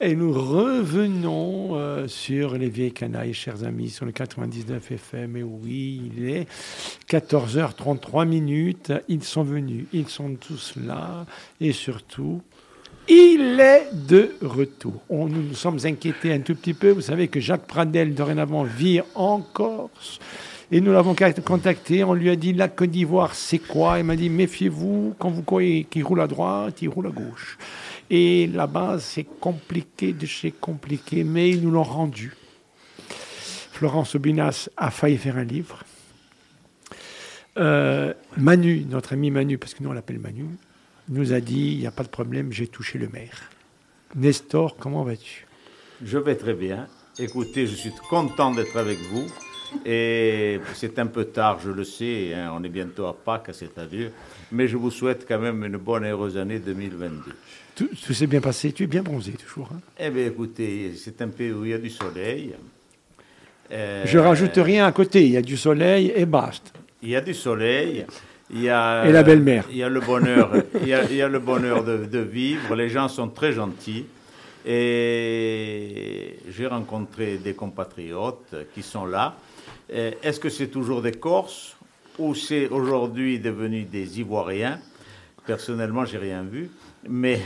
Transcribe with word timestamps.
Et 0.00 0.16
nous 0.16 0.32
revenons 0.32 1.76
euh, 1.76 2.08
sur 2.08 2.58
les 2.58 2.68
vieilles 2.68 2.92
canailles, 2.92 3.32
chers 3.32 3.62
amis, 3.62 3.90
sur 3.90 4.04
le 4.04 4.10
99 4.10 4.90
FM. 4.90 5.36
Et 5.36 5.42
oui, 5.44 6.10
il 6.16 6.28
est 6.28 6.48
14h33 7.08 8.26
minutes. 8.26 8.92
Ils 9.08 9.22
sont 9.22 9.44
venus, 9.44 9.86
ils 9.92 10.08
sont 10.08 10.34
tous 10.34 10.74
là. 10.84 11.26
Et 11.60 11.72
surtout, 11.72 12.42
il 13.08 13.60
est 13.60 13.88
de 13.92 14.34
retour. 14.42 15.00
Nous 15.10 15.28
nous 15.28 15.54
sommes 15.54 15.78
inquiétés 15.84 16.32
un 16.32 16.40
tout 16.40 16.56
petit 16.56 16.74
peu. 16.74 16.90
Vous 16.90 17.00
savez 17.00 17.28
que 17.28 17.38
Jacques 17.38 17.68
Pradel, 17.68 18.14
dorénavant, 18.14 18.64
vit 18.64 19.00
en 19.14 19.42
Corse. 19.42 20.18
Et 20.72 20.80
nous 20.80 20.92
l'avons 20.92 21.14
contacté, 21.44 22.02
on 22.02 22.14
lui 22.14 22.30
a 22.30 22.36
dit 22.36 22.52
la 22.52 22.68
Côte 22.68 22.90
d'Ivoire, 22.90 23.34
c'est 23.34 23.58
quoi? 23.58 23.98
Il 23.98 24.04
m'a 24.04 24.16
dit 24.16 24.30
méfiez-vous, 24.30 25.14
quand 25.18 25.30
vous 25.30 25.42
croyez 25.42 25.84
qu'il 25.84 26.02
roule 26.02 26.20
à 26.20 26.26
droite, 26.26 26.80
il 26.82 26.88
roule 26.88 27.06
à 27.06 27.10
gauche. 27.10 27.58
Et 28.10 28.46
là-bas, 28.46 28.98
c'est 29.00 29.24
compliqué 29.24 30.12
de 30.12 30.26
chez 30.26 30.50
compliqué, 30.50 31.24
mais 31.24 31.50
ils 31.50 31.62
nous 31.62 31.70
l'ont 31.70 31.82
rendu. 31.82 32.34
Florence 33.72 34.14
Obinas 34.14 34.68
a 34.76 34.90
failli 34.90 35.16
faire 35.16 35.36
un 35.36 35.44
livre. 35.44 35.82
Euh, 37.56 38.12
Manu, 38.36 38.84
notre 38.88 39.12
ami 39.12 39.30
Manu, 39.30 39.58
parce 39.58 39.74
que 39.74 39.82
nous 39.82 39.90
on 39.90 39.92
l'appelle 39.92 40.18
Manu, 40.18 40.46
nous 41.08 41.32
a 41.32 41.40
dit 41.40 41.72
il 41.72 41.78
n'y 41.78 41.86
a 41.86 41.90
pas 41.90 42.02
de 42.02 42.08
problème, 42.08 42.52
j'ai 42.52 42.66
touché 42.66 42.98
le 42.98 43.08
maire. 43.08 43.50
Nestor, 44.14 44.76
comment 44.76 45.02
vas-tu? 45.02 45.46
Je 46.04 46.18
vais 46.18 46.36
très 46.36 46.54
bien. 46.54 46.88
Écoutez, 47.18 47.66
je 47.66 47.74
suis 47.74 47.92
content 48.08 48.52
d'être 48.52 48.76
avec 48.76 48.98
vous. 49.10 49.26
Et 49.84 50.60
c'est 50.74 50.98
un 50.98 51.06
peu 51.06 51.24
tard, 51.24 51.58
je 51.60 51.70
le 51.70 51.84
sais, 51.84 52.32
hein, 52.34 52.52
on 52.54 52.62
est 52.62 52.68
bientôt 52.68 53.06
à 53.06 53.14
Pâques, 53.14 53.50
c'est-à-dire, 53.52 54.10
mais 54.52 54.68
je 54.68 54.76
vous 54.76 54.90
souhaite 54.90 55.26
quand 55.26 55.40
même 55.40 55.64
une 55.64 55.78
bonne 55.78 56.04
et 56.04 56.10
heureuse 56.10 56.36
année 56.36 56.60
2022. 56.60 57.32
Tout, 57.74 57.88
s'est 58.12 58.26
bien 58.26 58.40
passé, 58.40 58.72
tu 58.72 58.84
es 58.84 58.86
bien 58.86 59.02
bronzé 59.02 59.32
toujours. 59.32 59.68
Hein 59.74 59.80
eh 59.98 60.10
bien 60.10 60.26
écoutez, 60.26 60.92
c'est 60.96 61.20
un 61.22 61.28
pays 61.28 61.50
où 61.50 61.64
il 61.64 61.70
y 61.72 61.74
a 61.74 61.78
du 61.78 61.90
soleil. 61.90 62.54
Euh, 63.72 64.02
je 64.06 64.18
rajoute 64.18 64.56
rien 64.56 64.86
à 64.86 64.92
côté, 64.92 65.24
il 65.24 65.32
y 65.32 65.36
a 65.36 65.42
du 65.42 65.56
soleil 65.56 66.12
et 66.14 66.24
basta. 66.24 66.70
Il 67.02 67.08
y 67.08 67.16
a 67.16 67.20
du 67.20 67.34
soleil. 67.34 68.06
Il 68.50 68.62
y 68.62 68.68
a, 68.68 69.04
et 69.06 69.12
la 69.12 69.22
belle-mère. 69.22 69.64
Il 69.70 69.78
y 69.78 69.82
a 69.82 69.88
le 69.88 70.00
bonheur, 70.00 70.52
il, 70.82 70.88
y 70.88 70.94
a, 70.94 71.04
il 71.04 71.16
y 71.16 71.22
a 71.22 71.28
le 71.28 71.38
bonheur 71.40 71.82
de, 71.82 72.04
de, 72.04 72.18
vivre. 72.18 72.76
Les 72.76 72.90
gens 72.90 73.08
sont 73.08 73.28
très 73.28 73.52
gentils. 73.52 74.04
Et 74.66 76.38
j'ai 76.48 76.66
rencontré 76.66 77.38
des 77.38 77.54
compatriotes 77.54 78.54
qui 78.74 78.82
sont 78.82 79.06
là. 79.06 79.36
Est-ce 79.88 80.38
que 80.38 80.48
c'est 80.48 80.68
toujours 80.68 81.02
des 81.02 81.12
Corses 81.12 81.76
ou 82.18 82.34
c'est 82.34 82.68
aujourd'hui 82.68 83.38
devenu 83.38 83.82
des 83.82 84.20
Ivoiriens? 84.20 84.78
Personnellement, 85.46 86.06
j'ai 86.06 86.18
rien 86.18 86.42
vu, 86.42 86.70
mais 87.08 87.40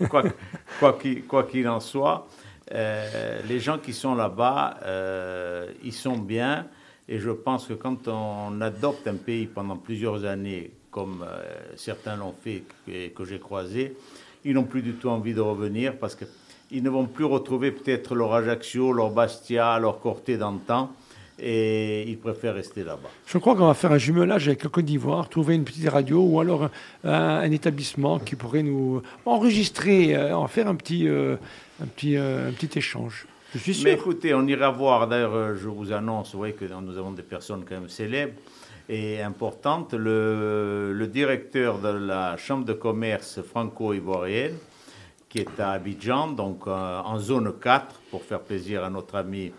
quoi 0.08 1.42
qu'il 1.44 1.68
en 1.68 1.80
soit, 1.80 2.28
euh, 2.72 3.40
les 3.48 3.60
gens 3.60 3.78
qui 3.78 3.92
sont 3.92 4.14
là-bas, 4.14 4.78
euh, 4.84 5.70
ils 5.82 5.92
sont 5.92 6.18
bien. 6.18 6.66
Et 7.08 7.18
je 7.18 7.30
pense 7.30 7.66
que 7.66 7.74
quand 7.74 8.08
on 8.08 8.60
adopte 8.60 9.06
un 9.06 9.16
pays 9.16 9.46
pendant 9.46 9.76
plusieurs 9.76 10.24
années, 10.24 10.70
comme 10.90 11.24
certains 11.76 12.16
l'ont 12.16 12.34
fait 12.42 12.62
et 12.88 13.10
que 13.10 13.24
j'ai 13.24 13.38
croisé, 13.38 13.96
ils 14.44 14.54
n'ont 14.54 14.64
plus 14.64 14.80
du 14.80 14.94
tout 14.94 15.08
envie 15.08 15.34
de 15.34 15.40
revenir 15.40 15.98
parce 15.98 16.14
qu'ils 16.14 16.82
ne 16.82 16.88
vont 16.88 17.06
plus 17.06 17.24
retrouver 17.24 17.72
peut-être 17.72 18.14
leur 18.14 18.32
Ajaccio, 18.32 18.92
leur 18.92 19.10
Bastia, 19.10 19.78
leur 19.78 20.00
Corté 20.00 20.38
d'antan 20.38 20.90
et 21.38 22.08
ils 22.08 22.18
préfèrent 22.18 22.54
rester 22.54 22.84
là-bas. 22.84 23.10
Je 23.26 23.38
crois 23.38 23.56
qu'on 23.56 23.66
va 23.66 23.74
faire 23.74 23.92
un 23.92 23.98
jumelage 23.98 24.46
avec 24.48 24.62
le 24.62 24.68
Côte 24.68 24.84
d'Ivoire, 24.84 25.28
trouver 25.28 25.54
une 25.54 25.64
petite 25.64 25.88
radio 25.88 26.22
ou 26.22 26.40
alors 26.40 26.70
un, 27.02 27.50
établissement 27.50 28.18
qui 28.18 28.36
pourrait 28.36 28.62
nous 28.62 29.02
enregistrer, 29.26 30.14
euh, 30.14 30.36
en 30.36 30.46
faire 30.46 30.68
un 30.68 30.76
petit, 30.76 31.08
euh, 31.08 31.36
un 31.82 31.86
petit, 31.86 32.16
euh, 32.16 32.48
un 32.48 32.52
petit 32.52 32.78
échange. 32.78 33.26
Je 33.52 33.58
suis 33.58 33.74
sûr. 33.74 33.84
Mais 33.84 33.94
écoutez, 33.94 34.34
on 34.34 34.46
ira 34.46 34.70
voir, 34.70 35.08
d'ailleurs, 35.08 35.56
je 35.56 35.68
vous 35.68 35.92
annonce, 35.92 36.32
vous 36.32 36.38
voyez 36.38 36.54
que 36.54 36.64
nous 36.64 36.98
avons 36.98 37.12
des 37.12 37.22
personnes 37.22 37.64
quand 37.68 37.74
même 37.76 37.88
célèbres 37.88 38.34
et 38.88 39.22
importantes. 39.22 39.94
Le, 39.94 40.92
le 40.92 41.06
directeur 41.06 41.78
de 41.78 41.88
la 41.88 42.36
Chambre 42.36 42.64
de 42.64 42.72
commerce 42.72 43.40
franco-ivoirienne, 43.42 44.56
qui 45.28 45.38
est 45.38 45.60
à 45.60 45.70
Abidjan, 45.70 46.28
donc 46.28 46.66
en 46.66 47.18
zone 47.18 47.52
4, 47.60 48.00
pour 48.10 48.22
faire 48.22 48.40
plaisir 48.40 48.84
à 48.84 48.90
notre 48.90 49.16
ami 49.16 49.52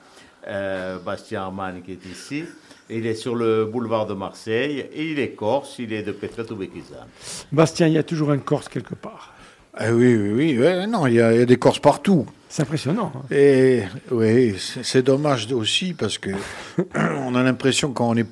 euh, 0.47 0.97
Bastien 0.99 1.41
Arman 1.41 1.81
qui 1.81 1.91
est 1.93 2.05
ici. 2.05 2.43
Il 2.89 3.07
est 3.07 3.15
sur 3.15 3.35
le 3.35 3.65
boulevard 3.65 4.05
de 4.05 4.13
Marseille 4.13 4.85
et 4.93 5.11
il 5.11 5.19
est 5.19 5.31
corse, 5.31 5.79
il 5.79 5.91
est 5.91 6.03
de 6.03 6.11
Petret-Oubekizan. 6.11 7.07
Bastien, 7.51 7.87
il 7.87 7.93
y 7.93 7.97
a 7.97 8.03
toujours 8.03 8.29
un 8.31 8.37
corse 8.37 8.69
quelque 8.69 8.93
part. 8.93 9.33
Ah 9.73 9.91
oui, 9.91 10.15
oui, 10.15 10.57
oui. 10.57 10.87
non, 10.87 11.07
il 11.07 11.15
y, 11.15 11.21
a, 11.21 11.45
des 11.45 11.57
corses 11.57 11.79
partout. 11.79 12.25
C'est 12.47 12.61
impressionnant. 12.61 13.11
Hein. 13.15 13.35
Et 13.35 13.81
oui, 14.11 14.55
c'est 14.57 15.01
dommage 15.01 15.51
aussi 15.51 15.93
parce 15.93 16.17
que 16.17 16.29
on 16.95 17.35
a 17.35 17.43
l'impression 17.43 17.91
qu'on 17.91 18.15
est 18.15 18.27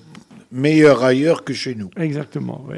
meilleur 0.52 1.04
ailleurs 1.04 1.44
que 1.44 1.54
chez 1.54 1.76
nous. 1.76 1.90
Exactement, 1.98 2.64
oui. 2.70 2.78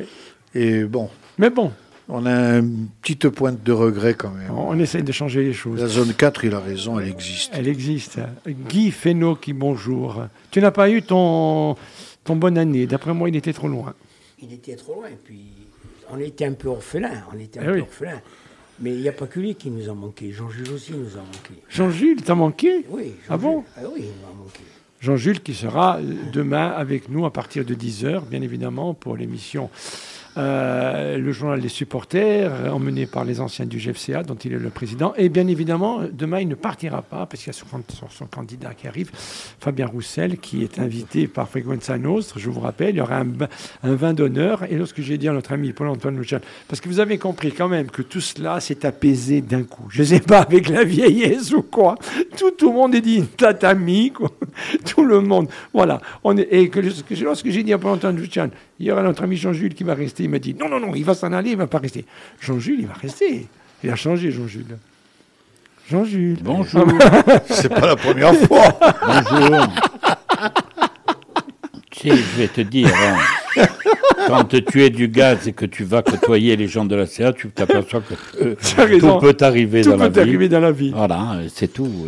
Et 0.55 0.85
bon. 0.85 1.09
Mais 1.37 1.49
bon, 1.49 1.71
on 2.07 2.25
a 2.25 2.57
une 2.57 2.87
petite 3.01 3.29
pointe 3.29 3.63
de 3.63 3.71
regret 3.71 4.13
quand 4.13 4.29
même. 4.29 4.51
On 4.51 4.77
essaye 4.79 5.03
de 5.03 5.11
changer 5.11 5.43
les 5.43 5.53
choses. 5.53 5.81
La 5.81 5.87
zone 5.87 6.13
4, 6.13 6.45
il 6.45 6.53
a 6.53 6.59
raison, 6.59 6.99
elle 6.99 7.09
existe. 7.09 7.51
Elle 7.53 7.67
existe. 7.67 8.19
Guy 8.47 8.91
Fesneau 8.91 9.35
qui 9.35 9.53
bonjour. 9.53 10.25
Tu 10.51 10.61
n'as 10.61 10.71
pas 10.71 10.89
eu 10.89 11.01
ton, 11.01 11.75
ton 12.23 12.35
bonne 12.35 12.57
année. 12.57 12.85
D'après 12.85 13.13
moi, 13.13 13.29
il 13.29 13.35
était 13.35 13.53
trop 13.53 13.67
loin. 13.67 13.93
Il 14.41 14.53
était 14.53 14.75
trop 14.75 14.95
loin. 14.95 15.07
Et 15.07 15.17
puis, 15.23 15.45
on 16.11 16.19
était 16.19 16.45
un 16.45 16.53
peu 16.53 16.67
orphelin. 16.69 17.23
On 17.33 17.39
était 17.39 17.59
un 17.59 17.63
eh 17.63 17.73
peu 17.73 17.79
orphelin. 17.81 18.21
Mais 18.79 18.93
il 18.93 19.01
n'y 19.01 19.09
a 19.09 19.13
pas 19.13 19.25
que 19.25 19.39
lui 19.39 19.55
qui 19.55 19.71
nous 19.71 19.89
a 19.89 19.93
manqué. 19.93 20.31
Jean-Jules 20.31 20.71
aussi 20.73 20.91
nous 20.91 21.13
a 21.13 21.21
manqué. 21.21 21.53
Jean-Jules 21.69 22.21
t'a 22.21 22.35
manqué? 22.35 22.85
Oui. 22.89 23.13
ah 23.29 23.37
bon? 23.37 23.63
Ah 23.77 23.81
oui, 23.93 24.01
il 24.01 24.25
m'a 24.25 24.33
manqué. 24.37 24.59
Jean-Jules 24.99 25.41
qui 25.41 25.53
sera 25.53 25.99
demain 26.33 26.69
avec 26.69 27.09
nous 27.09 27.25
à 27.25 27.31
partir 27.31 27.63
de 27.63 27.73
10h, 27.73 28.27
bien 28.27 28.41
évidemment, 28.41 28.93
pour 28.93 29.15
l'émission 29.15 29.69
euh, 30.37 31.17
le 31.17 31.31
journal 31.31 31.61
des 31.61 31.69
supporters, 31.69 32.51
emmené 32.73 33.05
par 33.05 33.23
les 33.23 33.39
anciens 33.39 33.65
du 33.65 33.77
GFCA, 33.77 34.23
dont 34.23 34.35
il 34.35 34.53
est 34.53 34.59
le 34.59 34.69
président. 34.69 35.13
Et 35.17 35.29
bien 35.29 35.47
évidemment, 35.47 36.01
demain, 36.11 36.41
il 36.41 36.47
ne 36.47 36.55
partira 36.55 37.01
pas, 37.01 37.25
parce 37.25 37.43
qu'il 37.43 37.53
y 37.53 37.55
a 37.55 37.59
son, 38.09 38.25
candidat 38.25 38.73
qui 38.73 38.87
arrive, 38.87 39.11
Fabien 39.59 39.87
Roussel, 39.87 40.37
qui 40.37 40.63
est 40.63 40.79
invité 40.79 41.27
par 41.27 41.47
Frequenza 41.47 41.97
Nostre. 41.97 42.37
Je 42.37 42.49
vous 42.49 42.59
rappelle, 42.59 42.95
il 42.95 42.97
y 42.97 43.01
aura 43.01 43.21
un, 43.21 43.95
vin 43.95 44.13
d'honneur. 44.13 44.63
Et 44.69 44.75
lorsque 44.75 45.01
j'ai 45.01 45.17
dit 45.17 45.29
à 45.29 45.33
notre 45.33 45.53
ami 45.53 45.71
Paul-Antoine 45.71 46.17
Luchal, 46.17 46.41
parce 46.67 46.81
que 46.81 46.89
vous 46.89 46.99
avez 46.99 47.17
compris 47.17 47.51
quand 47.51 47.69
même 47.69 47.89
que 47.89 48.01
tout 48.01 48.21
cela 48.21 48.59
s'est 48.59 48.85
apaisé 48.85 49.41
d'un 49.41 49.63
coup. 49.63 49.85
Je 49.89 50.01
ne 50.01 50.07
sais 50.07 50.19
pas 50.19 50.41
avec 50.41 50.67
la 50.69 50.83
vieillesse 50.83 51.53
ou 51.53 51.61
quoi. 51.61 51.95
Tout, 52.37 52.51
le 52.69 52.73
monde 52.73 52.95
est 52.95 53.01
dit 53.01 53.23
tatami, 53.37 54.11
quoi. 54.11 54.31
Tout 54.85 55.03
le 55.03 55.21
monde. 55.21 55.47
Voilà. 55.73 56.01
Et 56.51 56.69
que, 56.69 56.79
lorsque 57.23 57.49
j'ai 57.49 57.63
dit 57.63 57.73
à 57.73 57.77
Paul-Antoine 57.77 58.17
Luchal, 58.17 58.51
il 58.79 58.87
y 58.87 58.91
aura 58.91 59.03
notre 59.03 59.23
ami 59.23 59.37
Jean-Jules 59.37 59.73
qui 59.73 59.83
va 59.83 59.93
rester. 59.93 60.24
Il 60.25 60.29
m'a 60.29 60.39
dit 60.39 60.55
non, 60.55 60.67
non, 60.67 60.79
non, 60.79 60.95
il 60.95 61.05
va 61.05 61.13
s'en 61.13 61.31
aller, 61.33 61.51
il 61.51 61.53
ne 61.53 61.59
va 61.59 61.67
pas 61.67 61.77
rester. 61.77 62.03
Jean-Jules, 62.41 62.79
il 62.79 62.87
va 62.87 62.95
rester. 62.95 63.47
Il 63.83 63.89
a 63.89 63.95
changé, 63.95 64.31
Jean-Jules. 64.31 64.77
Jean-Jules. 65.89 66.39
Bonjour. 66.41 66.87
C'est 67.45 67.69
pas 67.69 67.85
la 67.85 67.95
première 67.95 68.33
fois. 68.33 68.77
Bonjour. 69.05 69.67
tu 71.91 72.09
sais, 72.09 72.15
je 72.15 72.39
vais 72.39 72.47
te 72.47 72.61
dire, 72.61 72.91
hein, 72.91 73.65
quand 74.27 74.45
tu 74.45 74.83
es 74.83 74.89
du 74.89 75.07
gaz 75.07 75.47
et 75.47 75.53
que 75.53 75.67
tu 75.67 75.83
vas 75.83 76.01
côtoyer 76.01 76.55
les 76.55 76.67
gens 76.67 76.85
de 76.85 76.95
la 76.95 77.05
CA, 77.05 77.31
tu 77.31 77.49
t'aperçois 77.49 78.01
que 78.01 78.15
euh, 78.43 78.99
tout 78.99 79.19
peut 79.19 79.37
arriver 79.41 79.83
dans 79.83 79.95
la 79.95 79.97
vie. 79.97 80.05
Tout 80.07 80.13
peut 80.13 80.21
arriver 80.21 80.49
dans 80.49 80.59
la 80.59 80.71
vie. 80.71 80.89
Voilà, 80.89 81.37
c'est 81.53 81.71
tout. 81.71 82.07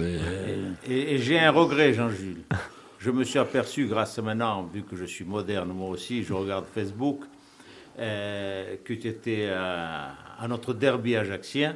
et 0.90 1.20
j'ai 1.20 1.40
un 1.40 1.52
regret, 1.52 1.94
Jean-Jules 1.94 2.44
je 3.08 3.12
me 3.12 3.24
suis 3.24 3.40
aperçu, 3.40 3.86
grâce 3.86 4.20
à 4.20 4.22
maintenant, 4.22 4.70
vu 4.74 4.82
que 4.84 4.98
je 4.98 5.06
suis 5.06 5.24
moderne 5.24 5.72
moi 5.74 5.90
aussi, 5.90 6.24
je 6.24 6.34
regarde 6.34 6.66
Facebook, 6.74 7.22
euh, 7.24 7.37
que 7.98 8.94
tu 8.94 9.08
étais 9.08 9.50
à, 9.50 10.48
notre 10.48 10.74
derby 10.74 11.16
ajaxien. 11.16 11.76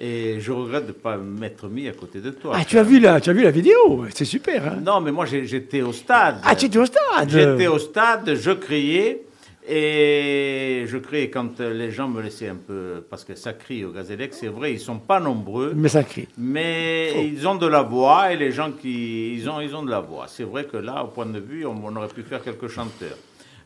Et 0.00 0.38
je 0.38 0.52
regrette 0.52 0.84
de 0.84 0.88
ne 0.88 0.92
pas 0.92 1.16
m'être 1.16 1.68
mis 1.68 1.88
à 1.88 1.92
côté 1.92 2.20
de 2.20 2.30
toi. 2.30 2.54
Ah, 2.56 2.64
tu 2.64 2.78
as 2.78 2.84
vu 2.84 3.00
la, 3.00 3.20
tu 3.20 3.30
as 3.30 3.32
vu 3.32 3.42
la 3.42 3.50
vidéo 3.50 4.06
C'est 4.14 4.24
super. 4.24 4.64
Hein. 4.64 4.78
non, 4.80 5.00
mais 5.00 5.10
moi 5.10 5.26
j'étais 5.26 5.82
au 5.82 5.92
stade. 5.92 6.36
Ah, 6.44 6.54
tu 6.54 6.66
étais 6.66 6.78
au 6.78 6.86
stade 6.86 7.28
J'étais 7.28 7.66
au 7.66 7.78
stade, 7.78 8.34
je 8.34 8.52
criais. 8.52 9.24
Et 9.70 10.84
je 10.86 10.96
crie 10.96 11.30
quand 11.30 11.60
les 11.60 11.90
gens 11.90 12.08
me 12.08 12.22
laissaient 12.22 12.48
un 12.48 12.56
peu, 12.56 13.04
parce 13.10 13.22
que 13.22 13.34
ça 13.34 13.52
crie 13.52 13.84
au 13.84 13.90
Gazélec, 13.90 14.32
c'est 14.32 14.48
vrai, 14.48 14.72
ils 14.72 14.80
sont 14.80 14.98
pas 14.98 15.20
nombreux. 15.20 15.74
Mais 15.76 15.90
ça 15.90 16.04
crie. 16.04 16.26
Mais 16.38 17.28
ils 17.28 17.46
ont 17.46 17.56
de 17.56 17.66
la 17.66 17.82
voix 17.82 18.32
et 18.32 18.36
les 18.38 18.50
gens 18.50 18.72
qui, 18.72 19.34
ils 19.34 19.50
ont, 19.50 19.60
ils 19.60 19.76
ont 19.76 19.82
de 19.82 19.90
la 19.90 20.00
voix. 20.00 20.24
C'est 20.26 20.44
vrai 20.44 20.64
que 20.64 20.78
là, 20.78 21.04
au 21.04 21.08
point 21.08 21.26
de 21.26 21.38
vue, 21.38 21.66
on, 21.66 21.94
aurait 21.96 22.08
pu 22.08 22.22
faire 22.22 22.42
quelques 22.42 22.68
chanteurs. 22.68 23.18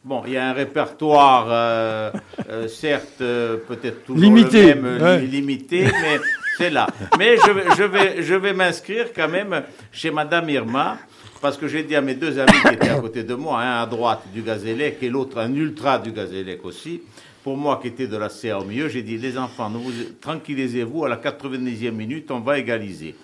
Bon, 0.05 0.25
il 0.27 0.33
y 0.33 0.37
a 0.37 0.49
un 0.49 0.53
répertoire, 0.53 1.47
euh, 1.49 2.11
euh, 2.51 2.67
certes, 2.67 3.21
euh, 3.21 3.59
peut-être 3.69 4.05
toujours 4.05 4.21
limité, 4.21 4.75
le 4.75 4.83
même, 4.83 5.25
limité, 5.25 5.85
mais 5.85 6.19
c'est 6.59 6.71
là. 6.71 6.89
Mais 7.21 7.37
je, 7.37 7.77
je 7.77 7.85
vais, 7.85 8.21
je 8.21 8.35
vais 8.35 8.53
m'inscrire 8.53 9.13
quand 9.15 9.29
même 9.29 9.63
chez 9.93 10.11
Madame 10.11 10.51
Irma 10.51 10.99
parce 11.41 11.57
que 11.57 11.69
j'ai 11.69 11.85
dit 11.85 11.95
à 11.95 12.01
mes 12.01 12.17
deux 12.17 12.37
amis 12.41 12.61
qui 12.67 12.75
étaient 12.75 12.89
à 12.89 12.99
côté 12.99 13.23
de 13.23 13.35
moi, 13.35 13.61
un 13.61 13.81
à 13.81 13.87
droite 13.87 14.25
du 14.35 14.43
Gazélec 14.43 14.99
et 15.03 15.09
l'autre 15.09 15.39
un 15.39 15.55
ultra 15.55 16.01
du 16.01 16.11
Gazélec 16.11 16.65
aussi, 16.65 17.01
pour 17.45 17.57
moi 17.57 17.79
qui 17.81 17.87
était 17.87 18.09
de 18.09 18.17
la 18.17 18.29
CA 18.29 18.59
au 18.59 18.65
milieu, 18.65 18.89
j'ai 18.89 19.03
dit 19.03 19.19
les 19.19 19.39
enfants, 19.39 19.71
vous, 19.71 19.93
tranquillisez-vous, 20.21 21.05
à 21.05 21.11
la 21.11 21.17
90e 21.17 21.93
minute, 21.93 22.29
on 22.33 22.41
va 22.41 22.59
égaliser. 22.59 23.15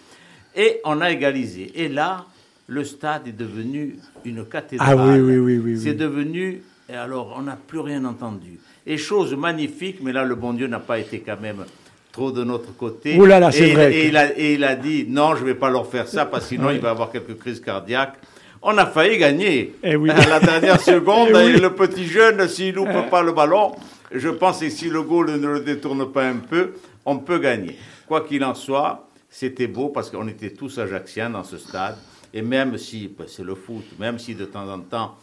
Et 0.55 0.81
on 0.85 1.01
a 1.01 1.11
égalisé. 1.11 1.73
Et 1.75 1.89
là, 1.89 2.25
le 2.69 2.85
stade 2.85 3.26
est 3.26 3.32
devenu 3.37 3.97
une 4.25 4.44
cathédrale. 4.44 4.97
Ah 4.99 5.06
oui, 5.09 5.20
oui, 5.20 5.38
oui. 5.38 5.59
oui, 5.59 5.81
C'est 5.82 5.94
devenu. 5.94 6.62
Et 6.91 6.94
alors, 6.94 7.35
on 7.37 7.43
n'a 7.43 7.56
plus 7.56 7.81
rien 7.81 8.05
entendu. 8.05 8.61
Et 8.87 8.97
chose 8.99 9.35
magnifique, 9.35 9.99
mais 10.03 10.12
là, 10.12 10.25
le 10.25 10.35
bon 10.35 10.53
Dieu 10.53 10.67
n'a 10.67 10.79
pas 10.79 10.99
été 10.99 11.20
quand 11.20 11.41
même 11.41 11.65
trop 12.12 12.31
de 12.31 12.44
notre 12.44 12.76
côté. 12.76 13.19
Ouh 13.19 13.25
là 13.25 13.41
là, 13.41 13.50
c'est 13.50 13.73
vrai. 13.73 13.94
Et, 13.94 14.09
il 14.09 14.17
a, 14.17 14.38
et, 14.38 14.55
il 14.55 14.65
a, 14.65 14.75
dit 14.76 15.06
non, 15.09 15.35
je 15.35 15.41
ne 15.43 15.47
vais 15.47 15.55
pas 15.55 15.70
leur 15.70 15.87
faire 15.91 16.06
ça, 16.09 16.26
parce 16.26 16.44
que 16.44 16.50
sinon, 16.50 16.70
il 16.73 16.81
va 16.81 16.91
avoir 16.91 17.11
quelques 17.11 17.38
crises 17.38 17.61
cardiaques. 17.61 18.17
On 18.61 18.76
a 18.76 18.87
failli 18.87 19.19
gagner. 19.19 19.59
Et 19.82 19.93
eh 19.93 19.97
oui. 19.97 20.11
À 20.15 20.26
la 20.26 20.41
dernière 20.41 20.81
seconde, 20.81 21.29
et 21.37 21.59
le 21.59 21.75
petit 21.75 22.06
jeune, 22.06 22.47
s'il 22.49 22.75
loupe 22.75 22.88
eh. 22.91 23.11
pas 23.11 23.23
le 23.23 23.32
ballon, 23.32 23.73
je 24.12 24.29
pense 24.29 24.61
que 24.61 24.69
si 24.69 24.91
le 24.91 25.03
goal 25.03 25.31
ne 25.31 25.49
le 25.49 25.61
détourne 25.61 26.11
pas 26.12 26.26
un 26.26 26.37
peu, 26.37 26.75
on 27.06 27.19
peut 27.19 27.38
gagner. 27.38 27.79
Quoi 28.06 28.23
qu'il 28.23 28.44
en 28.44 28.55
soit, 28.55 29.09
c'était 29.31 29.67
beau 29.67 29.88
parce 29.88 30.11
qu'on 30.11 30.29
était 30.29 30.50
tous 30.50 30.79
ajaxiens 30.79 31.31
dans 31.31 31.44
ce 31.44 31.56
stade. 31.56 31.97
Et 32.35 32.43
même 32.43 32.77
si, 32.79 33.09
ben, 33.09 33.27
c'est 33.27 33.45
le 33.45 33.55
foot, 33.55 33.85
même 33.99 34.19
si 34.19 34.35
de 34.35 34.45
temps 34.45 34.69
en 34.69 34.81
temps, 34.81 35.17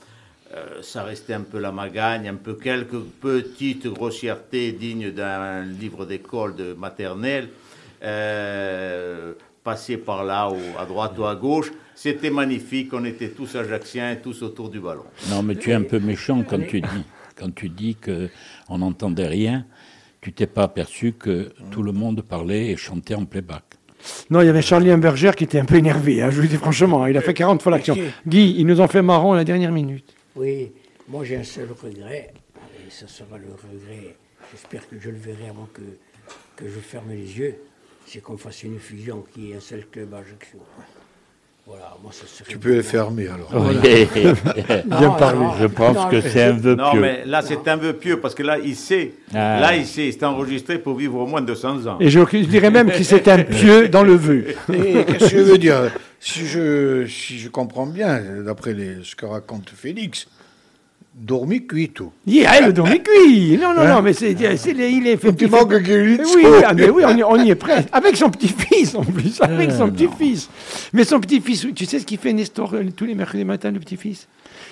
euh, 0.53 0.81
ça 0.81 1.03
restait 1.03 1.33
un 1.33 1.41
peu 1.41 1.59
la 1.59 1.71
magagne, 1.71 2.27
un 2.27 2.35
peu 2.35 2.53
quelques 2.53 2.99
petites 2.99 3.87
grossièretés 3.87 4.71
dignes 4.71 5.11
d'un 5.11 5.63
livre 5.63 6.05
d'école 6.05 6.55
de 6.55 6.73
maternelle, 6.73 7.49
euh, 8.03 9.33
passer 9.63 9.97
par 9.97 10.23
là, 10.23 10.49
ou 10.49 10.59
à 10.79 10.85
droite 10.85 11.17
ou 11.17 11.25
à 11.25 11.35
gauche, 11.35 11.71
c'était 11.95 12.29
magnifique. 12.29 12.93
On 12.93 13.05
était 13.05 13.29
tous 13.29 13.55
ajaxiens, 13.55 14.15
tous 14.21 14.43
autour 14.43 14.69
du 14.69 14.79
ballon. 14.79 15.05
Non, 15.29 15.41
mais 15.41 15.55
tu 15.55 15.71
es 15.71 15.73
un 15.73 15.83
peu 15.83 15.99
méchant 15.99 16.43
quand 16.43 16.61
tu 16.67 16.81
dis 16.81 17.03
quand 17.35 17.53
tu 17.53 17.69
dis 17.69 17.95
qu'on 17.95 18.77
n'entendait 18.77 19.27
rien, 19.27 19.65
tu 20.21 20.33
t'es 20.33 20.47
pas 20.47 20.63
aperçu 20.63 21.13
que 21.13 21.51
tout 21.71 21.83
le 21.83 21.91
monde 21.91 22.21
parlait 22.21 22.71
et 22.71 22.77
chantait 22.77 23.15
en 23.15 23.25
playback. 23.25 23.63
Non, 24.29 24.41
il 24.41 24.47
y 24.47 24.49
avait 24.49 24.61
Charlie 24.61 24.91
Humberger 24.91 25.31
qui 25.35 25.43
était 25.43 25.59
un 25.59 25.65
peu 25.65 25.75
énervé, 25.75 26.21
hein, 26.21 26.29
je 26.29 26.37
vous 26.37 26.41
le 26.43 26.47
dis 26.47 26.57
franchement, 26.57 27.05
il 27.07 27.17
a 27.17 27.21
fait 27.21 27.33
40 27.33 27.61
fois 27.61 27.71
l'action. 27.71 27.95
Guy, 28.27 28.55
il 28.57 28.65
nous 28.65 28.81
en 28.81 28.87
fait 28.87 29.01
marrant 29.01 29.33
à 29.33 29.35
la 29.35 29.43
dernière 29.43 29.71
minute. 29.71 30.13
Oui, 30.35 30.71
moi 31.07 31.23
j'ai 31.23 31.37
un 31.37 31.43
seul 31.43 31.69
regret, 31.71 32.33
et 32.55 32.89
ce 32.89 33.07
sera 33.07 33.37
le 33.37 33.47
regret, 33.51 34.15
j'espère 34.51 34.87
que 34.87 34.99
je 34.99 35.09
le 35.09 35.17
verrai 35.17 35.49
avant 35.49 35.67
que, 35.73 35.81
que 36.55 36.69
je 36.69 36.79
ferme 36.79 37.09
les 37.09 37.37
yeux, 37.37 37.55
c'est 38.05 38.21
qu'on 38.21 38.37
fasse 38.37 38.63
une 38.63 38.79
fusion 38.79 39.25
qui 39.33 39.51
est 39.51 39.55
un 39.55 39.59
seul 39.59 39.85
club 39.87 40.13
à 40.13 40.17
Ajaccio. 40.17 40.59
Tu 42.47 42.59
peux 42.59 42.73
les 42.73 42.83
fermer 42.83 43.27
alors. 43.27 43.49
Bien 44.85 45.09
parlé. 45.11 45.45
Je 45.59 45.65
pense 45.65 46.11
que 46.11 46.21
c'est 46.21 46.43
un 46.43 46.51
vœu 46.51 46.75
pieux. 46.75 46.83
Non, 46.83 46.95
mais 46.95 47.23
là, 47.25 47.41
c'est 47.41 47.67
un 47.67 47.75
vœu 47.75 47.93
pieux 47.93 48.19
parce 48.19 48.35
que 48.35 48.43
là, 48.43 48.59
il 48.59 48.75
sait. 48.75 49.13
Ah. 49.33 49.59
Là, 49.59 49.75
il 49.75 49.85
sait. 49.85 50.11
C'est 50.11 50.23
enregistré 50.23 50.77
pour 50.77 50.95
vivre 50.95 51.17
au 51.17 51.25
moins 51.25 51.41
200 51.41 51.87
ans. 51.87 51.97
Et 51.99 52.09
je, 52.09 52.19
dirais 52.43 52.69
même 52.69 52.91
que 52.91 53.01
c'est 53.01 53.27
un 53.27 53.43
pieux 53.43 53.89
dans 53.89 54.03
le 54.03 54.13
vœu. 54.13 54.45
Qu'est-ce 54.67 55.31
que 55.31 55.37
je 55.37 55.43
veux 55.43 55.57
dire? 55.57 55.91
Si 56.19 56.45
je, 56.45 57.05
si 57.07 57.39
je 57.39 57.49
comprends 57.49 57.87
bien, 57.87 58.21
d'après 58.43 58.75
ce 59.03 59.15
que 59.15 59.25
raconte 59.25 59.71
Félix, 59.75 60.27
dormi 61.15 61.65
cuit 61.65 61.89
tout. 61.89 62.11
Yeah, 62.27 62.67
le 62.67 62.73
dormi 62.73 63.01
cuit. 63.01 63.57
Non, 63.57 63.73
non, 63.73 63.87
non, 63.87 64.01
mais 64.01 64.13
c'est, 64.13 64.35
c'est, 64.57 64.71
il 64.71 65.07
est 65.07 65.17
fait. 65.17 65.31
Petit 65.31 65.47
manque 65.47 65.73
Oui, 65.73 66.19
ah, 66.65 66.73
mais 66.73 66.89
oui, 66.89 67.03
on 67.05 67.17
y, 67.17 67.23
on 67.23 67.43
y 67.43 67.49
est 67.49 67.55
prêt. 67.55 67.85
Avec 67.91 68.17
son 68.17 68.29
petit-fils, 68.29 68.95
en 68.95 69.03
plus. 69.03 69.41
Avec 69.41 69.71
son 69.71 69.89
petit-fils. 69.89 70.49
Mais 70.93 71.03
son 71.03 71.19
petit-fils, 71.19 71.67
tu 71.73 71.85
sais 71.85 71.99
ce 71.99 72.05
qu'il 72.05 72.17
fait, 72.17 72.33
Nestor, 72.33 72.73
euh, 72.73 72.83
tous 72.95 73.05
les 73.05 73.15
mercredis 73.15 73.45
matins, 73.45 73.71
le 73.71 73.79
petit-fils? 73.79 74.27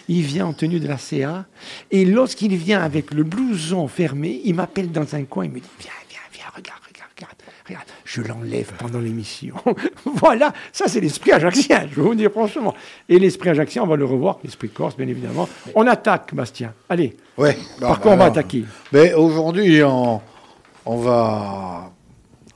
Il 0.09 0.21
vient 0.21 0.47
en 0.47 0.53
tenue 0.53 0.79
de 0.79 0.87
la 0.87 0.97
CA. 0.97 1.45
Et 1.91 2.05
lorsqu'il 2.05 2.55
vient 2.55 2.81
avec 2.81 3.13
le 3.13 3.23
blouson 3.23 3.87
fermé, 3.87 4.41
il 4.43 4.55
m'appelle 4.55 4.91
dans 4.91 5.15
un 5.15 5.23
coin. 5.23 5.45
Il 5.45 5.51
me 5.51 5.59
dit 5.59 5.69
Viens, 5.79 5.91
viens, 6.09 6.19
viens, 6.33 6.45
regarde, 6.55 6.81
regarde, 6.85 7.35
regarde. 7.67 7.85
Je 8.05 8.21
l'enlève 8.21 8.71
pendant 8.77 8.99
l'émission. 8.99 9.55
voilà, 10.05 10.53
ça 10.71 10.87
c'est 10.87 10.99
l'esprit 10.99 11.31
ajaxien, 11.31 11.87
je 11.89 11.95
vais 11.95 12.01
vous 12.01 12.15
dire 12.15 12.31
franchement. 12.31 12.73
Et 13.09 13.19
l'esprit 13.19 13.49
ajaxien, 13.49 13.83
on 13.83 13.87
va 13.87 13.95
le 13.95 14.05
revoir, 14.05 14.39
l'esprit 14.43 14.69
corse, 14.69 14.97
bien 14.97 15.07
évidemment. 15.07 15.47
On 15.75 15.87
attaque, 15.87 16.33
Bastien. 16.33 16.73
Allez, 16.89 17.15
ouais, 17.37 17.57
par 17.79 17.99
quoi 17.99 18.13
on 18.13 18.17
va 18.17 18.25
attaquer 18.25 18.65
mais 18.91 19.13
Aujourd'hui, 19.13 19.81
on, 19.83 20.21
on, 20.85 20.97
va, 20.97 21.91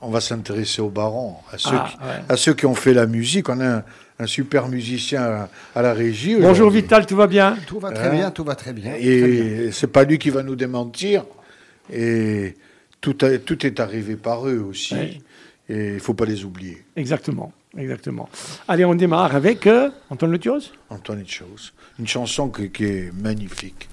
on 0.00 0.10
va 0.10 0.20
s'intéresser 0.20 0.82
aux 0.82 0.90
barons, 0.90 1.36
à 1.52 1.58
ceux, 1.58 1.70
ah, 1.72 1.88
qui, 1.88 2.32
à 2.32 2.36
ceux 2.36 2.54
qui 2.54 2.66
ont 2.66 2.74
fait 2.74 2.94
la 2.94 3.06
musique. 3.06 3.48
On 3.48 3.60
a 3.60 3.82
un, 4.18 4.26
super 4.26 4.68
musicien 4.68 5.48
à, 5.74 5.82
la 5.82 5.94
régie. 5.94 6.36
Bonjour 6.40 6.70
Vital, 6.70 7.06
tout 7.06 7.16
va 7.16 7.26
bien? 7.26 7.56
Tout 7.66 7.78
va 7.78 7.92
très 7.92 8.08
hein? 8.08 8.14
bien, 8.14 8.30
tout 8.30 8.44
va 8.44 8.56
très 8.56 8.72
bien. 8.72 8.94
Et 8.98 9.70
c'est 9.72 9.86
pas 9.86 10.04
lui 10.04 10.18
qui 10.18 10.30
va 10.30 10.42
nous 10.42 10.56
démentir. 10.56 11.24
Et 11.90 12.56
tout, 13.00 13.14
tout 13.14 13.66
est 13.66 13.80
arrivé 13.80 14.16
par 14.16 14.48
eux 14.48 14.58
aussi. 14.58 14.94
Et 15.68 15.88
il 15.88 15.94
ne 15.94 15.98
faut 15.98 16.14
pas 16.14 16.24
les 16.24 16.44
oublier. 16.44 16.82
Exactement, 16.96 17.52
exactement. 17.76 18.28
Allez, 18.66 18.84
on 18.84 18.94
démarre 18.94 19.34
avec 19.34 19.66
euh, 19.66 19.90
Antoine 20.10 20.32
Letios 20.32 20.72
Antoine 20.88 21.18
Letios. 21.18 21.72
Une 21.98 22.06
chanson 22.08 22.48
qui 22.48 22.84
est 22.84 23.12
magnifique. 23.14 23.88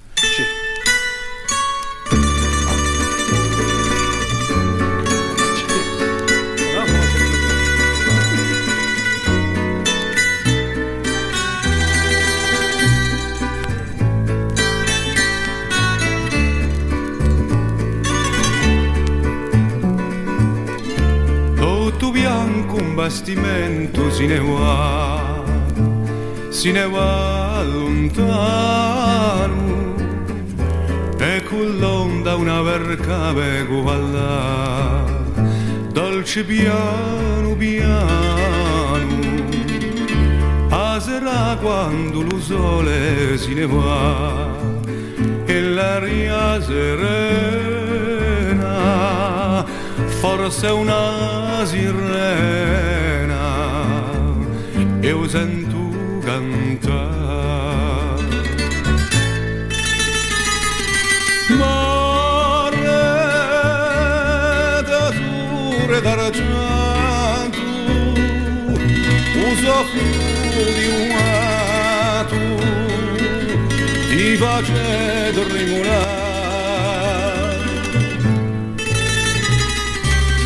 Bastimento 22.95 24.09
se 24.09 24.25
ne 24.25 24.39
va, 24.39 25.43
se 26.49 26.71
ne 26.71 26.87
va 26.87 27.61
lontano. 27.63 28.83
E 31.19 31.43
con 31.43 31.77
l'onda 31.79 32.35
una 32.35 32.61
verca 32.61 33.33
là, 33.33 35.03
dolce 35.91 36.43
piano 36.45 37.55
piano, 37.57 39.19
a 40.69 40.99
sera 40.99 41.57
quando 41.61 42.21
lo 42.21 42.39
sole 42.39 43.37
se 43.37 43.53
ne 43.53 43.65
va 43.65 44.65
e 45.45 45.61
l'aria 45.61 46.61
serena 46.61 47.75
forse 50.21 50.67
una 50.67 51.63
sirena 51.65 53.45
eu 55.03 55.27
sento 55.29 55.91
cantar. 56.25 58.15
Mare 61.59 62.81
d'azzurro 64.87 65.95
e 65.95 66.01
d'argento, 66.01 67.61
uso 69.49 69.77
di 70.77 70.87
un 70.99 71.11
ato, 72.17 72.43
ti 74.09 74.35
face 74.37 75.31
dormire. 75.33 76.24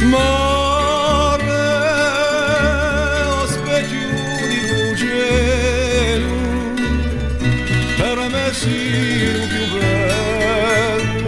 mare 0.09 1.53
o 3.27 3.45
specie 3.47 4.05
di 4.51 4.59
bugello 4.69 6.37
per 7.97 8.17
me 8.33 8.45
siru 8.59 9.43
più 9.51 9.63
bello 9.73 11.27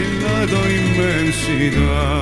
in 0.00 0.10
la 0.22 0.38
tua 0.46 0.66
immensità 0.68 2.15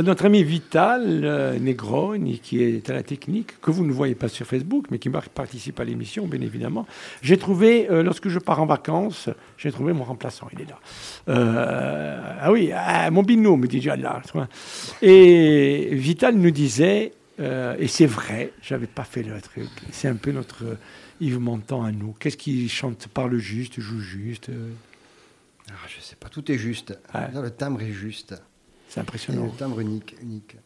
euh, 0.00 0.02
notre 0.02 0.24
ami 0.24 0.42
Vital 0.42 1.24
euh, 1.24 1.58
Negroni, 1.58 2.38
qui 2.38 2.62
est 2.62 2.88
à 2.90 2.94
la 2.94 3.02
technique, 3.02 3.60
que 3.60 3.70
vous 3.70 3.84
ne 3.84 3.92
voyez 3.92 4.14
pas 4.14 4.28
sur 4.28 4.46
Facebook, 4.46 4.86
mais 4.90 4.98
qui 4.98 5.10
participe 5.10 5.78
à 5.80 5.84
l'émission, 5.84 6.26
bien 6.26 6.40
évidemment. 6.40 6.86
J'ai 7.22 7.36
trouvé, 7.36 7.86
lorsque 7.90 8.28
je 8.28 8.38
pars 8.38 8.60
en 8.60 8.66
vacances, 8.66 9.28
j'ai 9.56 9.70
trouvé 9.72 9.92
mon 9.92 10.04
remplaçant, 10.04 10.48
il 10.52 10.60
est 10.62 10.68
là. 10.68 10.78
ah 12.40 12.52
oui, 12.52 12.70
ah, 12.74 13.10
mon 13.10 13.22
binôme, 13.22 13.60
me 13.60 13.66
dit 13.66 13.80
là. 13.80 14.22
Et 15.02 15.88
Vital 15.92 16.36
nous 16.36 16.50
disait, 16.50 17.12
et 17.38 17.88
c'est 17.88 18.06
vrai, 18.06 18.52
j'avais 18.62 18.86
pas 18.86 19.04
fait 19.04 19.22
le 19.22 19.40
truc, 19.40 19.68
c'est 19.90 20.08
un 20.08 20.16
peu 20.16 20.32
notre 20.32 20.64
Yves 21.20 21.40
Montand 21.40 21.82
à 21.82 21.92
nous. 21.92 22.14
Qu'est-ce 22.18 22.36
qu'il 22.36 22.68
chante, 22.70 23.08
parle 23.08 23.36
juste, 23.38 23.80
joue 23.80 24.00
juste 24.00 24.50
ah, 25.70 25.74
Je 25.88 26.00
sais 26.00 26.16
pas, 26.16 26.28
tout 26.28 26.50
est 26.50 26.58
juste. 26.58 26.98
Le 27.34 27.50
timbre 27.50 27.82
est 27.82 27.92
juste. 27.92 28.34
C'est 28.90 29.00
impressionnant. 29.00 29.44
le 29.44 29.52
timbre 29.52 29.80
unique. 29.80 30.16
unique. 30.20 30.56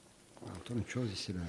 Alors, 0.42 0.56
une 0.74 0.86
chose, 0.88 1.08
c'est, 1.14 1.34
le... 1.34 1.40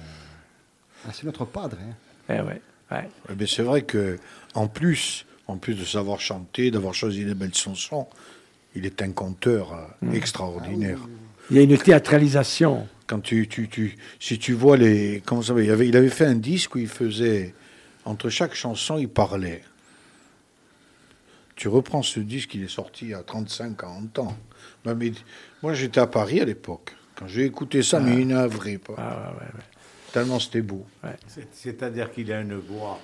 Ah, 1.06 1.10
c'est 1.12 1.24
notre 1.24 1.46
padre. 1.46 1.78
Hein. 1.80 1.94
Eh 2.28 2.40
ouais, 2.42 2.60
ouais. 2.90 3.08
mais 3.34 3.46
c'est 3.46 3.62
vrai 3.62 3.82
que 3.82 4.18
en 4.54 4.68
plus, 4.68 5.24
en 5.46 5.56
plus 5.56 5.74
de 5.74 5.84
savoir 5.84 6.20
chanter, 6.20 6.70
d'avoir 6.70 6.92
choisi 6.92 7.24
des 7.24 7.34
belles 7.34 7.54
chansons, 7.54 8.06
il 8.74 8.84
est 8.84 9.00
un 9.00 9.12
conteur 9.12 9.72
euh, 9.72 10.06
mm. 10.06 10.14
extraordinaire. 10.14 10.98
Ah 11.02 11.08
il 11.50 11.56
y 11.56 11.60
a 11.60 11.62
une 11.62 11.78
théâtralisation. 11.78 12.88
Quand 13.06 13.20
tu, 13.20 13.48
tu, 13.48 13.68
tu, 13.68 13.96
si 14.18 14.38
tu 14.38 14.52
vois 14.52 14.76
les, 14.76 15.22
comment 15.24 15.40
ça 15.40 15.54
va, 15.54 15.62
il 15.62 15.70
avait, 15.70 15.88
il 15.88 15.96
avait 15.96 16.10
fait 16.10 16.26
un 16.26 16.34
disque 16.34 16.74
où 16.74 16.78
il 16.78 16.88
faisait 16.88 17.54
entre 18.04 18.28
chaque 18.28 18.54
chanson, 18.54 18.98
il 18.98 19.08
parlait. 19.08 19.62
Tu 21.54 21.68
reprends 21.68 22.02
ce 22.02 22.20
disque, 22.20 22.54
il 22.54 22.64
est 22.64 22.68
sorti 22.68 23.14
à 23.14 23.22
35, 23.22 23.76
40 23.78 24.18
ans. 24.18 24.36
Moi, 25.62 25.74
j'étais 25.74 26.00
à 26.00 26.06
Paris 26.06 26.40
à 26.40 26.44
l'époque. 26.44 26.94
Quand 27.14 27.26
j'ai 27.26 27.44
écouté 27.44 27.82
ça, 27.82 27.98
mais 27.98 28.20
il 28.20 28.28
n'a 28.28 28.46
vrai 28.46 28.78
pas. 28.78 28.94
Ah, 28.98 29.32
Tellement 30.12 30.38
c'était 30.38 30.62
beau. 30.62 30.86
C'est-à-dire 31.52 32.10
qu'il 32.12 32.32
a 32.32 32.40
une 32.40 32.56
voix 32.56 32.98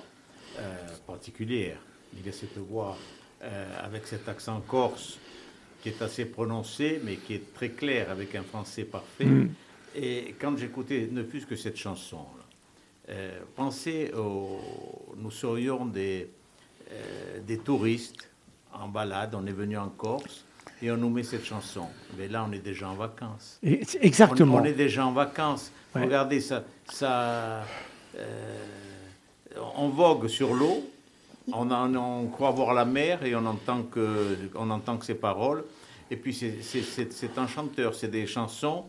euh, 0.59 0.75
particulière. 1.05 1.77
Il 2.17 2.27
a 2.27 2.31
cette 2.31 2.57
voix 2.57 2.97
euh, 3.43 3.83
avec 3.83 4.07
cet 4.07 4.29
accent 4.29 4.61
corse 4.61 5.17
qui 5.81 5.89
est 5.89 6.01
assez 6.01 6.25
prononcé, 6.25 7.01
mais 7.03 7.17
qui 7.17 7.33
est 7.35 7.53
très 7.53 7.69
clair, 7.69 8.09
avec 8.09 8.35
un 8.35 8.43
français 8.43 8.83
parfait. 8.85 9.25
Mm. 9.25 9.49
Et 9.95 10.35
quand 10.39 10.57
j'écoutais 10.57 11.07
ne 11.11 11.23
plus 11.23 11.45
que 11.45 11.55
cette 11.55 11.77
chanson, 11.77 12.25
euh, 13.09 13.39
pensez, 13.55 14.11
nous 14.15 15.31
serions 15.31 15.85
des, 15.85 16.29
des 17.45 17.57
touristes 17.57 18.29
en 18.71 18.87
balade, 18.87 19.35
on 19.35 19.45
est 19.45 19.51
venu 19.51 19.77
en 19.77 19.89
Corse 19.89 20.45
et 20.83 20.91
on 20.91 20.97
nous 20.97 21.09
met 21.09 21.23
cette 21.23 21.45
chanson. 21.45 21.87
Mais 22.17 22.27
là, 22.27 22.45
on 22.47 22.51
est 22.51 22.59
déjà 22.59 22.89
en 22.89 22.95
vacances. 22.95 23.57
exactement. 23.63 24.55
On, 24.55 24.63
est 24.65 24.73
déjà 24.73 25.05
en 25.05 25.13
vacances. 25.13 25.71
Regardez, 25.95 26.41
ça, 26.41 26.63
ça 26.91 27.63
euh, 28.17 28.57
on 29.77 29.87
vogue 29.87 30.27
sur 30.27 30.53
l'eau, 30.53 30.83
on, 31.53 31.71
on, 31.71 32.27
croit 32.27 32.51
voir 32.51 32.73
la 32.73 32.83
mer 32.83 33.23
et 33.23 33.33
on 33.33 33.45
entend 33.45 33.83
que, 33.83 34.37
on 34.55 34.69
entend 34.69 34.97
que 34.97 35.05
ces 35.05 35.15
paroles. 35.15 35.63
Et 36.11 36.17
puis 36.17 36.33
c'est 36.33 37.37
un 37.37 37.47
chanteur, 37.47 37.95
c'est 37.95 38.09
des 38.09 38.27
chansons 38.27 38.83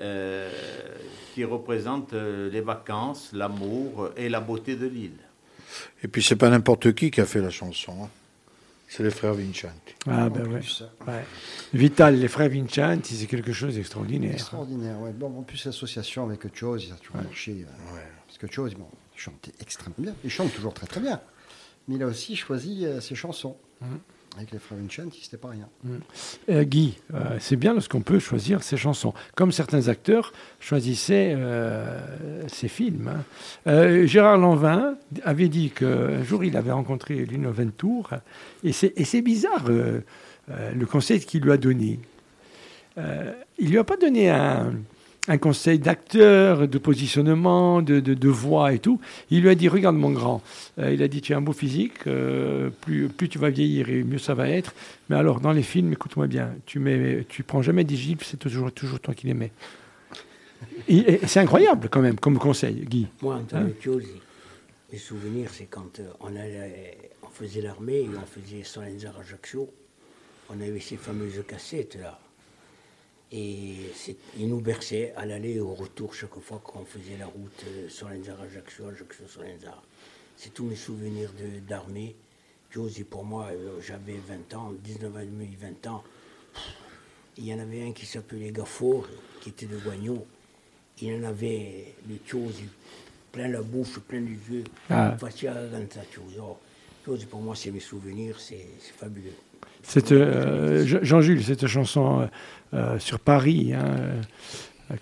euh, 0.00 0.50
qui 1.34 1.44
représentent 1.44 2.14
euh, 2.14 2.50
les 2.50 2.60
vacances, 2.60 3.30
l'amour 3.32 4.10
et 4.16 4.28
la 4.28 4.40
beauté 4.40 4.74
de 4.74 4.86
l'île. 4.86 5.12
Et 6.02 6.08
puis 6.08 6.22
c'est 6.22 6.36
pas 6.36 6.50
n'importe 6.50 6.94
qui 6.94 7.12
qui 7.12 7.20
a 7.20 7.26
fait 7.26 7.40
la 7.40 7.50
chanson. 7.50 7.92
Hein. 8.02 8.08
C'est 8.88 9.02
les 9.02 9.10
frères 9.10 9.34
Vincenti. 9.34 9.94
Ah, 10.06 10.30
ben 10.30 10.46
ouais. 10.46 10.60
ouais. 11.06 11.24
Vital, 11.74 12.18
les 12.18 12.28
frères 12.28 12.48
Vincenti, 12.48 13.16
c'est 13.16 13.26
quelque 13.26 13.52
chose 13.52 13.74
d'extraordinaire. 13.74 14.32
Extraordinaire, 14.32 14.96
oui. 15.00 15.10
Bon, 15.12 15.38
en 15.38 15.42
plus, 15.42 15.62
l'association 15.66 16.24
avec 16.24 16.54
Chose, 16.56 16.86
il 16.86 16.92
a 16.92 16.96
toujours 16.96 17.22
marché. 17.22 17.66
Euh, 17.68 17.98
parce 18.26 18.38
que 18.38 18.50
Chose, 18.50 18.74
bon, 18.74 18.88
il 19.14 19.20
chantait 19.20 19.52
extrêmement 19.60 19.96
bien. 19.98 20.14
Il 20.24 20.30
chante 20.30 20.54
toujours 20.54 20.72
très 20.72 20.86
très 20.86 21.00
bien. 21.00 21.20
Mais 21.86 21.96
il 21.96 22.02
a 22.02 22.06
aussi 22.06 22.34
choisi 22.34 22.86
euh, 22.86 23.00
ses 23.00 23.14
chansons. 23.14 23.58
Mmh. 23.82 23.86
Avec 24.36 24.52
les 24.52 24.58
frères 24.58 24.78
Vincenti, 24.78 25.20
c'était 25.22 25.36
pas 25.36 25.48
rien. 25.48 25.68
Mm. 25.82 25.96
Euh, 26.50 26.64
Guy, 26.64 26.98
euh, 27.14 27.36
c'est 27.40 27.56
bien 27.56 27.72
lorsqu'on 27.72 28.02
peut 28.02 28.18
choisir 28.18 28.62
ses 28.62 28.76
chansons, 28.76 29.12
comme 29.34 29.52
certains 29.52 29.88
acteurs 29.88 30.32
choisissaient 30.60 31.34
euh, 31.36 32.00
ses 32.46 32.68
films. 32.68 33.10
Hein. 33.66 34.04
Gérard 34.06 34.38
Lanvin 34.38 34.96
avait 35.24 35.48
dit 35.48 35.70
qu'un 35.70 36.22
jour 36.22 36.44
il 36.44 36.56
avait 36.56 36.72
rencontré 36.72 37.24
Lino 37.24 37.50
Ventour, 37.50 38.10
et 38.62 38.72
c'est 38.72 39.22
bizarre 39.22 39.64
le 39.68 40.86
conseil 40.86 41.20
qu'il 41.20 41.42
lui 41.42 41.52
a 41.52 41.56
donné. 41.56 41.98
il 43.58 43.70
lui 43.70 43.78
a 43.78 43.84
pas 43.84 43.96
donné 43.96 44.30
un 44.30 44.72
un 45.28 45.38
conseil 45.38 45.78
d'acteur, 45.78 46.66
de 46.66 46.78
positionnement, 46.78 47.82
de, 47.82 48.28
voix 48.28 48.72
et 48.72 48.78
tout. 48.78 49.00
Il 49.30 49.42
lui 49.42 49.50
a 49.50 49.54
dit, 49.54 49.68
regarde 49.68 49.96
mon 49.96 50.10
grand, 50.10 50.42
euh, 50.78 50.92
il 50.92 51.02
a 51.02 51.08
dit, 51.08 51.20
tu 51.20 51.34
as 51.34 51.36
un 51.36 51.40
beau 51.40 51.52
physique, 51.52 52.06
euh, 52.06 52.70
plus, 52.80 53.08
plus 53.08 53.28
tu 53.28 53.38
vas 53.38 53.50
vieillir 53.50 53.88
et 53.90 54.02
mieux 54.02 54.18
ça 54.18 54.34
va 54.34 54.48
être. 54.48 54.74
Mais 55.08 55.16
alors, 55.16 55.40
dans 55.40 55.52
les 55.52 55.62
films, 55.62 55.92
écoute-moi 55.92 56.26
bien, 56.26 56.54
tu 56.66 56.78
mets, 56.78 57.24
tu 57.28 57.42
prends 57.42 57.62
jamais 57.62 57.84
des 57.84 57.96
gifs, 57.96 58.24
c'est 58.24 58.38
toujours, 58.38 58.72
toujours 58.72 59.00
toi 59.00 59.14
qui 59.14 59.26
les 59.26 59.34
mets. 59.34 59.52
C'est 60.88 61.40
incroyable 61.40 61.88
quand 61.88 62.00
même 62.00 62.18
comme 62.18 62.38
conseil, 62.38 62.84
Guy. 62.86 63.06
Moi, 63.22 63.36
Antonio 63.36 63.68
hein 63.68 64.02
mes 64.90 64.98
souvenirs, 64.98 65.50
c'est 65.52 65.66
quand 65.66 66.00
euh, 66.00 66.10
on, 66.20 66.34
allait, 66.34 67.10
on 67.22 67.28
faisait 67.28 67.60
l'armée 67.60 68.00
et 68.00 68.08
on 68.08 68.26
faisait 68.26 68.64
Solenza 68.64 69.12
Ajaccio, 69.20 69.70
on 70.48 70.60
avait 70.60 70.80
ces 70.80 70.96
fameuses 70.96 71.44
cassettes 71.46 71.96
là. 71.96 72.18
Et 73.30 73.92
il 74.38 74.48
nous 74.48 74.60
berçait 74.60 75.12
à 75.16 75.26
l'aller 75.26 75.54
et 75.54 75.60
au 75.60 75.74
retour 75.74 76.14
chaque 76.14 76.38
fois 76.40 76.60
qu'on 76.64 76.84
faisait 76.84 77.18
la 77.18 77.26
route 77.26 77.64
euh, 77.66 77.88
sur 77.88 78.08
l'Enzara, 78.08 78.44
Ajaccio, 78.44 78.86
Ajaccio 78.86 79.26
sur 79.28 79.42
l'Enzara. 79.42 79.82
C'est 80.36 80.54
tous 80.54 80.64
mes 80.64 80.76
souvenirs 80.76 81.30
d'armée. 81.68 82.16
Josie, 82.70 83.04
pour 83.04 83.24
moi, 83.24 83.48
euh, 83.50 83.80
j'avais 83.86 84.16
20 84.16 84.54
ans, 84.54 84.72
19 84.82 85.14
ans 85.14 85.18
et 85.18 85.26
demi, 85.26 85.48
20 85.60 85.86
ans. 85.88 86.04
Il 87.36 87.44
y 87.44 87.52
en 87.52 87.58
avait 87.58 87.82
un 87.82 87.92
qui 87.92 88.06
s'appelait 88.06 88.50
Gaffort, 88.50 89.06
qui 89.40 89.50
était 89.50 89.66
de 89.66 89.76
Guagnon. 89.78 90.24
Il 91.00 91.14
en 91.14 91.24
avait 91.28 91.94
les 92.08 92.20
choses, 92.26 92.60
plein 93.30 93.48
la 93.48 93.62
bouche, 93.62 93.98
plein 94.00 94.20
les 94.20 94.56
yeux. 94.56 94.64
Ah. 94.90 95.16
Chose, 97.04 97.24
pour 97.26 97.40
moi, 97.40 97.54
c'est 97.54 97.70
mes 97.70 97.80
souvenirs, 97.80 98.40
c'est 98.40 98.66
fabuleux. 98.96 99.32
Euh, 99.96 100.84
Jean-Jules, 101.02 101.42
cette 101.42 101.66
chanson 101.66 102.20
euh, 102.20 102.26
euh, 102.74 102.98
sur 102.98 103.18
Paris, 103.18 103.72
hein, 103.72 104.20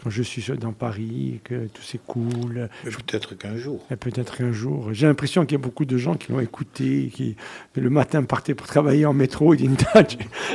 quand 0.02 0.10
je 0.10 0.22
suis 0.22 0.44
dans 0.58 0.72
Paris, 0.72 1.40
que 1.44 1.66
tout 1.66 1.82
s'écoule. 1.82 2.68
Peut-être 2.84 3.36
qu'un 3.36 3.56
jour. 3.56 3.84
Peut-être 4.00 4.36
qu'un 4.36 4.52
jour. 4.52 4.92
J'ai 4.92 5.06
l'impression 5.06 5.44
qu'il 5.44 5.52
y 5.52 5.60
a 5.60 5.62
beaucoup 5.62 5.84
de 5.84 5.96
gens 5.96 6.14
qui 6.14 6.32
l'ont 6.32 6.40
écouté, 6.40 7.10
qui 7.12 7.36
le 7.74 7.90
matin 7.90 8.22
partaient 8.24 8.54
pour 8.54 8.66
travailler 8.66 9.06
en 9.06 9.12
métro, 9.12 9.54
ils, 9.54 9.70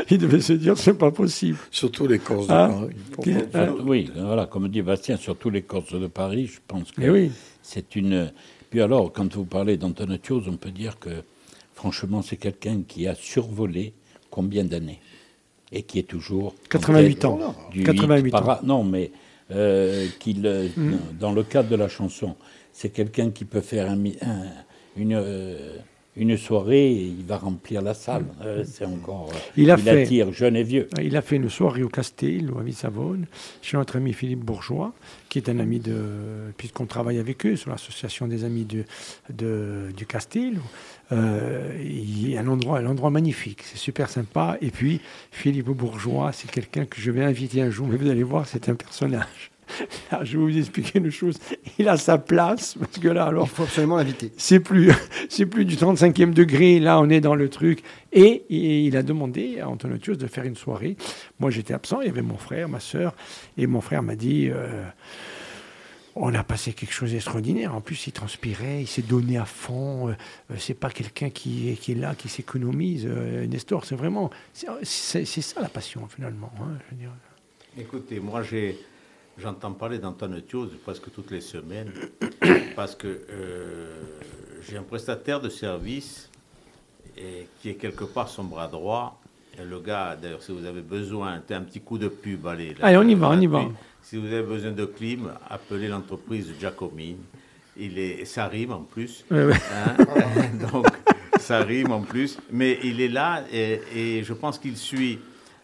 ils 0.09 0.17
devaient 0.17 0.41
se 0.41 0.53
dire 0.53 0.77
c'est 0.77 0.97
pas 0.97 1.11
possible. 1.11 1.57
Surtout 1.69 2.07
les 2.07 2.19
Corses 2.19 2.47
de 2.47 2.53
hein 2.53 2.87
Paris. 3.51 3.71
oui, 3.85 4.11
voilà, 4.15 4.45
comme 4.47 4.67
dit 4.69 4.81
Bastien, 4.81 5.17
surtout 5.17 5.49
les 5.49 5.61
Corses 5.61 5.93
de 5.93 6.07
Paris, 6.07 6.47
je 6.47 6.59
pense 6.67 6.91
que 6.91 7.09
oui. 7.09 7.31
c'est 7.61 7.95
une. 7.95 8.31
Puis 8.69 8.81
alors, 8.81 9.11
quand 9.11 9.33
vous 9.35 9.45
parlez 9.45 9.77
d'Antonio 9.77 10.17
on 10.47 10.57
peut 10.57 10.71
dire 10.71 10.99
que 10.99 11.23
franchement, 11.73 12.21
c'est 12.21 12.37
quelqu'un 12.37 12.83
qui 12.87 13.07
a 13.07 13.15
survolé 13.15 13.93
combien 14.31 14.63
d'années 14.63 14.99
et 15.71 15.83
qui 15.83 15.99
est 15.99 16.07
toujours 16.07 16.55
88 16.69 17.25
ans. 17.25 17.55
88 17.85 18.35
ans. 18.35 18.59
Non, 18.63 18.83
mais 18.83 19.11
euh, 19.51 20.07
euh, 20.27 20.67
mm. 20.75 20.97
dans 21.19 21.31
le 21.31 21.43
cadre 21.43 21.69
de 21.69 21.75
la 21.75 21.87
chanson, 21.87 22.35
c'est 22.73 22.89
quelqu'un 22.89 23.31
qui 23.31 23.45
peut 23.45 23.61
faire 23.61 23.89
un, 23.89 23.97
une, 24.97 25.13
euh, 25.13 25.77
une 26.17 26.37
soirée 26.37 26.91
et 26.91 27.05
il 27.05 27.23
va 27.25 27.37
remplir 27.37 27.81
la 27.81 27.93
salle. 27.93 28.23
Mm. 28.23 28.63
c'est 28.65 28.85
encore. 28.85 29.29
il, 29.55 29.71
a 29.71 29.77
fait, 29.77 30.03
attire 30.03 30.31
jeune 30.33 30.55
et 30.57 30.63
vieux. 30.63 30.87
Il 31.01 31.15
a 31.15 31.21
fait 31.21 31.37
une 31.37 31.49
soirée 31.49 31.83
au 31.83 31.89
Castel, 31.89 32.49
à 32.49 32.71
Savone, 32.73 33.27
chez 33.61 33.77
notre 33.77 33.97
ami 33.97 34.11
Philippe 34.13 34.43
Bourgeois, 34.43 34.93
qui 35.29 35.39
est 35.39 35.49
un 35.49 35.59
ami 35.59 35.79
de. 35.79 36.51
puisqu'on 36.57 36.85
travaille 36.85 37.19
avec 37.19 37.45
eux 37.45 37.55
sur 37.55 37.71
l'association 37.71 38.27
des 38.27 38.43
amis 38.43 38.65
de, 38.65 38.83
de 39.29 39.87
du 39.95 40.05
Castel. 40.05 40.59
Euh, 41.11 41.73
il 41.83 42.29
y 42.29 42.37
a 42.37 42.41
un 42.41 42.47
endroit, 42.47 42.79
un 42.79 42.85
endroit 42.85 43.09
magnifique, 43.09 43.63
c'est 43.63 43.77
super 43.77 44.09
sympa. 44.09 44.57
Et 44.61 44.71
puis, 44.71 45.01
Philippe 45.31 45.69
Bourgeois, 45.69 46.31
c'est 46.31 46.49
quelqu'un 46.49 46.85
que 46.85 47.01
je 47.01 47.11
vais 47.11 47.23
inviter 47.23 47.61
un 47.61 47.69
jour, 47.69 47.87
mais 47.87 47.97
vous 47.97 48.09
allez 48.09 48.23
voir, 48.23 48.47
c'est 48.47 48.69
un 48.69 48.75
personnage. 48.75 49.51
je 50.23 50.37
vais 50.37 50.43
vous 50.43 50.57
expliquer 50.57 50.99
une 50.99 51.11
chose. 51.11 51.37
Il 51.79 51.87
a 51.89 51.97
sa 51.97 52.17
place, 52.17 52.75
parce 52.79 52.97
que 52.97 53.07
là, 53.07 53.25
alors. 53.25 53.45
Il 53.45 53.49
faut 53.49 53.63
absolument 53.63 53.97
l'inviter. 53.97 54.31
C'est 54.37 54.59
plus, 54.59 54.91
c'est 55.29 55.45
plus 55.45 55.65
du 55.65 55.75
35e 55.75 56.33
degré. 56.33 56.79
Là, 56.79 56.99
on 56.99 57.09
est 57.09 57.21
dans 57.21 57.35
le 57.35 57.49
truc. 57.49 57.83
Et, 58.13 58.45
il 58.49 58.95
a 58.97 59.03
demandé 59.03 59.59
à 59.59 59.69
Antonotius 59.69 60.17
de 60.17 60.27
faire 60.27 60.43
une 60.43 60.55
soirée. 60.55 60.97
Moi, 61.39 61.49
j'étais 61.51 61.73
absent. 61.73 62.01
Il 62.01 62.07
y 62.07 62.09
avait 62.09 62.21
mon 62.21 62.37
frère, 62.37 62.69
ma 62.69 62.79
soeur. 62.79 63.15
Et 63.57 63.67
mon 63.67 63.81
frère 63.81 64.03
m'a 64.03 64.15
dit. 64.15 64.49
Euh, 64.49 64.83
on 66.15 66.33
a 66.33 66.43
passé 66.43 66.73
quelque 66.73 66.93
chose 66.93 67.11
d'extraordinaire. 67.11 67.73
En 67.73 67.81
plus, 67.81 68.07
il 68.07 68.11
transpirait, 68.11 68.81
il 68.81 68.87
s'est 68.87 69.01
donné 69.01 69.37
à 69.37 69.45
fond. 69.45 70.09
Euh, 70.09 70.15
c'est 70.57 70.73
pas 70.73 70.89
quelqu'un 70.89 71.29
qui, 71.29 71.69
est 71.69 71.95
là, 71.95 72.15
qui 72.15 72.29
s'économise. 72.29 73.05
Euh, 73.07 73.47
Nestor, 73.47 73.85
c'est 73.85 73.95
vraiment. 73.95 74.29
C'est 74.53 75.25
ça 75.25 75.61
la 75.61 75.69
passion, 75.69 76.07
finalement. 76.07 76.51
Hein, 76.59 76.77
Écoutez, 77.77 78.19
moi, 78.19 78.41
j'entends 79.37 79.71
parler 79.71 79.99
d'Antoine 79.99 80.41
Thios 80.41 80.67
presque 80.83 81.11
toutes 81.11 81.31
les 81.31 81.41
semaines, 81.41 81.91
parce 82.75 82.95
que 82.95 83.07
euh, 83.29 84.01
j'ai 84.67 84.77
un 84.77 84.83
prestataire 84.83 85.39
de 85.39 85.49
service 85.49 86.29
qui 87.61 87.69
est 87.69 87.75
quelque 87.75 88.03
part 88.03 88.29
son 88.29 88.45
bras 88.45 88.67
droit. 88.67 89.21
Le 89.59 89.79
gars, 89.79 90.17
d'ailleurs, 90.19 90.41
si 90.41 90.51
vous 90.51 90.65
avez 90.65 90.81
besoin, 90.81 91.41
un 91.49 91.61
petit 91.61 91.81
coup 91.81 91.97
de 91.97 92.07
pub, 92.07 92.47
allez. 92.47 92.75
allez, 92.81 92.97
on 92.97 93.07
y 93.07 93.15
va, 93.15 93.29
on 93.29 93.39
y 93.39 93.47
va. 93.47 93.65
Si 94.01 94.17
vous 94.17 94.27
avez 94.27 94.43
besoin 94.43 94.71
de 94.71 94.85
clim, 94.85 95.31
appelez 95.49 95.87
l'entreprise 95.87 96.51
Giacomini. 96.59 97.17
Il 97.77 97.97
est, 97.99 98.25
ça 98.25 98.47
rime 98.47 98.71
en 98.71 98.81
plus. 98.81 99.25
Hein. 99.31 99.45
Donc, 100.71 100.87
ça 101.39 101.59
rime 101.59 101.91
en 101.91 102.01
plus. 102.01 102.37
Mais 102.51 102.79
il 102.83 103.01
est 103.01 103.07
là 103.07 103.43
et, 103.51 104.23
je 104.23 104.33
pense 104.33 104.57
qu'il 104.59 104.77
suit 104.77 105.19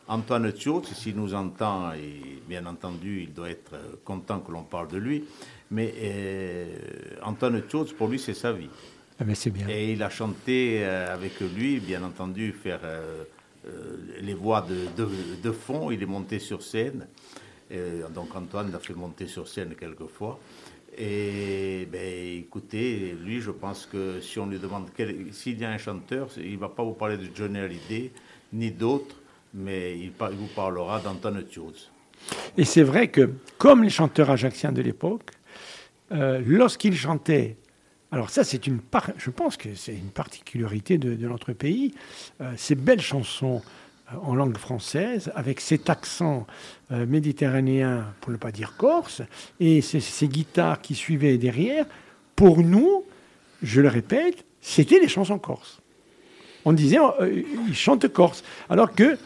Antoine 0.07 0.51
Thiot. 0.51 0.83
S'il 0.93 1.15
nous 1.15 1.33
entend, 1.33 1.93
et 1.93 2.41
bien 2.47 2.65
entendu, 2.65 3.23
il 3.23 3.33
doit 3.33 3.49
être 3.49 3.75
content 4.05 4.39
que 4.39 4.51
l'on 4.51 4.63
parle 4.63 4.89
de 4.89 4.97
lui. 4.97 5.23
Mais 5.71 5.93
euh, 5.97 6.77
Antoine 7.23 7.61
Thiot, 7.63 7.85
pour 7.97 8.07
lui, 8.07 8.19
c'est 8.19 8.33
sa 8.33 8.53
vie. 8.53 8.69
Ah 9.19 9.23
ben, 9.23 9.35
c'est 9.35 9.49
bien. 9.49 9.67
Et 9.67 9.93
il 9.93 10.03
a 10.03 10.09
chanté 10.09 10.79
euh, 10.81 11.13
avec 11.13 11.39
lui, 11.39 11.79
bien 11.79 12.03
entendu, 12.03 12.51
faire 12.51 12.79
euh, 12.83 13.23
les 14.21 14.33
voix 14.33 14.61
de, 14.61 15.05
de, 15.41 15.51
fond. 15.51 15.91
Il 15.91 16.01
est 16.01 16.07
monté 16.07 16.39
sur 16.39 16.61
scène. 16.61 17.07
donc 18.13 18.35
Antoine 18.35 18.71
l'a 18.71 18.79
fait 18.79 18.93
monter 18.93 19.27
sur 19.27 19.47
scène 19.47 19.75
quelquefois. 19.75 20.39
Et 20.97 21.87
ben, 21.91 22.39
écoutez, 22.39 23.15
lui, 23.23 23.39
je 23.39 23.51
pense 23.51 23.85
que 23.85 24.19
si 24.19 24.39
on 24.39 24.47
lui 24.47 24.57
demande 24.57 24.89
s'il 25.31 25.59
y 25.59 25.65
a 25.65 25.69
un 25.69 25.77
chanteur, 25.77 26.27
il 26.37 26.53
ne 26.53 26.57
va 26.57 26.69
pas 26.69 26.83
vous 26.83 26.93
parler 26.93 27.17
de 27.17 27.27
Johnny 27.35 27.59
Hallyday 27.59 28.11
ni 28.53 28.71
d'autres, 28.71 29.15
mais 29.53 29.97
il, 29.99 30.11
vous 30.11 30.47
parlera 30.55 30.99
d'Antoine 30.99 31.43
Thios. 31.45 31.91
Et 32.57 32.65
c'est 32.65 32.83
vrai 32.83 33.09
que, 33.09 33.29
comme 33.59 33.83
les 33.83 33.91
chanteurs 33.91 34.31
ajaxiens 34.31 34.71
de 34.71 34.81
l'époque, 34.81 35.31
euh, 36.11 36.41
lorsqu'ils 36.45 36.95
chantaient, 36.95 37.57
alors 38.11 38.29
ça, 38.29 38.43
c'est 38.43 38.67
une 38.67 38.79
part, 38.79 39.11
je 39.17 39.29
pense 39.29 39.57
que 39.57 39.69
c'est 39.75 39.93
une 39.93 40.11
particularité 40.11 40.97
de, 40.97 41.27
notre 41.27 41.53
pays, 41.53 41.93
euh, 42.41 42.53
ces 42.55 42.75
belles 42.75 43.01
chansons 43.01 43.61
en 44.21 44.35
langue 44.35 44.57
française, 44.57 45.31
avec 45.35 45.59
cet 45.59 45.89
accent 45.89 46.47
euh, 46.91 47.05
méditerranéen, 47.05 48.05
pour 48.21 48.31
ne 48.31 48.37
pas 48.37 48.53
dire 48.53 48.75
corse, 48.77 49.21
et 49.59 49.81
ces, 49.81 50.27
guitares 50.27 50.81
qui 50.81 50.95
suivaient 50.95 51.37
derrière, 51.37 51.85
pour 52.35 52.59
nous, 52.59 53.03
je 53.61 53.81
le 53.81 53.89
répète, 53.89 54.45
c'était 54.61 55.01
des 55.01 55.09
chansons 55.09 55.39
corses. 55.39 55.81
On 56.63 56.71
disait, 56.71 56.99
euh, 56.99 57.43
ils 57.67 57.75
chantent 57.75 58.07
corse, 58.07 58.43
alors 58.69 58.93
que 58.93 59.17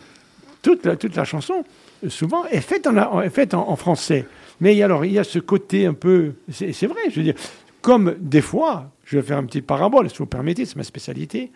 toute 0.64 0.86
la, 0.86 0.96
toute 0.96 1.16
la 1.16 1.26
chanson, 1.26 1.64
souvent, 2.08 2.46
est 2.46 2.62
faite 2.62 2.88
en, 2.88 3.22
est 3.22 3.30
faite 3.30 3.54
en, 3.54 3.76
français. 3.76 4.26
Mais 4.60 4.82
alors, 4.82 5.06
il 5.06 5.12
y 5.12 5.20
a 5.20 5.24
ce 5.24 5.40
côté 5.40 5.86
un 5.86 5.94
peu, 5.94 6.34
c'est 6.52 6.86
vrai, 6.86 7.02
je 7.10 7.16
veux 7.18 7.24
dire, 7.24 7.36
comme 7.82 8.16
des 8.20 8.42
fois, 8.42 8.92
je 9.06 9.18
vais 9.18 9.24
faire 9.24 9.38
un 9.38 9.44
petit 9.44 9.62
parabole, 9.62 10.10
si 10.10 10.18
vous 10.18 10.26
permettez, 10.26 10.66
c'est 10.66 10.76
ma 10.76 10.84
spécialité, 10.84 11.52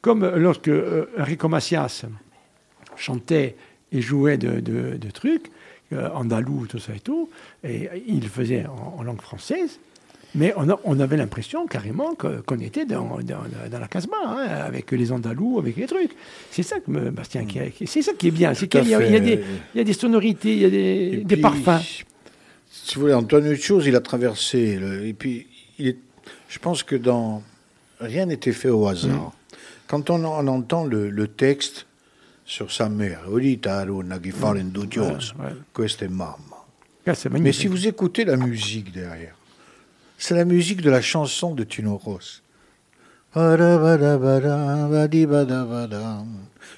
comme 0.00 0.26
lorsque 0.26 0.68
euh, 0.68 1.06
Enrico 1.18 1.48
Macias, 1.48 2.04
chantait 2.96 3.56
et 3.92 4.00
jouait 4.00 4.38
de, 4.38 5.10
trucs, 5.12 5.50
euh, 5.92 6.08
andalou, 6.14 6.66
tout 6.66 6.78
ça 6.78 6.94
et 6.94 7.00
tout, 7.00 7.30
et 7.62 7.88
il 8.06 8.22
le 8.22 8.28
faisait 8.28 8.66
en, 8.66 9.02
langue 9.02 9.20
française, 9.20 9.78
mais 10.34 10.52
on, 10.56 11.00
avait 11.00 11.16
l'impression 11.16 11.66
carrément 11.66 12.14
qu'on 12.14 12.58
était 12.58 12.84
dans, 12.84 13.18
la 13.18 13.88
Casbah, 13.88 14.16
hein, 14.26 14.46
avec 14.66 14.90
les 14.90 15.12
Andalous, 15.12 15.58
avec 15.58 15.76
les 15.76 15.86
trucs. 15.86 16.10
C'est 16.50 16.62
ça 16.62 16.78
que 16.80 16.90
Bastien, 17.10 17.46
c'est 17.86 18.02
ça 18.02 18.12
qui 18.12 18.28
est 18.28 18.32
bien, 18.32 18.52
c'est 18.52 18.68
qu'il 18.68 18.86
y, 18.86 18.94
a 18.94 19.84
des 19.84 19.92
sonorités, 19.92 20.52
il 20.52 20.58
y 20.58 20.64
a 20.64 21.24
des, 21.24 21.36
parfums. 21.36 21.80
Si 22.68 22.96
vous 22.96 23.02
voulez, 23.02 23.14
Antoine 23.14 23.54
Chose, 23.56 23.86
il 23.86 23.96
a 23.96 24.00
traversé, 24.00 24.78
et 25.04 25.14
puis 25.14 25.46
je 25.78 26.58
pense 26.60 26.82
que 26.82 26.96
dans 26.96 27.42
rien 28.00 28.26
n'était 28.26 28.52
fait 28.52 28.70
au 28.70 28.86
hasard. 28.86 29.10
Mm. 29.10 29.32
Quand 29.88 30.10
on, 30.10 30.24
entend 30.24 30.84
le 30.84 31.28
texte, 31.28 31.86
sur 32.46 32.70
sa 32.70 32.88
mère. 32.88 33.22
Mais 37.30 37.52
si 37.52 37.66
vous 37.66 37.86
écoutez 37.86 38.24
la 38.24 38.36
musique 38.36 38.92
derrière, 38.92 39.34
c'est 40.16 40.34
la 40.34 40.44
musique 40.44 40.80
de 40.80 40.90
la 40.90 41.02
chanson 41.02 41.54
de 41.54 41.64
Tino 41.64 41.96
Ross. 41.98 42.42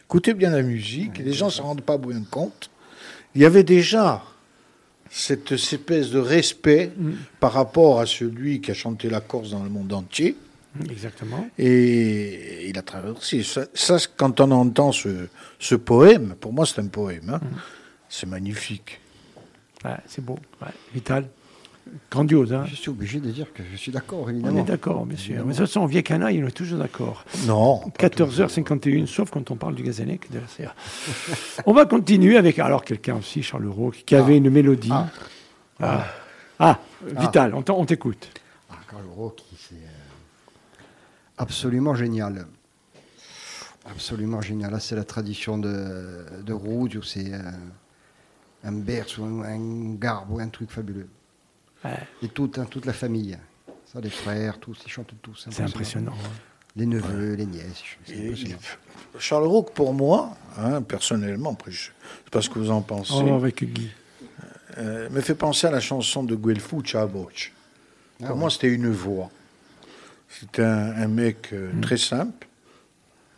Écoutez 0.07 0.35
bien 0.35 0.51
la 0.51 0.63
musique, 0.63 1.19
les 1.19 1.33
gens 1.33 1.47
ne 1.47 1.51
s'en 1.51 1.63
rendent 1.65 1.83
pas 1.83 1.99
bien 1.99 2.23
compte. 2.29 2.71
Il 3.35 3.43
y 3.43 3.45
avait 3.45 3.63
déjà 3.63 4.25
cette 5.11 5.53
espèce 5.53 6.11
de 6.11 6.19
respect 6.19 6.93
mm. 6.97 7.13
par 7.41 7.53
rapport 7.53 8.01
à 8.01 8.07
celui 8.07 8.61
qui 8.61 8.71
a 8.71 8.75
chanté 8.75 9.09
la 9.09 9.21
Corse 9.21 9.51
dans 9.51 9.63
le 9.63 9.71
monde 9.71 9.93
entier. 9.93 10.37
Exactement. 10.91 11.49
Et 11.59 12.69
il 12.69 12.79
a 12.79 12.83
traversé. 12.83 13.43
Ça, 13.43 13.67
ça 13.75 13.97
quand 14.17 14.41
on 14.41 14.51
entend 14.51 14.93
ce, 14.93 15.29
ce, 15.59 15.75
poème, 15.75 16.35
pour 16.39 16.53
moi 16.53 16.67
c'est 16.67 16.81
un 16.81 16.87
poème, 16.87 17.31
hein, 17.31 17.41
mm. 17.43 17.57
c'est 18.09 18.27
magnifique. 18.27 19.01
c'est 20.07 20.25
beau, 20.25 20.39
vital. 20.93 21.25
Grandiose. 22.11 22.53
Hein. 22.53 22.65
Je 22.69 22.75
suis 22.75 22.91
obligé 22.91 23.21
de 23.21 23.31
dire 23.31 23.53
que 23.53 23.63
je 23.71 23.77
suis 23.77 23.93
d'accord, 23.93 24.31
évidemment. 24.31 24.59
On 24.59 24.63
est 24.63 24.67
d'accord, 24.67 25.07
monsieur. 25.07 25.37
Mais 25.37 25.43
de 25.43 25.49
toute 25.49 25.57
façon, 25.59 25.87
vieux 25.87 26.03
canaille, 26.03 26.43
on 26.43 26.49
est 26.49 26.53
toujours 26.53 26.79
d'accord. 26.79 27.25
Non. 27.47 27.81
14h51, 27.99 29.07
sauf 29.07 29.31
quand 29.31 29.51
on 29.51 29.57
parle 29.57 29.75
du 29.75 29.83
Gazanec 29.83 30.31
de 30.31 30.39
la 30.39 30.47
CA. 30.47 30.75
on 31.67 31.73
va 31.73 31.87
continuer 31.87 32.37
avec, 32.37 32.59
alors 32.59 32.85
quelqu'un 32.85 33.17
aussi, 33.17 33.43
Charles 33.43 33.67
Roux, 33.67 33.93
qui 34.07 34.15
avait 34.15 34.35
ah. 34.35 34.37
une 34.37 34.51
mélodie. 34.51 34.91
Ah, 34.93 35.09
ah. 35.81 36.07
ah 36.59 36.79
Vital, 37.19 37.55
on 37.55 37.85
t'écoute. 37.85 38.29
Ah, 38.71 38.75
Charles 38.91 39.07
Roux, 39.15 39.33
c'est 39.57 39.77
absolument 41.37 41.95
génial. 41.95 42.47
Absolument 43.91 44.41
génial. 44.41 44.71
Là, 44.71 44.81
c'est 44.81 44.97
la 44.97 45.05
tradition 45.05 45.59
de, 45.59 46.25
de 46.45 46.53
Rouge, 46.53 46.97
où 46.97 47.03
c'est 47.03 47.33
un, 47.33 47.55
un 48.65 48.73
berce 48.73 49.19
ou 49.19 49.25
un, 49.25 49.95
garbe 49.95 50.31
ou 50.31 50.41
un 50.41 50.49
truc 50.49 50.71
fabuleux. 50.71 51.09
Et 52.23 52.29
toute, 52.29 52.59
hein, 52.59 52.67
toute 52.69 52.87
la 52.87 52.93
famille. 52.93 53.39
Ça, 53.87 54.01
les 54.01 54.11
frères, 54.11 54.59
tous, 54.59 54.79
ils 54.85 54.91
chantent 54.91 55.15
tous. 55.23 55.49
C'est 55.51 55.63
impressionnant. 55.63 56.15
Les 56.77 56.87
neveux, 56.87 57.35
les 57.35 57.47
nièces. 57.47 57.83
Charles 59.19 59.47
Roux, 59.47 59.63
pour 59.63 59.95
moi, 59.95 60.37
hein, 60.59 60.83
personnellement, 60.83 61.53
après, 61.53 61.71
je 61.71 61.87
sais 61.87 61.93
pas 62.31 62.43
ce 62.43 62.51
que 62.51 62.59
vous 62.59 62.71
en 62.71 62.83
pensez. 62.83 63.15
Oh, 63.15 63.35
avec 63.35 63.65
Guy. 63.65 63.91
Euh, 64.77 65.09
me 65.11 65.21
fait 65.21 65.35
penser 65.35 65.67
à 65.67 65.71
la 65.71 65.81
chanson 65.81 66.23
de 66.23 66.37
Guelfou, 66.37 66.85
Chaboch. 66.85 67.53
Pour 68.19 68.29
ah 68.31 68.35
moi, 68.35 68.51
c'était 68.51 68.69
une 68.69 68.91
voix. 68.91 69.31
C'était 70.29 70.63
un, 70.63 71.09
mec 71.09 71.53
euh, 71.53 71.73
hmm. 71.73 71.81
très 71.81 71.97
simple. 71.97 72.47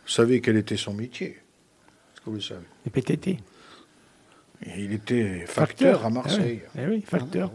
Vous 0.05 0.11
savez 0.11 0.41
quel 0.41 0.57
était 0.57 0.77
son 0.77 0.93
métier 0.93 1.29
Est-ce 1.29 2.21
que 2.21 2.29
vous 2.29 2.35
le 2.35 2.41
savez? 2.41 2.65
Le 2.85 2.91
PTT. 2.91 3.37
il 4.77 4.91
était 4.91 5.45
facteur, 5.47 6.05
à 6.05 6.09
Marseille. 6.09 6.61
Eh 6.77 6.85
oui, 6.85 7.01
facteur. 7.01 7.51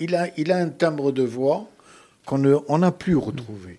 Il 0.00 0.14
a, 0.14 0.28
il 0.36 0.52
a 0.52 0.56
un 0.56 0.68
timbre 0.68 1.12
de 1.12 1.22
voix 1.22 1.68
qu'on 2.24 2.78
n'a 2.78 2.92
plus 2.92 3.16
retrouvé. 3.16 3.78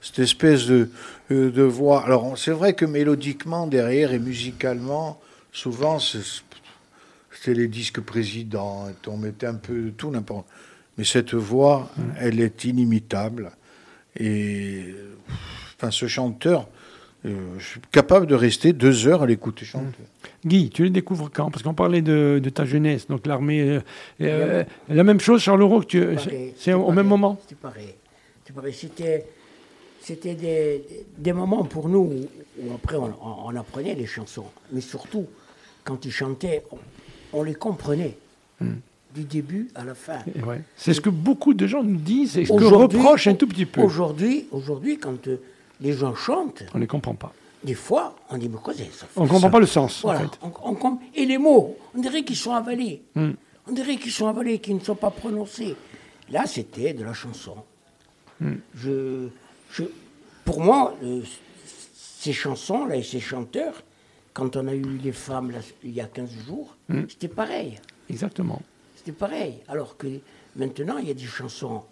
Cette 0.00 0.20
espèce 0.20 0.66
de, 0.66 0.88
euh, 1.30 1.50
de 1.50 1.62
voix. 1.62 2.04
Alors, 2.04 2.38
c'est 2.38 2.52
vrai 2.52 2.72
que 2.72 2.86
mélodiquement, 2.86 3.66
derrière 3.66 4.12
et 4.12 4.18
musicalement, 4.18 5.20
souvent, 5.52 5.98
c'était 5.98 7.54
les 7.54 7.68
disques 7.68 8.00
présidents. 8.00 8.88
On 9.06 9.18
mettait 9.18 9.46
un 9.46 9.54
peu 9.56 9.92
tout 9.96 10.10
n'importe 10.10 10.46
mais 11.00 11.06
cette 11.06 11.32
voix, 11.32 11.90
elle 12.18 12.40
est 12.40 12.64
inimitable. 12.64 13.52
Et 14.18 14.94
enfin, 15.76 15.90
ce 15.90 16.06
chanteur, 16.06 16.68
euh, 17.26 17.58
je 17.58 17.64
suis 17.64 17.80
capable 17.92 18.26
de 18.26 18.34
rester 18.34 18.72
deux 18.72 19.06
heures 19.06 19.22
à 19.22 19.26
l'écouter 19.26 19.64
chanter. 19.66 20.04
Guy, 20.46 20.70
tu 20.70 20.84
le 20.84 20.90
découvres 20.90 21.30
quand? 21.30 21.50
Parce 21.50 21.62
qu'on 21.62 21.74
parlait 21.74 22.00
de, 22.00 22.40
ta 22.52 22.64
jeunesse, 22.64 23.06
donc 23.08 23.26
l'armée. 23.26 23.60
Euh, 23.60 23.80
euh, 24.22 24.64
la 24.88 25.04
même 25.04 25.20
chose, 25.20 25.42
Charles 25.42 25.60
Leroux, 25.60 25.82
c'est 26.56 26.72
au 26.72 26.92
même 26.92 27.06
moment? 27.06 27.38
C'était, 28.72 29.26
c'était 30.00 30.34
des, 30.34 30.84
des, 31.18 31.32
moments 31.32 31.64
pour 31.64 31.88
nous 31.88 32.26
où, 32.58 32.74
après 32.74 32.96
on, 32.96 33.54
apprenait 33.54 33.94
les 33.94 34.06
chansons. 34.06 34.46
Mais 34.72 34.80
surtout, 34.80 35.26
quand 35.84 36.04
ils 36.04 36.10
chantaient, 36.10 36.64
on, 37.32 37.42
les 37.42 37.54
comprenait. 37.54 38.16
Hmm 38.60 38.76
du 39.14 39.24
début 39.24 39.68
à 39.74 39.84
la 39.84 39.94
fin. 39.94 40.18
C'est 40.76 40.94
ce 40.94 41.00
que 41.00 41.10
beaucoup 41.10 41.54
de 41.54 41.66
gens 41.66 41.82
nous 41.82 41.96
disent 41.96 42.38
et 42.38 42.44
ce 42.44 42.52
que 42.52 42.64
reprochent 42.64 43.26
un 43.26 43.34
tout 43.34 43.46
petit 43.46 43.66
peu. 43.66 43.80
Aujourd'hui, 43.80 44.46
aujourd'hui 44.52 44.98
quand 44.98 45.26
euh, 45.26 45.40
les 45.80 45.92
gens 45.92 46.14
chantent... 46.14 46.62
On 46.74 46.78
ne 46.78 46.82
les 46.82 46.86
comprend 46.86 47.14
pas. 47.14 47.32
Des 47.62 47.74
fois, 47.74 48.16
on 48.30 48.38
dit, 48.38 48.48
mais 48.48 48.56
quoi 48.56 48.72
c'est 48.74 48.90
ça 48.92 49.06
On 49.16 49.24
ne 49.24 49.28
comprend 49.28 49.50
pas 49.50 49.60
le 49.60 49.66
sens. 49.66 50.00
Voilà. 50.02 50.22
et 51.14 51.26
les 51.26 51.38
mots, 51.38 51.76
on 51.94 52.00
dirait 52.00 52.24
qu'ils 52.24 52.36
sont 52.36 52.54
avalés. 52.54 53.02
Hmm. 53.14 53.32
On 53.68 53.72
dirait 53.72 53.96
qu'ils 53.96 54.12
sont 54.12 54.26
avalés, 54.26 54.58
qu'ils 54.58 54.76
ne 54.76 54.80
sont 54.80 54.94
pas 54.94 55.10
prononcés. 55.10 55.76
Là, 56.30 56.46
c'était 56.46 56.94
de 56.94 57.04
la 57.04 57.12
chanson. 57.12 57.56
Hmm. 58.40 58.54
Je, 58.74 59.28
pour 60.44 60.60
moi, 60.60 60.94
euh, 61.02 61.22
ces 61.64 62.32
chansons-là 62.32 62.96
et 62.96 63.02
ces 63.02 63.20
chanteurs, 63.20 63.82
quand 64.32 64.56
on 64.56 64.66
a 64.66 64.74
eu 64.74 64.98
les 65.02 65.12
femmes 65.12 65.52
il 65.84 65.90
y 65.90 66.00
a 66.00 66.06
15 66.06 66.30
jours, 66.46 66.76
hmm. 66.88 67.02
c'était 67.08 67.28
pareil. 67.28 67.78
Exactement. 68.08 68.62
C'était 68.96 69.12
pareil. 69.12 69.58
Alors 69.68 69.98
que 69.98 70.06
maintenant, 70.56 70.96
il 70.96 71.08
y 71.08 71.10
a 71.10 71.14
des 71.14 71.24
chansons 71.24 71.82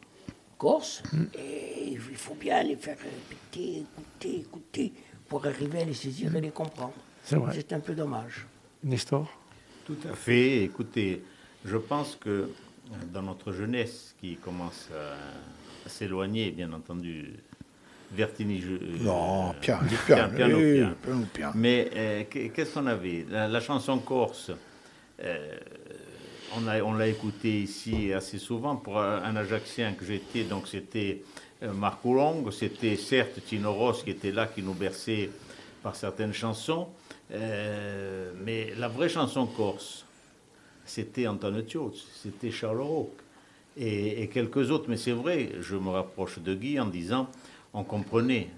corses 0.59 1.03
hmm. 1.12 1.25
et 1.35 1.88
il 1.92 1.99
faut 1.99 2.35
bien 2.35 2.62
les 2.62 2.77
faire 2.77 2.97
répéter, 2.99 3.79
écouter, 3.79 4.40
écouter 4.40 4.92
pour 5.29 5.47
arriver 5.47 5.83
à 5.83 5.85
les 5.85 5.94
saisir 5.94 6.35
et 6.37 6.40
les 6.40 6.51
comprendre. 6.51 6.94
C'est 7.23 7.37
vrai. 7.37 7.53
C'est 7.55 7.73
un 7.73 7.81
peu 7.81 7.94
dommage. 7.94 8.47
Nestor 8.83 9.29
Tout 9.85 9.97
à 10.11 10.14
fait. 10.14 10.64
Écoutez, 10.64 11.23
je 11.64 11.77
pense 11.77 12.16
que 12.16 12.51
dans 13.12 13.23
notre 13.23 13.53
jeunesse 13.53 14.14
qui 14.21 14.37
commence 14.37 14.88
à, 14.94 15.88
s'éloigner, 15.88 16.51
bien 16.51 16.73
entendu, 16.73 17.35
vertigineux. 18.12 18.81
Non, 19.01 19.55
piano, 19.61 19.87
piano, 20.07 20.35
piano, 20.35 21.27
piano, 21.33 21.53
Mais 21.55 21.90
euh, 21.94 22.25
qu'est-ce 22.31 22.75
qu'on 22.75 22.87
avait? 22.87 23.25
La, 23.31 23.61
chanson 23.61 23.99
corse, 23.99 24.51
euh, 25.23 25.59
on 26.57 26.93
l'a 26.95 27.09
écouté 27.09 27.63
ici 27.63 28.13
assez 28.13 28.39
souvent 28.39 28.77
pour 28.77 29.01
un 29.01 29.37
Ajaxien 29.37 29.93
que 29.93 30.05
j'étais, 30.05 30.45
donc 30.45 30.69
c'était 30.69 31.23
euh, 31.63 31.73
Marco 31.73 32.15
Long, 32.15 32.51
c'était 32.51 32.97
certes 32.97 33.41
Tino 33.47 33.73
Ross 33.73 34.03
qui 34.03 34.11
était 34.11 34.33
là, 34.33 34.47
qui 34.47 34.63
nous 34.63 34.75
berçait 34.75 35.31
par 35.83 35.97
certaines 35.97 36.33
chansons, 36.33 36.89
mais 37.31 38.73
la 38.77 38.89
vraie 38.89 39.09
chanson 39.09 39.47
corse, 39.47 40.05
c'était 40.89 41.27
Antonio 41.27 41.63
Thios, 41.63 42.07
c'était 42.23 42.51
Charles 42.51 42.81
Roch 42.81 43.11
et, 43.77 44.29
quelques 44.33 44.71
autres. 44.71 44.87
Mais 44.89 44.97
c'est 44.97 45.13
vrai, 45.13 45.51
je 45.61 45.77
me 45.77 45.91
rapproche 45.91 46.39
de 46.39 46.55
Guy 46.55 46.81
en 46.81 46.87
disant, 46.87 47.29
on 47.75 47.85
comprenait. 47.85 48.49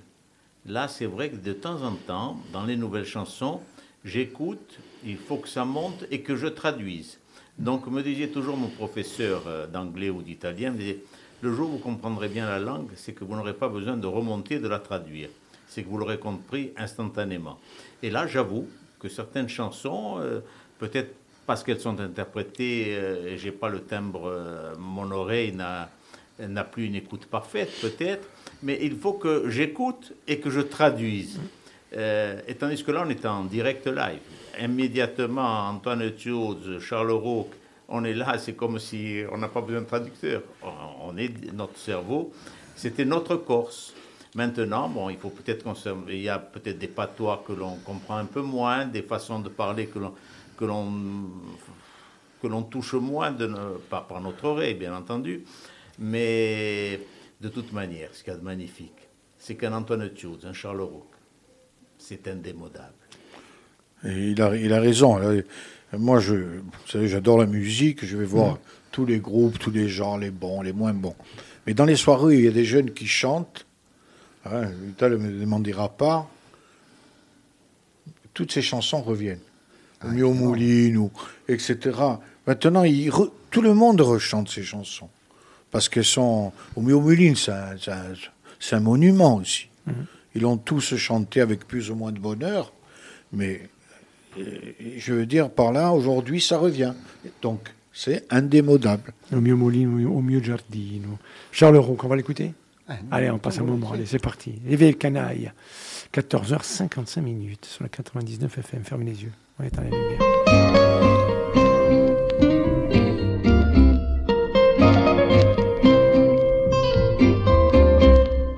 Là, 0.66 0.88
c'est 0.88 1.06
vrai 1.06 1.30
que 1.30 1.36
de 1.36 1.52
temps 1.52 1.82
en 1.82 1.94
temps, 1.94 2.38
dans 2.52 2.64
les 2.64 2.76
nouvelles 2.76 3.06
chansons, 3.06 3.60
j'écoute, 4.04 4.78
il 5.04 5.16
faut 5.16 5.38
que 5.38 5.48
ça 5.48 5.64
monte 5.64 6.04
et 6.10 6.20
que 6.20 6.36
je 6.36 6.46
traduise. 6.46 7.18
Donc, 7.60 7.86
me 7.88 8.02
disait 8.02 8.28
toujours 8.28 8.56
mon 8.56 8.68
professeur 8.68 9.42
euh, 9.46 9.66
d'anglais 9.66 10.08
ou 10.08 10.22
d'italien, 10.22 10.74
le 11.42 11.54
jour 11.54 11.68
où 11.68 11.72
vous 11.72 11.78
comprendrez 11.78 12.28
bien 12.28 12.46
la 12.46 12.58
langue, 12.58 12.88
c'est 12.96 13.12
que 13.12 13.22
vous 13.22 13.36
n'aurez 13.36 13.52
pas 13.52 13.68
besoin 13.68 13.98
de 13.98 14.06
remonter, 14.06 14.58
de 14.58 14.66
la 14.66 14.78
traduire. 14.78 15.28
C'est 15.68 15.82
que 15.82 15.88
vous 15.88 15.98
l'aurez 15.98 16.18
compris 16.18 16.72
instantanément. 16.78 17.58
Et 18.02 18.08
là, 18.08 18.26
j'avoue 18.26 18.66
que 18.98 19.10
certaines 19.10 19.48
chansons, 19.50 20.16
euh, 20.20 20.40
peut-être 20.78 21.14
parce 21.46 21.62
qu'elles 21.62 21.80
sont 21.80 22.00
interprétées, 22.00 22.96
euh, 22.96 23.36
j'ai 23.36 23.52
pas 23.52 23.68
le 23.68 23.80
timbre, 23.80 24.26
euh, 24.26 24.74
mon 24.78 25.10
oreille 25.10 25.52
n'a 25.52 26.64
plus 26.64 26.86
une 26.86 26.94
écoute 26.94 27.26
parfaite 27.26 27.70
peut-être, 27.82 28.26
mais 28.62 28.78
il 28.80 28.96
faut 28.96 29.14
que 29.14 29.50
j'écoute 29.50 30.14
et 30.26 30.40
que 30.40 30.48
je 30.48 30.60
traduise. 30.60 31.38
Et 31.92 32.54
tandis 32.54 32.82
que 32.84 32.92
là, 32.92 33.02
on 33.04 33.10
est 33.10 33.26
en 33.26 33.44
direct 33.44 33.86
live. 33.86 34.20
Immédiatement, 34.58 35.68
Antoine 35.68 36.12
Thiaude, 36.14 36.80
Charles 36.80 37.12
Roch, 37.12 37.48
on 37.88 38.04
est 38.04 38.14
là, 38.14 38.38
c'est 38.38 38.54
comme 38.54 38.78
si 38.78 39.22
on 39.30 39.38
n'a 39.38 39.48
pas 39.48 39.60
besoin 39.60 39.82
de 39.82 39.86
traducteur. 39.86 40.42
On 41.02 41.16
est 41.16 41.52
notre 41.52 41.76
cerveau, 41.76 42.32
c'était 42.76 43.04
notre 43.04 43.36
Corse. 43.36 43.94
Maintenant, 44.34 44.88
bon, 44.88 45.10
il 45.10 45.18
faut 45.18 45.30
peut-être 45.30 45.66
il 46.08 46.20
y 46.20 46.28
a 46.28 46.38
peut-être 46.38 46.78
des 46.78 46.88
patois 46.88 47.42
que 47.46 47.52
l'on 47.52 47.76
comprend 47.76 48.16
un 48.16 48.26
peu 48.26 48.42
moins, 48.42 48.86
des 48.86 49.02
façons 49.02 49.40
de 49.40 49.48
parler 49.48 49.86
que 49.86 49.98
l'on 49.98 50.14
que 50.56 50.64
l'on 50.64 50.92
que 52.40 52.46
l'on 52.46 52.62
touche 52.62 52.94
moins, 52.94 53.32
de, 53.32 53.52
pas 53.90 54.00
par 54.00 54.20
notre 54.20 54.44
oreille 54.44 54.74
bien 54.74 54.94
entendu, 54.94 55.44
mais 55.98 57.00
de 57.40 57.48
toute 57.48 57.72
manière, 57.72 58.14
ce 58.14 58.22
qu'il 58.22 58.32
y 58.32 58.36
a 58.36 58.38
de 58.38 58.44
magnifique, 58.44 59.08
c'est 59.36 59.56
qu'un 59.56 59.72
Antoine 59.72 60.08
Thiaud, 60.10 60.38
un 60.44 60.52
Charles 60.52 60.80
Roch, 60.80 61.10
c'est 61.98 62.28
indémodable. 62.28 62.99
Et 64.04 64.30
il, 64.30 64.42
a, 64.42 64.56
il 64.56 64.72
a 64.72 64.80
raison. 64.80 65.20
Moi, 65.92 66.20
je, 66.20 66.34
vous 66.34 66.88
savez, 66.88 67.08
j'adore 67.08 67.38
la 67.38 67.46
musique, 67.46 68.04
je 68.04 68.16
vais 68.16 68.24
voir 68.24 68.58
tous 68.90 69.06
les 69.06 69.18
groupes, 69.18 69.58
tous 69.58 69.70
les 69.70 69.88
gens, 69.88 70.16
les 70.16 70.30
bons, 70.30 70.62
les 70.62 70.72
moins 70.72 70.94
bons. 70.94 71.16
Mais 71.66 71.74
dans 71.74 71.84
les 71.84 71.96
soirées, 71.96 72.36
il 72.36 72.44
y 72.44 72.48
a 72.48 72.52
des 72.52 72.64
jeunes 72.64 72.92
qui 72.92 73.06
chantent, 73.06 73.66
hein, 74.46 74.70
ne 75.00 75.16
me 75.16 75.40
demandera 75.40 75.88
pas, 75.88 76.30
toutes 78.32 78.52
ces 78.52 78.62
chansons 78.62 79.02
reviennent 79.02 79.40
au 80.04 80.08
Mio 80.08 80.32
Mouline, 80.32 80.96
ou, 80.96 81.10
etc. 81.48 81.78
Maintenant, 82.46 82.84
tout 83.50 83.62
le 83.62 83.74
monde 83.74 84.00
rechante 84.00 84.48
ces 84.48 84.62
chansons. 84.62 85.08
Parce 85.70 85.88
qu'elles 85.88 86.04
sont. 86.04 86.52
Au 86.74 86.80
Mio 86.80 87.00
Mouline, 87.00 87.36
c'est 87.36 87.52
un, 87.52 88.80
monument 88.80 89.36
aussi. 89.36 89.68
Mhm. 89.86 90.06
Ils 90.34 90.42
l'ont 90.42 90.56
tous 90.56 90.96
chanté 90.96 91.40
avec 91.40 91.66
plus 91.66 91.90
ou 91.90 91.94
moins 91.94 92.12
de 92.12 92.18
bonheur. 92.18 92.72
Mais 93.32 93.68
je 94.36 95.12
veux 95.12 95.26
dire, 95.26 95.50
par 95.50 95.72
là, 95.72 95.92
aujourd'hui, 95.92 96.40
ça 96.40 96.58
revient. 96.58 96.94
Donc, 97.42 97.72
c'est 97.92 98.24
indémodable. 98.30 99.12
Au 99.32 99.40
Mio 99.40 99.56
Mouline, 99.56 100.06
au 100.06 100.20
Mio 100.20 100.42
Giardino. 100.42 101.18
Charles 101.52 101.76
Roch, 101.76 102.04
on 102.04 102.08
va 102.08 102.16
l'écouter 102.16 102.52
Allez, 103.10 103.30
on 103.30 103.38
passe 103.38 103.58
un 103.60 103.64
moment. 103.64 103.92
Allez, 103.92 104.06
c'est 104.06 104.18
parti. 104.18 104.54
Éveille 104.68 104.96
canaille. 104.96 105.52
14h55 106.12 107.20
minutes 107.20 107.64
sur 107.66 107.84
la 107.84 107.88
99 107.88 108.58
FM. 108.58 108.82
Fermez 108.82 109.04
les 109.04 109.22
yeux. 109.22 109.32
On 109.58 109.64
est 109.64 109.74
dans 109.74 109.82
la 109.82 109.90
lumière. 109.90 110.18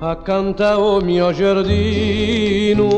Accanto 0.01 0.63
al 0.63 1.03
mio 1.05 1.31
giardino 1.31 2.89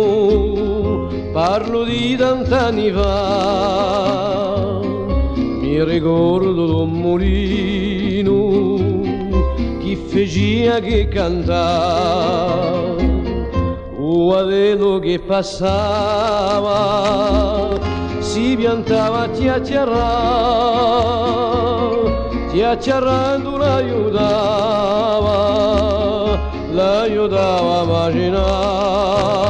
parlo 1.35 1.83
di 1.83 2.15
tant'anni 2.15 2.91
fa, 2.91 4.79
mi 5.35 5.83
ricordo 5.83 6.65
d'un 6.65 6.91
mulino 6.91 8.39
chi 9.79 9.97
fecea 9.97 10.79
che 10.79 11.09
cantava, 11.09 12.95
o 13.99 14.45
vedo 14.45 14.99
che 14.99 15.19
passava 15.19 16.71
si 18.19 18.55
piantava 18.55 19.23
a 19.23 19.29
chiacchierare, 19.29 19.97
chiacchierando 22.53 23.57
l'aiutava, 23.57 24.79
l'aiutava 26.71 27.79
a 27.79 27.83
immaginare. 27.83 29.44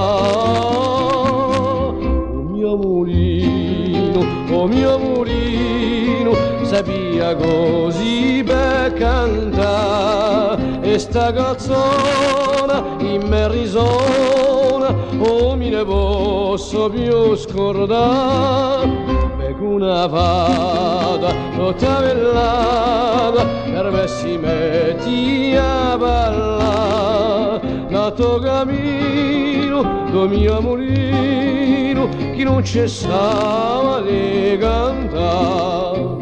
Sapia 7.26 7.36
così 7.36 8.44
per 8.46 8.94
cantare, 8.94 10.80
e 10.82 11.00
sta 11.00 11.34
canzone 11.34 12.84
in 13.00 13.24
me 13.28 13.48
risona, 13.48 14.94
o 15.20 15.56
mi 15.56 15.70
ne 15.70 15.84
posso 15.84 16.90
più 16.90 17.36
scordare 17.36 19.24
una 19.58 20.06
vada 20.06 21.34
tutta 21.56 22.00
bellata 22.00 23.46
per 23.64 23.90
me 23.90 24.08
si 24.08 24.38
metti 24.38 25.56
a 25.58 25.98
ballare. 25.98 27.62
Lato 27.90 28.40
cammino 28.40 30.04
do 30.12 30.28
mio 30.28 30.62
mulino 30.62 32.08
che 32.36 32.44
non 32.44 32.64
cessava 32.64 34.02
di 34.02 34.58
cantare 34.60 36.15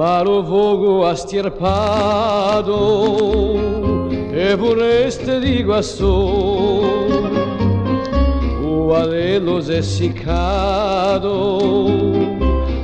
ma 0.00 0.22
lo 0.22 0.42
fuoco 0.42 1.06
ha 1.06 1.14
stirpato 1.14 2.70
e 4.32 4.56
vorreste 4.56 5.38
di 5.40 5.62
guasto 5.62 7.28
quadrello 8.62 9.58
essiccato 9.58 11.58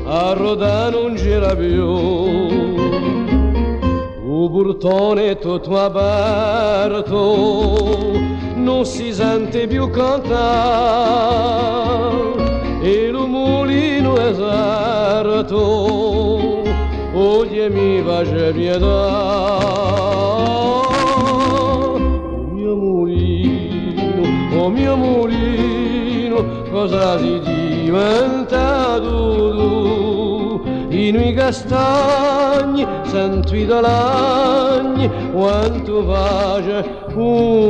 a 0.05 0.35
rodare 0.35 0.91
non 0.91 1.15
gira 1.15 1.57
più 1.57 1.87
un 4.23 4.51
portone 4.53 5.39
tutto 5.39 5.75
aperto 5.75 7.15
non 8.57 8.85
si 8.85 9.15
sente 9.15 9.67
più 9.67 9.89
cantare 9.89 10.35
e 12.83 13.07
il 13.07 13.15
mulino 13.15 14.19
eserto 14.19 16.26
mi 17.69 18.03
face 18.03 18.53
pietà. 18.53 18.85
Mio 22.53 22.77
mulino, 22.77 24.23
oh 24.63 24.69
mio 24.69 24.97
mulino 24.97 26.45
cosa 26.71 27.19
si 27.19 27.41
diventa 27.41 28.99
tu 29.01 30.61
i 30.89 31.11
noi 31.11 31.35
castagni 31.35 32.87
sento 33.05 33.55
i 33.55 33.67
dolagni 33.67 35.11
quanto 35.33 36.05
pace 36.05 36.85
uh, 37.15 37.63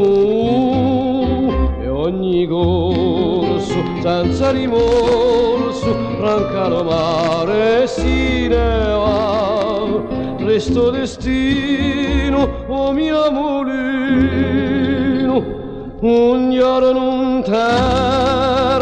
e 1.81 1.89
ogni 1.89 2.47
corso 2.47 3.83
senza 4.01 4.51
rimorso, 4.53 5.97
ranca 6.21 6.69
lo 6.69 6.85
mare 6.85 7.87
si 7.89 8.47
ne 8.47 8.95
va, 8.95 9.46
resto 10.57 10.91
destino, 10.91 12.65
o 12.67 12.91
mio 12.91 13.31
mulino, 13.31 14.35
un 16.01 16.51
giorno 16.51 16.93
non 16.93 17.43
terra, 17.43 18.73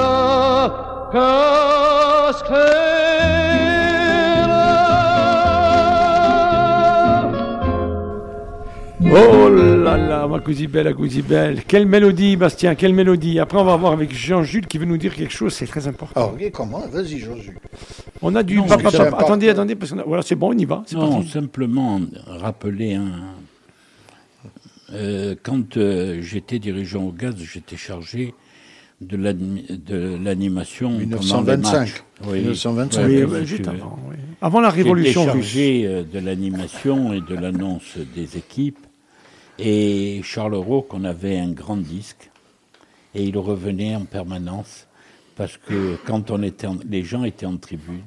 là 9.97 10.09
là, 10.09 10.29
ma 10.29 10.41
cousine 10.41 10.71
la 10.73 10.93
cousine 10.93 11.23
belle. 11.23 11.65
Quelle 11.65 11.87
mélodie, 11.87 12.37
Bastien, 12.37 12.75
quelle 12.75 12.95
mélodie. 12.95 13.39
Après, 13.39 13.59
on 13.59 13.65
va 13.65 13.77
voir 13.77 13.93
avec 13.93 14.15
Jean-Jules 14.15 14.67
qui 14.67 14.79
veut 14.79 14.85
nous 14.87 14.97
dire 14.99 15.15
quelque 15.15 15.33
chose, 15.33 15.53
c'est 15.53 15.67
très 15.67 15.87
important. 15.87 16.21
Ah, 16.21 16.27
ok, 16.27 16.51
comment? 16.53 16.87
Vas-y, 16.89 17.19
Jean-Jules. 17.19 17.59
On 18.23 18.35
a 18.35 18.43
du. 18.43 18.57
Non, 18.57 18.67
papa. 18.67 18.89
Attendez, 19.19 19.49
attendez, 19.49 19.75
parce 19.75 19.93
que 19.93 20.01
voilà, 20.07 20.23
c'est 20.23 20.35
bon, 20.37 20.51
on 20.55 20.59
y 20.59 20.65
va. 20.65 20.83
c'est 20.87 20.97
Non, 20.97 21.11
parti. 21.17 21.29
simplement 21.29 22.01
rappeler 22.27 22.95
un. 22.95 23.35
Euh, 24.93 25.35
quand 25.43 25.77
euh, 25.77 26.21
j'étais 26.23 26.59
dirigeant 26.59 27.03
au 27.05 27.13
gaz, 27.13 27.35
j'étais 27.37 27.77
chargé 27.77 28.35
de 29.01 29.17
l'animation 29.17 30.89
pendant 30.91 31.01
les 31.01 31.07
1925. 31.07 31.79
matchs. 31.79 32.05
Oui, 32.27 32.39
1925. 32.41 33.07
Oui, 33.07 33.47
juste 33.47 33.65
veux. 33.67 33.71
avant. 33.75 33.99
oui. 34.09 34.17
Avant 34.41 34.61
la 34.61 34.71
révolution 34.71 35.23
J'étais 35.23 35.33
russe. 35.33 35.45
chargé 35.47 35.87
euh, 35.87 36.03
de 36.05 36.19
l'animation 36.21 37.13
et 37.13 37.21
de 37.21 37.35
l'annonce 37.35 37.97
des 38.15 38.37
équipes. 38.37 38.79
Et 39.59 40.21
Charles 40.25 40.55
Roch, 40.57 40.87
on 40.91 41.05
avait 41.05 41.39
un 41.39 41.53
grand 41.53 41.77
disque. 41.77 42.31
Et 43.15 43.25
il 43.25 43.39
revenait 43.39 43.95
en 43.95 44.05
permanence. 44.05 44.87
Parce 45.37 45.57
que 45.57 45.97
quand 46.07 46.31
on 46.31 46.43
était 46.43 46.67
en- 46.67 46.79
les 46.89 47.03
gens 47.03 47.25
étaient 47.25 47.47
en 47.47 47.57
tribune, 47.57 48.03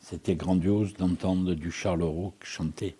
c'était 0.00 0.34
grandiose 0.34 0.92
d'entendre 0.94 1.54
du 1.54 1.70
Charles 1.70 2.02
Roch 2.02 2.34
chanter. 2.42 2.96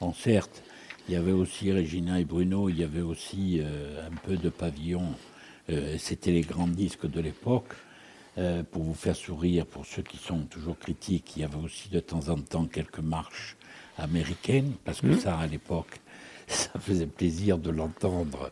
Bon, 0.00 0.12
certes, 0.12 0.62
il 1.08 1.14
y 1.14 1.16
avait 1.16 1.32
aussi 1.32 1.72
Regina 1.72 2.20
et 2.20 2.24
Bruno, 2.24 2.68
il 2.68 2.78
y 2.78 2.84
avait 2.84 3.00
aussi 3.02 3.58
euh, 3.60 4.06
un 4.06 4.14
peu 4.24 4.36
de 4.36 4.48
pavillon. 4.48 5.02
Euh, 5.70 5.96
c'était 5.98 6.30
les 6.32 6.42
grands 6.42 6.68
disques 6.68 7.08
de 7.08 7.20
l'époque. 7.20 7.72
Euh, 8.36 8.64
pour 8.64 8.82
vous 8.82 8.94
faire 8.94 9.14
sourire, 9.14 9.64
pour 9.64 9.86
ceux 9.86 10.02
qui 10.02 10.16
sont 10.16 10.40
toujours 10.46 10.76
critiques, 10.76 11.36
il 11.36 11.42
y 11.42 11.44
avait 11.44 11.56
aussi 11.62 11.88
de 11.88 12.00
temps 12.00 12.28
en 12.28 12.36
temps 12.36 12.64
quelques 12.66 12.98
marches 12.98 13.56
américaines, 13.96 14.72
parce 14.84 15.00
que 15.00 15.14
ça, 15.16 15.38
à 15.38 15.46
l'époque, 15.46 16.00
ça 16.54 16.78
faisait 16.80 17.06
plaisir 17.06 17.58
de 17.58 17.70
l'entendre 17.70 18.50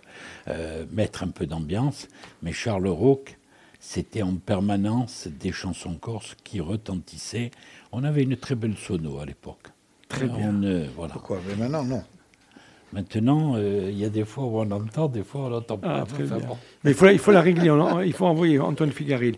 euh, 0.49 0.85
mettre 0.93 1.23
un 1.23 1.29
peu 1.29 1.47
d'ambiance. 1.47 2.09
Mais 2.43 2.53
Charles 2.53 2.89
Roch, 2.89 3.37
c'était 3.81 4.23
en 4.23 4.35
permanence 4.37 5.29
des 5.29 5.53
chansons 5.53 5.95
corses 5.95 6.37
qui 6.45 6.61
retentissaient. 6.61 7.51
On 7.93 8.05
avait 8.05 8.23
une 8.23 8.37
très 8.37 8.55
belle 8.55 8.77
sono 8.77 9.19
à 9.19 9.27
l'époque. 9.27 9.69
Très 10.09 10.27
bien. 10.27 10.55
On, 10.55 10.63
euh, 10.65 10.87
voilà. 10.95 11.13
Pourquoi? 11.15 11.41
Mais 11.49 11.57
maintenant, 11.57 11.85
non. 11.85 12.03
Maintenant, 12.93 13.55
euh, 13.57 13.89
il 13.91 13.99
y 13.99 14.05
a 14.05 14.11
des 14.11 14.27
fois 14.27 14.45
où 14.45 14.59
on 14.61 14.71
entend, 14.71 15.09
des 15.09 15.23
fois 15.23 15.43
on 15.47 15.49
n'entend 15.49 15.79
pas. 15.79 16.01
Ah, 16.03 16.05
très 16.07 16.25
Enfin, 16.25 16.37
bien. 16.37 16.47
bon. 16.49 16.59
Mais 16.85 16.91
il 16.91 16.95
faut, 16.95 17.09
il 17.09 17.19
faut 17.19 17.33
la 17.33 17.41
régler, 17.41 17.71
on- 17.71 18.03
il 18.03 18.13
faut 18.13 18.27
envoyer 18.27 18.59
Antoine 18.61 18.93
Figaril. 18.93 19.37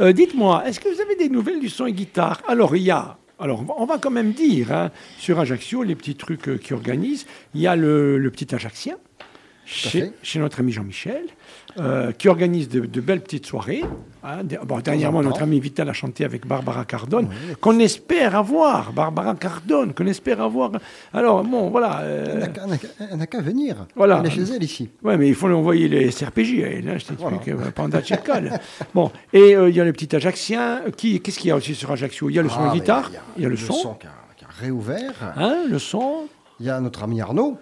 Euh, 0.00 0.12
Dites-moi, 0.12 0.62
est-ce 0.68 0.78
que 0.78 0.88
vous 0.88 1.00
avez 1.00 1.16
des 1.16 1.28
nouvelles 1.28 1.58
du 1.58 1.68
son 1.68 1.86
et 1.86 1.92
guitare? 1.92 2.40
Alors, 2.46 2.76
il 2.76 2.82
y 2.84 2.92
a, 2.92 3.18
alors 3.42 3.64
on 3.76 3.84
va 3.84 3.98
quand 3.98 4.10
même 4.10 4.32
dire, 4.32 4.72
hein, 4.72 4.90
sur 5.18 5.40
Ajaccio, 5.40 5.82
les 5.82 5.96
petits 5.96 6.14
trucs 6.14 6.48
euh, 6.48 6.56
qui 6.56 6.72
organisent, 6.72 7.26
il 7.54 7.60
y 7.60 7.66
a 7.66 7.74
le, 7.74 8.16
le 8.16 8.30
petit 8.30 8.54
Ajaxien, 8.54 8.96
chez, 9.64 10.12
notre 10.36 10.60
ami 10.60 10.72
Jean-Michel, 10.72 11.24
euh, 11.78 12.12
qui 12.12 12.28
organise 12.28 12.68
de, 12.68 12.80
de 12.80 13.00
belles 13.00 13.20
petites 13.22 13.46
soirées. 13.46 13.82
hein. 14.24 14.38
Bon, 14.66 14.80
dernièrement, 14.80 15.22
notre 15.22 15.42
ami 15.42 15.58
Vital 15.60 15.88
a 15.88 15.92
chanté 15.92 16.24
avec 16.24 16.46
Barbara 16.46 16.84
Cardone, 16.84 17.28
qu'on 17.60 17.78
espère 17.78 18.34
avoir, 18.36 18.92
Barbara 18.92 19.34
Cardone, 19.36 19.94
qu'on 19.94 20.06
espère 20.06 20.40
avoir. 20.42 20.72
Alors, 21.14 21.42
bon, 21.44 21.70
voilà. 21.70 22.00
euh, 22.00 22.44
Elle 23.10 23.16
n'a 23.18 23.26
qu'à- 23.26 23.40
venir. 23.40 23.86
Voilà. 23.96 24.18
Elle 24.20 24.26
est 24.26 24.30
chez 24.30 24.42
elle 24.54 24.62
ici. 24.62 24.90
Ouais, 25.02 25.16
mais 25.16 25.28
il 25.28 25.34
faut 25.34 25.48
lui 25.48 25.54
envoyer 25.54 25.88
les 25.88 26.10
SRPJ, 26.10 26.58
elle, 26.60 26.88
hein, 26.88 26.98
je 26.98 27.06
t'explique, 27.06 27.18
Voilà. 27.18 27.66
euh, 27.66 27.70
Panda 27.74 28.02
Tchekal. 28.02 28.60
bon, 28.94 29.10
et 29.32 29.56
euh, 29.56 29.70
il 29.70 29.76
y 29.76 29.80
a 29.80 29.84
le 29.84 29.92
petit 29.92 30.14
Ajaxien. 30.14 30.82
Qui, 30.96 31.20
qu'est-ce 31.20 31.38
qu'il 31.38 31.48
y 31.48 31.52
a 31.52 31.56
aussi 31.56 31.74
sur 31.74 31.90
Ajaccio? 31.90 32.28
Il 32.28 32.34
y 32.34 32.38
a 32.38 32.42
le 32.42 32.48
son 32.48 32.56
Ah, 32.60 32.66
et 32.66 32.72
mais 32.74 32.80
guitare, 32.80 33.10
Il 33.10 33.14
y 33.14 33.16
a, 33.16 33.20
il 33.38 33.42
y 33.44 33.46
a 33.46 33.48
le, 33.48 33.56
son, 33.56 33.94
qui 33.94 34.06
a, 34.06 34.10
qui 34.36 34.44
a 34.44 34.48
réouvert. 34.60 35.34
hein, 35.36 35.64
le 35.70 35.78
son? 35.78 36.24
Il 36.60 36.66
y 36.66 36.70
a 36.70 36.78
notre 36.80 37.02
ami 37.04 37.20
Arnaud. 37.20 37.58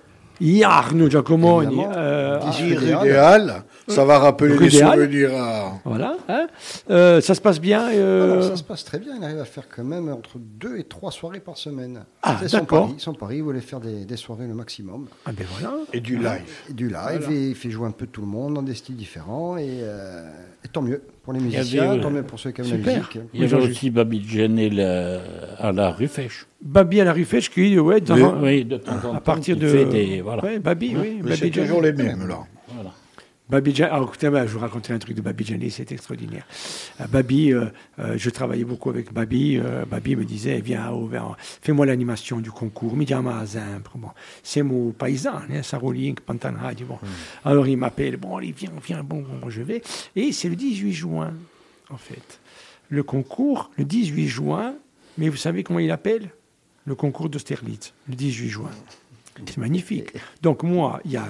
Arnaud 0.64 1.08
Giacomoni. 1.10 1.82
Euh, 1.96 2.40
idéal. 2.60 2.98
idéal, 3.02 3.62
ça 3.88 4.04
va 4.04 4.18
rappeler 4.18 4.56
les 4.58 4.70
souvenirs 4.70 5.34
à... 5.34 5.72
voilà. 5.84 6.16
hein. 6.28 6.46
Euh, 6.90 7.20
ça 7.20 7.34
se 7.34 7.40
passe 7.40 7.60
bien. 7.60 7.90
euh, 7.92 8.32
Alors, 8.32 8.44
ça 8.44 8.56
se 8.56 8.62
passe 8.62 8.84
très 8.84 8.98
bien. 8.98 9.14
Il 9.18 9.24
arrive 9.24 9.38
à 9.40 9.44
faire 9.44 9.64
quand 9.68 9.84
même 9.84 10.08
entre 10.08 10.38
deux 10.38 10.78
et 10.78 10.84
trois 10.84 11.10
soirées 11.12 11.40
par 11.40 11.56
semaine. 11.58 12.04
Ah, 12.22 12.38
d'accord. 12.50 12.86
pari. 12.86 12.94
Son 12.98 13.14
pari, 13.14 13.36
il 13.36 13.42
voulait 13.42 13.60
faire 13.60 13.80
des, 13.80 14.04
des 14.04 14.16
soirées 14.16 14.46
le 14.46 14.54
maximum. 14.54 15.08
Ah 15.26 15.32
ben 15.32 15.46
voilà. 15.58 15.76
Et 15.92 16.00
du 16.00 16.16
live. 16.16 16.42
Et 16.68 16.72
du 16.72 16.88
live, 16.88 17.28
et 17.30 17.48
il 17.50 17.54
fait 17.54 17.70
jouer 17.70 17.86
un 17.88 17.92
peu 17.92 18.06
tout 18.06 18.20
le 18.22 18.26
monde 18.26 18.54
dans 18.54 18.62
des 18.62 18.74
styles 18.74 18.96
différents. 18.96 19.56
Et, 19.56 19.80
euh, 19.82 20.30
et 20.64 20.68
tant 20.68 20.82
mieux 20.82 21.02
pour 21.30 21.38
les 21.38 21.44
musiciens, 21.44 21.90
avait, 21.92 22.00
tant 22.00 22.10
mieux 22.10 22.22
pour 22.24 22.40
ceux 22.40 22.50
qui 22.50 22.60
aiment 22.60 22.66
super. 22.66 22.86
la 22.92 22.98
musique. 22.98 23.18
Il 23.34 23.40
y 23.40 23.44
avait 23.44 23.56
aussi 23.56 23.90
Babi 23.90 24.24
Djené 24.26 24.68
la- 24.70 25.20
à 25.58 25.70
la 25.72 25.90
Rufèche. 25.92 26.46
Babi 26.60 27.00
à 27.00 27.04
la 27.04 27.12
Rufèche 27.12 27.50
qui, 27.50 27.78
ouais, 27.78 28.00
dans- 28.00 28.16
Oui. 28.16 28.22
Oui, 28.42 28.64
de 28.64 28.76
temps 28.78 28.92
en 28.96 28.98
temps. 29.00 29.14
à 29.14 29.20
partir 29.20 29.56
de. 29.56 29.84
des- 29.84 30.20
voilà. 30.22 30.42
Ouais, 30.44 30.58
Babi, 30.58 30.96
oui. 31.00 31.20
Mais 31.22 31.30
Babi 31.36 31.50
toujours 31.52 31.82
les 31.82 31.92
mêmes, 31.92 32.26
là. 32.26 32.38
Voilà. 33.50 33.60
Babi 33.60 33.72
Djani- 33.72 33.90
alors, 33.90 34.08
écoutez, 34.08 34.26
je 34.46 34.52
vous 34.52 34.58
raconterai 34.58 34.94
un 34.94 34.98
truc 34.98 35.16
de 35.16 35.20
Babi 35.20 35.44
Djani, 35.44 35.70
c'est 35.70 35.90
extraordinaire. 35.92 36.46
Euh, 37.00 37.06
Babi, 37.06 37.52
euh, 37.52 37.66
euh, 37.98 38.14
je 38.16 38.30
travaillais 38.30 38.64
beaucoup 38.64 38.90
avec 38.90 39.12
Babi. 39.12 39.58
euh, 39.58 39.84
Babi 39.84 40.16
me 40.16 40.24
disait, 40.24 40.60
viens, 40.60 40.90
viens, 41.10 41.36
fais-moi 41.38 41.86
l'animation 41.86 42.38
du 42.40 42.50
concours. 42.50 42.96
Mi 42.96 43.06
chiama 43.06 43.38
a 43.40 43.46
sempre. 43.46 43.96
Bon, 43.98 44.08
c'est 44.42 44.62
mon 44.62 44.92
paysan, 44.92 45.42
hein, 45.50 45.62
Sarolink, 45.62 46.20
Pantanhadi. 46.20 46.84
Bon. 46.84 46.98
Alors 47.44 47.66
il 47.66 47.76
m'appelle, 47.76 48.16
bon, 48.16 48.36
allez, 48.36 48.52
viens, 48.52 48.70
viens, 48.84 49.02
bon, 49.02 49.22
bon, 49.22 49.38
bon, 49.42 49.50
je 49.50 49.62
vais. 49.62 49.82
Et 50.16 50.32
c'est 50.32 50.48
le 50.48 50.56
18 50.56 50.92
juin, 50.92 51.32
en 51.90 51.96
fait. 51.96 52.40
Le 52.88 53.02
concours, 53.02 53.70
le 53.76 53.84
18 53.84 54.26
juin, 54.28 54.74
mais 55.18 55.28
vous 55.28 55.36
savez 55.36 55.62
comment 55.62 55.78
il 55.78 55.90
appelle? 55.90 56.30
Le 56.86 56.94
concours 56.94 57.28
d'Austerlitz, 57.28 57.92
le 58.08 58.14
18 58.14 58.48
juin. 58.48 58.70
C'est 59.46 59.58
magnifique. 59.58 60.08
Donc 60.42 60.62
moi, 60.62 61.00
il 61.04 61.12
y 61.12 61.16
a, 61.16 61.26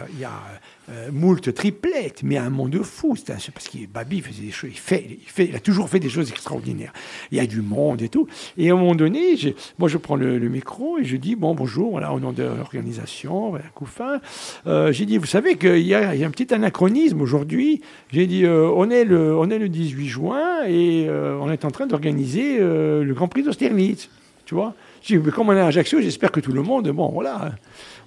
euh, 0.90 1.10
moult 1.12 1.54
triplettes, 1.54 2.22
mais 2.24 2.36
un 2.36 2.50
monde 2.50 2.82
fou. 2.82 3.14
C'est 3.16 3.52
parce 3.52 3.68
que 3.68 3.78
Babi 3.86 4.20
faisait 4.20 4.42
des 4.42 4.50
choses, 4.50 4.70
il, 4.72 4.78
fait, 4.78 5.06
il, 5.08 5.28
fait, 5.28 5.46
il 5.46 5.56
a 5.56 5.60
toujours 5.60 5.88
fait 5.88 6.00
des 6.00 6.08
choses 6.08 6.30
extraordinaires. 6.30 6.92
Il 7.30 7.38
y 7.38 7.40
a 7.40 7.46
du 7.46 7.62
monde 7.62 8.02
et 8.02 8.08
tout. 8.08 8.26
Et 8.58 8.70
à 8.70 8.74
un 8.74 8.76
moment 8.76 8.94
donné, 8.94 9.36
moi 9.78 9.88
je 9.88 9.98
prends 9.98 10.16
le, 10.16 10.38
micro 10.48 10.98
et 10.98 11.04
je 11.04 11.16
dis, 11.16 11.36
bon, 11.36 11.54
bonjour, 11.54 11.92
voilà, 11.92 12.12
au 12.12 12.18
nom 12.18 12.32
de 12.32 12.42
l'organisation, 12.42 13.54
Couffin. 13.74 14.20
Euh, 14.66 14.92
j'ai 14.92 15.06
dit, 15.06 15.16
vous 15.18 15.26
savez 15.26 15.56
qu'il 15.56 15.86
y, 15.86 15.94
a 15.94 16.10
un 16.10 16.30
petit 16.30 16.52
anachronisme 16.52 17.20
aujourd'hui. 17.20 17.82
J'ai 18.10 18.26
dit, 18.26 18.44
euh, 18.44 18.68
on, 18.74 18.90
est 18.90 19.04
le, 19.04 19.36
on 19.36 19.48
est 19.48 19.58
le 19.58 19.68
18 19.68 20.08
juin 20.08 20.64
et 20.66 21.08
on 21.08 21.50
est 21.50 21.64
en 21.64 21.70
train 21.70 21.86
d'organiser 21.86 22.58
le 22.58 23.12
Grand 23.14 23.28
Prix 23.28 23.42
d'Austerlitz. 23.42 24.08
Tu 24.44 24.54
vois? 24.56 24.74
Mais 25.08 25.30
comme 25.30 25.48
on 25.48 25.52
est 25.52 25.60
à 25.60 25.66
Ajaccio, 25.66 26.00
j'espère 26.00 26.30
que 26.30 26.40
tout 26.40 26.52
le 26.52 26.62
monde, 26.62 26.88
bon, 26.90 27.08
voilà, 27.08 27.52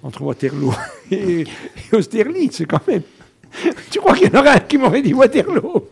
entre 0.02 0.22
Waterloo 0.22 0.72
et, 1.10 1.44
Austerlitz, 1.92 2.62
quand 2.68 2.86
même. 2.86 3.02
Tu 3.90 3.98
crois 4.00 4.14
qu'il 4.14 4.32
y 4.32 4.36
en 4.36 4.40
aurait 4.40 4.50
un 4.50 4.58
qui 4.60 4.78
m'aurait 4.78 5.02
dit 5.02 5.14
Waterloo 5.14 5.88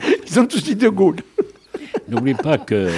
Ils 0.30 0.40
ont 0.40 0.46
tous 0.46 0.62
dit 0.62 0.76
De 0.76 0.88
Gaulle. 0.88 1.16
N'oublie 2.08 2.34
pas 2.34 2.58
que 2.58 2.88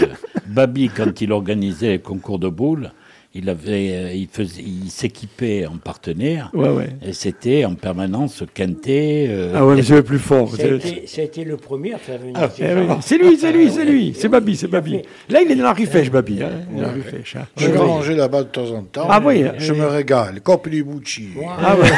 Babi, 0.47 0.89
quand 0.89 1.21
il 1.21 1.33
organisait 1.33 1.89
les 1.89 1.99
concours 1.99 2.39
de 2.39 2.49
boules, 2.49 2.91
il 3.33 3.49
avait, 3.49 3.91
euh, 3.93 4.13
il 4.13 4.27
faisait, 4.27 4.61
il 4.63 4.91
s'équipait 4.91 5.65
en 5.67 5.77
partenaire. 5.77 6.51
Ouais, 6.53 6.69
ouais. 6.69 6.89
Et 7.07 7.13
c'était 7.13 7.65
en 7.65 7.75
permanence 7.77 8.43
quintet. 8.55 9.27
euh, 9.29 9.53
Ah 9.55 9.65
ouais, 9.65 9.77
mais 9.77 9.83
c'est 9.85 9.95
le 9.95 10.03
plus 10.03 10.19
fort. 10.19 10.49
Ça 10.51 10.63
a, 10.63 10.67
C'est- 10.67 10.75
été, 10.77 11.07
ça 11.07 11.21
a 11.21 11.25
été 11.25 11.45
le 11.45 11.57
premier 11.57 11.95
à 11.95 11.99
faire 11.99 12.19
venir 12.19 12.35
Ah, 12.37 12.49
ces 12.51 12.65
eh. 12.65 12.87
C'est 13.03 13.19
lui, 13.19 13.37
c'est 13.37 13.53
lui, 13.53 13.71
c'est 13.71 13.85
lui. 13.85 14.15
C'est 14.17 14.29
Babi, 14.29 14.57
c'est 14.57 14.67
Babi. 14.67 15.03
Là, 15.29 15.43
il 15.43 15.51
est 15.51 15.55
dans 15.55 15.63
la 15.65 15.73
rifèche, 15.73 16.11
Babi. 16.11 16.43
Hein. 16.43 16.51
La 16.77 16.89
rifèche, 16.91 17.37
hein. 17.37 17.47
Je 17.57 17.69
vais 17.69 17.79
manger 17.79 18.17
là-bas 18.17 18.43
de 18.43 18.49
temps 18.49 18.71
en 18.73 18.83
temps. 18.83 19.07
Ah 19.09 19.21
oui, 19.25 19.45
Je 19.59 19.73
oui. 19.75 19.79
me 19.79 19.87
régale. 19.87 20.41
Copli 20.41 20.83
Bucci. 20.83 21.29
Moi, 21.37 21.57
Ah 21.57 21.77
ouais. 21.77 21.89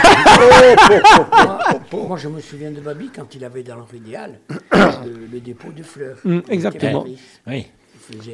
moi, 1.92 2.07
moi, 2.09 2.16
je 2.18 2.29
me 2.29 2.40
souviens 2.40 2.71
de 2.71 2.81
Babi 2.81 3.11
quand 3.14 3.35
il 3.35 3.45
avait 3.45 3.62
dans 3.62 3.77
leur 3.77 3.88
idéal 3.95 4.38
le, 4.73 5.29
le 5.33 5.40
dépôt 5.40 5.68
de 5.77 5.83
fleurs. 5.83 6.16
Mm, 6.25 6.40
exactement. 6.51 7.05
Oui, 7.47 7.66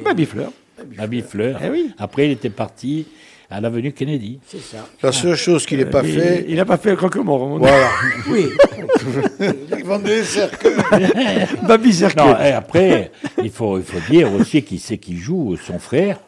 Babi 0.03 0.25
Fleur. 0.25 0.51
Babi 0.97 1.21
Fleur. 1.21 1.59
Eh 1.63 1.69
oui. 1.69 1.91
Après, 1.97 2.25
il 2.27 2.31
était 2.31 2.49
parti 2.49 3.05
à 3.51 3.59
l'avenue 3.61 3.91
Kennedy. 3.93 4.39
C'est 4.47 4.61
ça. 4.61 4.85
La 5.01 5.11
seule 5.11 5.35
chose 5.35 5.65
qu'il 5.65 5.79
n'est 5.79 5.85
pas 5.85 6.03
fait, 6.03 6.45
Il 6.47 6.55
n'a 6.57 6.65
pas 6.65 6.77
fait 6.77 6.91
le 6.91 6.95
croque-mort. 6.97 7.57
voilà. 7.57 7.87
Oui. 8.29 8.45
Ils 9.77 9.83
vendent 9.85 10.03
des 10.03 10.23
cercueils. 10.23 10.73
Babi 11.67 11.93
Cercueil. 11.93 12.25
Non, 12.27 12.37
et 12.39 12.51
après, 12.51 13.11
il 13.41 13.49
faut, 13.49 13.77
il 13.77 13.83
faut 13.83 13.99
dire 14.11 14.31
aussi 14.33 14.61
qui 14.63 14.77
c'est 14.79 14.97
qui 14.97 15.17
joue, 15.17 15.55
son 15.57 15.79
frère. 15.79 16.19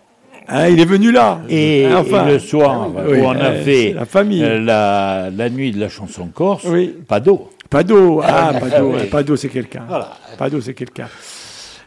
Ah, 0.48 0.70
il 0.70 0.80
est 0.80 0.86
venu 0.86 1.12
là. 1.12 1.42
Et, 1.50 1.88
Enfin. 1.94 2.28
et 2.28 2.32
le 2.34 2.40
soir 2.40 2.90
oui, 3.08 3.20
où 3.20 3.24
on 3.26 3.36
euh, 3.36 3.40
avait 3.40 3.64
c'est 3.64 3.94
la 3.94 4.06
famille. 4.06 4.44
euh, 4.44 4.60
la, 4.60 5.30
la 5.36 5.50
nuit 5.50 5.72
de 5.72 5.80
la 5.80 5.88
chanson 5.90 6.28
corse, 6.34 6.64
Oui. 6.66 6.94
pas 7.08 7.20
d'eau. 7.20 7.50
Pas 7.70 7.84
d'eau. 7.84 8.22
Ah, 8.24 8.52
Ah, 8.56 8.60
pas 8.60 8.80
d'eau. 8.80 8.94
oui. 8.96 9.06
Pas 9.08 9.24
d'eau, 9.24 9.36
c'est 9.36 9.48
quelqu'un. 9.50 9.84
Voilà. 9.88 10.18
Pas 10.38 10.50
d'eau, 10.50 10.60
c'est 10.60 10.74
quelqu'un. 10.74 11.08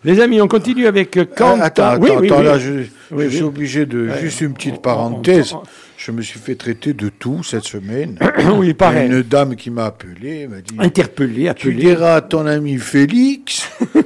Les 0.05 0.21
amis, 0.21 0.41
on 0.43 0.49
continue 0.49 0.87
avec 0.87 1.17
euh, 1.17 1.25
Quentin. 1.25 1.61
Ah, 1.63 1.65
attends, 1.65 1.97
Oui, 1.99 2.11
attends, 2.11 2.21
oui, 2.21 2.29
attends, 2.29 2.39
oui. 2.39 2.45
là, 2.45 2.59
je, 2.59 3.29
suis 3.31 3.43
obligé 3.43 3.87
de. 3.87 4.11
Juste 4.21 4.43
une 4.43 4.53
petite 4.53 4.83
parenthèse. 4.83 5.55
Je 5.97 6.13
me 6.13 6.21
suis 6.21 6.39
fait 6.39 6.57
traiter 6.57 6.93
de 6.93 7.09
tout 7.09 7.43
cette 7.43 7.65
semaine. 7.65 8.19
oui, 8.57 8.75
pareil. 8.75 9.07
Une 9.07 9.23
dame 9.23 9.57
qui 9.57 9.71
m'a 9.71 9.87
appelé 9.87 10.47
m'a 10.47 10.61
dit 10.61 10.77
Interpellé, 10.79 11.51
Tu 11.57 11.73
diras 11.73 12.17
à 12.17 12.21
ton 12.21 12.45
ami 12.45 12.77
Félix 12.77 13.71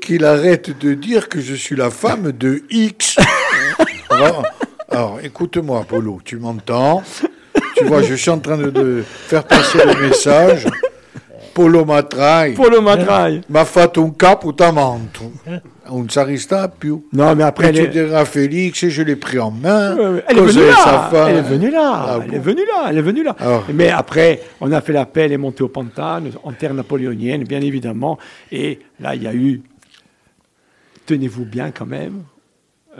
qu'il 0.00 0.24
arrête 0.24 0.78
de 0.78 0.94
dire 0.94 1.28
que 1.28 1.40
je 1.40 1.54
suis 1.54 1.74
la 1.74 1.90
femme 1.90 2.30
de 2.30 2.62
X. 2.70 3.16
alors, 4.10 4.44
alors, 4.88 5.18
écoute-moi, 5.20 5.84
Polo, 5.88 6.20
tu 6.24 6.36
m'entends? 6.36 7.02
Tu 7.76 7.84
vois, 7.84 8.02
je 8.02 8.14
suis 8.14 8.30
en 8.30 8.38
train 8.38 8.56
de, 8.56 8.70
de 8.70 9.02
faire 9.04 9.42
passer 9.42 9.78
le 9.84 10.08
message. 10.08 10.64
Polo 11.54 11.84
matrai. 11.84 12.52
Polo 12.52 12.82
Matraille. 12.82 13.42
Ma 13.48 13.64
fatto 13.64 14.02
un 14.04 14.10
capotamento. 14.10 15.32
Un 15.86 16.08
sarista 16.08 16.68
più. 16.68 17.06
Non, 17.12 17.34
mais 17.36 17.44
après, 17.44 17.68
elle 17.68 17.90
diras 17.90 18.20
à 18.20 18.24
Félix 18.24 18.82
et 18.82 18.90
je 18.90 19.02
l'ai 19.02 19.16
pris 19.16 19.38
en 19.38 19.50
main. 19.50 19.96
Elle 20.26 20.38
est 20.38 20.42
venue 20.42 20.66
là. 20.66 21.10
Elle 21.28 21.36
est 21.36 21.42
venue 21.42 21.70
là. 21.70 21.92
Ah 21.94 22.18
elle 22.22 22.30
bon 22.30 22.36
est 22.36 22.38
venue 22.40 22.64
là. 22.66 22.86
Elle 22.90 22.98
est 22.98 23.02
venue 23.02 23.22
là. 23.22 23.36
Alors. 23.38 23.64
Mais 23.72 23.90
après, 23.90 24.40
on 24.60 24.72
a 24.72 24.80
fait 24.80 24.92
l'appel 24.92 25.30
et 25.32 25.36
monté 25.36 25.62
au 25.62 25.68
Pantane, 25.68 26.30
en 26.42 26.52
terre 26.52 26.74
napoléonienne, 26.74 27.44
bien 27.44 27.60
évidemment. 27.60 28.18
Et 28.50 28.80
là, 28.98 29.14
il 29.14 29.22
y 29.22 29.26
a 29.26 29.34
eu. 29.34 29.62
Tenez-vous 31.06 31.44
bien 31.44 31.70
quand 31.70 31.86
même. 31.86 32.22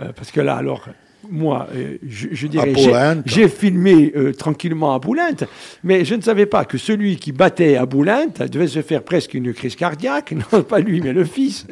euh, 0.00 0.12
parce 0.14 0.30
que 0.30 0.40
là, 0.40 0.56
alors. 0.56 0.86
Moi, 1.30 1.66
euh, 1.74 1.96
je, 2.06 2.28
je 2.32 2.46
dirais, 2.46 2.72
j'ai- 3.26 3.48
filmé 3.48 4.12
euh, 4.16 4.32
tranquillement 4.32 4.94
à 4.94 4.98
Boulinte, 4.98 5.44
mais 5.82 6.04
je 6.04 6.14
ne 6.14 6.20
savais 6.22 6.46
pas 6.46 6.64
que 6.64 6.78
celui 6.78 7.16
qui 7.16 7.32
battait 7.32 7.76
à 7.76 7.86
Boulinte 7.86 8.42
devait 8.42 8.66
se 8.66 8.82
faire 8.82 9.02
presque 9.02 9.34
une 9.34 9.52
crise 9.52 9.76
cardiaque, 9.76 10.32
non 10.52 10.62
pas 10.62 10.80
lui, 10.80 11.00
mais 11.00 11.12
le 11.12 11.24
fils. 11.24 11.66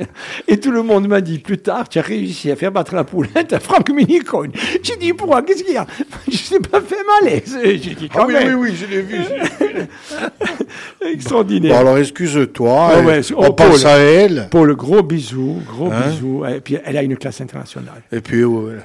Et 0.48 0.58
tout 0.58 0.70
le 0.70 0.82
monde 0.82 1.08
m'a 1.08 1.20
dit 1.20 1.38
plus 1.38 1.58
tard, 1.58 1.88
tu 1.88 1.98
as 1.98 2.02
réussi 2.02 2.50
à 2.50 2.56
faire 2.56 2.72
battre 2.72 2.94
la 2.94 3.04
Poulinte 3.04 3.52
à 3.52 3.60
Franck 3.60 3.90
Minicone. 3.90 4.52
J'ai 4.82 4.96
dit 4.96 5.12
pourquoi 5.12 5.42
Qu'est-ce 5.42 5.64
qu'il 5.64 5.74
y 5.74 5.76
a? 5.78 5.86
Je 6.30 6.54
n'ai 6.54 6.60
pas 6.60 6.80
fait 6.80 6.96
malaise. 7.22 7.58
J'ai 7.64 7.78
dit 7.94 8.08
Ah 8.10 8.14
quand 8.18 8.26
oui, 8.26 8.34
même. 8.34 8.58
oui, 8.60 8.70
oui, 8.70 8.76
je 8.76 8.86
l'ai 8.86 9.02
vu. 9.02 9.16
Extraordinaire. 11.12 11.74
Bon, 11.74 11.80
alors 11.80 11.98
excuse-toi. 11.98 12.90
Ah 12.94 13.00
ouais, 13.00 13.20
on 13.36 13.46
oh, 13.48 13.52
passe 13.52 13.82
Paul. 13.82 13.90
à 13.90 13.96
elle. 13.98 14.48
Paul, 14.50 14.74
gros 14.76 15.02
bisous, 15.02 15.60
gros 15.66 15.90
Hein? 15.90 16.08
bisous. 16.08 16.44
Et 16.46 16.60
puis 16.60 16.76
elle 16.84 16.96
a 16.96 17.02
une 17.02 17.16
classe 17.16 17.40
internationale. 17.40 18.02
Et 18.12 18.20
puis 18.20 18.42
euh, 18.42 18.78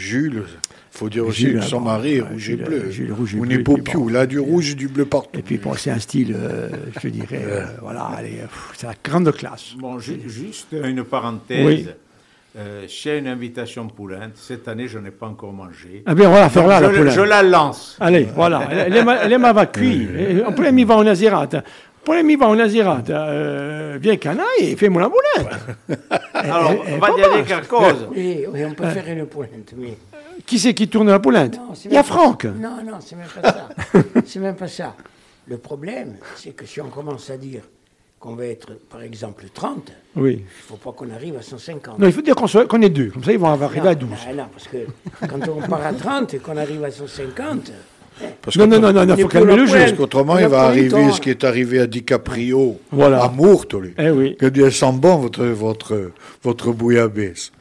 Jules, 0.00 0.44
faut 0.90 1.08
dire 1.08 1.26
aussi 1.26 1.42
Jules, 1.42 1.60
que 1.60 1.64
son 1.64 1.78
bon, 1.80 1.86
mari 1.86 2.16
est 2.16 2.22
ouais, 2.22 2.28
rouge 2.28 2.48
et 2.50 2.56
Jules, 2.56 2.64
bleu. 2.64 2.90
Jules, 2.90 3.12
rouge 3.12 3.34
et 3.34 3.38
On 3.38 3.42
bleu, 3.42 3.60
est 3.60 3.62
popiou, 3.62 4.00
bon. 4.04 4.08
là 4.08 4.26
du 4.26 4.38
rouge 4.38 4.70
et 4.72 4.74
du 4.74 4.88
bleu 4.88 5.04
partout. 5.04 5.38
Et 5.38 5.42
puis 5.42 5.58
bon, 5.58 5.74
c'est 5.74 5.90
un 5.90 5.98
style, 5.98 6.34
euh, 6.36 6.68
je 7.02 7.08
dirais, 7.08 7.42
euh, 7.44 7.64
voilà, 7.82 8.10
pff, 8.22 8.72
c'est 8.76 8.86
la 8.86 8.94
grande 9.04 9.30
classe. 9.32 9.74
Bon, 9.78 9.98
ju- 9.98 10.20
juste 10.26 10.68
une 10.72 11.04
parenthèse. 11.04 11.66
Oui. 11.66 11.86
Euh, 12.58 12.84
J'ai 12.88 13.18
une 13.18 13.28
invitation 13.28 13.86
poulinte. 13.86 14.32
Cette 14.34 14.66
année, 14.66 14.88
je 14.88 14.98
n'ai 14.98 15.12
pas 15.12 15.26
encore 15.26 15.52
mangé. 15.52 16.02
Ah 16.04 16.14
va 16.14 16.40
la 16.40 16.48
faire 16.48 16.66
là, 16.66 16.78
je, 16.78 16.82
la 16.86 16.90
le- 16.90 16.98
Poulinte. 16.98 17.14
je 17.14 17.20
la 17.20 17.42
lance. 17.44 17.96
Allez, 18.00 18.26
voilà. 18.34 18.66
Elle 18.72 18.96
est, 18.96 19.04
ma- 19.04 19.16
elle 19.18 19.32
est 19.32 19.38
ma 19.38 19.52
vacui. 19.52 20.08
On 20.48 20.52
peut 20.52 20.68
m'y 20.72 20.82
va 20.82 20.96
en 20.96 21.04
Nazirat. 21.04 21.48
Pour 22.04 22.14
les 22.14 22.36
va 22.36 22.46
en 22.48 22.56
Nazirat, 22.56 23.02
euh, 23.10 23.98
viens 24.00 24.16
canaille 24.16 24.44
et 24.60 24.76
fais-moi 24.76 25.02
la 25.02 25.08
boulette. 25.08 25.52
Alors, 26.34 26.70
elle- 26.86 26.94
on 26.94 26.98
va 26.98 27.08
basse. 27.28 27.46
quelque 27.46 27.68
chose. 27.68 28.08
Oui, 28.16 28.44
oui, 28.52 28.64
on 28.64 28.72
peut 28.74 28.88
faire 28.88 29.06
une 29.08 29.26
pointe, 29.26 29.74
mais... 29.76 29.96
Qui 30.46 30.58
c'est 30.58 30.72
qui 30.74 30.88
tourne 30.88 31.08
la 31.10 31.18
poulette 31.20 31.56
Non, 31.58 31.74
c'est 31.74 31.88
Il 31.90 31.92
y 31.92 31.96
a 31.96 32.00
même 32.00 32.08
pas- 32.08 32.14
Franck. 32.14 32.44
Non, 32.44 32.76
non, 32.84 32.98
c'est 33.00 33.16
même 33.16 33.28
pas 33.28 33.52
ça. 33.52 33.68
c'est 34.26 34.40
même 34.40 34.56
pas 34.56 34.68
ça. 34.68 34.96
Le 35.46 35.58
problème, 35.58 36.16
c'est 36.36 36.50
que 36.50 36.64
si 36.66 36.80
on 36.80 36.88
commence 36.88 37.28
à 37.30 37.36
dire 37.36 37.62
qu'on 38.18 38.34
va 38.34 38.46
être, 38.46 38.72
par 38.88 39.02
exemple, 39.02 39.44
30, 39.52 39.92
Oui. 40.16 40.36
il 40.38 40.42
ne 40.42 40.48
faut 40.68 40.76
pas 40.76 40.92
qu'on 40.92 41.10
arrive 41.10 41.36
à 41.36 41.42
150. 41.42 41.98
Non, 41.98 42.06
il 42.06 42.12
faut 42.12 42.22
dire 42.22 42.34
qu'on 42.34 42.46
soit- 42.46 42.66
qu'on 42.66 42.80
est 42.82 42.88
deux. 42.90 43.10
Comme 43.10 43.22
ça, 43.24 43.32
ils 43.32 43.38
vont 43.38 43.48
arriver 43.48 43.88
à 43.88 43.94
12. 43.94 44.08
Non, 44.10 44.34
non, 44.34 44.46
parce 44.52 44.68
que 44.68 44.78
quand 45.28 45.48
on 45.48 45.60
part 45.68 45.86
à 45.86 45.92
30 45.92 46.34
et 46.34 46.38
qu'on 46.38 46.56
arrive 46.56 46.82
à 46.84 46.90
150, 46.90 47.70
Parce 48.42 48.56
Non, 48.56 48.64
que- 48.68 48.70
non, 48.76 48.92
non, 48.92 49.04
non, 49.06 49.14
il 49.16 49.22
faut 49.22 49.28
calmer 49.28 49.56
le 49.56 49.66
jeu. 49.66 49.78
Parce 49.78 49.92
qu'autrement, 49.92 50.38
il 50.38 50.46
va 50.46 50.62
arriver 50.62 51.10
ce 51.12 51.20
qui 51.20 51.30
est 51.30 51.44
arrivé 51.44 51.80
à 51.80 51.86
DiCaprio, 51.86 52.78
Voilà. 52.90 53.22
à 53.24 53.28
Mourtoli. 53.28 53.92
Eh 53.98 54.10
oui. 54.10 54.36
Il 54.40 54.46
a 54.46 54.50
dit, 54.50 54.60
elle 54.62 54.72
sent 54.72 54.92
bon, 54.94 55.16
votre, 55.16 55.44
votre, 55.44 56.10
votre 56.42 56.72
bouillabaisse. 56.72 57.52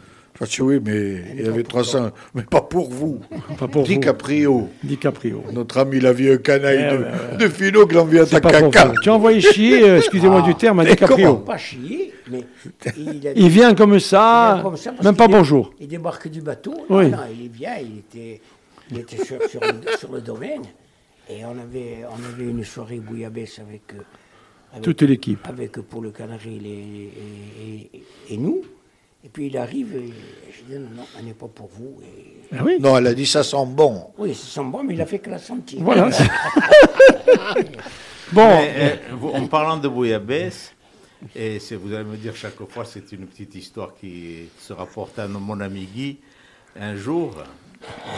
Je 0.42 0.46
dis, 0.46 0.62
oui, 0.62 0.80
mais 0.82 1.22
il 1.38 1.46
y 1.46 1.50
avait 1.50 1.64
300, 1.64 2.12
mais 2.34 2.44
pas 2.44 2.62
pour 2.62 2.90
vous. 2.90 3.20
Pas 3.60 3.68
pour 3.68 3.82
vous. 3.82 3.88
DiCaprio, 3.90 4.70
DiCaprio. 4.86 5.44
notre 5.52 5.80
ami 5.80 6.00
la 6.00 6.14
vieux 6.14 6.38
canaille 6.38 6.88
Eh 6.90 6.94
de, 6.94 6.98
ouais. 7.04 7.38
de 7.40 7.48
Philo 7.50 7.86
qui 7.86 7.96
l'envie 7.96 8.20
à 8.20 8.22
ta 8.26 8.38
C'est 8.38 8.42
pas 8.42 8.62
pour 8.62 8.72
caca. 8.72 8.94
Tu 9.04 9.10
as 9.10 9.14
envoyé 9.16 9.42
chier, 9.42 9.84
euh, 9.84 9.98
excusez-moi 9.98 10.42
du 10.44 10.56
terme, 10.56 10.80
à 10.80 10.86
DiCaprio. 10.86 11.18
comment 11.28 11.40
pas 11.42 11.58
chier, 11.58 12.14
mais 12.32 12.46
il, 12.96 13.28
a- 13.28 13.32
Il 13.36 13.50
vient 13.50 13.76
comme 13.76 14.00
ça, 14.00 14.52
vient 14.56 14.64
comme 14.64 14.78
ça 14.78 14.92
parce 14.94 15.04
même 15.04 15.16
pas 15.18 15.28
bonjour. 15.28 15.74
Il 15.82 15.90
débarque 15.90 16.30
du 16.30 16.40
bateau. 16.42 16.74
Oui. 16.90 17.10
Non, 17.10 17.18
non, 17.18 17.24
il 17.38 17.50
vient, 17.50 17.72
il 17.82 17.98
était, 18.00 18.40
il 18.92 19.00
était 19.00 19.24
sur, 19.24 19.42
sur 19.50 19.62
le, 19.62 19.98
sur 19.98 20.12
le 20.12 20.22
domaine. 20.22 20.64
Et 21.30 21.46
on 21.46 21.58
avait, 21.60 22.04
on 22.10 22.24
avait 22.34 22.50
une 22.50 22.64
soirée 22.64 23.00
bouillabaisse 23.00 23.60
avec, 23.60 23.94
euh, 23.94 24.02
avec, 24.72 24.84
Toute 24.84 25.02
l'équipe. 25.04 25.46
avec 25.48 25.74
Paul 25.82 26.06
le 26.06 26.12
Canari 26.12 26.60
les- 26.60 26.70
et, 26.70 27.90
et- 27.98 28.04
et 28.34 28.38
nous. 28.38 28.62
Et 29.24 29.28
puis 29.30 29.48
il 29.48 29.58
arrive 29.58 29.96
et 29.98 30.14
je 30.52 30.64
dis 30.64 30.80
non, 30.80 30.90
non, 30.96 31.04
elle 31.18 31.26
n'est 31.26 31.34
pas 31.34 31.48
pour 31.48 31.68
vous. 31.68 32.00
Et, 32.04 32.56
Ah 32.58 32.64
oui. 32.64 32.78
Non, 32.80 32.98
elle 32.98 33.08
a 33.08 33.14
dit, 33.14 33.26
ça 33.26 33.44
sent 33.44 33.66
bon. 33.68 34.12
oui, 34.18 34.34
ça 34.34 34.62
sent 34.62 34.68
bon, 34.70 34.84
mais 34.84 34.94
il 34.94 35.02
a 35.02 35.06
fait 35.06 35.20
que 35.20 35.30
la 35.30 35.40
sentir. 35.40 35.82
Voilà. 35.84 36.10
bon, 38.32 38.48
Mais, 38.48 39.00
euh, 39.12 39.28
en 39.34 39.48
parlant 39.48 39.78
de 39.78 39.88
bouillabaisse, 39.88 40.74
et 41.36 41.58
vous 41.82 41.94
allez 41.94 42.06
me 42.06 42.18
dire 42.18 42.36
chaque 42.36 42.62
fois, 42.70 42.86
c'est 42.86 43.12
une 43.12 43.28
petite 43.28 43.56
histoire 43.56 43.94
qui 43.94 44.50
se 44.58 44.74
rapporte 44.74 45.20
à 45.20 45.28
mon 45.28 45.60
ami 45.60 45.88
Guy. 45.94 46.18
Un 46.80 46.96
jour, 46.96 47.36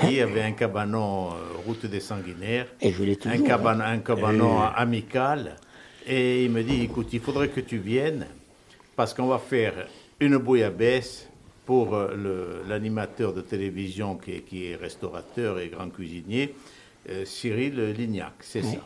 Guy 0.03 0.19
avait 0.21 0.41
un 0.41 0.53
cabanon 0.53 1.29
euh, 1.31 1.35
route 1.65 1.85
des 1.85 1.99
sanguinaires, 1.99 2.67
Et 2.81 2.91
je 2.91 3.03
l'ai 3.03 3.17
un 3.25 3.31
toujours. 3.31 3.47
cabanon, 3.47 3.83
un 3.85 3.99
cabanon 3.99 4.59
amical, 4.61 5.55
et 6.07 6.45
il 6.45 6.51
me 6.51 6.63
dit, 6.63 6.81
écoute, 6.83 7.09
il 7.13 7.19
faudrait 7.19 7.49
que 7.49 7.59
tu 7.61 7.77
viennes, 7.77 8.25
parce 8.95 9.13
qu'on 9.13 9.27
va 9.27 9.37
faire 9.39 9.87
une 10.19 10.37
bouillabaisse 10.37 11.27
pour 11.65 11.95
euh, 11.95 12.63
l'animateur 12.67 13.33
de 13.33 13.41
télévision 13.41 14.15
qui 14.15 14.31
est, 14.33 14.41
qui 14.41 14.65
est 14.71 14.75
restaurateur 14.75 15.59
et 15.59 15.69
grand 15.69 15.89
cuisinier, 15.89 16.55
euh, 17.09 17.23
Cyril 17.25 17.91
Lignac, 17.97 18.33
c'est 18.41 18.63
ça. 18.63 18.77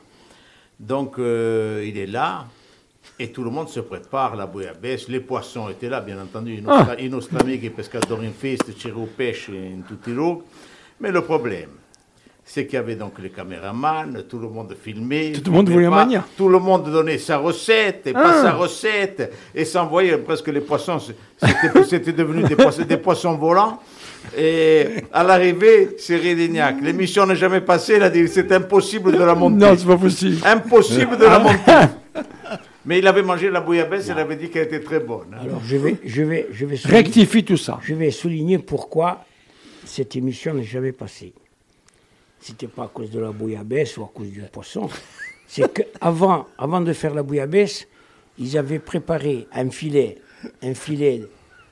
Donc, 0.79 1.17
euh, 1.19 1.83
il 1.87 1.97
est 1.97 2.05
là, 2.05 2.47
et 3.17 3.31
tout 3.31 3.43
le 3.43 3.49
monde 3.49 3.69
se 3.69 3.79
prépare, 3.79 4.35
la 4.35 4.45
bouillabaisse. 4.45 5.07
Les 5.07 5.19
poissons 5.21 5.69
étaient 5.69 5.89
là, 5.89 6.01
bien 6.01 6.19
entendu. 6.21 6.61
Nostri, 6.61 7.05
i 7.05 7.09
nostri 7.09 7.37
amici 7.39 7.69
pescatori 7.69 8.25
in 8.25 8.33
festa, 8.33 8.71
c'era 8.77 8.99
il 8.99 9.07
pesce 9.07 9.49
in 9.51 9.83
tutti 9.87 10.09
i 10.09 10.13
luoghi. 10.13 10.41
Mais 10.99 11.11
le 11.11 11.21
problème, 11.21 11.69
c'est 12.43 12.65
qu'il 12.65 12.75
y 12.75 12.77
avait 12.77 12.95
donc 12.95 13.13
les 13.19 13.29
caméramans, 13.31 14.21
tout 14.29 14.37
le 14.39 14.47
monde 14.47 14.75
filmait. 14.79 15.31
Tout 15.31 15.49
le 15.49 15.55
monde 15.57 15.69
voulait 15.69 15.85
pas, 15.89 16.05
mania. 16.05 16.23
Tout 16.37 16.47
le 16.47 16.59
monde 16.59 16.91
donnait 16.91 17.17
sa 17.17 17.37
recette, 17.37 18.05
et 18.07 18.13
pas 18.13 18.33
Ah. 18.39 18.41
sa 18.43 18.51
recette, 18.51 19.33
et 19.53 19.65
s'envoyait 19.65 20.17
presque 20.19 20.47
les 20.49 20.61
poissons. 20.61 20.99
C'était 21.87 22.13
devenu 22.13 22.43
des 22.43 22.55
poissons, 22.55 22.83
des 22.83 22.97
poissons 22.97 23.35
volants. 23.35 23.79
Et 24.37 25.03
à 25.11 25.23
l'arrivée, 25.23 25.95
c'est 25.97 26.17
Rignac. 26.17 26.81
L'émission 26.81 27.25
n'est 27.25 27.35
jamais 27.35 27.61
passée, 27.61 27.95
il 27.97 28.03
a 28.03 28.09
dit 28.09 28.27
c'est 28.27 28.51
impossible 28.51 29.11
de 29.11 29.23
la 29.23 29.35
monter. 29.35 29.57
non, 29.65 29.75
c'est 29.77 29.85
pas 29.87 29.97
possible. 29.97 30.37
Impossible 30.45 31.17
de 31.17 31.25
la 31.25 31.39
monter. 31.39 31.71
Mais 32.85 32.99
il 32.99 33.07
avait 33.07 33.23
mangé 33.23 33.49
la 33.49 33.61
bouillabaisse, 33.61 34.07
il 34.07 34.17
avait 34.19 34.35
dit 34.35 34.49
qu'elle 34.49 34.65
était 34.67 34.81
très 34.81 34.99
bonne. 34.99 35.33
hein. 35.33 35.37
Alors 35.41 35.63
je 35.63 35.75
vais, 35.77 35.95
je 36.05 36.21
vais, 36.23 36.47
je 36.51 36.65
vais 36.65 36.75
souligner- 36.77 36.97
Rectifie 36.97 37.43
tout 37.43 37.57
ça. 37.57 37.79
Je 37.83 37.95
vais 37.95 38.11
souligner 38.11 38.59
pourquoi 38.59 39.25
cette 39.83 40.15
émission 40.15 40.53
n'est 40.53 40.63
jamais 40.63 40.91
passée. 40.91 41.33
C'était 42.39 42.67
pas 42.67 42.83
à 42.83 42.87
cause 42.87 43.09
de 43.09 43.19
la 43.19 43.31
bouillabaisse 43.31 43.97
ou 43.97 44.03
à 44.03 44.11
cause 44.13 44.29
du 44.29 44.41
poisson. 44.51 44.87
C'est 45.47 45.71
qu'avant 45.73 46.47
avant 46.57 46.81
de 46.81 46.93
faire 46.93 47.13
la 47.15 47.23
bouillabaisse, 47.23 47.87
ils 48.37 48.57
avaient 48.57 48.79
préparé 48.79 49.47
un 49.53 49.69
filet, 49.71 50.17
un 50.61 50.73
filet 50.75 51.23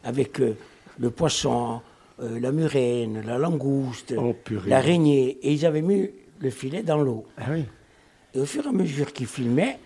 avec 0.04 0.40
euh, 0.40 0.56
le 1.00 1.10
poisson, 1.12 1.82
euh, 2.22 2.40
la 2.40 2.52
murène, 2.52 3.24
la 3.26 3.38
langouste, 3.38 4.14
Oh, 4.18 4.36
l'araignée, 4.66 5.38
et 5.44 5.52
ils 5.54 5.66
avaient 5.66 5.82
mis 5.82 6.10
le 6.40 6.50
filet 6.50 6.82
dans 6.84 7.02
l'eau. 7.02 7.26
Ah 7.38 7.46
oui. 7.52 7.66
Et 8.34 8.40
au 8.40 8.46
fur 8.46 8.66
et 8.66 8.70
à 8.70 8.72
mesure 8.72 9.12
qu'ils 9.14 9.28
filmaient, 9.28 9.78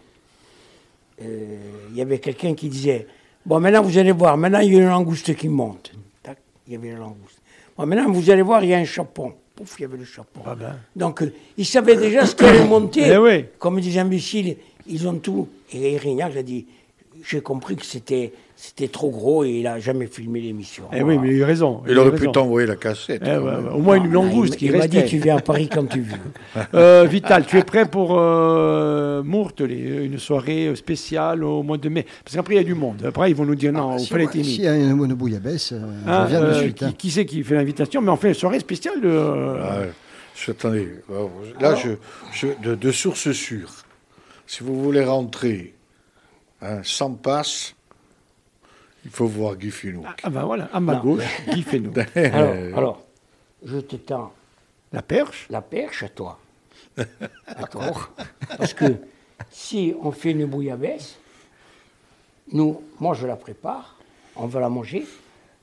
euh, 1.22 1.57
il 1.91 1.97
y 1.97 2.01
avait 2.01 2.20
quelqu'un 2.20 2.53
qui 2.53 2.70
disait 2.70 3.07
Bon, 3.45 3.59
maintenant 3.59 3.82
vous 3.82 3.97
allez 3.97 4.11
voir, 4.11 4.38
maintenant 4.38 4.59
il 4.59 4.74
y 4.74 4.76
a 4.76 4.80
une 4.80 4.89
langouste 4.89 5.36
qui 5.36 5.47
monte. 5.47 5.91
Tac, 6.22 6.38
il 6.68 6.74
y 6.74 6.76
avait 6.76 6.91
la 6.91 6.99
langouste. 6.99 7.41
Bon, 7.78 7.86
maintenant 7.86 8.11
vous 8.11 8.30
allez 8.30 8.41
voir, 8.41 8.63
il 8.63 8.70
y 8.70 8.74
a 8.74 8.78
un 8.78 8.86
chapon. 8.86 9.34
Pouf, 9.55 9.80
il 9.80 9.84
y 9.84 9.86
avait 9.86 9.97
le 9.97 10.05
chapon. 10.05 10.41
Ah 10.45 10.53
ben. 10.53 10.78
Donc, 10.95 11.24
euh, 11.24 11.34
ils 11.57 11.65
savaient 11.65 11.95
déjà 11.95 12.26
ce 12.26 12.36
qui 12.36 12.45
allait 12.45 12.63
monter. 12.68 13.18
Oui. 13.18 13.45
Comme 13.57 13.82
des 13.82 13.97
imbéciles, 13.97 14.57
ils 14.86 15.07
ont 15.07 15.18
tout. 15.18 15.47
Et 15.72 15.93
Erignac 15.93 16.36
a 16.36 16.43
dit 16.43 16.68
J'ai 17.24 17.41
compris 17.41 17.76
que 17.76 17.86
c'était, 17.86 18.34
c'était 18.60 18.88
trop 18.88 19.12
gros 19.12 19.43
et 19.43 19.51
il 19.51 19.64
n'a 19.64 19.80
jamais 19.80 20.08
filmé 20.08 20.41
l'émission. 20.41 20.86
Eh 20.91 21.03
oui, 21.03 21.20
mais 21.20 21.36
il 21.36 21.43
a 21.43 21.45
raison. 21.45 21.84
Il 21.88 21.97
aurait 21.99 22.10
raison. 22.10 22.26
pu 22.26 22.32
t'envoyer 22.32 22.66
la 22.66 22.76
cassette. 22.76 23.22
Eh 23.24 23.30
ouais, 23.30 23.38
ouais. 23.38 23.72
Au 23.72 23.78
moins 23.78 23.97
une 23.97 24.08
Ah, 24.08 24.14
langouste 24.14 24.55
il, 24.55 24.58
qui 24.58 24.66
il 24.66 24.76
m'a 24.76 24.88
dit 24.88 25.05
Tu 25.05 25.20
viens 25.20 25.38
à 25.38 25.41
Paris 25.41 25.70
quand 25.72 25.86
tu 25.86 26.01
veux. 26.01 26.18
Euh, 26.74 27.05
Vital, 27.08 27.45
tu 27.45 27.58
es 27.58 27.64
prêt 27.64 27.86
pour 27.86 28.18
euh, 28.18 29.22
euh, 29.24 30.05
une 30.05 30.18
soirée 30.18 30.76
spéciale 30.76 31.43
au 31.43 31.62
mois 31.62 31.78
de 31.78 31.88
mai? 31.88 32.05
Parce 32.24 32.36
qu'après, 32.36 32.55
il 32.55 32.58
y 32.58 32.60
a 32.60 32.64
du 32.64 32.74
monde. 32.74 33.03
Après, 33.05 33.30
ils 33.30 33.36
vont 33.36 33.45
nous 33.45 33.55
dire 33.55 33.72
non, 33.72 33.91
ah, 33.93 33.97
il 33.99 34.08
fallait 34.08 34.28
timide. 34.28 34.45
Si 34.45 34.62
y 34.64 34.68
a 34.68 34.76
une 34.76 35.14
bouillabaisse, 35.14 35.74
euh, 35.74 35.82
ah, 36.08 36.28
de 36.28 36.36
euh, 36.36 36.60
suite. 36.60 36.78
Qui, 36.78 36.86
hein. 36.86 36.93
qui 36.97 37.12
c'est 37.12 37.26
qui 37.26 37.43
fait 37.43 37.55
l'invitation? 37.55 38.01
Mais 38.01 38.10
on 38.10 38.18
fait 38.18 38.30
une 38.30 38.34
soirée 38.34 38.60
spéciale 38.60 39.01
de. 39.01 39.20
Ah, 39.62 39.82
je, 40.36 40.51
attendez, 40.51 40.89
là, 41.60 41.76
je, 41.76 42.47
de, 42.64 42.91
sources 42.91 43.32
sûres. 43.32 43.72
Si 44.47 44.64
vous 44.64 44.82
voulez 44.82 45.03
rentrer 45.03 45.76
hein, 46.62 46.80
sans 46.84 47.14
passe, 47.14 47.76
il 49.08 49.14
faut 49.14 49.26
voir 49.26 49.55
Guy 49.55 49.72
Fenouk. 49.72 50.05
Ah, 50.22 50.30
ben 50.30 50.43
voilà, 50.43 50.70
à 50.74 50.82
ma 50.82 50.97
gauche, 50.97 51.24
Guy 51.47 51.64
Fenouk. 51.64 51.97
alors, 52.16 52.78
alors, 52.78 53.01
je 53.64 53.78
te 53.78 53.95
tends. 53.95 54.34
La 54.91 55.01
perche? 55.01 55.47
La 55.49 55.62
perche 55.62 56.03
à 56.03 56.10
toi. 56.10 56.38
D'accord 56.97 58.12
Parce 58.58 58.74
que 58.74 58.97
si 59.49 59.93
on 60.01 60.12
fait 60.12 60.32
une 60.32 60.45
bouillabaisse, 60.45 61.18
nous, 62.51 62.82
moi 62.99 63.14
je 63.14 63.26
la 63.26 63.38
prépare, 63.38 63.95
on 64.36 64.45
va 64.45 64.60
la 64.60 64.68
manger, 64.68 65.05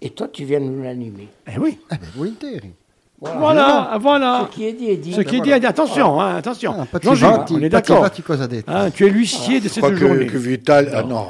et 0.00 0.08
toi 0.08 0.26
tu 0.28 0.46
viens 0.46 0.60
nous 0.60 0.82
l'animer. 0.82 1.28
Eh 1.46 1.58
oui. 1.58 1.78
Eh 1.92 1.96
ben, 2.16 2.72
voilà, 3.20 3.38
voilà, 3.38 3.98
voilà. 4.00 4.48
Ce 4.50 4.56
qui 4.56 4.66
est 4.66 4.72
dit 4.72 4.90
est 4.90 4.96
dit. 4.96 5.12
Ce 5.12 5.20
qui 5.20 5.36
est 5.36 5.40
dit 5.40 5.50
est 5.50 5.60
dit. 5.60 5.66
Attention, 5.66 6.20
hein, 6.20 6.36
attention. 6.36 6.74
Ah, 6.78 7.14
Jean 7.14 7.44
on 7.50 7.60
est 7.60 7.68
d'accord. 7.68 8.04
Hein, 8.66 8.90
tu 8.92 9.06
es 9.06 9.08
l'huissier 9.08 9.60
de 9.60 9.68
cette 9.68 9.94
journée. 9.94 10.26
Que 10.26 10.36
Vital, 10.36 10.90
ah 10.92 11.02
non, 11.02 11.26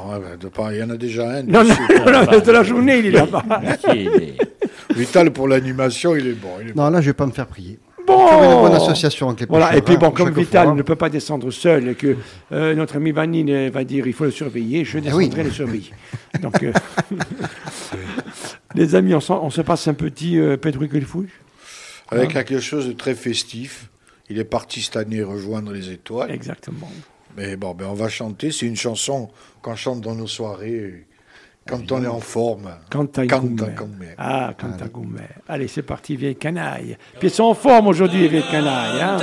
il 0.71 0.77
y 0.77 0.83
en 0.83 0.89
a 0.89 0.97
déjà 0.97 1.29
un. 1.29 1.43
Non, 1.43 1.63
non, 1.63 2.39
de 2.39 2.51
la 2.51 2.63
journée, 2.63 2.99
il 2.99 3.07
est 3.07 3.11
là-bas. 3.11 3.43
Vital 4.95 5.31
pour 5.31 5.47
l'animation, 5.47 6.15
il 6.15 6.27
est 6.27 6.33
bon. 6.33 6.49
Non, 6.75 6.89
là, 6.89 7.01
je 7.01 7.07
vais 7.07 7.13
pas 7.13 7.25
me 7.25 7.31
faire 7.31 7.47
prier. 7.47 7.79
Bon. 8.05 8.27
une 8.43 8.61
bonne 8.61 8.75
association 8.75 9.29
avec 9.29 9.41
les 9.41 9.45
Voilà, 9.47 9.75
et 9.75 9.81
puis 9.81 9.97
bon, 9.97 10.11
comme 10.11 10.31
Vital 10.31 10.75
ne 10.75 10.81
peut 10.83 10.95
pas 10.95 11.09
descendre 11.09 11.49
seul 11.49 11.89
et 11.89 11.95
que 11.95 12.15
euh, 12.51 12.75
notre 12.75 12.97
ami 12.97 13.11
Vanine 13.11 13.69
va 13.69 13.83
dire 13.83 14.05
il 14.05 14.13
faut 14.13 14.25
le 14.25 14.31
surveiller, 14.31 14.85
je 14.85 14.99
eh 14.99 15.01
descendrai 15.01 15.43
le 15.43 15.49
surveiller. 15.49 15.91
Donc, 16.39 16.61
euh, 16.61 16.71
les 18.75 18.93
amis, 18.93 19.15
on, 19.15 19.49
se 19.49 19.61
passe 19.61 19.87
un 19.87 19.95
petit 19.95 20.37
euh, 20.37 20.55
Pedro 20.55 20.85
Fouille 21.03 21.29
avec 22.09 22.31
ah. 22.31 22.43
quelque 22.43 22.59
chose 22.59 22.87
de 22.87 22.93
très 22.93 23.15
festif. 23.15 23.89
Il 24.29 24.39
est 24.39 24.45
parti 24.45 24.81
cette 24.81 24.97
année 24.97 25.21
rejoindre 25.23 25.71
les 25.71 25.91
étoiles. 25.91 26.31
Exactement. 26.31 26.89
Mais 27.37 27.55
bon, 27.55 27.73
ben, 27.73 27.87
on 27.87 27.93
va 27.93 28.09
chanter. 28.09 28.51
C'est 28.51 28.65
une 28.65 28.75
chanson 28.75 29.29
qu'on 29.61 29.75
chante 29.75 30.01
dans 30.01 30.15
nos 30.15 30.27
soirées 30.27 30.71
euh, 30.71 31.05
quand 31.67 31.91
on 31.91 32.03
est 32.03 32.07
en 32.07 32.19
forme. 32.19 32.75
Canta 32.89 33.23
Ah, 34.17 34.53
Canta 34.57 34.85
Allez, 35.47 35.67
c'est 35.67 35.83
parti, 35.83 36.15
vieille 36.15 36.35
canaille. 36.35 36.97
Puis 37.19 37.27
ils 37.27 37.33
sont 37.33 37.43
en 37.43 37.53
forme 37.53 37.87
aujourd'hui, 37.87 38.27
vieille 38.27 38.43
canaille. 38.49 39.01
Hein 39.01 39.17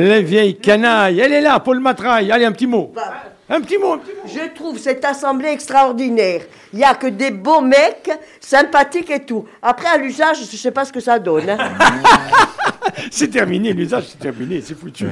Les 0.00 0.22
vieilles 0.22 0.56
canailles. 0.56 1.20
Elle 1.20 1.32
est 1.32 1.40
là, 1.40 1.60
Paul 1.60 1.80
Matraille. 1.80 2.30
Allez, 2.32 2.44
un 2.44 2.52
petit 2.52 2.66
mot. 2.66 2.90
Bah, 2.94 3.02
Un 3.48 3.60
petit 3.60 3.76
mot, 3.78 3.92
un 3.94 3.98
petit 3.98 4.12
mot. 4.12 4.22
Je 4.42 4.54
trouve 4.54 4.78
cette 4.78 5.04
assemblée 5.04 5.48
extraordinaire. 5.50 6.42
Il 6.72 6.78
n'y 6.78 6.84
a 6.84 6.94
que 6.94 7.08
des 7.08 7.30
beaux 7.30 7.60
mecs, 7.60 8.10
sympathiques 8.40 9.10
et 9.10 9.20
tout. 9.20 9.44
Après, 9.60 9.88
à 9.88 9.98
l'usage, 9.98 10.36
je 10.38 10.42
ne 10.52 10.56
sais 10.56 10.70
pas 10.70 10.84
ce 10.84 10.92
que 10.92 11.00
ça 11.00 11.18
donne. 11.18 11.50
hein. 11.50 11.58
C'est 13.10 13.28
terminé, 13.28 13.72
l'usage, 13.72 14.04
c'est 14.08 14.18
terminé, 14.18 14.60
c'est 14.62 14.76
foutu. 14.78 15.06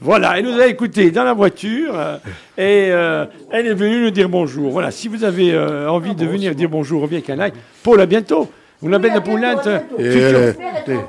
Voilà, 0.00 0.38
elle 0.38 0.44
nous 0.44 0.60
a 0.60 0.66
écoutés 0.66 1.10
dans 1.10 1.24
la 1.24 1.32
voiture 1.32 1.92
euh, 1.98 2.16
et 2.56 2.88
euh, 2.90 3.26
elle 3.50 3.66
est 3.66 3.74
venue 3.74 4.02
nous 4.02 4.10
dire 4.10 4.28
bonjour. 4.28 4.70
Voilà, 4.70 4.90
si 4.90 5.08
vous 5.08 5.24
avez 5.24 5.52
euh, 5.52 5.88
envie 5.90 6.14
de 6.14 6.26
venir 6.26 6.54
dire 6.54 6.68
bonjour 6.68 7.02
aux 7.02 7.06
vieilles 7.06 7.22
canailles, 7.22 7.52
Paul, 7.82 8.00
à 8.00 8.06
bientôt. 8.06 8.50
Vous 8.80 8.88
l'appelez 8.88 9.10
la 9.10 9.20
poulante. 9.20 9.66
Et 9.98 10.10
future- 10.10 10.54
elle 10.86 10.94
est- 10.94 11.00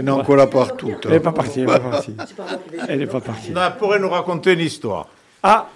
Elle 0.00 0.08
est 0.08 0.10
encore 0.10 0.36
là 0.36 0.46
partout. 0.46 0.92
Elle 1.04 1.10
n'est 1.10 1.20
pas 1.20 1.32
partie, 1.32 1.60
elle 1.60 1.66
n'est 1.66 1.72
pas 1.72 1.80
partie. 1.90 2.16
Elle 2.88 2.98
n'est 3.00 3.06
pas 3.06 3.20
partie. 3.20 3.50
Non, 3.50 3.60
elle 3.66 3.76
pourrait 3.76 3.98
nous 3.98 4.08
raconter 4.08 4.54
une 4.54 4.60
histoire. 4.60 5.06
Ah, 5.42 5.66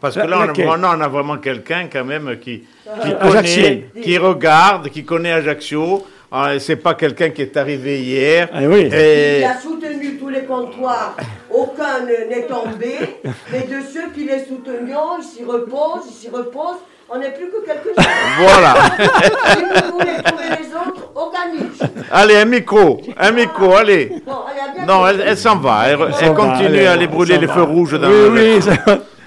Parce 0.00 0.16
que 0.16 0.26
là, 0.26 0.46
on 0.58 0.68
on 0.68 1.00
a 1.00 1.08
vraiment 1.08 1.38
quelqu'un 1.38 1.86
quand 1.92 2.04
même 2.04 2.38
qui, 2.40 2.64
qui 3.02 3.12
Ajaccienne. 3.20 3.82
connaît, 3.92 4.02
qui 4.04 4.18
regarde, 4.18 4.88
qui 4.88 5.04
connaît 5.04 5.32
Ajaccio. 5.32 6.04
Ah, 6.32 6.58
C'est 6.58 6.76
pas 6.76 6.94
quelqu'un 6.94 7.30
qui 7.30 7.42
est 7.42 7.56
arrivé 7.56 8.02
hier. 8.02 8.48
Ah 8.52 8.62
oui. 8.64 8.88
Et 8.92 9.38
Il 9.40 9.44
a 9.44 9.60
soutenu 9.60 10.16
tous 10.18 10.28
les 10.28 10.44
comptoirs. 10.44 11.14
Aucun 11.50 12.00
ne- 12.00 12.28
n'est 12.30 12.46
tombé. 12.46 12.94
Mais 13.52 13.60
de 13.60 13.80
ceux 13.92 14.10
qui 14.14 14.24
les 14.24 14.44
soutenions, 14.44 15.18
ils 15.20 15.24
s'y 15.24 15.44
reposent, 15.44 16.06
ils 16.08 16.14
s'y 16.14 16.28
reposent. 16.30 16.80
On 17.14 17.18
n'est 17.18 17.30
plus 17.30 17.46
que 17.50 17.64
quelques-uns. 17.66 18.02
voilà. 18.40 18.74
si 19.52 19.60
vous 19.60 19.98
voulez 19.98 20.22
trouver 20.24 20.44
les 20.58 20.68
autres, 20.74 21.10
organise. 21.14 21.82
allez, 22.10 22.36
un 22.36 22.44
micro. 22.46 23.00
Un 23.18 23.32
micro, 23.32 23.74
allez. 23.74 24.22
Bon, 24.26 24.32
allez, 24.48 24.60
à 24.60 24.72
bientôt. 24.74 24.92
Non, 24.92 25.06
elle, 25.06 25.22
elle 25.26 25.36
s'en 25.36 25.56
va. 25.56 25.88
Elle, 25.88 25.98
elle 26.08 26.14
Ça 26.14 26.28
va, 26.30 26.34
continue 26.34 26.66
allez, 26.68 26.86
à 26.86 26.92
aller 26.92 27.06
brûler 27.06 27.36
les 27.38 27.46
va. 27.46 27.52
feux 27.54 27.62
rouges 27.64 27.98
dans 28.00 28.08
oui, 28.08 28.14
le- 28.14 28.30
oui, 28.30 28.60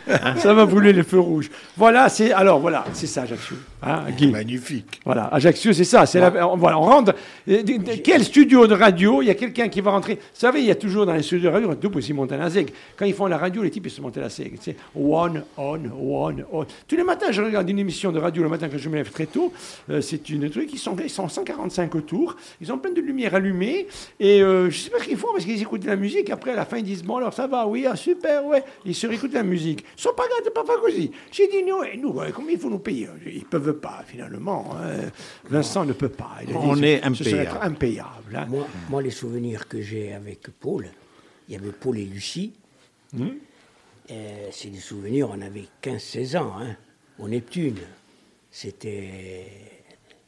ça 0.38 0.54
va, 0.54 0.66
brûler 0.66 0.94
les 0.94 1.04
feux 1.04 1.20
rouges. 1.20 1.50
Voilà, 1.78 2.10
c'est 2.10 2.32
alors 2.32 2.60
voilà, 2.60 2.86
c'est 2.94 3.08
ça 3.08 3.24
Ajaccio. 3.24 3.56
Hein, 3.82 4.04
Guy. 4.18 4.28
Magnifique. 4.28 5.00
Voilà, 5.06 5.26
Ajaccio, 5.28 5.72
c'est 5.74 5.84
ça. 5.84 6.06
C'est 6.06 6.20
la- 6.20 6.48
on, 6.48 6.58
voilà, 6.58 6.78
on 6.80 6.84
rentre. 6.84 7.14
de- 7.48 7.62
de- 7.62 8.02
Quel 8.04 8.24
studio 8.24 8.66
de 8.68 8.74
radio 8.74 9.22
Il 9.22 9.28
y 9.28 9.30
a 9.30 9.36
quelqu'un 9.36 9.68
qui 9.68 9.82
va 9.82 9.92
rentrer. 9.92 10.16
Vous 10.16 10.20
savez, 10.34 10.60
il 10.60 10.66
y 10.66 10.72
a 10.72 10.76
toujours 10.76 11.06
dans 11.06 11.14
les 11.14 11.22
studios 11.24 11.50
de 11.50 11.54
radio, 11.54 11.76
tout 11.76 12.02
s'y 12.02 12.14
monter 12.14 12.38
la 12.38 12.50
zig. 12.50 12.70
Quand 12.98 13.06
ils 13.06 13.14
font 13.14 13.28
la 13.28 13.38
radio, 13.38 13.62
les 13.64 13.70
types 13.70 13.86
ils 13.86 13.92
se 13.92 14.02
montent 14.02 14.18
la 14.18 14.30
zig. 14.30 14.58
C'est 14.62 14.76
one 14.96 15.44
on, 15.58 15.80
one 16.00 16.46
on. 16.52 16.66
Tous 16.88 16.96
les 16.96 17.04
matins, 17.04 17.32
je 17.32 17.42
regarde 17.42 17.70
une 17.70 17.80
émission 17.80 18.12
de 18.12 18.20
radio 18.20 18.44
le 18.44 18.50
matin 18.50 18.68
quand 18.72 18.78
je 18.78 18.90
me 18.90 18.96
lève 18.96 19.12
très 19.12 19.26
tôt. 19.28 19.54
Euh, 19.90 20.02
c'est 20.02 20.30
une 20.30 20.50
truc. 20.50 20.70
Ils 20.74 20.80
sont, 20.80 20.96
ils 21.04 21.10
sont 21.10 21.28
145 21.28 21.94
autour. 21.96 22.36
Ils 22.62 22.72
ont 22.72 22.78
plein 22.78 22.92
de 22.92 23.02
lumière 23.02 23.36
allumée. 23.36 23.88
Et 24.20 24.42
euh, 24.42 24.70
je 24.70 24.78
sais 24.80 24.90
pas 24.90 25.00
ce 25.00 25.06
qu'ils 25.06 25.18
font 25.18 25.28
parce 25.34 25.46
qu'ils 25.46 25.62
écoutent 25.62 25.82
de 25.84 25.88
la 25.88 25.96
musique. 25.96 26.30
Après, 26.30 26.52
à 26.52 26.56
la 26.56 26.66
fin, 26.66 26.78
ils 26.78 26.84
disent 26.84 27.04
bon 27.04 27.18
alors 27.18 27.34
ça 27.34 27.48
va, 27.48 27.68
oui, 27.68 27.86
ah, 27.90 27.96
super, 27.96 28.46
ouais. 28.46 28.64
Ils 28.86 28.96
se 28.96 29.06
réécoutent 29.08 29.34
la 29.34 29.44
musique. 29.44 29.84
Ils 29.98 30.02
sont 30.02 30.14
pas 30.16 30.24
gâtés, 30.28 30.50
pas 30.52 30.64
pas 30.64 30.78
così. 30.80 31.12
J'ai 31.32 31.48
dit 31.48 31.64
nous, 31.64 31.84
et 31.84 31.96
nous, 31.98 32.12
combien 32.34 32.52
il 32.54 32.60
faut 32.60 32.70
nous 32.70 32.80
payer 32.80 33.08
Ils 33.26 33.46
peuvent 33.46 33.74
pas 33.80 34.04
finalement. 34.06 34.76
hein. 34.76 35.10
Vincent 35.50 35.86
ne 35.86 35.94
peut 35.94 36.10
pas. 36.10 36.32
Il 36.44 36.50
a 36.50 36.52
dit, 36.52 36.58
On 36.58 36.76
ce- 36.76 36.84
est 36.84 37.02
ce 37.02 37.06
impayable. 37.08 37.60
impayable. 37.62 38.36
hein. 38.36 38.46
Moi, 38.50 38.68
moi, 38.90 39.02
les 39.02 39.12
souvenirs 39.12 39.68
que 39.68 39.82
j'ai 39.82 40.14
avec 40.14 40.50
Paul, 40.60 40.88
il 41.48 41.54
y 41.54 41.58
avait 41.58 41.72
Paul 41.72 41.98
et 41.98 42.06
Lucie. 42.06 42.54
Hmm? 43.14 43.28
Euh, 44.12 44.48
c'est 44.52 44.70
des 44.70 44.80
souvenirs, 44.80 45.30
on 45.32 45.42
avait 45.42 45.66
15-16 45.82 46.36
ans, 46.38 46.54
hein, 46.60 46.76
au 47.18 47.28
Neptune. 47.28 47.78
C'était. 48.52 49.46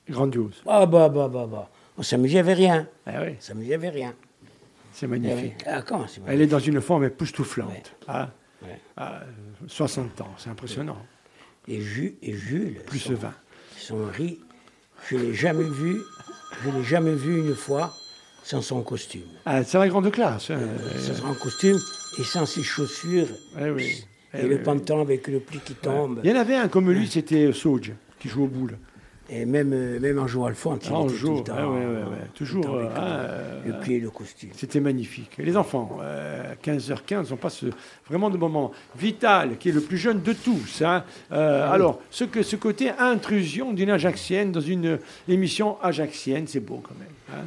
Grandiose. 0.10 0.64
Ah 0.66 0.86
bah 0.86 1.10
bah 1.10 1.28
bah 1.28 1.46
bah. 1.50 1.70
On 1.98 2.04
s'amusait 2.04 2.40
avec 2.40 2.58
rien. 2.58 2.88
Ah 3.06 3.24
oui, 3.24 3.34
On 3.38 3.42
s'amusait 3.42 3.74
avec 3.74 3.94
rien. 3.94 4.14
c'est 4.94 5.08
magnifique. 5.08 5.56
Ah, 5.66 5.84
Elle 6.28 6.42
est 6.42 6.48
dans 6.48 6.60
une 6.60 6.80
forme 6.82 7.04
époustouflante. 7.06 7.70
Ouais. 8.08 8.14
hein. 8.14 8.30
Ouais. 8.64 8.80
Ah, 8.98 9.22
60 9.68 10.22
ans, 10.22 10.34
c'est 10.38 10.50
impressionnant. 10.50 10.98
Et, 11.68 11.82
Ju- 11.82 12.16
et 12.22 12.34
Jules, 12.34 12.80
Plus 12.86 13.00
son, 13.00 13.12
de 13.12 13.16
20. 13.16 13.34
son 13.78 13.98
mari, 13.98 14.40
je 15.10 15.18
l'ai 15.18 15.34
jamais 15.34 15.64
vu, 15.66 16.02
je 16.64 16.70
l'ai 16.72 16.84
jamais 16.84 17.14
vu 17.14 17.40
une 17.40 17.56
fois 17.56 17.94
sans 18.44 18.62
son 18.62 18.82
costume. 18.82 19.24
Ah, 19.46 19.64
c'est 19.64 19.78
la 19.78 19.88
grande 19.90 20.10
classe. 20.12 20.50
hein. 20.52 20.60
Sans 20.98 21.14
son 21.16 21.34
costume 21.34 21.78
et 22.20 22.24
sans 22.24 22.46
ses 22.46 22.64
chaussures. 22.64 23.28
Eh 23.60 23.70
oui. 23.70 24.06
Et 24.34 24.40
Eh 24.40 24.48
le 24.48 24.56
oui, 24.58 24.64
pantalon 24.64 25.02
avec 25.02 25.28
le 25.28 25.40
pli 25.40 25.60
qui 25.60 25.74
tombe. 25.76 26.22
Il 26.24 26.30
y 26.30 26.34
en 26.34 26.40
avait 26.40 26.56
un 26.56 26.68
comme 26.68 26.90
lui, 26.92 27.08
c'était 27.08 27.52
Sauge, 27.54 27.92
qui 28.20 28.28
joue 28.30 28.44
au 28.46 28.48
boule. 28.48 28.78
Et 29.30 29.46
même, 29.46 29.74
euh, 29.74 30.00
même 30.00 30.20
en 30.20 30.28
jouant 30.28 30.46
Alphonse, 30.46 30.80
il 30.86 30.88
Ah, 30.94 31.00
tout 31.06 31.36
le 31.38 31.44
temps, 31.44 31.54
ouais, 31.56 31.86
ouais, 31.86 31.86
ouais, 31.86 32.04
tout 32.34 32.46
Toujours, 32.46 32.78
le 32.78 32.84
temps 32.86 32.94
euh, 32.96 33.62
le, 33.66 33.72
hein, 33.72 33.78
le 33.78 33.84
pied 33.84 33.98
et 33.98 34.00
le 34.00 34.10
costume. 34.10 34.52
C'était 34.54 34.80
magnifique. 34.80 35.32
Et 35.38 35.44
les 35.44 35.58
enfants, 35.58 35.98
euh, 36.02 36.54
15h15, 36.64 37.28
on 37.34 37.36
passe 37.36 37.66
vraiment 38.10 38.30
de 38.30 38.38
moments. 38.38 38.72
Vital, 38.98 39.58
qui 39.58 39.70
est 39.70 39.74
le 39.74 39.82
plus 39.82 39.98
jeune 39.98 40.22
de 40.22 40.32
tous. 40.32 40.82
hein. 40.82 41.04
Euh, 41.34 41.70
alors, 41.70 42.00
ce, 42.10 42.24
que, 42.24 42.42
ce 42.42 42.56
côté 42.56 42.90
intrusion 42.98 43.74
d'une 43.74 43.90
Ajaxienne 43.90 44.52
dans 44.54 44.62
une 44.62 44.98
émission 45.28 45.76
Ajaxienne, 45.82 46.46
c'est 46.48 46.62
beau 46.62 46.82
quand 46.82 46.96
même. 46.98 47.38
hein. 47.40 47.46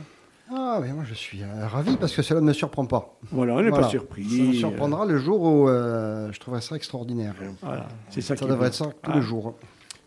Ah 0.53 0.81
oui, 0.83 0.89
moi 0.93 1.05
je 1.09 1.14
suis 1.14 1.43
euh, 1.45 1.66
ravi 1.68 1.97
parce 1.97 2.12
que 2.12 2.22
cela 2.22 2.41
ne 2.41 2.47
me 2.47 2.53
surprend 2.53 2.85
pas. 2.85 3.14
Voilà, 3.31 3.55
on 3.55 3.62
n'est 3.62 3.68
Voilà. 3.70 3.85
pas 3.85 3.89
surpris. 3.91 4.24
Ça 4.28 4.43
me 4.43 4.53
surprendra 4.53 5.07
le 5.07 5.16
jour 5.16 5.41
où 5.41 5.68
euh, 5.68 6.28
je 6.33 6.41
trouverai 6.41 6.61
ça 6.61 6.74
extraordinaire. 6.74 7.35
Voilà, 7.62 7.87
c'est 8.09 8.20
ça, 8.20 8.35
Ça 8.35 8.45
qui 8.45 8.51
devrait 8.51 8.64
est 8.66 8.68
être 8.70 8.74
ça 8.74 8.87
tous 9.01 9.11
Ah, 9.12 9.14
les 9.14 9.22
jours. 9.22 9.55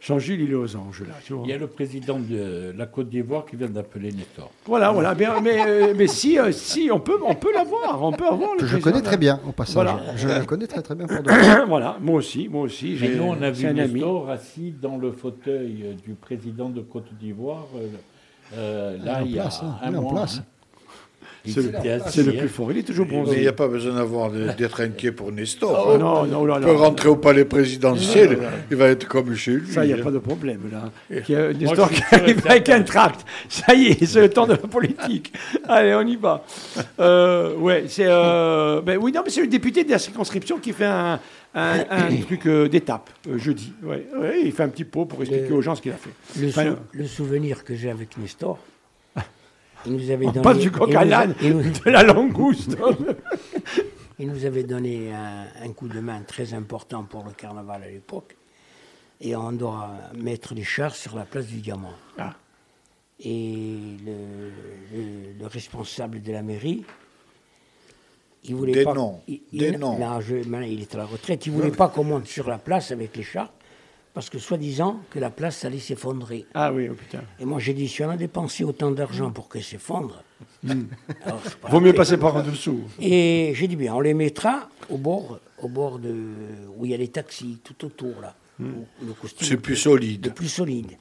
Jean-Gilles, 0.06 0.41
il 0.41 0.51
est 0.51 0.56
aux 0.56 0.76
anges, 0.76 1.01
là. 1.08 1.14
tu 1.24 1.32
vois. 1.32 1.43
Il 1.45 1.49
y 1.49 1.54
a 1.54 1.58
le 1.58 1.68
président 1.68 2.20
de 2.20 2.74
la 2.78 2.86
Côte 2.88 3.08
d'Ivoire 3.10 3.45
qui 3.45 3.56
vient 3.56 3.70
d'appeler 3.70 4.12
Nestor. 4.12 4.51
Voilà, 4.66 4.91
voilà. 4.91 5.16
Mais, 5.16 5.26
euh, 5.66 5.93
mais 5.95 6.08
si, 6.08 6.38
euh, 6.38 6.51
si, 6.51 6.89
on 6.91 6.99
peut, 6.99 7.18
on 7.26 7.36
peut 7.36 7.54
l'avoir. 7.54 8.04
On 8.04 8.12
peut 8.12 8.28
avoir 8.28 8.54
le 8.56 8.60
Que 8.60 8.68
je 8.68 8.78
connais 8.80 9.01
très 9.01 9.16
bien 9.16 9.39
au 9.47 9.54
passage. 9.54 9.76
Voilà. 9.76 10.01
Je 10.18 10.28
le 10.28 10.43
connais 10.45 10.68
très 10.68 10.82
très 10.82 10.95
bien 10.95 11.08
voilà, 11.68 11.97
moi 12.01 12.16
aussi, 12.16 12.49
moi 12.49 12.64
aussi. 12.64 12.97
Nous, 13.16 13.24
on 13.24 13.41
a 13.41 13.49
vu 13.49 13.66
un 13.66 13.78
ami. 13.78 13.93
Nestor 13.93 14.30
assis 14.30 14.74
dans 14.82 14.97
le 14.97 15.14
fauteuil 15.14 15.95
du 16.06 16.16
président 16.16 16.70
de 16.70 16.82
Côte 16.82 17.14
d'Ivoire. 17.18 17.68
euh, 18.56 18.97
là, 19.04 19.22
il 19.24 19.32
y 19.32 19.39
a 19.39 19.43
place, 19.43 19.62
hein, 19.64 19.78
un 19.82 19.89
il 19.89 19.93
est 19.95 19.97
en 19.97 20.01
mois. 20.01 20.12
place. 20.16 20.39
hein. 20.39 20.45
C'est 21.45 21.61
le, 22.23 22.29
hein. 22.33 22.37
plus 22.39 22.47
fort. 22.47 22.71
Il 22.71 22.77
est 22.77 22.83
toujours 22.83 23.05
Mais 23.09 23.17
il 23.17 23.23
bronzé. 23.23 23.41
n'y 23.41 23.47
a 23.47 23.53
pas 23.53 23.67
besoin 23.67 23.95
d'avoir 23.95 24.31
d'être 24.57 24.79
inquiet 24.81 25.11
pour 25.11 25.31
Nestor. 25.31 25.91
Oh, 25.93 25.97
non, 25.97 26.25
non, 26.25 26.45
là 26.45 26.57
Il 26.59 26.65
peut 26.65 26.71
rentrer 26.71 27.09
au 27.09 27.17
palais 27.17 27.43
présidentiel, 27.43 28.37
il 28.71 28.77
va 28.77 28.87
être 28.87 29.07
comme 29.07 29.35
chez 29.35 29.51
lui. 29.55 29.71
Ça, 29.71 29.83
il 29.83 29.87
n'y 29.87 29.93
a 29.93 29.97
hein. 29.97 30.03
pas 30.03 30.11
de 30.11 30.19
problème, 30.19 30.61
là. 30.71 30.91
Il 31.09 31.33
y 31.33 31.35
a 31.35 31.49
une 31.51 31.61
histoire 31.61 31.89
je 31.91 31.95
qui 31.97 32.15
arrive 32.15 32.41
avec 32.47 32.69
un 32.69 32.81
tract. 32.83 33.25
Ça 33.49 33.73
y 33.73 33.87
est, 33.87 34.05
c'est 34.05 34.21
le 34.21 34.29
temps 34.29 34.47
de 34.47 34.51
la 34.53 34.57
politique. 34.57 35.33
Allez, 35.67 35.93
on 35.95 36.07
y 36.07 36.15
va. 36.15 36.45
Euh, 36.99 37.55
ouais, 37.57 37.85
c'est... 37.87 38.05
euh, 38.07 38.81
ben 38.81 38.97
oui, 39.01 39.11
non, 39.11 39.21
mais 39.25 39.29
c'est 39.29 39.41
le 39.41 39.47
député 39.47 39.83
de 39.83 39.91
la 39.91 39.99
circonscription 39.99 40.59
qui 40.59 40.71
fait 40.71 40.85
un, 40.85 41.19
un, 41.55 41.79
un 41.89 42.15
truc 42.25 42.45
euh, 42.47 42.69
d'étape, 42.69 43.09
euh, 43.29 43.37
jeudi. 43.37 43.73
Ouais, 43.83 44.05
ouais, 44.17 44.41
il 44.45 44.51
fait 44.53 44.63
un 44.63 44.69
petit 44.69 44.85
pot 44.85 45.05
pour 45.05 45.21
expliquer 45.21 45.49
Le- 45.49 45.55
aux 45.55 45.61
gens 45.61 45.75
ce 45.75 45.81
qu'il 45.81 45.91
a 45.91 45.95
fait. 45.95 46.09
Le, 46.39 46.47
Enfin, 46.49 46.63
sou- 46.71 46.77
le 46.93 47.05
souvenir 47.05 47.63
que 47.65 47.75
j'ai 47.75 47.89
avec 47.89 48.17
Nestor, 48.17 48.59
il 49.86 49.93
nous 49.95 50.09
avait 50.11 50.27
on 50.27 50.31
donné. 50.31 50.41
passe 50.43 50.57
du 50.59 50.71
coq 50.71 50.93
à 50.95 51.05
l'âne, 51.05 51.34
de 51.41 51.89
la 51.89 52.03
langouste. 52.03 52.77
Il 54.19 54.27
nous 54.29 54.45
avait 54.45 54.63
donné 54.63 55.11
un, 55.11 55.47
un 55.63 55.69
coup 55.73 55.88
de 55.88 55.99
main 55.99 56.21
très 56.21 56.53
important 56.53 57.03
pour 57.03 57.25
le 57.25 57.31
carnaval 57.31 57.84
à 57.84 57.88
l'époque. 57.89 58.38
Et 59.19 59.36
on 59.36 59.51
doit 59.51 59.89
mettre 60.15 60.53
les 60.53 60.63
chars 60.63 60.95
sur 60.95 61.15
la 61.15 61.25
place 61.25 61.47
du 61.47 61.57
Diamant. 61.61 61.93
Ah. 62.17 62.36
Et 63.19 63.75
le, 64.05 64.51
le- 64.93 65.34
le 65.39 65.47
responsable 65.47 66.21
de 66.21 66.31
la 66.31 66.43
mairie, 66.43 66.86
il 68.43 68.55
voulait 68.55 68.73
Des 68.73 68.84
pas. 68.84 68.93
noms, 68.93 69.21
il, 69.27 69.41
des 69.51 69.69
il- 69.69 69.79
noms. 69.79 69.97
non, 69.97 70.21
je- 70.21 70.36
il 70.36 70.81
est 70.81 70.93
à 70.95 70.97
la 70.99 71.05
retraite. 71.05 71.45
Il 71.47 71.51
voulait 71.53 71.71
pas 71.71 71.88
qu'on 71.88 72.03
monte 72.03 72.27
sur 72.27 72.47
la 72.47 72.59
place 72.59 72.91
avec 72.91 73.15
les 73.17 73.23
chars, 73.23 73.51
parce 74.14 74.30
que 74.30 74.38
soi-disant 74.39 74.99
que 75.09 75.20
la 75.20 75.30
place 75.30 75.66
allait 75.66 75.80
s'effondrer. 75.80 76.45
Ah 76.53 76.72
oui, 76.72 76.88
oh 76.89 76.93
putain. 76.93 77.22
Et 77.39 77.45
moi, 77.45 77.59
j'ai 77.59 77.74
dit, 77.74 77.88
si 77.88 78.03
on 78.03 78.09
a 78.09 78.18
dépensé 78.18 78.64
autant 78.64 78.91
d'argent 78.91 79.32
pour 79.32 79.49
qu'elle 79.49 79.64
s'effondre, 79.64 80.24
alors, 81.26 81.41
c'est 81.43 81.57
pas 81.57 81.70
Hmm. 81.70 81.72
Vaut 81.72 81.80
mieux 81.80 81.93
passer 81.93 82.18
par 82.18 82.36
en 82.36 82.43
dessous. 82.43 82.82
Et 82.99 83.53
j'ai 83.55 83.68
dit 83.68 83.76
bien, 83.76 83.95
on 83.95 84.01
les 84.01 84.14
mettra 84.14 84.70
au 84.89 84.97
bord, 84.97 85.39
au 85.61 85.68
bord 85.68 85.99
de 85.99 86.14
où 86.78 86.86
il 86.86 86.91
y 86.91 86.93
a 86.93 86.97
les 86.97 87.07
taxis, 87.07 87.59
tout 87.64 87.86
autour 87.86 88.20
là. 88.22 88.36
le 88.59 89.14
costume 89.20 89.47
C'est 89.47 89.57
plus 89.57 89.74
le 89.74 89.78
solide. 89.78 90.34
plus 90.34 90.49
solide. 90.49 90.91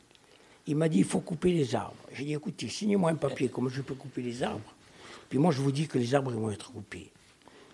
Il 0.67 0.77
m'a 0.77 0.89
dit, 0.89 0.99
il 0.99 1.05
faut 1.05 1.21
couper 1.21 1.53
les 1.53 1.75
arbres. 1.75 1.97
J'ai 2.13 2.25
dit, 2.25 2.33
écoutez, 2.35 2.69
signez-moi 2.69 3.11
un 3.11 3.17
papier, 3.17 3.49
comment 3.49 3.69
je 3.69 3.83
peux 3.83 3.95
couper 3.95 4.23
les 4.23 4.43
arbres? 4.43 4.73
Puis 5.29 5.39
moi, 5.39 5.51
je 5.53 5.61
vous 5.61 5.73
dis 5.73 5.87
que 5.89 5.99
les 5.99 6.15
arbres 6.15 6.31
ils 6.33 6.39
vont 6.41 6.51
être 6.51 6.71
coupés. 6.73 7.11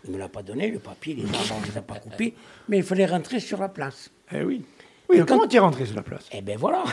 Il 0.05 0.11
ne 0.11 0.15
me 0.15 0.21
l'a 0.21 0.29
pas 0.29 0.43
donné, 0.43 0.71
le 0.71 0.79
papier, 0.79 1.15
les 1.15 1.25
arbres, 1.25 1.55
on 1.57 1.61
ne 1.61 1.67
les 1.67 1.77
a 1.77 1.83
pas 1.83 1.99
coupés, 1.99 2.35
mais 2.69 2.79
il 2.79 2.83
fallait 2.85 3.05
rentrer 3.07 3.41
sur 3.41 3.59
la 3.61 3.69
place. 3.69 4.11
Eh 4.33 4.43
oui. 4.43 4.63
Oui, 5.09 5.21
comment 5.27 5.47
tu 5.47 5.57
es 5.57 5.59
rentré 5.61 5.87
sur 5.87 5.97
la 5.97 6.03
place? 6.03 6.29
Eh 6.33 6.41
bien 6.43 6.57
voilà. 6.57 6.85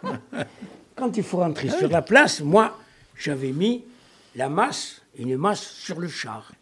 Quand 0.96 1.16
il 1.16 1.22
faut 1.22 1.38
rentrer 1.38 1.70
sur 1.70 1.88
la 1.88 2.02
place, 2.02 2.40
moi, 2.42 2.78
j'avais 3.16 3.52
mis 3.52 3.84
la 4.36 4.48
masse, 4.48 5.02
une 5.18 5.36
masse 5.36 5.62
sur 5.62 5.98
le 5.98 6.08
char. 6.08 6.52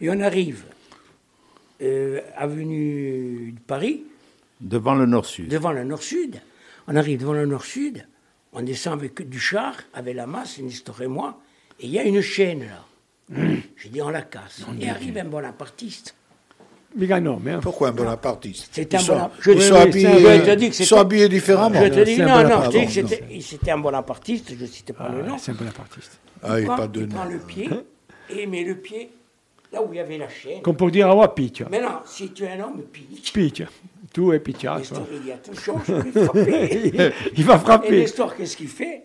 Et 0.00 0.10
on 0.10 0.18
arrive, 0.20 0.64
euh, 1.80 2.20
avenue 2.36 3.52
de 3.52 3.60
Paris, 3.60 4.04
Devant 4.60 4.94
le 4.94 5.06
Nord-Sud. 5.06 5.48
devant 5.48 5.72
le 5.72 5.84
Nord-Sud. 5.84 6.40
On 6.88 6.96
arrive 6.96 7.20
devant 7.20 7.32
le 7.32 7.46
Nord-Sud, 7.46 8.06
on 8.52 8.62
descend 8.62 8.94
avec 8.94 9.28
du 9.28 9.38
char, 9.40 9.74
avec 9.94 10.14
la 10.16 10.26
masse, 10.26 10.58
Nestor 10.58 11.02
et 11.02 11.06
moi, 11.08 11.40
et 11.80 11.86
il 11.86 11.90
y 11.92 11.98
a 11.98 12.04
une 12.04 12.20
chaîne 12.20 12.60
là. 12.66 12.84
J'ai 13.76 13.88
dit, 13.88 14.02
on 14.02 14.10
la 14.10 14.22
casse. 14.22 14.62
Et 14.80 14.90
arrive 14.90 15.16
un 15.18 15.24
bonapartiste. 15.24 16.14
Mais 16.94 17.56
Pourquoi 17.62 17.88
un 17.88 17.92
bonapartiste 17.92 18.68
C'était 18.72 18.96
un 18.96 19.00
Ils 19.00 19.04
sont, 19.04 19.12
bonapartiste. 19.14 20.08
ils 20.20 20.26
habillés, 20.50 20.72
je 20.72 20.84
sont 20.84 21.04
différemment. 21.04 21.80
Je 21.82 21.88
te 21.88 22.00
dis, 22.04 22.18
non, 22.18 22.26
non, 22.26 22.34
je 22.36 22.42
bonapartiste. 22.42 22.72
te 22.72 22.78
dis 22.78 23.18
que 23.18 23.34
Non, 23.34 23.40
c'était- 23.40 23.70
un 23.70 23.78
bonapartiste, 23.78 24.52
je 24.58 24.62
ne 24.62 24.66
citais 24.68 24.92
pas 24.92 25.08
le 25.08 25.22
nom. 25.22 25.38
c'est 25.38 25.52
un 25.52 25.54
bonapartiste. 25.54 26.18
Ah, 26.42 26.58
il 26.60 26.64
a 26.64 26.66
prend, 26.66 26.76
pas 26.76 26.88
de 26.88 27.00
il 27.00 27.06
nom. 27.08 27.14
prend 27.14 27.24
le 27.24 27.38
pied 27.38 27.68
et 28.30 28.46
met 28.46 28.64
le 28.64 28.74
pied 28.76 29.10
là 29.72 29.82
où 29.82 29.88
il 29.92 29.96
y 29.96 30.00
avait 30.00 30.18
la 30.18 30.28
chaîne. 30.28 30.60
Comme 30.62 30.76
pour 30.76 30.90
dire, 30.90 31.08
ah 31.08 31.16
ouais, 31.16 31.28
piccia. 31.34 31.66
Mais 31.70 31.80
non, 31.80 32.00
si 32.04 32.30
tu 32.32 32.44
es 32.44 32.50
un 32.50 32.60
homme, 32.64 32.82
pique. 32.92 33.32
Piccia. 33.32 33.66
Tout 34.12 34.32
est 34.34 34.40
piccia. 34.40 34.76
Nestor, 34.76 35.06
il 35.12 35.20
dit 35.22 35.32
attention, 35.32 35.80
je 35.86 35.92
vais 35.94 36.24
frapper. 36.26 37.12
Il 37.36 37.44
va 37.44 37.54
Et 37.54 37.58
frapper. 37.58 38.00
Nestor, 38.00 38.36
qu'est-ce 38.36 38.56
qu'il 38.56 38.68
fait? 38.68 39.04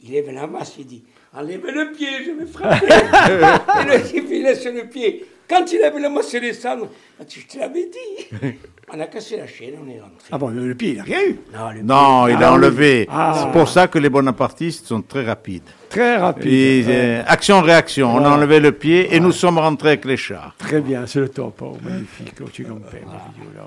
Il 0.00 0.12
lève 0.12 0.30
la 0.30 0.46
masse, 0.46 0.74
il 0.78 0.86
dit 0.86 1.02
Enlève 1.36 1.64
le 1.66 1.90
pied, 1.92 2.06
je 2.24 2.30
vais 2.30 2.46
frapper. 2.46 2.86
et 2.86 3.98
le 3.98 4.02
type, 4.04 4.26
il 4.30 4.42
laisse 4.44 4.64
le 4.66 4.86
pied. 4.88 5.24
Quand 5.48 5.70
il 5.72 5.78
lève 5.78 5.98
la 5.98 6.08
masse, 6.08 6.32
il 6.32 6.40
descend. 6.40 6.88
Ah, 7.20 7.24
tu- 7.24 7.40
Je 7.40 7.46
te 7.46 7.58
l'avais 7.58 7.86
dit. 7.86 8.58
On 8.92 9.00
a 9.00 9.06
cassé 9.06 9.38
la 9.38 9.46
chaîne, 9.46 9.74
on 9.82 9.88
est 9.90 9.98
rentré. 9.98 10.28
Ah 10.30 10.36
bon, 10.36 10.48
le 10.50 10.74
pied, 10.74 10.90
il 10.90 10.96
n'a 10.98 11.04
rien 11.04 11.20
eu. 11.26 11.38
Non, 11.54 11.70
le 11.70 11.82
Non, 11.82 12.28
il 12.28 12.34
Ah 12.38 12.48
a 12.48 12.50
oui. 12.50 12.56
enlevé. 12.58 13.06
Ah. 13.10 13.32
C'est 13.42 13.50
pour 13.58 13.66
ça 13.66 13.88
que 13.88 13.98
les 13.98 14.10
bonapartistes 14.10 14.84
sont 14.86 15.00
très 15.00 15.24
rapides. 15.24 15.62
Très 15.88 16.16
rapide. 16.18 16.46
Et, 16.52 16.84
Ouais. 16.86 16.92
euh, 16.94 17.22
Action-réaction, 17.26 18.14
on 18.14 18.22
a 18.22 18.28
enlevé 18.28 18.60
le 18.60 18.72
pied 18.72 19.14
et 19.14 19.20
nous 19.20 19.32
sommes 19.32 19.56
rentrés 19.58 19.88
avec 19.88 20.04
les 20.04 20.18
chars. 20.18 20.54
Très 20.58 20.82
bien, 20.82 21.06
c'est 21.06 21.20
le 21.20 21.30
top. 21.30 21.62
Oh, 21.62 21.78
magnifique. 21.82 22.34
Oh, 22.42 22.48
tu. 22.52 22.66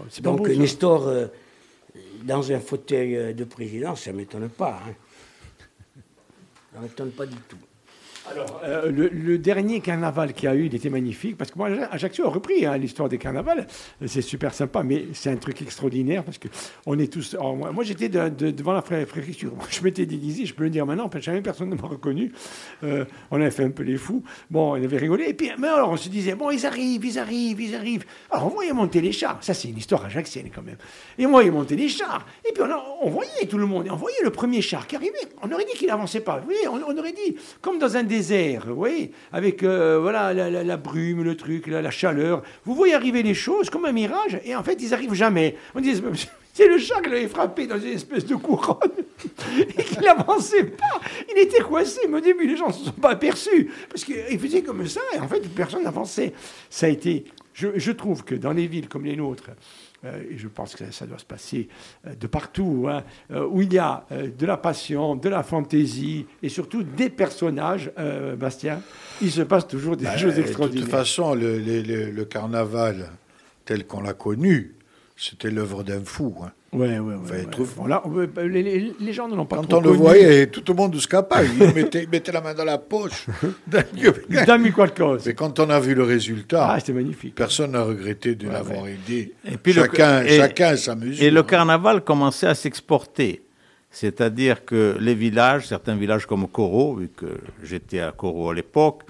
C'est 0.09 0.21
Donc, 0.21 0.38
beau, 0.38 0.47
Nestor, 0.49 1.07
euh, 1.07 1.25
dans 2.23 2.51
un 2.51 2.59
fauteuil 2.59 3.17
euh, 3.17 3.34
de 3.34 3.43
président, 3.43 3.95
ça 3.95 4.11
ne 4.11 4.17
m'étonne 4.17 4.49
pas. 4.49 4.80
Hein. 4.88 4.91
Ça 6.73 6.78
ne 6.80 6.84
m'étonne 6.84 7.09
pas 7.11 7.25
du 7.25 7.38
tout. 7.49 7.57
Alors, 8.32 8.61
euh, 8.63 8.91
le, 8.91 9.38
dernier 9.38 9.80
carnaval 9.80 10.34
qu'il 10.34 10.45
y 10.45 10.51
a 10.51 10.55
eu, 10.55 10.65
il 10.65 10.75
était 10.75 10.89
magnifique, 10.89 11.38
parce 11.38 11.51
que 11.51 11.57
moi, 11.57 11.69
Ajaccio 11.91 12.25
a 12.25 12.30
repris 12.30 12.65
hein, 12.65 12.78
l'histoire 12.78 13.07
des 13.07 13.17
carnavals. 13.17 13.67
C'est 14.05 14.21
super 14.21 14.53
sympa, 14.53 14.84
mais 14.84 15.05
c'est 15.13 15.32
un 15.32 15.38
truc 15.38 15.61
extraordinaire, 15.61 16.23
parce 16.23 16.38
que 16.38 16.47
on 16.86 16.97
est 16.99 17.11
tous... 17.11 17.36
moi, 17.39 17.84
j'étais 17.84 18.09
de- 18.09 18.30
de- 18.30 18.51
devant 18.51 18.73
la 18.73 18.82
préfecture. 18.82 19.53
Je 19.69 19.82
m'étais 19.82 20.05
déguisé, 20.05 20.45
je 20.45 20.53
peux 20.53 20.63
le 20.63 20.69
dire 20.69 20.86
maintenant, 20.86 21.09
parce 21.09 21.23
que 21.23 21.32
jamais 21.32 21.41
personne 21.41 21.69
ne 21.69 21.75
m'a 21.75 21.88
reconnu. 21.88 22.32
Euh, 22.84 23.05
on 23.32 23.39
avait 23.39 23.51
fait 23.51 23.63
un 23.63 23.69
peu 23.69 23.84
les 23.84 23.97
fous. 23.97 24.23
Bon, 24.49 24.71
on 24.71 24.75
avait 24.75 24.97
rigolé. 24.97 25.25
Et 25.30 25.34
puis, 25.34 25.51
mais 25.57 25.67
alors, 25.67 25.91
on 25.91 25.97
se 25.97 26.09
disait, 26.09 26.36
bon, 26.36 26.49
ils 26.51 26.65
arrivent, 26.65 27.05
ils 27.05 27.19
arrivent, 27.19 27.61
ils 27.61 27.75
arrivent. 27.75 28.05
Alors, 28.32 28.47
on 28.47 28.49
voyait 28.49 28.73
monter 28.73 29.01
les 29.01 29.11
chars. 29.11 29.38
Ça, 29.41 29.53
c'est 29.53 29.69
une 29.69 29.78
histoire 29.78 30.05
ajaxienne, 30.05 30.49
quand 30.53 30.61
même. 30.61 30.78
Et 31.17 31.25
on 31.25 31.32
voyait 31.32 31.51
monter 31.51 31.75
les 31.75 31.89
chars. 31.89 32.25
Et 32.47 32.53
puis, 32.53 32.63
on, 33.01 33.09
voyait 33.09 33.45
tout 33.47 33.57
le 33.57 33.65
monde. 33.65 33.88
On 33.91 33.95
voyait 33.95 34.23
le 34.23 34.32
premier 34.32 34.61
char 34.61 34.88
qui 34.88 34.95
arrivait. 34.95 35.13
On 35.41 35.51
aurait 35.51 35.65
dit 35.65 35.78
qu'il 35.78 35.88
n'avançait 35.88 36.21
pas. 36.21 36.38
Vous 36.38 36.45
voyez, 36.45 36.67
on, 36.67 36.97
aurait 36.97 37.13
dit, 37.13 37.36
comme 37.61 37.80
dans 37.80 37.95
un 37.97 38.03
désert, 38.18 38.63
vous 38.68 38.76
voyez, 38.76 39.11
avec 39.32 39.63
euh, 39.63 39.99
voilà, 40.01 40.34
la, 40.34 40.78
brume, 40.78 41.24
le 41.24 41.36
truc, 41.38 41.68
la, 41.68 41.91
chaleur. 41.91 42.41
Vous 42.65 42.74
voyez 42.74 42.93
arriver 42.93 43.22
les 43.24 43.34
choses 43.34 43.70
comme 43.70 43.86
un 43.86 43.91
mirage. 43.91 44.39
Et 44.43 44.55
en 44.55 44.63
fait, 44.63 44.82
ils 44.82 44.93
arrivent 44.93 45.13
jamais. 45.13 45.55
On 45.76 45.80
dit, 45.80 45.93
c'est 46.53 46.68
le 46.68 46.78
chat 46.78 47.01
qui 47.01 47.09
l'avait 47.09 47.28
frappé 47.28 47.68
dans 47.68 47.80
une 47.80 47.93
espèce 47.93 48.26
de 48.26 48.36
couronne 48.36 48.91
et 49.59 49.84
qu'il 49.84 50.01
n'avançait 50.01 50.63
pas. 50.63 50.99
Il 51.32 51.39
était 51.39 51.61
coincé. 51.61 52.01
Mais 52.09 52.18
au 52.18 52.22
début, 52.22 52.47
les 52.47 52.57
gens 52.57 52.68
ne 52.68 52.74
se 52.74 52.86
sont 52.86 52.91
pas 52.91 53.11
aperçus 53.11 53.70
parce 53.89 54.03
qu'il 54.03 54.39
faisait 54.39 54.63
comme 54.63 54.86
ça 54.88 55.01
et 55.15 55.20
en 55.20 55.28
fait, 55.28 55.41
personne 55.53 55.84
n'avançait. 55.84 56.34
Ça 56.70 56.88
a 56.88 56.89
été. 56.89 57.26
Je, 57.53 57.70
je 57.76 57.91
trouve 57.91 58.24
que 58.24 58.36
dans 58.36 58.53
les 58.53 58.68
villes 58.68 58.88
comme 58.88 59.05
les 59.05 59.15
nôtres, 59.15 59.49
et 60.05 60.37
je 60.37 60.47
pense 60.47 60.75
que 60.75 60.89
ça, 60.91 61.05
doit 61.07 61.17
se 61.17 61.25
passer 61.25 61.67
euh, 62.05 62.13
de 62.15 62.27
partout, 62.27 62.87
hein, 62.89 63.03
euh, 63.31 63.45
où 63.47 63.61
il 63.61 63.73
y 63.73 63.77
a 63.79 64.05
euh, 64.11 64.29
de 64.29 64.45
la 64.45 64.55
passion, 64.57 65.15
de 65.15 65.27
la 65.29 65.43
fantaisie 65.43 66.25
et 66.43 66.49
surtout 66.49 66.83
des 66.83 67.09
personnages, 67.09 67.91
euh, 67.97 68.35
Bastien, 68.35 68.81
il 69.21 69.31
se 69.31 69.41
passe 69.41 69.67
toujours 69.67 69.97
des 69.97 70.05
Bah, 70.05 70.15
choses 70.17 70.35
de 70.35 70.41
extraordinaires. 70.41 70.83
toute 70.85 70.91
façon, 70.91 71.33
le, 71.33 71.57
le- 71.59 71.81
le- 71.81 72.11
le 72.11 72.25
carnaval 72.25 73.09
tel 73.65 73.85
qu'on 73.87 74.01
l'a 74.01 74.13
connu, 74.13 74.75
c'était 75.15 75.49
l'œuvre 75.51 75.83
d'un 75.83 76.03
fou. 76.03 76.35
hein. 76.43 76.51
Ouais, 76.74 76.88
ouais, 76.88 76.99
ouais. 76.99 77.13
Enfin, 77.24 77.34
ouais. 77.36 77.45
trouve- 77.49 77.74
Bon, 77.78 77.86
là, 77.88 78.01
on 78.03 78.09
veut- 78.09 78.30
les, 78.45 78.61
les- 78.61 78.93
les 78.99 79.13
gens 79.13 79.28
ne 79.30 79.36
l'ont 79.36 79.45
pas 79.45 79.55
Quand 79.55 79.63
trop 79.68 79.78
on 79.78 79.82
le 79.82 79.89
connu. 79.91 80.01
voyait, 80.01 80.47
tout 80.47 80.61
le 80.68 80.74
monde 80.74 80.95
se 80.97 81.07
capable. 81.07 81.47
Il 81.59 81.74
mettait, 81.74 82.03
il 82.03 82.09
mettait 82.09 82.32
la 82.34 82.41
main 82.41 82.53
dans 82.53 82.65
la 82.65 82.78
poche. 82.78 83.26
Dammi 84.45 84.72
qualcosa. 84.74 85.24
Mais 85.28 85.34
quand 85.34 85.59
on 85.59 85.70
a 85.70 85.80
vu 85.80 85.95
le 85.95 86.03
résultat, 86.03 86.68
Ah, 86.72 86.80
c'était 86.80 86.93
magnifique. 86.93 87.36
personne 87.36 87.72
n'a 87.72 87.84
regretté 87.84 88.36
de 88.36 88.49
l'avoir 88.49 88.86
aidé. 88.88 89.34
Et 89.49 89.57
puis 89.57 89.74
le- 89.74 89.84
chacun, 89.84 90.24
et- 90.24 90.38
chacun 90.38 90.76
sa 90.76 90.95
mesure. 90.95 91.24
Et 91.26 91.32
le 91.32 91.43
carnaval 91.43 92.01
commençait 92.01 92.47
à 92.47 92.55
s'exporter. 92.55 93.43
C'est-à-dire 93.89 94.65
que 94.65 94.97
les 94.99 95.15
villages, 95.15 95.68
certains 95.68 95.95
villages 95.95 96.26
comme 96.26 96.47
Coro, 96.47 96.95
vu 96.95 97.09
que 97.15 97.28
j'étais 97.63 98.01
à 98.01 98.11
Coro 98.11 98.49
à 98.49 98.53
l'époque, 98.53 99.03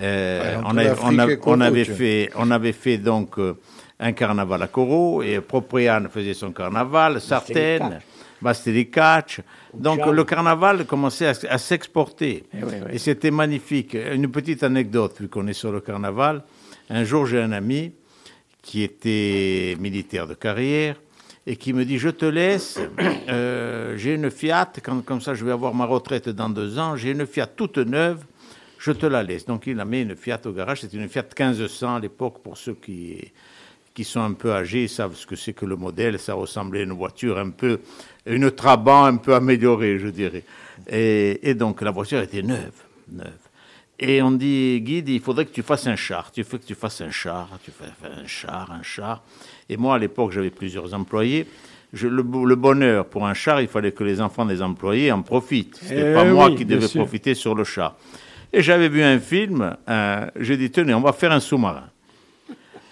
euh, 0.00 0.56
on, 0.64 0.76
avait- 0.76 0.90
on 1.02 1.18
on 1.18 1.84
fait, 1.84 2.30
on 2.36 2.50
avait 2.50 2.72
fait 2.72 2.98
donc 2.98 3.38
euh, 3.38 3.54
un 4.00 4.12
carnaval 4.12 4.62
à 4.62 4.66
Coro, 4.68 5.22
et 5.22 5.40
Propriane 5.40 6.08
faisait 6.08 6.34
son 6.34 6.52
carnaval, 6.52 7.20
Sartène, 7.20 8.00
Bastelicac. 8.40 9.40
Donc 9.74 10.04
le 10.06 10.24
carnaval 10.24 10.84
commençait 10.86 11.26
à, 11.28 11.34
à 11.54 11.58
s'exporter. 11.58 12.44
Eh. 12.54 12.94
Et 12.94 12.98
c'était 12.98 13.30
magnifique. 13.30 13.94
Une 13.94 14.28
petite 14.30 14.62
anecdote, 14.62 15.16
vu 15.20 15.28
qu'on 15.28 15.46
est 15.46 15.52
sur 15.52 15.70
le 15.70 15.80
carnaval. 15.80 16.42
Un 16.88 17.04
jour, 17.04 17.26
j'ai 17.26 17.40
un 17.40 17.52
ami 17.52 17.92
qui 18.62 18.82
était 18.82 19.76
militaire 19.78 20.26
de 20.26 20.34
carrière 20.34 20.96
et 21.46 21.56
qui 21.56 21.72
me 21.72 21.84
dit 21.84 21.98
Je 21.98 22.08
te 22.10 22.24
laisse, 22.26 22.80
euh, 23.28 23.96
j'ai 23.96 24.14
une 24.14 24.30
Fiat, 24.30 24.72
quand- 24.82 25.04
comme 25.04 25.20
ça 25.20 25.34
je 25.34 25.44
vais 25.44 25.52
avoir 25.52 25.72
ma 25.74 25.84
retraite 25.86 26.28
dans 26.28 26.48
deux 26.50 26.78
ans, 26.78 26.96
j'ai 26.96 27.10
une 27.12 27.26
Fiat 27.26 27.46
toute 27.46 27.78
neuve, 27.78 28.24
je 28.78 28.92
te 28.92 29.06
la 29.06 29.22
laisse. 29.22 29.46
Donc 29.46 29.66
il 29.66 29.78
a 29.80 29.84
mis 29.84 30.02
une 30.02 30.16
Fiat 30.16 30.40
au 30.46 30.52
garage, 30.52 30.80
c'était 30.82 30.96
une 30.98 31.08
Fiat 31.08 31.24
1500 31.38 31.96
à 31.96 32.00
l'époque, 32.00 32.42
pour 32.42 32.56
ceux 32.58 32.74
qui, 32.74 33.32
qui 33.94 34.04
sont 34.04 34.20
un 34.20 34.32
peu 34.32 34.52
âgés, 34.52 34.88
savent 34.88 35.14
ce 35.16 35.26
que 35.26 35.36
c'est 35.36 35.52
que 35.52 35.66
le 35.66 35.76
modèle, 35.76 36.18
ça 36.18 36.34
ressemblait 36.34 36.80
à 36.80 36.84
une 36.84 36.92
voiture 36.92 37.38
un 37.38 37.50
peu, 37.50 37.80
une 38.26 38.50
Trabant 38.50 39.04
un 39.04 39.16
peu 39.16 39.34
améliorée, 39.34 39.98
je 39.98 40.08
dirais. 40.08 40.44
Et, 40.88 41.50
et 41.50 41.54
donc 41.54 41.82
la 41.82 41.90
voiture 41.90 42.20
était 42.20 42.42
neuve, 42.42 42.72
neuve. 43.12 43.32
Et 44.02 44.22
on 44.22 44.30
dit, 44.30 44.80
Guide, 44.80 45.10
il 45.10 45.20
faudrait 45.20 45.44
que 45.44 45.52
tu 45.52 45.62
fasses 45.62 45.86
un 45.86 45.96
char. 45.96 46.32
Tu 46.32 46.42
fais 46.42 46.58
que 46.58 46.64
tu 46.64 46.74
fasses 46.74 47.02
un 47.02 47.10
char, 47.10 47.48
tu 47.62 47.70
fais 47.70 47.84
un 48.08 48.26
char, 48.26 48.70
un 48.72 48.82
char. 48.82 49.22
Et 49.68 49.76
moi, 49.76 49.96
à 49.96 49.98
l'époque, 49.98 50.32
j'avais 50.32 50.48
plusieurs 50.50 50.94
employés. 50.94 51.46
Je- 51.92 52.08
le, 52.08 52.22
bo- 52.22 52.46
le 52.46 52.54
bonheur 52.56 53.04
pour 53.04 53.26
un 53.26 53.34
char, 53.34 53.60
il 53.60 53.68
fallait 53.68 53.92
que 53.92 54.02
les 54.04 54.22
enfants 54.22 54.46
des 54.46 54.62
employés 54.62 55.12
en 55.12 55.20
profitent. 55.20 55.76
C'était 55.82 56.12
Eh 56.12 56.14
pas 56.14 56.24
moi 56.24 56.50
qui 56.52 56.64
devais 56.64 56.86
sûr. 56.88 57.02
profiter 57.02 57.34
sur 57.34 57.54
le 57.54 57.64
char. 57.64 57.96
Et 58.54 58.62
j'avais 58.62 58.88
vu 58.88 59.02
un 59.02 59.18
film, 59.20 59.76
euh, 59.88 60.26
j'ai 60.36 60.56
dit, 60.56 60.70
tenez, 60.70 60.94
on 60.94 61.00
va 61.02 61.12
faire 61.12 61.32
un 61.32 61.40
sous-marin. 61.40 61.90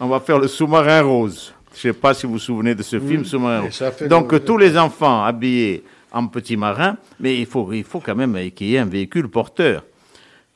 On 0.00 0.06
va 0.08 0.20
faire 0.20 0.38
le 0.38 0.48
sous-marin 0.48 1.02
rose. 1.02 1.52
Je 1.74 1.88
ne 1.88 1.92
sais 1.94 1.98
pas 1.98 2.14
si 2.14 2.26
vous 2.26 2.32
vous 2.32 2.38
souvenez 2.38 2.74
de 2.74 2.82
ce 2.82 2.98
film, 2.98 3.24
Sous-marin 3.24 3.62
rose. 3.62 3.82
Donc, 4.08 4.32
le- 4.32 4.40
tous 4.44 4.56
les 4.58 4.76
enfants 4.78 5.24
habillés 5.24 5.84
en 6.10 6.26
petit 6.26 6.56
marin, 6.56 6.96
mais 7.20 7.38
il 7.38 7.46
faut, 7.46 7.72
il 7.72 7.84
faut 7.84 8.00
quand 8.00 8.14
même 8.14 8.50
qu'il 8.52 8.68
y 8.68 8.74
ait 8.76 8.78
un 8.78 8.86
véhicule 8.86 9.28
porteur. 9.28 9.84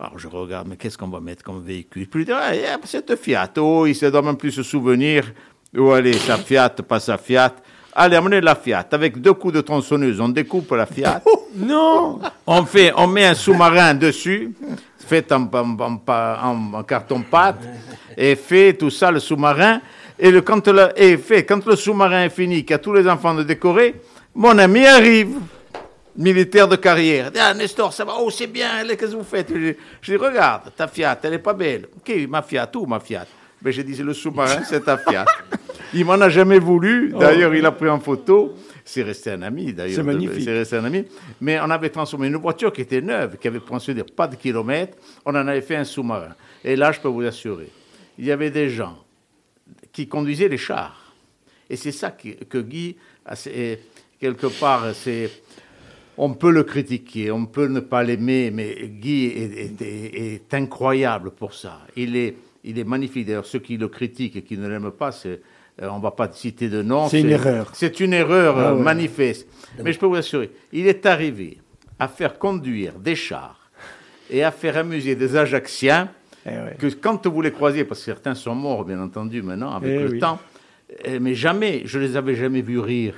Alors 0.00 0.18
je 0.18 0.26
regarde, 0.26 0.66
mais 0.68 0.76
qu'est-ce 0.76 0.98
qu'on 0.98 1.08
va 1.08 1.20
mettre 1.20 1.44
comme 1.44 1.62
véhicule? 1.62 2.08
Puis 2.08 2.24
dit, 2.24 2.32
ah, 2.32 2.50
cette 2.84 3.14
Fiat. 3.16 3.52
Oh, 3.58 3.86
il 3.86 3.96
ne 4.02 4.10
doit 4.10 4.22
même 4.22 4.36
plus 4.36 4.50
se 4.50 4.62
souvenir 4.64 5.32
où 5.76 5.90
aller, 5.92 6.12
sa 6.14 6.38
Fiat, 6.38 6.70
pas 6.70 6.98
sa 6.98 7.18
Fiat. 7.18 7.54
Allez, 7.94 8.16
amenez 8.16 8.40
la 8.40 8.54
Fiat. 8.54 8.86
Avec 8.92 9.20
deux 9.20 9.34
coups 9.34 9.54
de 9.54 9.60
tronçonneuse, 9.60 10.20
on 10.20 10.28
découpe 10.28 10.70
la 10.72 10.86
Fiat. 10.86 11.22
Non 11.54 12.18
On, 12.46 12.64
fait, 12.64 12.94
on 12.96 13.06
met 13.06 13.26
un 13.26 13.34
sous-marin 13.34 13.92
dessus, 13.92 14.52
fait 15.06 15.30
en, 15.32 15.42
en- 15.52 15.76
en- 15.78 16.00
en- 16.08 16.74
en 16.78 16.82
carton-pâte, 16.82 17.58
et 18.16 18.36
fait 18.36 18.72
tout 18.72 18.88
ça, 18.88 19.10
le 19.10 19.20
sous-marin. 19.20 19.82
Et, 20.18 20.30
le, 20.30 20.40
quand, 20.40 20.66
le, 20.68 20.88
et 20.96 21.18
fait, 21.18 21.44
quand 21.44 21.62
le 21.66 21.76
sous-marin 21.76 22.24
est 22.24 22.30
fini, 22.30 22.62
qu'il 22.62 22.70
y 22.70 22.72
a 22.72 22.78
tous 22.78 22.94
les 22.94 23.06
enfants 23.06 23.34
de 23.34 23.42
décorer, 23.42 24.00
mon 24.34 24.56
ami 24.56 24.86
arrive, 24.86 25.40
militaire 26.16 26.68
de 26.68 26.76
carrière. 26.76 27.26
Il 27.26 27.32
dit, 27.32 27.38
Ah, 27.38 27.52
Nestor, 27.52 27.92
ça 27.92 28.06
va, 28.06 28.14
oh, 28.18 28.30
c'est 28.30 28.46
bien, 28.46 28.82
qu'est-ce 28.88 29.12
que 29.12 29.16
vous 29.16 29.22
faites? 29.24 29.48
Je 29.52 29.72
dis, 29.72 29.76
je 30.00 30.12
dis, 30.12 30.16
regarde, 30.16 30.72
ta 30.74 30.88
Fiat, 30.88 31.18
elle 31.22 31.32
n'est 31.32 31.38
pas 31.38 31.52
belle. 31.52 31.88
Ok, 31.98 32.14
ma 32.30 32.40
Fiat, 32.40 32.70
où 32.76 32.86
ma 32.86 32.98
Fiat? 32.98 33.26
Mais 33.64 33.72
dit, 33.72 33.94
c'est 33.96 34.02
le 34.02 34.14
sous-marin, 34.14 34.62
c'est 34.64 34.84
ta 34.84 34.96
Fiat. 34.98 35.24
Il 35.94 36.04
m'en 36.04 36.14
a 36.14 36.28
jamais 36.28 36.58
voulu. 36.58 37.12
D'ailleurs, 37.12 37.54
il 37.54 37.64
a 37.66 37.72
pris 37.72 37.88
en 37.88 38.00
photo. 38.00 38.54
C'est 38.84 39.02
resté 39.02 39.30
un 39.30 39.42
ami, 39.42 39.72
d'ailleurs. 39.72 39.96
C'est 39.96 40.02
magnifique. 40.02 40.42
C'est 40.44 40.58
resté 40.58 40.76
un 40.76 40.84
ami. 40.84 41.04
Mais 41.40 41.60
on 41.60 41.70
avait 41.70 41.90
transformé 41.90 42.26
une 42.28 42.36
voiture 42.36 42.72
qui 42.72 42.80
était 42.80 43.00
neuve, 43.00 43.36
qui 43.38 43.46
avait 43.46 43.60
transféré 43.60 44.02
pas 44.04 44.26
de 44.26 44.34
kilomètres. 44.36 44.96
On 45.24 45.30
en 45.30 45.46
avait 45.46 45.60
fait 45.60 45.76
un 45.76 45.84
sous-marin. 45.84 46.34
Et 46.64 46.74
là, 46.76 46.90
je 46.92 47.00
peux 47.00 47.08
vous 47.08 47.22
assurer, 47.22 47.68
il 48.18 48.24
y 48.24 48.32
avait 48.32 48.50
des 48.50 48.68
gens 48.70 48.98
qui 49.92 50.08
conduisaient 50.08 50.48
les 50.48 50.56
chars. 50.58 51.14
Et 51.70 51.76
c'est 51.76 51.92
ça 51.92 52.10
que 52.10 52.58
Guy, 52.58 52.96
quelque 54.20 54.46
part, 54.58 54.86
c'est. 54.94 55.30
On 56.18 56.34
peut 56.34 56.50
le 56.50 56.62
critiquer, 56.62 57.30
on 57.30 57.46
peut 57.46 57.68
ne 57.68 57.80
pas 57.80 58.02
l'aimer, 58.02 58.50
mais 58.52 58.76
Guy 59.00 59.24
est, 59.26 59.58
est- 59.64 59.82
est- 59.82 60.34
est 60.34 60.54
incroyable 60.54 61.30
pour 61.30 61.54
ça. 61.54 61.80
Il 61.96 62.16
est, 62.16 62.34
il 62.64 62.78
est 62.78 62.84
magnifique. 62.84 63.26
D'ailleurs, 63.26 63.46
ceux 63.46 63.58
qui 63.58 63.76
le 63.76 63.88
critiquent 63.88 64.36
et 64.36 64.42
qui 64.42 64.56
ne 64.56 64.68
l'aiment 64.68 64.90
pas, 64.90 65.12
c'est, 65.12 65.40
euh, 65.80 65.88
on 65.88 65.98
ne 65.98 66.02
va 66.02 66.10
pas 66.10 66.30
citer 66.32 66.68
de 66.68 66.82
nom. 66.82 67.08
C'est 67.08 67.20
une 67.20 67.30
erreur. 67.30 67.70
C'est 67.72 68.00
une 68.00 68.12
erreur 68.12 68.58
Ah 68.58 68.70
euh, 68.70 68.74
ouais. 68.76 68.82
manifeste. 68.82 69.48
Mais 69.82 69.92
je 69.92 69.98
peux 69.98 70.06
vous 70.06 70.16
assurer, 70.16 70.50
il 70.72 70.86
est 70.86 71.06
arrivé 71.06 71.58
à 71.98 72.08
faire 72.08 72.38
conduire 72.38 72.98
des 72.98 73.16
chars 73.16 73.70
et 74.30 74.42
à 74.42 74.50
faire 74.50 74.76
amuser 74.76 75.14
des 75.14 75.36
Ajacciens 75.36 76.10
eh 76.46 76.76
que 76.76 76.88
quand 76.94 77.26
vous 77.26 77.40
les 77.40 77.52
croisiez, 77.52 77.84
parce 77.84 78.00
que 78.00 78.06
certains 78.06 78.34
sont 78.34 78.54
morts, 78.54 78.84
bien 78.84 79.00
entendu, 79.00 79.42
maintenant, 79.42 79.74
avec 79.74 79.92
eh 79.92 80.02
le 80.02 80.18
temps, 80.18 80.40
eh, 81.04 81.20
mais 81.20 81.34
jamais, 81.34 81.82
je 81.84 81.98
les 81.98 82.16
avais 82.16 82.34
jamais 82.34 82.62
vus 82.62 82.80
rire. 82.80 83.14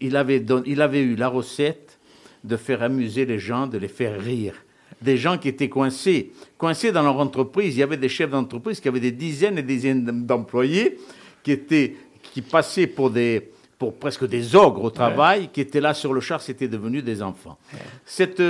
Il 0.00 0.16
avait, 0.16 0.44
il 0.66 0.82
avait 0.82 1.02
eu 1.02 1.14
la 1.14 1.28
recette 1.28 1.98
de 2.42 2.56
faire 2.56 2.82
amuser 2.82 3.24
les 3.24 3.38
gens, 3.38 3.66
de 3.66 3.78
les 3.78 3.88
faire 3.88 4.20
rire. 4.20 4.54
Des 5.02 5.16
gens 5.16 5.38
qui 5.38 5.48
étaient 5.48 5.68
coincés, 5.68 6.32
coincés 6.56 6.92
dans 6.92 7.02
leur 7.02 7.18
entreprise. 7.18 7.76
Il 7.76 7.80
y 7.80 7.82
avait 7.82 7.96
des 7.96 8.08
chefs 8.08 8.30
d'entreprise 8.30 8.80
qui 8.80 8.88
avaient 8.88 9.00
des 9.00 9.12
dizaines 9.12 9.58
et 9.58 9.62
des 9.62 9.74
dizaines 9.74 10.26
d'employés 10.26 10.98
qui 11.42 11.52
étaient, 11.52 11.94
qui 12.22 12.42
passaient 12.42 12.86
pour 12.86 13.10
des, 13.10 13.50
pour 13.78 13.94
presque 13.94 14.26
des 14.26 14.56
ogres 14.56 14.84
au 14.84 14.90
travail, 14.90 15.50
qui 15.52 15.60
étaient 15.60 15.80
là 15.80 15.94
sur 15.94 16.12
le 16.12 16.20
char, 16.20 16.40
c'était 16.40 16.68
devenu 16.68 17.02
des 17.02 17.22
enfants. 17.22 17.58
Cette, 18.04 18.42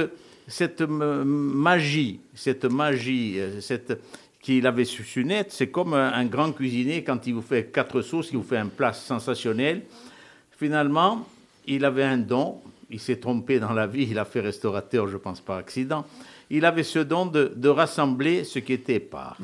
cette 0.46 0.82
magie, 0.82 2.20
cette 2.34 2.64
magie, 2.66 3.34
euh, 3.38 3.60
cette, 3.60 4.00
qu'il 4.44 4.66
avait 4.66 4.84
su 4.84 5.24
naître, 5.24 5.54
c'est 5.54 5.68
comme 5.68 5.94
un, 5.94 6.24
grand 6.26 6.52
cuisinier 6.52 7.02
quand 7.02 7.26
il 7.26 7.34
vous 7.34 7.42
fait 7.42 7.64
quatre 7.72 8.02
sauces, 8.02 8.28
il 8.30 8.36
vous 8.36 8.44
fait 8.44 8.58
un 8.58 8.66
plat 8.66 8.92
sensationnel. 8.92 9.82
Finalement, 10.58 11.26
il 11.66 11.84
avait 11.84 12.04
un 12.04 12.18
don, 12.18 12.60
il 12.90 13.00
s'est 13.00 13.16
trompé 13.16 13.58
dans 13.58 13.72
la 13.72 13.86
vie, 13.86 14.06
il 14.10 14.18
a 14.18 14.24
fait 14.24 14.40
restaurateur, 14.40 15.08
je 15.08 15.16
pense, 15.16 15.40
par 15.40 15.56
accident. 15.56 16.04
Il 16.50 16.64
avait 16.64 16.82
ce 16.82 16.98
don 16.98 17.26
de, 17.26 17.68
rassembler 17.68 18.44
ce 18.44 18.58
qui 18.58 18.72
était 18.72 19.00
pas. 19.00 19.36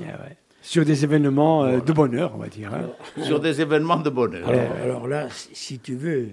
Sur 0.62 0.84
des 0.84 1.04
événements 1.04 1.64
euh, 1.64 1.80
de 1.80 1.92
bonheur, 1.92 2.32
on 2.34 2.38
va 2.38 2.48
dire. 2.48 2.72
Hein. 2.74 2.90
Sur 3.22 3.40
des 3.40 3.60
événements 3.60 3.96
de 3.96 4.10
bonheur. 4.10 4.48
alors 4.82 5.08
là, 5.08 5.28
si 5.30 5.78
tu 5.78 5.94
veux, 5.94 6.28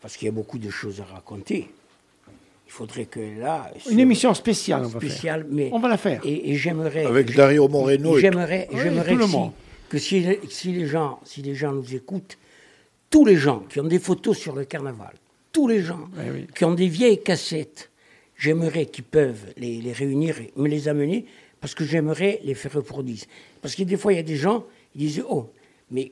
parce 0.00 0.16
qu'il 0.16 0.26
y 0.26 0.28
a 0.30 0.32
beaucoup 0.32 0.58
de 0.58 0.70
choses 0.70 1.00
à 1.00 1.04
raconter, 1.04 1.68
il 2.66 2.72
faudrait 2.72 3.06
que 3.06 3.20
là. 3.38 3.70
Une 3.90 4.00
émission 4.00 4.32
spéciale, 4.34 4.84
on 4.84 4.88
va 4.88 5.00
faire. 5.00 5.44
mais 5.50 5.70
on 5.72 5.78
va 5.78 5.88
la 5.88 5.96
faire. 5.96 6.20
Et, 6.24 6.54
j'aimerais. 6.56 7.04
Avec 7.04 7.34
Dario 7.34 7.68
Moreno. 7.68 8.18
J'aimerais, 8.18 8.68
j'aimerais 8.72 9.16
que, 9.88 9.98
si, 9.98 10.26
si, 10.50 10.72
les 10.72 10.86
gens, 10.86 11.18
si 11.24 11.42
les 11.42 11.54
gens 11.54 11.72
nous 11.72 11.94
écoutent, 11.94 12.36
tous 13.10 13.24
les 13.24 13.36
gens 13.36 13.60
qui 13.70 13.80
ont 13.80 13.84
des 13.84 13.98
photos 13.98 14.36
sur 14.36 14.54
le 14.54 14.64
carnaval, 14.64 15.14
tous 15.52 15.68
les 15.68 15.82
gens 15.82 16.08
qui 16.54 16.64
ont 16.64 16.74
des 16.74 16.88
vieilles 16.88 17.22
cassettes, 17.22 17.90
j'aimerais 18.36 18.86
qu'ils 18.86 19.04
peuvent 19.04 19.52
les, 19.56 19.80
les, 19.80 19.92
réunir 19.92 20.40
et 20.40 20.52
me 20.56 20.68
les 20.68 20.88
amener 20.88 21.26
parce 21.60 21.74
que 21.74 21.84
j'aimerais 21.84 22.40
les 22.44 22.54
faire 22.54 22.72
reproduire. 22.72 23.24
Parce 23.60 23.74
que 23.74 23.82
des 23.82 23.96
fois, 23.96 24.12
il 24.12 24.16
y 24.16 24.20
a 24.20 24.24
des 24.24 24.36
gens, 24.36 24.64
ils 24.94 25.08
disent 25.08 25.24
Oh, 25.28 25.50
mais 25.90 26.10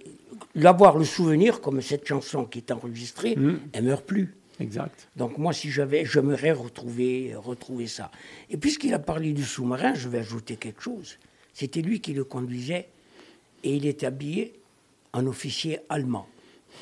l'avoir 0.55 0.99
le 0.99 1.05
souvenir, 1.05 1.61
comme 1.61 1.81
cette 1.81 2.07
chanson 2.07 2.45
qui 2.45 2.59
est 2.59 2.71
enregistrée, 2.71 3.37
mmh. 3.37 3.61
elle 3.73 3.85
meurt 3.85 4.05
plus. 4.05 4.35
Exact. 4.59 5.09
Donc 5.17 5.37
moi, 5.37 5.53
si 5.53 5.71
j'avais, 5.71 6.05
j'aimerais 6.07 6.53
retrouver, 6.53 7.35
retrouver 7.37 7.87
ça. 7.87 8.11
Et 8.49 8.57
puisqu'il 8.57 8.95
a 8.95 8.99
parlé 8.99 9.33
du 9.33 9.45
sous-marin, 9.45 9.95
je 9.95 10.09
vais 10.09 10.19
ajouter 10.19 10.57
quelque 10.57 10.83
chose. 10.83 11.19
C'était 11.53 11.83
lui 11.83 12.01
qui 12.01 12.15
le 12.15 12.25
conduisait 12.25 12.89
et 13.65 13.77
il 13.77 13.87
était 13.87 14.07
habillé 14.07 14.55
en 15.13 15.27
officier 15.27 15.81
allemand. 15.89 16.27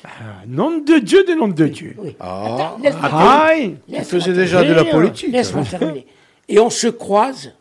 Ah, 0.05 0.43
nom 0.47 0.77
de 0.79 0.99
Dieu, 0.99 1.23
de 1.23 1.33
nom 1.33 1.47
de 1.47 1.67
Dieu. 1.67 1.95
Ah, 2.19 2.77
ah 2.79 3.53
il 3.55 4.03
faisait 4.03 4.33
déjà 4.33 4.63
de 4.63 4.73
la 4.73 4.85
politique. 4.85 5.31
Laisse-moi 5.31 5.63
terminer. 5.63 6.05
Et 6.47 6.59
on 6.59 6.69
se 6.69 6.87
croise, 6.87 7.53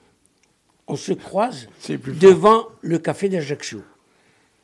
on 0.87 0.97
se 0.97 1.13
croise 1.13 1.69
devant 2.21 2.67
le 2.83 2.99
café 2.99 3.29
d'Ajaccio. 3.29 3.83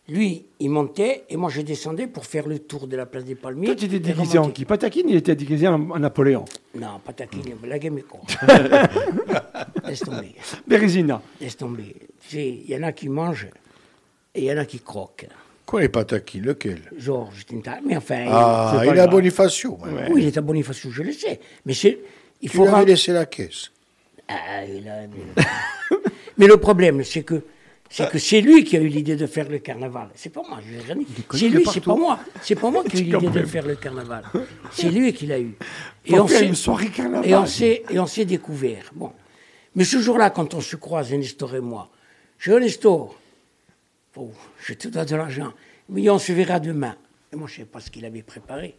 Lui, 0.09 0.47
il 0.59 0.71
montait 0.71 1.25
et 1.29 1.37
moi 1.37 1.51
je 1.51 1.61
descendais 1.61 2.09
pour 2.09 2.27
faire 2.27 2.49
le 2.49 2.59
tour 2.59 2.89
de 2.89 2.97
la 2.97 3.07
place 3.07 3.25
des 3.25 3.37
Palmiers. 3.37 3.67
Toi, 3.67 3.77
tu 3.77 3.85
étais 3.85 4.01
déguisé 4.01 4.39
en 4.39 4.51
qui? 4.51 4.65
Patakine, 4.65 5.09
il 5.09 5.17
était 5.17 5.37
déguisé 5.37 5.69
en, 5.69 5.79
Napoléon. 5.79 6.45
Non, 6.75 7.01
Patakine, 7.05 7.55
la 7.65 7.79
game 7.79 7.97
est 7.99 8.03
con. 8.03 8.19
Laisse 9.87 10.01
tomber. 10.01 10.35
Bérésina. 10.67 11.23
Laisse 11.41 11.57
tomber. 11.57 11.95
Il 12.33 12.69
y 12.69 12.77
en 12.77 12.83
a 12.83 12.93
qui 12.93 13.09
mangent 13.09 13.49
et 14.35 14.41
il 14.41 14.45
y 14.45 14.53
en 14.53 14.59
a 14.59 14.65
qui 14.65 14.81
croquent. 14.81 15.29
Quoi 15.71 15.83
les 15.83 15.89
Patakine 15.89 16.43
Lequel? 16.43 16.81
Georges 16.99 17.47
Mais 17.87 17.97
enfin. 17.97 18.27
Ah, 18.29 18.83
il, 18.85 18.89
est 18.89 18.99
à 18.99 19.07
Bonifacio. 19.07 19.79
Oui, 20.11 20.23
il 20.23 20.27
est 20.27 20.37
à 20.37 20.41
Bonifacio, 20.41 20.91
je 20.91 21.05
le 21.05 21.13
sais. 21.13 21.39
Mais 21.65 21.75
c'est. 21.75 21.97
Il 22.43 22.49
faut. 22.49 22.67
Il 22.67 22.87
laissé 22.89 23.13
la 23.13 23.25
caisse. 23.27 23.71
Ah, 24.27 24.65
il 24.65 24.89
a... 24.89 25.03
mais 26.39 26.49
le 26.49 26.57
problème, 26.57 27.05
c'est 27.05 27.23
que 27.23 27.45
c'est 27.89 28.11
que 28.11 28.19
c'est 28.19 28.41
lui 28.41 28.65
qui 28.65 28.77
a 28.79 28.81
eu 28.81 28.89
l'idée 28.89 29.15
de 29.15 29.29
faire 29.29 29.49
le 29.49 29.61
carnaval. 29.61 30.09
C'est 30.17 30.31
pas 30.31 30.43
moi, 30.43 30.59
je 30.61 30.93
rien 30.93 31.05
C'est 31.35 31.49
lui, 31.49 31.65
c'est 31.73 31.85
pas 31.85 31.95
moi. 31.95 32.19
C'est 32.43 32.57
pas 32.57 32.71
moi 32.73 32.83
qui 32.83 32.97
ai 32.97 33.01
eu 33.03 33.05
l'idée 33.21 33.29
de 33.29 33.47
faire 33.47 33.65
le 33.65 33.77
carnaval. 33.77 34.25
C'est 34.73 34.91
lui 34.91 35.13
qui 35.13 35.27
l'a 35.27 35.39
eu. 35.39 35.55
Et 36.05 36.19
on, 36.19 36.27
s'est, 36.27 36.47
une 36.47 36.57
soirée 36.57 36.89
carnaval. 36.89 37.31
et 37.31 37.37
on 37.37 37.47
s'est 37.47 37.85
et 37.89 38.01
on 38.01 38.07
s'est 38.07 38.25
découvert. 38.25 38.91
Bon, 38.97 39.13
mais 39.77 39.85
ce 39.85 40.01
jour-là, 40.01 40.31
quand 40.31 40.53
on 40.55 40.61
se 40.61 40.75
croise, 40.75 41.13
Nestor 41.13 41.55
et 41.55 41.61
moi, 41.61 41.89
je 42.39 42.53
dis 42.53 42.59
Nestor, 42.59 43.15
oh, 44.17 44.33
je 44.61 44.75
te 44.75 44.89
donne 44.89 45.07
de 45.07 45.17
l'argent. 45.17 45.53
Mais 45.89 46.09
on 46.11 46.19
se 46.19 46.33
verra 46.33 46.61
demain. 46.61 46.97
Et 47.33 47.37
moi, 47.37 47.49
je 47.49 47.55
ne 47.55 47.59
sais 47.65 47.71
pas 47.71 47.81
ce 47.81 47.91
qu'il 47.91 48.05
avait 48.05 48.23
préparé. 48.23 48.77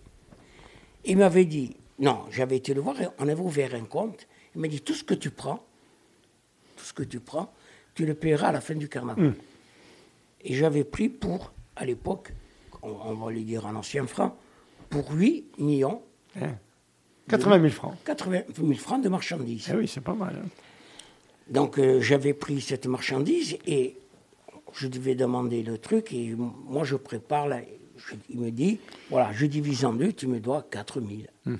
Il 1.05 1.17
m'avait 1.17 1.45
dit, 1.45 1.75
non, 1.99 2.25
j'avais 2.29 2.57
été 2.57 2.73
le 2.73 2.81
voir, 2.81 2.95
on 3.17 3.27
avait 3.27 3.41
ouvert 3.41 3.73
un 3.75 3.85
compte. 3.85 4.27
Il 4.55 4.61
m'a 4.61 4.67
dit, 4.67 4.81
tout 4.81 4.93
ce 4.93 5.03
que 5.03 5.13
tu 5.13 5.31
prends, 5.31 5.65
tout 6.75 6.85
ce 6.85 6.93
que 6.93 7.03
tu 7.03 7.19
prends, 7.19 7.51
tu 7.95 8.05
le 8.05 8.13
paieras 8.13 8.47
à 8.47 8.51
la 8.51 8.61
fin 8.61 8.75
du 8.75 8.87
carnaval. 8.87 9.29
Hmm. 9.29 9.33
Et 10.43 10.55
j'avais 10.55 10.83
pris 10.83 11.09
pour, 11.09 11.51
à 11.75 11.85
l'époque, 11.85 12.33
on, 12.81 13.13
va 13.13 13.31
lui 13.31 13.43
dire 13.43 13.65
en 13.65 13.75
ancien 13.75 14.05
franc, 14.07 14.37
pour 14.89 15.11
8 15.11 15.59
millions. 15.59 16.01
80 17.29 17.59
000 17.59 17.69
francs. 17.69 17.95
80 18.05 18.41
000 18.55 18.73
francs 18.73 19.03
de 19.03 19.09
marchandises. 19.09 19.67
Ah 19.71 19.75
oui, 19.77 19.87
c'est 19.87 20.01
pas 20.01 20.13
mal. 20.13 20.35
Hein. 20.43 20.47
Donc 21.49 21.77
euh, 21.77 21.99
j'avais 22.01 22.33
pris 22.33 22.61
cette 22.61 22.87
marchandise 22.87 23.57
et 23.65 23.97
je 24.73 24.87
devais 24.87 25.15
demander 25.15 25.63
le 25.63 25.77
truc 25.77 26.13
et 26.13 26.35
moi 26.37 26.83
je 26.83 26.95
prépare, 26.95 27.47
il 28.29 28.39
me 28.39 28.51
dit, 28.51 28.79
voilà, 29.09 29.31
je 29.33 29.45
divise 29.45 29.85
en 29.85 29.93
deux, 29.93 30.13
tu 30.13 30.27
me 30.27 30.39
dois 30.39 30.65
4 30.69 31.01
000. 31.01 31.57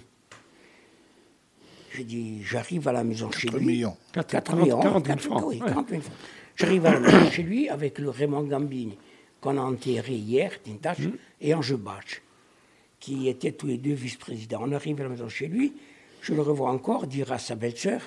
J'ai 1.94 2.04
dit, 2.06 2.42
j'arrive 2.44 2.88
à 2.88 2.94
la 2.94 3.04
maison 3.04 3.30
chez 3.32 3.50
lui. 3.50 3.66
Millions. 3.66 3.98
4, 4.14 4.56
millions. 4.56 4.80
40 4.80 5.06
000 5.06 5.18
francs. 5.20 5.44
Oui, 5.46 5.60
40 5.60 5.90
000 5.90 6.02
francs. 6.02 6.16
J'arrive 6.56 6.86
à 6.86 6.94
la 6.94 7.00
maison 7.00 7.30
chez 7.30 7.44
lui 7.44 7.70
avec 7.70 8.00
le 8.00 8.10
Raymond 8.10 8.44
Gambini, 8.44 8.98
qu'on 9.42 9.58
a 9.58 9.62
enterré 9.62 10.14
hier, 10.14 10.62
Tintache, 10.62 11.00
mmh. 11.00 11.18
et 11.42 11.54
Ange 11.54 11.76
Bach, 11.76 12.22
qui 13.00 13.28
étaient 13.28 13.52
tous 13.52 13.68
les 13.68 13.78
deux 13.78 13.94
vice-présidents. 13.94 14.62
On 14.62 14.72
arrive 14.72 15.00
à 15.02 15.04
la 15.04 15.10
maison 15.10 15.28
chez 15.28 15.48
lui, 15.48 15.74
je 16.22 16.34
le 16.34 16.42
revois 16.42 16.70
encore 16.70 17.08
dire 17.08 17.32
à 17.32 17.40
sa 17.40 17.56
belle-sœur, 17.56 18.02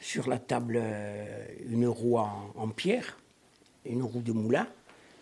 sur 0.00 0.28
la 0.28 0.38
table, 0.38 0.78
euh, 0.80 1.46
une 1.68 1.86
roue 1.86 2.16
en, 2.16 2.68
pierre, 2.68 3.18
une 3.92 4.02
roue 4.02 4.22
de 4.22 4.32
moulin, 4.32 4.66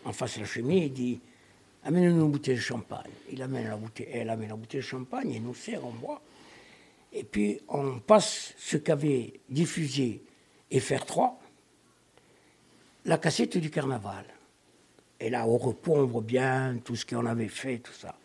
en 0.05 0.13
face 0.13 0.37
de 0.37 0.41
la 0.41 0.47
cheminée, 0.47 0.87
il 0.87 0.93
dit 0.93 1.21
Amène-nous 1.85 2.25
une 2.25 2.33
bouteille 2.33 2.57
de 2.57 2.61
champagne. 2.61 3.11
Il 3.31 3.41
amène 3.43 3.69
la 3.69 3.77
bouteille, 3.77 4.09
elle 4.13 4.31
amène 4.31 4.49
la 4.49 4.57
bouteille 4.57 4.81
de 4.81 4.87
champagne, 4.87 5.33
et 5.33 5.41
nous 5.41 5.55
sert, 5.55 5.85
on 5.85 5.93
boit. 5.93 6.21
Et 7.13 7.25
puis 7.25 7.61
on 7.69 8.01
passe 8.01 8.55
ce 8.59 8.77
qu'avait 8.77 9.41
diffusé 9.49 10.23
FR3, 10.71 11.35
la 13.05 13.19
cassette 13.19 13.57
du 13.59 13.71
carnaval. 13.71 14.25
Et 15.21 15.31
là, 15.31 15.47
on 15.47 15.57
repombre 15.57 16.21
bien 16.21 16.79
tout 16.85 16.97
ce 16.97 17.07
qu'on 17.07 17.25
avait 17.25 17.49
fait, 17.49 17.79
tout 17.79 17.93
ça. 17.93 18.17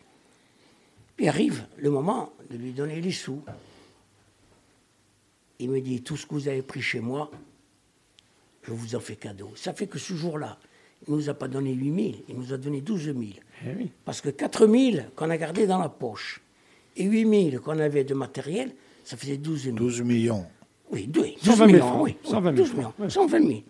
Puis 1.16 1.28
arrive 1.28 1.66
le 1.78 1.90
moment 1.90 2.32
de 2.50 2.56
lui 2.56 2.72
donner 2.72 3.00
les 3.00 3.12
sous. 3.12 3.42
Il 5.58 5.70
me 5.70 5.80
dit, 5.80 6.02
tout 6.02 6.16
ce 6.16 6.26
que 6.26 6.34
vous 6.34 6.48
avez 6.48 6.62
pris 6.62 6.82
chez 6.82 7.00
moi, 7.00 7.30
je 8.62 8.72
vous 8.72 8.94
en 8.94 9.00
fais 9.00 9.16
cadeau. 9.16 9.52
Ça 9.56 9.72
fait 9.72 9.86
que 9.86 9.98
ce 9.98 10.14
jour-là, 10.14 10.58
il 11.06 11.12
ne 11.14 11.18
nous 11.18 11.28
a 11.28 11.34
pas 11.34 11.48
donné 11.48 11.72
8 11.72 12.12
000, 12.12 12.24
il 12.28 12.36
nous 12.36 12.52
a 12.52 12.56
donné 12.56 12.80
12 12.80 13.04
000. 13.04 13.16
Eh 13.66 13.86
Parce 14.04 14.20
que 14.20 14.28
4 14.28 14.66
000 14.66 15.04
qu'on 15.16 15.30
a 15.30 15.36
gardé 15.36 15.66
dans 15.66 15.78
la 15.78 15.88
poche, 15.88 16.40
et 16.96 17.04
8 17.04 17.50
000 17.50 17.62
qu'on 17.62 17.78
avait 17.78 18.04
de 18.04 18.14
matériel, 18.14 18.72
ça 19.04 19.16
faisait 19.16 19.36
12 19.36 19.64
000. 19.64 19.76
12 19.76 20.02
millions. 20.02 20.46
Oui, 20.90 21.06
12, 21.06 21.34
120 21.42 21.66
millions. 21.66 21.78
Francs. 21.78 22.02
Oui, 22.02 22.16
120 22.22 22.56
000 22.56 22.68
millions. 22.76 22.92
120 23.08 23.40
000. 23.40 23.60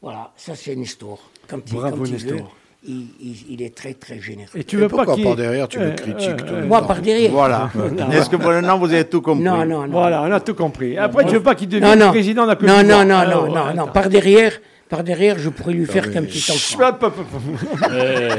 Voilà, 0.00 0.32
ça 0.36 0.54
c'est 0.54 0.72
une 0.74 0.82
histoire. 0.82 1.18
Quand 1.48 1.58
Bravo 1.72 2.06
il, 2.06 2.12
Nestor. 2.12 2.36
il, 2.36 2.44
il, 2.86 3.60
est 3.60 3.74
très 3.74 3.94
très 3.94 4.20
généreux. 4.20 4.50
Et 4.54 4.64
tu 4.64 4.76
veux 4.76 4.88
pas 4.88 5.04
par 5.04 5.16
derrière 5.16 5.68
tu 5.68 5.78
le 5.78 5.90
critiques 5.90 6.50
Moi 6.66 6.86
par 6.86 7.00
derrière. 7.00 7.30
Voilà. 7.30 7.70
Est-ce 8.12 8.30
que 8.30 8.36
pour 8.36 8.50
maintenant 8.50 8.78
vous 8.78 8.92
avez 8.92 9.04
tout 9.04 9.20
compris 9.20 9.44
Non, 9.44 9.64
non, 9.64 9.86
non. 9.86 9.92
Voilà, 9.92 10.22
on 10.22 10.32
a 10.32 10.40
tout 10.40 10.54
compris. 10.54 10.96
Après, 10.96 11.24
tu 11.24 11.34
veux 11.34 11.42
pas 11.42 11.54
qu'il 11.54 11.68
devienne 11.68 12.08
président 12.08 12.46
de 12.46 12.52
la 12.52 12.82
Non, 12.82 12.88
non, 12.88 13.04
non, 13.04 13.28
non, 13.28 13.54
non, 13.54 13.74
non. 13.74 13.86
Par 13.88 14.08
derrière, 14.08 14.52
par 14.88 15.02
derrière, 15.02 15.38
je 15.38 15.48
pourrais 15.48 15.74
lui 15.74 15.86
faire 15.86 16.10
qu'un 16.10 16.22
petit 16.22 16.50
enfant. 16.50 16.98
Euh, 17.90 18.30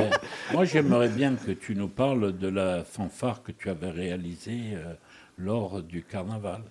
moi, 0.53 0.65
j'aimerais 0.65 1.09
bien 1.09 1.35
que 1.35 1.51
tu 1.51 1.75
nous 1.75 1.89
parles 1.89 2.37
de 2.37 2.47
la 2.47 2.83
fanfare 2.83 3.43
que 3.43 3.51
tu 3.51 3.69
avais 3.69 3.91
réalisée 3.91 4.73
euh, 4.73 4.93
lors 5.37 5.81
du 5.81 6.03
carnaval 6.03 6.61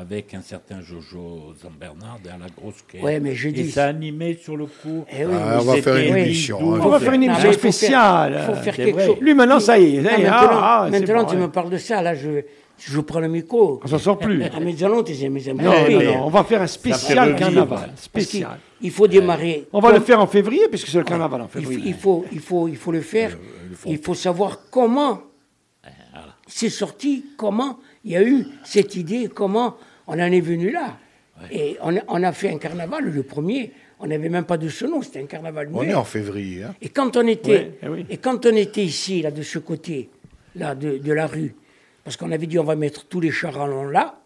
avec 0.00 0.32
un 0.34 0.42
certain 0.42 0.80
Jojo 0.80 1.54
Zambernard 1.60 2.18
à 2.32 2.38
la 2.38 2.46
grosse 2.56 2.82
quai. 2.86 3.00
Ouais, 3.00 3.18
mais 3.20 3.34
je 3.34 3.48
Et 3.48 3.52
dis- 3.52 3.70
ça 3.70 3.86
animait 3.86 4.34
sur 4.40 4.56
le 4.56 4.66
coup. 4.66 5.04
Eh 5.10 5.24
oui, 5.26 5.32
Ah, 5.36 5.58
on 5.60 5.64
va 5.64 5.82
faire 5.82 5.96
une 5.96 6.16
émission. 6.16 6.58
oui. 6.62 6.78
hein. 6.78 6.82
On 6.84 6.88
va 6.88 7.00
faire 7.00 7.12
une 7.14 7.22
émission 7.24 7.48
il 7.50 7.54
faut 7.54 7.60
faire- 7.60 7.72
spéciale. 7.74 8.36
il 8.38 8.46
faut 8.54 8.62
faire 8.62 8.76
quelque 8.76 8.94
vrai. 8.94 9.06
chose. 9.06 9.16
Lui, 9.20 9.34
maintenant, 9.34 9.60
ça 9.60 9.78
y 9.78 9.96
est. 9.96 10.02
ça 10.04 10.10
Non, 10.12 10.18
y 10.18 10.20
est. 10.20 10.24
maintenant, 10.24 10.48
Ah, 10.52 10.82
ah, 10.86 10.90
maintenant, 10.90 11.24
tu 11.24 11.34
ouais. 11.34 11.40
me 11.42 11.48
parles 11.50 11.70
de 11.70 11.78
ça, 11.78 12.00
là, 12.02 12.14
je, 12.14 12.42
je 12.78 13.00
prends 13.00 13.18
le 13.20 13.28
micro. 13.28 13.80
On 13.82 13.88
s'en 13.88 13.98
sort 13.98 14.18
plus. 14.18 14.42
À 14.44 14.60
mezzanotte, 14.60 15.10
c'est 15.12 15.28
mes 15.28 15.42
Non, 15.52 15.62
non, 15.64 16.00
non, 16.02 16.26
on 16.26 16.30
va 16.30 16.44
faire 16.44 16.62
un 16.62 16.66
spécial 16.68 17.34
carnaval. 17.34 17.90
Spécial. 17.96 18.58
il 18.80 18.90
faut 18.92 19.08
démarrer. 19.08 19.66
On 19.72 19.80
va 19.80 19.90
le 19.92 20.00
faire 20.00 20.20
en 20.20 20.26
février, 20.28 20.68
puisque 20.68 20.88
c'est 20.88 20.98
le 20.98 21.04
carnaval 21.04 21.40
en 21.42 21.48
février. 21.48 21.82
il, 21.86 21.94
faut, 21.94 22.24
il, 22.30 22.40
faut, 22.40 22.68
il 22.68 22.76
faut 22.76 22.92
le 22.92 23.00
faire. 23.00 23.36
Il 23.86 23.98
faut 23.98 24.14
savoir 24.14 24.60
comment 24.70 25.22
c'est 26.46 26.70
sorti, 26.70 27.24
comment 27.36 27.78
il 28.04 28.12
y 28.12 28.16
a 28.16 28.22
eu 28.22 28.46
cette 28.64 28.96
idée, 28.96 29.28
comment 29.32 29.74
on 30.08 30.14
en 30.14 30.32
est 30.32 30.40
venu 30.40 30.70
là. 30.72 30.98
Et 31.52 31.76
on, 31.82 31.96
a- 31.96 32.02
on 32.08 32.20
a 32.24 32.32
fait 32.32 32.50
un 32.50 32.58
carnaval, 32.58 33.04
le 33.04 33.22
premier, 33.22 33.70
on 34.00 34.08
n'avait 34.08 34.28
même 34.28 34.44
pas 34.44 34.56
de 34.58 34.68
ce 34.68 34.86
nom, 34.86 35.02
c'était 35.02 35.20
un 35.20 35.26
carnaval 35.26 35.70
On 35.72 35.82
muet. 35.82 35.90
est 35.90 35.94
en 35.94 36.02
février. 36.02 36.64
hein. 36.64 36.74
Et 36.82 36.88
quand 36.88 37.16
on 37.16 37.24
était, 37.28 37.50
Ouais, 37.50 37.78
eh 37.84 37.88
oui. 37.88 38.06
et 38.10 38.16
quand 38.16 38.44
on 38.44 38.56
était 38.56 38.84
ici, 38.84 39.22
là, 39.22 39.30
de 39.30 39.42
ce 39.42 39.60
côté, 39.60 40.10
là, 40.56 40.74
de, 40.74 40.98
de 40.98 41.12
la 41.12 41.28
rue, 41.28 41.54
parce 42.02 42.16
qu'on 42.16 42.32
avait 42.32 42.48
dit 42.48 42.58
on 42.58 42.64
va 42.64 42.74
mettre 42.74 43.06
tous 43.06 43.20
les 43.20 43.30
chars 43.30 43.56
en 43.60 43.84
là, 43.84 44.20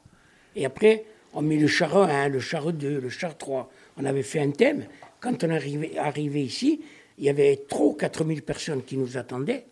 et 0.57 0.65
après 0.65 1.05
on 1.35 1.43
met 1.43 1.57
le 1.59 1.67
char 1.67 1.95
1, 1.97 2.29
le 2.29 2.41
char 2.41 2.73
2, 2.73 3.01
le 3.01 3.09
char 3.11 3.37
3. 3.37 3.71
On 3.99 4.05
avait 4.07 4.23
fait 4.23 4.41
un 4.41 4.51
thème. 4.51 4.85
Quand 5.21 5.45
on 5.45 5.51
est 5.51 5.55
arrivé, 5.55 5.99
arrivé 5.99 6.43
ici, 6.43 6.81
il 7.19 7.25
y 7.25 7.29
avait 7.29 7.61
trop 7.69 7.93
4000 7.95 8.41
personnes 8.43 8.83
qui 8.85 8.97
nous 8.97 9.17
attendaient. 9.19 9.65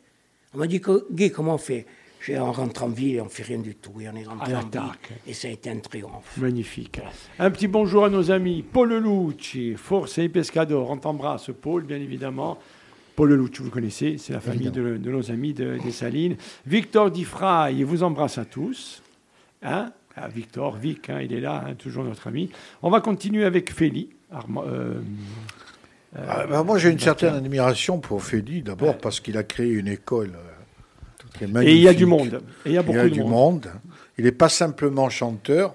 On 0.55 0.59
m'a 0.59 0.67
dit, 0.67 0.81
Guy, 1.11 1.31
comment 1.31 1.55
on 1.55 1.59
fait? 1.59 1.87
On 2.29 2.53
rentre 2.53 2.85
en 2.85 2.89
ville 2.89 3.17
et 3.17 3.21
on 3.21 3.29
fait 3.29 3.43
rien 3.43 3.59
du 3.59 3.75
tout. 3.75 4.01
Et 4.01 4.09
on 4.09 4.15
est 4.15 4.25
rentré 4.25 4.53
À 4.53 4.59
en 4.59 4.61
ville. 4.61 4.71
l'attaque. 4.75 5.11
Et 5.27 5.33
ça 5.33 5.49
a 5.49 5.51
été 5.51 5.71
un 5.71 5.79
triomphe. 5.79 6.37
Magnifique. 6.37 7.01
Un 7.39 7.51
petit 7.51 7.67
bonjour 7.69 8.05
à 8.05 8.11
nos 8.11 8.31
amis 8.31 8.63
Paul 8.63 8.93
Lucci, 8.95 9.75
Force 9.77 10.19
et 10.19 10.29
Pescador. 10.29 10.91
On 10.91 10.97
t'embrasse, 10.97 11.51
Paul, 11.61 11.85
bien 11.85 11.97
évidemment. 11.99 12.59
Paul 13.17 13.33
Lucci, 13.35 13.59
vous 13.59 13.65
le 13.65 13.71
connaissez, 13.71 14.17
c'est 14.19 14.33
la 14.33 14.41
famille 14.41 14.71
de, 14.71 14.97
de 14.97 15.11
nos 15.11 15.31
amis 15.31 15.53
de- 15.55 15.79
des 15.83 15.91
Salines. 15.93 16.37
Victor 16.67 17.11
Difray, 17.11 17.75
il 17.77 17.85
vous 17.85 18.03
embrasse 18.03 18.39
à 18.39 18.45
tous. 18.45 19.03
Hein 19.63 19.93
Ah, 20.17 20.29
Victor, 20.29 20.77
Vic, 20.77 21.09
hein, 21.11 21.21
il 21.23 21.33
est 21.33 21.41
là, 21.41 21.65
hein, 21.67 21.75
toujours 21.75 22.05
notre 22.05 22.27
ami. 22.29 22.51
On 22.83 22.91
va 22.91 23.01
continuer 23.01 23.45
avec 23.45 23.73
Féli. 23.73 24.11
Arma- 24.33 24.65
euh, 24.67 25.01
Ah, 26.17 26.47
bah, 26.47 26.63
moi, 26.65 26.79
j'ai 26.79 26.91
une 26.91 26.99
certaine 26.99 27.35
admiration 27.35 27.99
pour 27.99 28.23
Fedi, 28.23 28.63
d'abord 28.63 28.99
parce 28.99 29.21
qu'il 29.21 29.37
a 29.37 29.43
créé 29.43 29.69
une 29.71 29.89
école. 29.89 30.33
Et 31.63 31.73
il 31.75 31.81
y 31.83 31.89
a 31.89 31.95
du 31.95 32.07
monde. 32.07 32.43
Et 32.65 32.71
il 32.71 32.73
y 32.73 32.79
a 32.79 32.83
beaucoup 32.83 32.97
il 32.99 32.99
y 32.99 33.01
a 33.01 33.05
de 33.05 33.09
du 33.11 33.21
monde. 33.21 33.31
monde. 33.31 33.73
Il 34.19 34.25
n'est 34.25 34.33
pas 34.33 34.49
simplement 34.49 35.09
chanteur, 35.09 35.75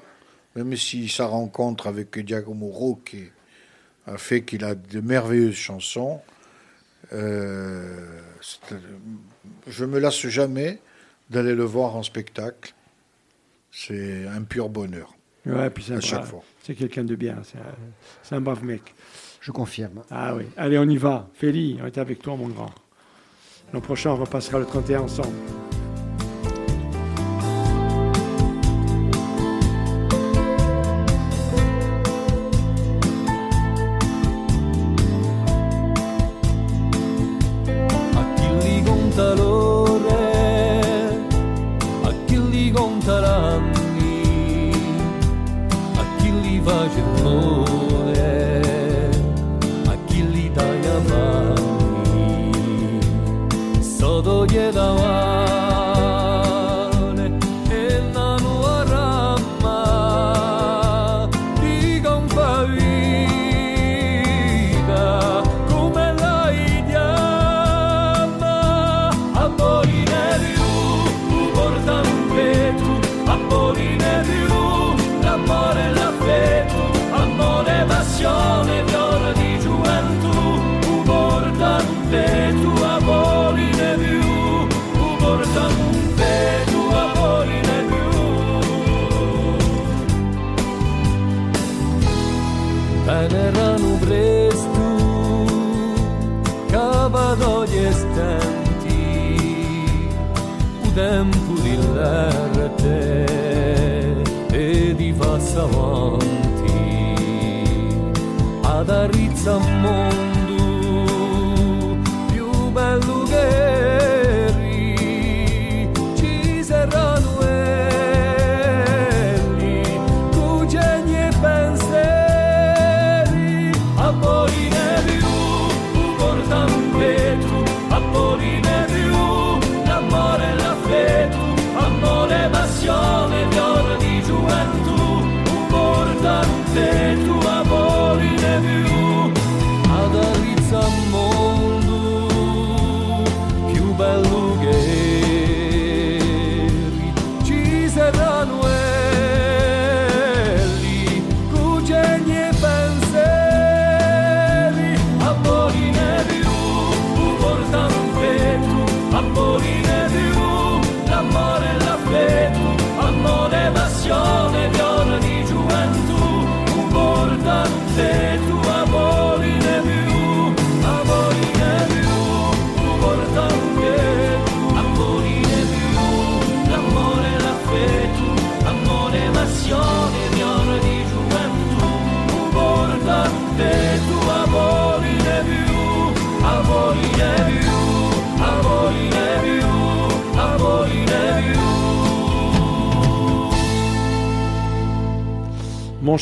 même 0.56 0.76
si 0.76 1.10
sa 1.10 1.26
rencontre 1.26 1.88
avec 1.88 2.26
Giacomo 2.28 2.68
Rocchi 2.68 3.26
a 4.08 4.18
fait 4.18 4.44
qu'il 4.44 4.64
a 4.64 4.76
de 4.76 5.00
merveilleuses 5.02 5.56
chansons. 5.56 6.22
Euh, 7.14 8.20
je 9.68 9.86
me 9.86 10.00
lasse 10.00 10.28
jamais 10.28 10.80
d'aller 11.30 11.56
le 11.56 11.64
voir 11.64 11.96
en 11.96 12.04
spectacle. 12.04 12.74
C'est 13.72 14.26
un 14.28 14.44
pur 14.44 14.70
bonheur. 14.70 15.16
Ouais, 15.46 15.70
puis 15.70 15.84
c'est 15.84 15.94
un 15.94 15.98
À 15.98 16.02
chaque 16.02 16.20
brave- 16.20 16.30
fois. 16.30 16.44
C'est 16.64 16.76
quelqu'un 16.76 17.04
de 17.04 17.16
bien. 17.16 17.38
C'est 17.44 18.34
un, 18.34 18.38
un 18.38 18.42
brave 18.42 18.64
mec. 18.64 18.82
Je 19.42 19.52
confirme. 19.52 20.02
Ah 20.10 20.36
oui. 20.36 20.46
Allez, 20.58 20.80
on 20.80 20.90
y 20.90 20.98
va. 20.98 21.30
Féli, 21.36 21.78
on 21.82 21.86
est 21.86 21.98
avec 22.00 22.20
toi, 22.20 22.36
mon 22.36 22.48
grand. 22.48 22.72
L'an 23.74 23.82
prochain, 23.82 24.12
on 24.12 24.18
repassera 24.18 24.60
le 24.60 24.66
31 24.66 25.02
ensemble. 25.02 25.36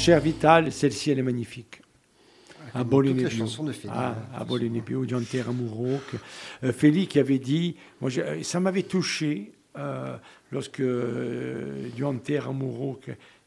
Cher 0.04 0.20
Vital, 0.20 0.72
celle-ci, 0.72 1.12
elle 1.12 1.20
est 1.20 1.24
magnifique. 1.24 1.82
À 2.74 2.80
toutes 2.80 2.90
Bologna 2.90 3.24
les 3.24 3.30
Bio. 3.30 3.38
chansons 3.46 3.64
de 3.64 3.72
Féli, 3.72 3.94
Ah, 3.96 4.16
à 4.36 4.44
Bio, 4.44 5.08
Gianter 5.08 5.44
Amouro. 5.48 6.02
Euh, 6.64 6.74
Féli 6.74 7.08
qui 7.08 7.20
avait 7.20 7.40
dit, 7.40 7.78
moi, 8.02 8.10
euh, 8.18 8.44
ça 8.44 8.60
m'avait 8.60 8.84
touché 8.84 9.54
euh, 9.78 10.18
lorsque 10.52 10.82
euh, 10.82 11.90
Amouro 12.46 13.00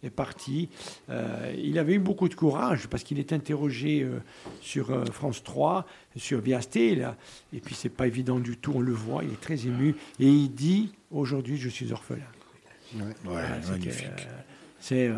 est 0.02 0.11
parti. 0.11 0.70
il 1.59 1.78
avait 1.78 1.94
eu 1.94 1.98
beaucoup 1.98 2.28
de 2.28 2.34
courage 2.34 2.86
parce 2.86 3.02
qu'il 3.02 3.18
est 3.18 3.32
interrogé 3.32 4.07
sur 4.62 5.04
France 5.12 5.42
3, 5.42 5.84
sur 6.16 6.40
Viasté, 6.40 6.94
là, 6.94 7.16
et 7.52 7.61
puis 7.61 7.74
c'est 7.74 7.88
pas 7.90 8.07
évident 8.07 8.38
du 8.38 8.57
tout, 8.57 8.72
on 8.76 8.80
le 8.80 8.92
voit, 8.92 9.24
il 9.24 9.32
est 9.32 9.40
très 9.40 9.66
ému, 9.66 9.94
et 10.20 10.28
il 10.28 10.48
dit 10.50 10.92
aujourd'hui 11.11 11.57
je 11.59 11.68
suis 11.68 11.92
orphelin. 11.92 12.22
Ouais, 12.94 13.42
magnifique. 13.68 14.28
C'est 14.78 15.11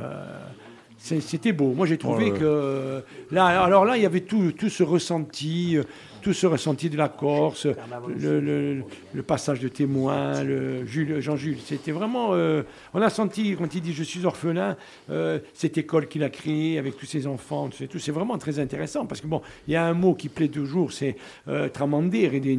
c'était 0.98 1.52
beau. 1.52 1.72
Moi, 1.74 1.86
j'ai 1.86 1.96
trouvé 1.96 2.32
que 2.32 3.02
là, 3.30 3.46
alors 3.62 3.84
là, 3.84 3.96
il 3.96 4.02
y 4.02 4.06
avait 4.06 4.20
tout, 4.20 4.52
tout 4.52 4.68
ce 4.68 4.82
ressenti, 4.82 5.76
euh, 5.76 5.84
tout 6.20 6.32
ce 6.32 6.46
ressenti 6.46 6.90
de 6.90 6.96
la 6.96 7.08
Corse, 7.08 7.66
le, 8.16 8.82
passage 9.26 9.60
de 9.60 9.68
témoin, 9.68 10.42
le 10.42 10.84
Jean-Jules. 10.86 11.58
C'était 11.64 11.92
vraiment. 11.92 12.34
Euh, 12.34 12.62
on 12.94 13.02
a 13.02 13.10
senti, 13.10 13.54
quand 13.56 13.74
il 13.74 13.82
dit 13.82 13.92
Je 13.92 14.02
suis 14.02 14.24
orphelin, 14.24 14.76
euh, 15.10 15.38
cette 15.54 15.78
école 15.78 16.08
qu'il 16.08 16.22
a 16.24 16.30
créée 16.30 16.78
avec 16.78 16.96
tous 16.96 17.06
ses 17.06 17.26
enfants, 17.26 17.68
tout, 17.68 17.98
c'est 17.98 18.12
vraiment 18.12 18.38
très 18.38 18.58
intéressant. 18.58 19.06
Parce 19.06 19.20
que, 19.20 19.26
bon, 19.26 19.42
il 19.66 19.74
y 19.74 19.76
a 19.76 19.84
un 19.84 19.94
mot 19.94 20.14
qui 20.14 20.28
plaît 20.28 20.48
toujours 20.48 20.92
c'est 20.92 21.16
euh, 21.48 21.68
tramander 21.68 22.30
et 22.32 22.40
des 22.40 22.58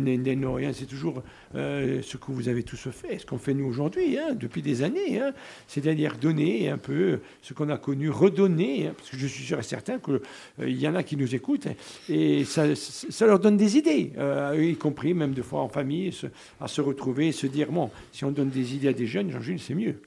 C'est 0.74 0.86
toujours 0.86 1.24
ce 1.54 2.18
que 2.18 2.32
vous 2.32 2.48
avez 2.50 2.64
tous 2.64 2.90
fait, 2.90 3.20
ce 3.20 3.26
qu'on 3.26 3.38
fait 3.38 3.54
nous 3.54 3.66
aujourd'hui, 3.66 4.18
hein, 4.18 4.36
depuis 4.36 4.62
des 4.62 4.84
années. 4.84 5.20
Hein. 5.20 5.34
C'est-à-dire 5.68 6.18
donner 6.18 6.70
un 6.70 6.78
peu 6.78 7.20
ce 7.42 7.54
qu'on 7.54 7.70
a 7.70 7.78
connu, 7.78 8.10
redonner. 8.10 8.88
Hein, 8.88 8.94
parce 8.98 9.10
que 9.10 9.18
je 9.18 9.28
suis 9.28 9.44
sûr 9.44 9.60
et 9.60 9.64
certain 9.64 10.00
qu'il 10.00 10.80
y 10.80 10.88
en 10.88 10.96
a 10.96 11.04
qui 11.04 11.18
nous 11.18 11.36
écoutent 11.36 11.68
et 12.10 12.46
ça 12.46 13.26
leur 13.26 13.40
donne 13.40 13.49
des 13.58 13.78
idées, 13.78 14.14
euh, 14.18 14.58
y 14.60 14.76
compris 14.76 15.14
même 15.14 15.34
de 15.34 15.42
fois 15.42 15.62
en 15.62 15.70
famille, 15.70 16.12
à 16.60 16.68
se 16.68 16.82
retrouver 16.82 17.28
et 17.28 17.32
se 17.32 17.48
dire, 17.48 17.72
bon, 17.72 17.90
si 18.12 18.26
on 18.26 18.32
donne 18.32 18.50
des 18.50 18.76
idées 18.76 18.90
à 18.90 18.94
des 18.94 19.08
jeunes, 19.08 19.32
Jean-Jules, 19.32 19.60
c'est 19.60 19.76
mieux. 19.76 20.02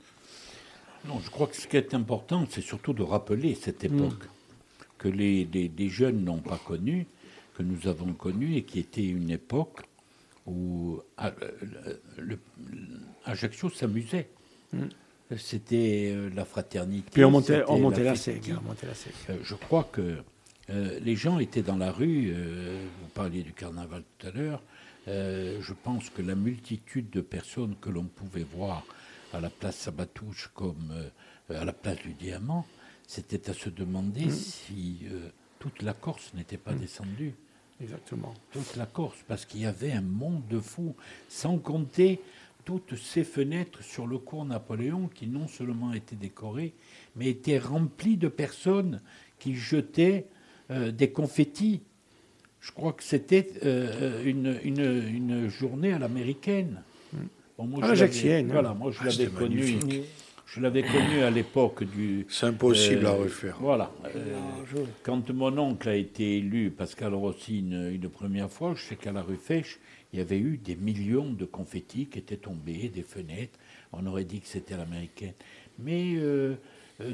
Non, 1.06 1.20
je 1.24 1.30
crois 1.30 1.46
que 1.46 1.56
ce 1.56 1.66
qui 1.66 1.76
est 1.76 1.94
important, 1.94 2.46
c'est 2.48 2.60
surtout 2.60 2.92
de 2.92 3.02
rappeler 3.02 3.54
cette 3.54 3.82
mm. 3.82 3.94
époque 3.94 4.28
que 4.98 5.08
les, 5.08 5.88
jeunes 5.88 6.24
n'ont 6.24 6.38
pas 6.38 6.60
connue, 6.64 7.06
que 7.54 7.62
nous 7.62 7.88
avons 7.88 8.12
connue, 8.12 8.56
et 8.56 8.62
qui 8.62 8.78
était 8.78 9.04
une 9.04 9.30
époque 9.30 9.80
où 10.46 11.00
le, 12.18 12.38
Ajaccio 13.24 13.70
s'amusait. 13.70 14.28
Mm. 14.72 14.84
C'était 15.38 16.12
euh, 16.14 16.28
la 16.34 16.44
fraternité. 16.44 17.08
Puis 17.10 17.24
on 17.24 17.30
montait, 17.30 17.62
on 17.66 17.78
montait 17.78 18.04
la, 18.04 18.14
sec, 18.16 18.42
euh, 18.50 19.36
je 19.42 19.54
crois 19.54 19.88
que 19.90 20.18
euh, 20.72 20.98
les 21.00 21.16
gens 21.16 21.38
étaient 21.38 21.62
dans 21.62 21.76
la 21.76 21.92
rue, 21.92 22.32
euh, 22.34 22.86
vous 23.02 23.08
parliez 23.08 23.42
du 23.42 23.52
carnaval 23.52 24.02
tout 24.18 24.26
à 24.26 24.30
l'heure, 24.30 24.62
euh, 25.08 25.58
je 25.60 25.74
pense 25.74 26.08
que 26.10 26.22
la 26.22 26.34
multitude 26.34 27.10
de 27.10 27.20
personnes 27.20 27.76
que 27.80 27.90
l'on 27.90 28.04
pouvait 28.04 28.44
voir 28.44 28.84
à 29.32 29.40
la 29.40 29.50
place 29.50 29.76
Sabatouche 29.76 30.50
comme 30.54 30.92
à 31.48 31.64
la 31.64 31.72
place 31.72 31.98
du 31.98 32.14
Diamant, 32.14 32.66
c'était 33.06 33.50
à 33.50 33.54
se 33.54 33.68
demander 33.68 34.26
mmh. 34.26 34.30
si 34.30 34.98
toute 35.58 35.82
la 35.82 35.94
Corse 35.94 36.32
n'était 36.34 36.58
pas 36.58 36.72
mmh. 36.72 36.78
descendue. 36.78 37.34
Exactement. 37.80 38.34
Toute 38.52 38.76
la 38.76 38.86
Corse, 38.86 39.18
parce 39.26 39.44
qu'il 39.44 39.60
y 39.60 39.66
avait 39.66 39.92
un 39.92 40.02
monde 40.02 40.42
de 40.48 40.60
fous, 40.60 40.94
sans 41.28 41.58
compter 41.58 42.20
toutes 42.64 42.96
ces 42.96 43.24
fenêtres 43.24 43.82
sur 43.82 44.06
le 44.06 44.18
cours 44.18 44.44
Napoléon 44.44 45.08
qui 45.08 45.26
non 45.26 45.48
seulement 45.48 45.92
étaient 45.92 46.16
décorées, 46.16 46.74
mais 47.16 47.28
étaient 47.28 47.58
remplies 47.58 48.18
de 48.18 48.28
personnes 48.28 49.00
qui 49.38 49.56
jetaient 49.56 50.26
des 50.92 51.10
confettis. 51.10 51.82
Je 52.62 52.70
crois 52.70 52.92
que 52.92 53.02
c'était 53.02 53.48
euh, 53.64 54.22
une, 54.24 54.56
une, 54.62 55.48
journée 55.48 55.92
à 55.92 55.98
l'américaine. 55.98 56.82
Bon, 57.58 57.64
moi, 57.66 57.80
ah, 57.82 57.94
je 57.94 58.44
Voilà, 58.46 58.72
moi 58.72 58.92
je 58.92 58.98
ah, 59.02 59.06
l'avais 59.06 59.26
connu. 59.26 59.78
Je 60.46 60.60
l'avais 60.60 60.82
connu 60.82 61.22
à 61.22 61.30
l'époque 61.30 61.82
du. 61.82 62.24
C'est 62.28 62.46
impossible 62.46 63.06
à 63.06 63.10
euh, 63.10 63.22
refaire. 63.24 63.56
Voilà. 63.58 63.90
quand 65.02 65.30
mon 65.30 65.58
oncle 65.58 65.88
a 65.88 65.96
été 65.96 66.36
élu, 66.36 66.70
Pascal 66.70 67.14
Rossi, 67.14 67.60
une, 67.60 67.90
une 67.90 68.08
première 68.08 68.50
fois, 68.50 68.74
je 68.76 68.82
sais 68.84 68.96
qu'à 68.96 69.12
la 69.12 69.22
rue 69.22 69.36
Fèche, 69.36 69.80
il 70.12 70.20
y 70.20 70.22
avait 70.22 70.38
eu 70.38 70.56
des 70.58 70.76
millions 70.76 71.32
de 71.32 71.44
confettis 71.44 72.06
qui 72.06 72.18
étaient 72.18 72.36
tombés 72.36 72.90
des 72.94 73.02
fenêtres. 73.02 73.58
On 73.92 74.06
aurait 74.06 74.24
dit 74.24 74.40
que 74.40 74.46
c'était 74.46 74.76
l'américaine. 74.76 75.34
Mais 75.78 76.14
euh, 76.16 76.54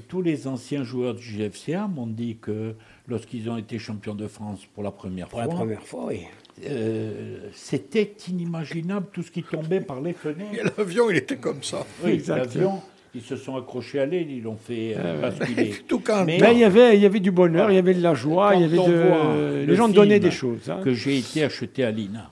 tous 0.08 0.22
les 0.22 0.46
anciens 0.46 0.84
joueurs 0.84 1.14
du 1.14 1.22
GFCA 1.22 1.88
m'ont 1.88 2.06
dit 2.06 2.36
que 2.40 2.74
lorsqu'ils 3.06 3.48
ont 3.50 3.56
été 3.56 3.78
champions 3.78 4.14
de 4.14 4.26
France 4.26 4.66
pour 4.74 4.82
la 4.82 4.90
première 4.90 5.28
fois. 5.28 5.42
la 5.42 5.48
première 5.48 5.82
fois, 5.82 6.06
oui. 6.06 6.22
Euh, 6.66 7.48
c'était 7.52 8.14
inimaginable 8.28 9.06
tout 9.12 9.22
ce 9.22 9.30
qui 9.30 9.42
tombait 9.42 9.80
par 9.80 10.00
les 10.00 10.12
fenêtres. 10.12 10.72
L'avion, 10.76 11.10
il 11.10 11.16
était 11.16 11.36
comme 11.36 11.62
ça. 11.62 11.86
Oui, 12.04 12.22
l'avion. 12.26 12.80
Ils 13.14 13.22
se 13.22 13.36
sont 13.36 13.56
accrochés 13.56 14.00
à 14.00 14.06
l'aile, 14.06 14.30
ils 14.30 14.42
l'ont 14.42 14.56
fait 14.56 14.94
euh, 14.96 15.22
ah 15.22 15.30
basculer. 15.30 15.74
Tout 15.88 16.02
Mais, 16.26 16.38
il, 16.52 16.58
y 16.58 16.64
avait, 16.64 16.94
il 16.96 17.02
y 17.02 17.06
avait 17.06 17.20
du 17.20 17.30
bonheur, 17.30 17.70
il 17.70 17.74
y 17.74 17.78
avait 17.78 17.94
de 17.94 18.02
la 18.02 18.14
joie, 18.14 18.54
il 18.54 18.60
y 18.60 18.64
avait 18.64 18.76
de... 18.76 19.64
les 19.66 19.76
gens 19.76 19.88
donnaient 19.88 20.20
des 20.20 20.30
choses. 20.30 20.68
Hein. 20.68 20.80
Que 20.84 20.92
j'ai 20.92 21.18
été 21.18 21.42
acheté 21.42 21.84
à 21.84 21.90
l'INA. 21.90 22.30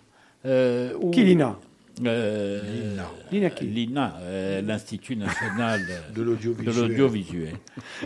Qui 1.12 1.24
l'INA? 1.24 1.58
Euh, 2.04 2.60
L'INA. 3.32 3.50
L'INA, 3.62 4.14
euh, 4.20 4.60
l'Institut 4.62 5.16
national 5.16 5.80
de 6.14 6.22
l'audiovisuel. 6.22 7.54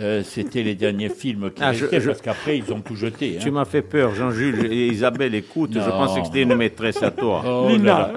Euh, 0.01 0.23
c'était 0.23 0.63
les 0.63 0.75
derniers 0.75 1.09
films 1.09 1.51
qui 1.51 1.63
ah, 1.63 1.73
parce 2.05 2.21
qu'après 2.21 2.59
ils 2.59 2.73
ont 2.73 2.81
tout 2.81 2.97
jeté. 2.97 3.39
Tu 3.41 3.49
hein. 3.49 3.53
m'as 3.53 3.65
fait 3.65 3.83
peur, 3.83 4.15
Jean-Jules 4.15 4.73
et 4.73 4.89
Isabelle, 4.89 5.35
écoute, 5.35 5.73
je 5.75 5.91
pensais 5.91 6.21
que 6.21 6.27
c'était 6.27 6.43
une 6.43 6.55
maîtresse 6.55 7.03
à 7.03 7.11
toi. 7.11 7.43
Oh, 7.47 7.69
L'INA. 7.69 8.13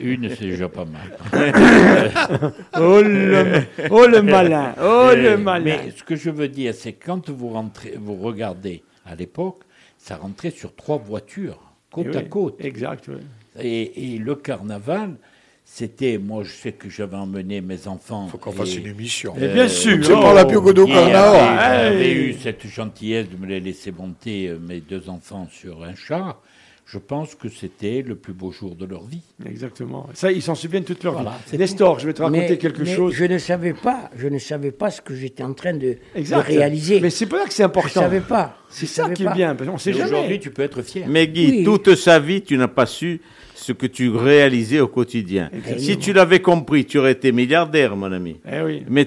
Une, 0.00 0.28
c'est 0.30 0.46
déjà 0.46 0.68
pas 0.68 0.84
mal. 0.84 1.16
oh, 2.76 3.00
le, 3.02 3.62
oh, 3.90 4.06
le, 4.08 4.20
malin, 4.20 4.74
oh 4.82 5.10
le 5.14 5.36
malin. 5.36 5.64
Mais 5.64 5.92
ce 5.96 6.02
que 6.02 6.16
je 6.16 6.30
veux 6.30 6.48
dire, 6.48 6.74
c'est 6.74 6.94
quand 6.94 7.30
vous 7.30 7.50
rentrez, 7.50 7.94
vous 7.96 8.16
regardez 8.16 8.82
à 9.04 9.14
l'époque, 9.14 9.62
ça 9.96 10.16
rentrait 10.16 10.50
sur 10.50 10.74
trois 10.74 10.98
voitures 10.98 11.60
côte 11.92 12.06
eh 12.12 12.16
à 12.16 12.22
côte. 12.22 12.64
Exact. 12.64 13.04
Oui. 13.08 13.14
Et, 13.60 14.18
le 14.18 14.34
carnaval, 14.34 15.16
c'était, 15.64 16.18
moi 16.18 16.44
je 16.44 16.52
sais 16.52 16.72
que 16.72 16.88
j'avais 16.88 17.16
emmené 17.16 17.60
mes 17.60 17.88
enfants. 17.88 18.26
Il 18.28 18.30
faut 18.30 18.38
qu'on 18.38 18.52
fasse 18.52 18.76
une 18.76 18.86
émission. 18.86 19.34
Et 19.36 19.48
bien 19.48 19.68
sûr, 19.68 20.04
c'est 20.04 20.12
pas 20.12 20.34
la 20.34 20.44
Piogodo 20.44 20.86
Carnaval. 20.86 21.92
J'avais 21.92 22.12
eu 22.12 22.34
cette 22.34 22.66
gentillesse 22.66 23.28
de 23.28 23.36
me 23.36 23.46
les 23.46 23.60
laisser 23.60 23.92
monter, 23.92 24.48
euh, 24.48 24.58
mes 24.58 24.80
deux 24.80 25.08
enfants, 25.08 25.48
sur 25.50 25.82
un 25.84 25.94
char 25.94 26.40
je 26.86 26.98
pense 26.98 27.34
que 27.34 27.48
c'était 27.48 28.02
le 28.06 28.14
plus 28.14 28.32
beau 28.32 28.52
jour 28.52 28.76
de 28.76 28.86
leur 28.86 29.04
vie. 29.04 29.22
Exactement. 29.44 30.08
Ça, 30.14 30.30
ils 30.30 30.40
s'en 30.40 30.54
souviennent 30.54 30.84
toute 30.84 31.02
leur 31.02 31.20
vie. 31.20 31.58
Nestor, 31.58 31.98
je 31.98 32.06
vais 32.06 32.12
te 32.12 32.22
raconter 32.22 32.58
quelque 32.58 32.84
chose. 32.84 33.12
Je 33.12 33.24
ne 33.24 33.38
savais 33.38 33.74
pas, 33.74 34.08
je 34.16 34.28
ne 34.28 34.38
savais 34.38 34.70
pas 34.70 34.92
ce 34.92 35.00
que 35.00 35.14
j'étais 35.14 35.42
en 35.42 35.52
train 35.52 35.74
de, 35.74 35.96
réaliser. 36.14 37.00
Mais 37.00 37.10
c'est 37.10 37.26
pas 37.26 37.44
que 37.44 37.52
c'est 37.52 37.64
important. 37.64 37.88
Je 37.92 37.98
ne 37.98 38.04
savais 38.04 38.20
pas. 38.20 38.56
C'est 38.68 38.86
ça 38.86 39.10
qui 39.10 39.24
est 39.24 39.34
bien. 39.34 39.56
On 39.68 39.78
sait 39.78 39.92
Aujourd'hui, 40.00 40.38
tu 40.38 40.50
peux 40.50 40.62
être 40.62 40.82
fier. 40.82 41.06
Mais 41.08 41.26
Guy, 41.26 41.64
toute 41.64 41.96
sa 41.96 42.20
vie, 42.20 42.42
tu 42.42 42.56
n'as 42.56 42.68
pas 42.68 42.86
su 42.86 43.20
ce 43.56 43.72
que 43.72 43.86
tu 43.86 44.10
réalisais 44.10 44.80
au 44.80 44.86
quotidien. 44.86 45.50
Si 45.78 45.96
tu 45.98 46.12
l'avais 46.12 46.40
compris, 46.40 46.84
tu 46.84 46.98
aurais 46.98 47.12
été 47.12 47.32
milliardaire, 47.32 47.96
mon 47.96 48.12
ami. 48.12 48.36
Eh 48.46 48.60
oui. 48.60 48.82
Mais 48.88 49.06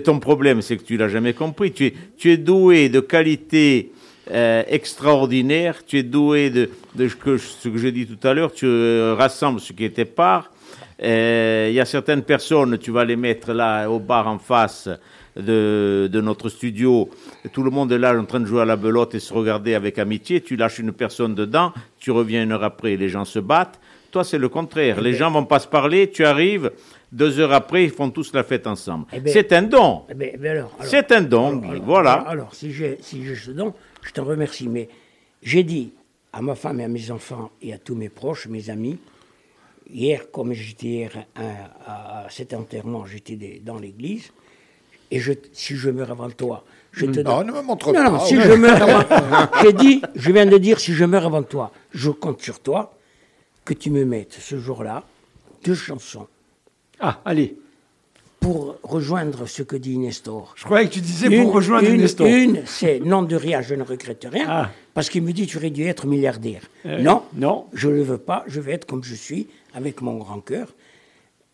ton 0.00 0.18
problème, 0.18 0.62
c'est 0.62 0.76
que 0.76 0.82
tu 0.82 0.96
l'as 0.96 1.08
jamais 1.08 1.32
compris. 1.32 1.72
Tu 1.72 1.86
es, 1.86 1.94
tu 2.16 2.32
es 2.32 2.36
doué 2.36 2.88
de 2.88 3.00
qualité 3.00 3.92
euh, 4.30 4.64
extraordinaire. 4.68 5.84
Tu 5.86 5.98
es 5.98 6.02
doué 6.02 6.50
de, 6.50 6.70
de 6.96 7.08
ce 7.08 7.14
que 7.68 7.78
j'ai 7.78 7.92
dit 7.92 8.06
tout 8.06 8.26
à 8.26 8.34
l'heure. 8.34 8.52
Tu 8.52 8.66
euh, 8.66 9.14
rassembles 9.16 9.60
ce 9.60 9.72
qui 9.72 9.84
était 9.84 10.04
part. 10.04 10.50
Euh, 11.02 11.68
il 11.70 11.74
y 11.74 11.80
a 11.80 11.84
certaines 11.84 12.22
personnes, 12.22 12.78
tu 12.78 12.90
vas 12.90 13.04
les 13.04 13.16
mettre 13.16 13.52
là 13.52 13.88
au 13.88 13.98
bar 13.98 14.28
en 14.28 14.38
face 14.38 14.88
de, 15.36 16.08
de, 16.10 16.20
notre 16.20 16.48
studio. 16.48 17.10
Tout 17.52 17.62
le 17.62 17.70
monde 17.70 17.90
est 17.92 17.98
là 17.98 18.18
en 18.18 18.24
train 18.24 18.40
de 18.40 18.46
jouer 18.46 18.62
à 18.62 18.64
la 18.64 18.76
belote 18.76 19.14
et 19.14 19.20
se 19.20 19.32
regarder 19.32 19.74
avec 19.74 19.98
amitié. 19.98 20.40
Tu 20.40 20.56
lâches 20.56 20.78
une 20.78 20.92
personne 20.92 21.34
dedans, 21.34 21.72
tu 21.98 22.10
reviens 22.10 22.42
une 22.42 22.52
heure 22.52 22.64
après, 22.64 22.96
les 22.96 23.08
gens 23.08 23.24
se 23.24 23.38
battent. 23.38 23.80
Toi, 24.10 24.22
c'est 24.22 24.38
le 24.38 24.48
contraire. 24.48 25.00
Les 25.00 25.14
gens 25.14 25.30
vont 25.32 25.44
pas 25.44 25.58
se 25.58 25.66
parler, 25.66 26.08
tu 26.08 26.24
arrives, 26.24 26.70
deux 27.10 27.40
heures 27.40 27.52
après, 27.52 27.84
ils 27.84 27.90
font 27.90 28.10
tous 28.10 28.32
la 28.32 28.44
fête 28.44 28.66
ensemble. 28.66 29.06
Eh 29.12 29.18
ben, 29.18 29.32
c'est 29.32 29.52
un 29.52 29.62
don. 29.62 30.02
Eh 30.08 30.14
ben, 30.14 30.36
ben 30.38 30.68
c'est 30.80 31.10
un 31.10 31.22
don, 31.22 31.60
voilà. 31.82 32.12
Alors, 32.12 32.54
si 32.54 32.72
j'ai 32.72 32.98
si 33.00 33.24
ce 33.34 33.50
don, 33.50 33.74
je 34.02 34.12
te 34.12 34.20
remercie. 34.20 34.68
Mais 34.68 34.88
j'ai 35.42 35.64
dit 35.64 35.92
à 36.32 36.42
ma 36.42 36.54
femme 36.54 36.80
et 36.80 36.84
à 36.84 36.88
mes 36.88 37.10
enfants 37.10 37.50
et 37.60 37.72
à 37.72 37.78
tous 37.78 37.94
mes 37.94 38.08
proches, 38.08 38.46
mes 38.46 38.70
amis, 38.70 38.98
hier, 39.92 40.30
comme 40.30 40.52
j'étais 40.52 40.86
hier 40.86 41.26
à, 41.36 42.26
cet 42.30 42.54
enterrement, 42.54 43.06
j'étais 43.06 43.60
dans 43.64 43.78
l'église, 43.78 44.32
et 45.10 45.20
je, 45.20 45.32
si 45.52 45.76
je 45.76 45.90
meurs 45.90 46.10
avant 46.10 46.30
toi, 46.30 46.64
je 46.92 47.06
te 47.06 47.20
Non, 47.20 47.42
ne 47.42 47.52
me 47.52 47.62
montre 47.62 47.92
pas. 47.92 48.08
Non, 48.08 48.20
si 48.20 48.40
je 48.40 48.52
meurs 48.52 48.82
avant 48.82 49.48
J'ai 49.62 49.72
dit, 49.72 50.02
je 50.14 50.32
viens 50.32 50.46
de 50.46 50.58
dire, 50.58 50.78
si 50.78 50.92
je 50.94 51.04
meurs 51.04 51.26
avant 51.26 51.42
toi, 51.42 51.72
je 51.92 52.10
compte 52.10 52.40
sur 52.42 52.60
toi 52.60 52.94
que 53.64 53.74
tu 53.74 53.90
me 53.90 54.04
mettes 54.04 54.36
ce 54.40 54.58
jour-là 54.58 55.04
deux 55.64 55.74
chansons. 55.74 56.26
Ah, 57.00 57.20
allez 57.24 57.56
pour 58.44 58.76
rejoindre 58.82 59.46
ce 59.46 59.62
que 59.62 59.74
dit 59.74 59.96
Nestor. 59.96 60.52
Je 60.54 60.64
croyais 60.64 60.86
que 60.86 60.92
tu 60.92 61.00
disais 61.00 61.30
pour 61.40 61.50
rejoindre 61.50 61.88
Nestor. 61.88 62.26
Une, 62.26 62.62
c'est 62.66 63.00
non 63.00 63.22
de 63.22 63.36
rien, 63.36 63.62
je 63.62 63.74
ne 63.74 63.82
regrette 63.82 64.26
rien, 64.30 64.44
ah. 64.46 64.70
parce 64.92 65.08
qu'il 65.08 65.22
me 65.22 65.32
dit 65.32 65.46
tu 65.46 65.56
aurais 65.56 65.70
dû 65.70 65.84
être 65.84 66.06
milliardaire. 66.06 66.60
Euh, 66.84 67.00
non, 67.00 67.22
non, 67.34 67.64
je 67.72 67.88
ne 67.88 67.94
le 67.94 68.02
veux 68.02 68.18
pas, 68.18 68.44
je 68.46 68.60
veux 68.60 68.70
être 68.70 68.86
comme 68.86 69.02
je 69.02 69.14
suis, 69.14 69.48
avec 69.72 70.02
mon 70.02 70.18
grand 70.18 70.40
cœur. 70.40 70.74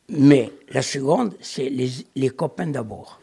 Mais 0.08 0.50
la 0.70 0.82
seconde, 0.82 1.34
c'est 1.40 1.68
les, 1.68 1.90
les 2.16 2.30
copains 2.30 2.66
d'abord. 2.66 3.19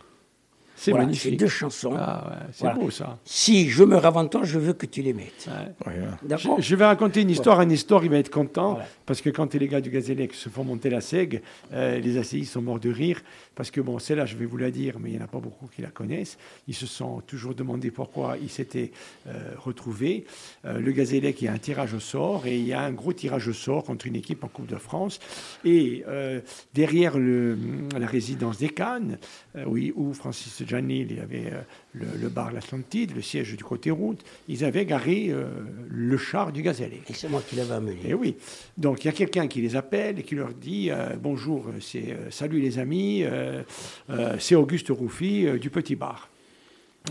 C'est 0.80 0.92
Voilà, 0.92 1.06
magnifique. 1.08 1.32
c'est 1.32 1.38
deux 1.38 1.48
chansons. 1.48 1.96
Ah 1.98 2.28
ouais, 2.30 2.46
c'est 2.52 2.62
Voilà. 2.66 2.78
beau 2.80 2.92
ça. 2.92 3.18
Si 3.26 3.68
je 3.68 3.84
meurs 3.84 4.06
avant 4.06 4.28
toi, 4.28 4.42
je 4.44 4.60
veux 4.60 4.74
que 4.74 4.86
tu 4.86 5.02
les 5.02 5.12
mettes. 5.14 5.50
Ouais. 5.88 5.94
D'accord 6.22 6.58
Je, 6.62 6.64
je 6.64 6.76
vais 6.76 6.86
raconter 6.86 7.22
une 7.22 7.32
histoire. 7.32 7.60
Un 7.60 7.70
histoire, 7.70 8.04
il 8.06 8.12
va 8.12 8.18
être 8.20 8.30
content. 8.30 8.78
Parce 9.08 9.22
que 9.22 9.32
quand 9.32 9.56
les 9.56 9.68
gars 9.68 9.82
du 9.82 9.90
Gazélec 9.90 10.36
se 10.36 10.50
font 10.50 10.64
monter 10.64 10.92
la 10.92 11.02
sègue, 11.02 11.42
euh, 11.74 11.98
les 12.00 12.18
ACI 12.20 12.46
sont 12.46 12.62
morts 12.62 12.80
de 12.80 12.92
rire. 12.92 13.22
Parce 13.56 13.72
que, 13.72 13.82
bon, 13.82 13.98
celle-là, 13.98 14.28
je 14.28 14.36
vais 14.36 14.46
vous 14.46 14.58
la 14.58 14.70
dire, 14.70 14.98
mais 15.00 15.10
il 15.10 15.16
n'y 15.16 15.20
en 15.22 15.26
a 15.26 15.28
pas 15.28 15.40
beaucoup 15.40 15.66
qui 15.76 15.82
la 15.82 15.88
connaissent. 15.90 16.38
Ils 16.68 16.76
se 16.76 16.86
sont 16.86 17.22
toujours 17.26 17.56
demandé 17.56 17.90
pourquoi 17.90 18.38
ils 18.40 18.50
s'étaient 18.52 18.92
euh, 19.28 19.32
retrouvés. 19.58 20.26
Euh, 20.66 20.78
le 20.80 20.92
Gazélec, 20.92 21.42
il 21.42 21.46
y 21.46 21.48
a 21.48 21.54
un 21.54 21.58
tirage 21.58 21.96
au 21.96 22.00
sort 22.00 22.46
et 22.46 22.56
il 22.56 22.68
y 22.68 22.74
a 22.74 22.82
un 22.82 22.92
gros 22.92 23.14
tirage 23.14 23.48
au 23.48 23.54
sort 23.54 23.84
contre 23.84 24.06
une 24.06 24.16
équipe 24.16 24.44
en 24.44 24.48
Coupe 24.48 24.68
de 24.68 24.76
France. 24.76 25.20
Et 25.66 26.04
euh, 26.08 26.40
derrière 26.76 27.18
le- 27.18 27.58
la 27.98 28.06
résidence 28.06 28.60
des 28.60 28.70
Cannes, 28.70 29.18
oui, 29.66 29.92
où 29.96 30.14
Francis 30.14 30.62
Giannil 30.68 31.12
il 31.12 31.18
y 31.18 31.20
avait 31.20 31.48
euh, 31.48 31.62
le, 31.94 32.06
le 32.20 32.30
bar 32.30 32.52
L'Atlantide, 32.52 33.16
le 33.16 33.22
siège 33.22 33.56
du 33.56 33.64
côté 33.64 33.92
route, 33.92 34.24
ils 34.48 34.64
avaient 34.64 34.86
garé 34.86 35.28
euh, 35.30 35.48
le 35.90 36.18
char 36.18 36.52
du 36.52 36.62
Gazélec. 36.62 37.10
Et 37.10 37.14
c'est 37.14 37.30
moi 37.30 37.42
qui 37.48 37.56
l'avais 37.56 37.76
amené. 37.76 37.98
Et 38.06 38.14
oui. 38.14 38.36
Donc 38.78 39.04
il 39.04 39.08
y 39.08 39.10
a 39.10 39.14
quelqu'un 39.14 39.48
qui 39.48 39.62
les 39.62 39.76
appelle 39.76 40.20
et 40.20 40.24
qui 40.24 40.36
leur 40.36 40.54
dit 40.54 40.90
euh, 40.92 41.16
bonjour, 41.22 41.66
c'est 41.82 42.18
salut 42.30 42.60
les 42.60 42.80
amis, 42.80 43.24
c'est 44.40 44.56
Auguste 44.56 44.90
Rouffy 44.90 45.48
du 45.60 45.70
Petit 45.70 45.96
Bar. 45.96 46.30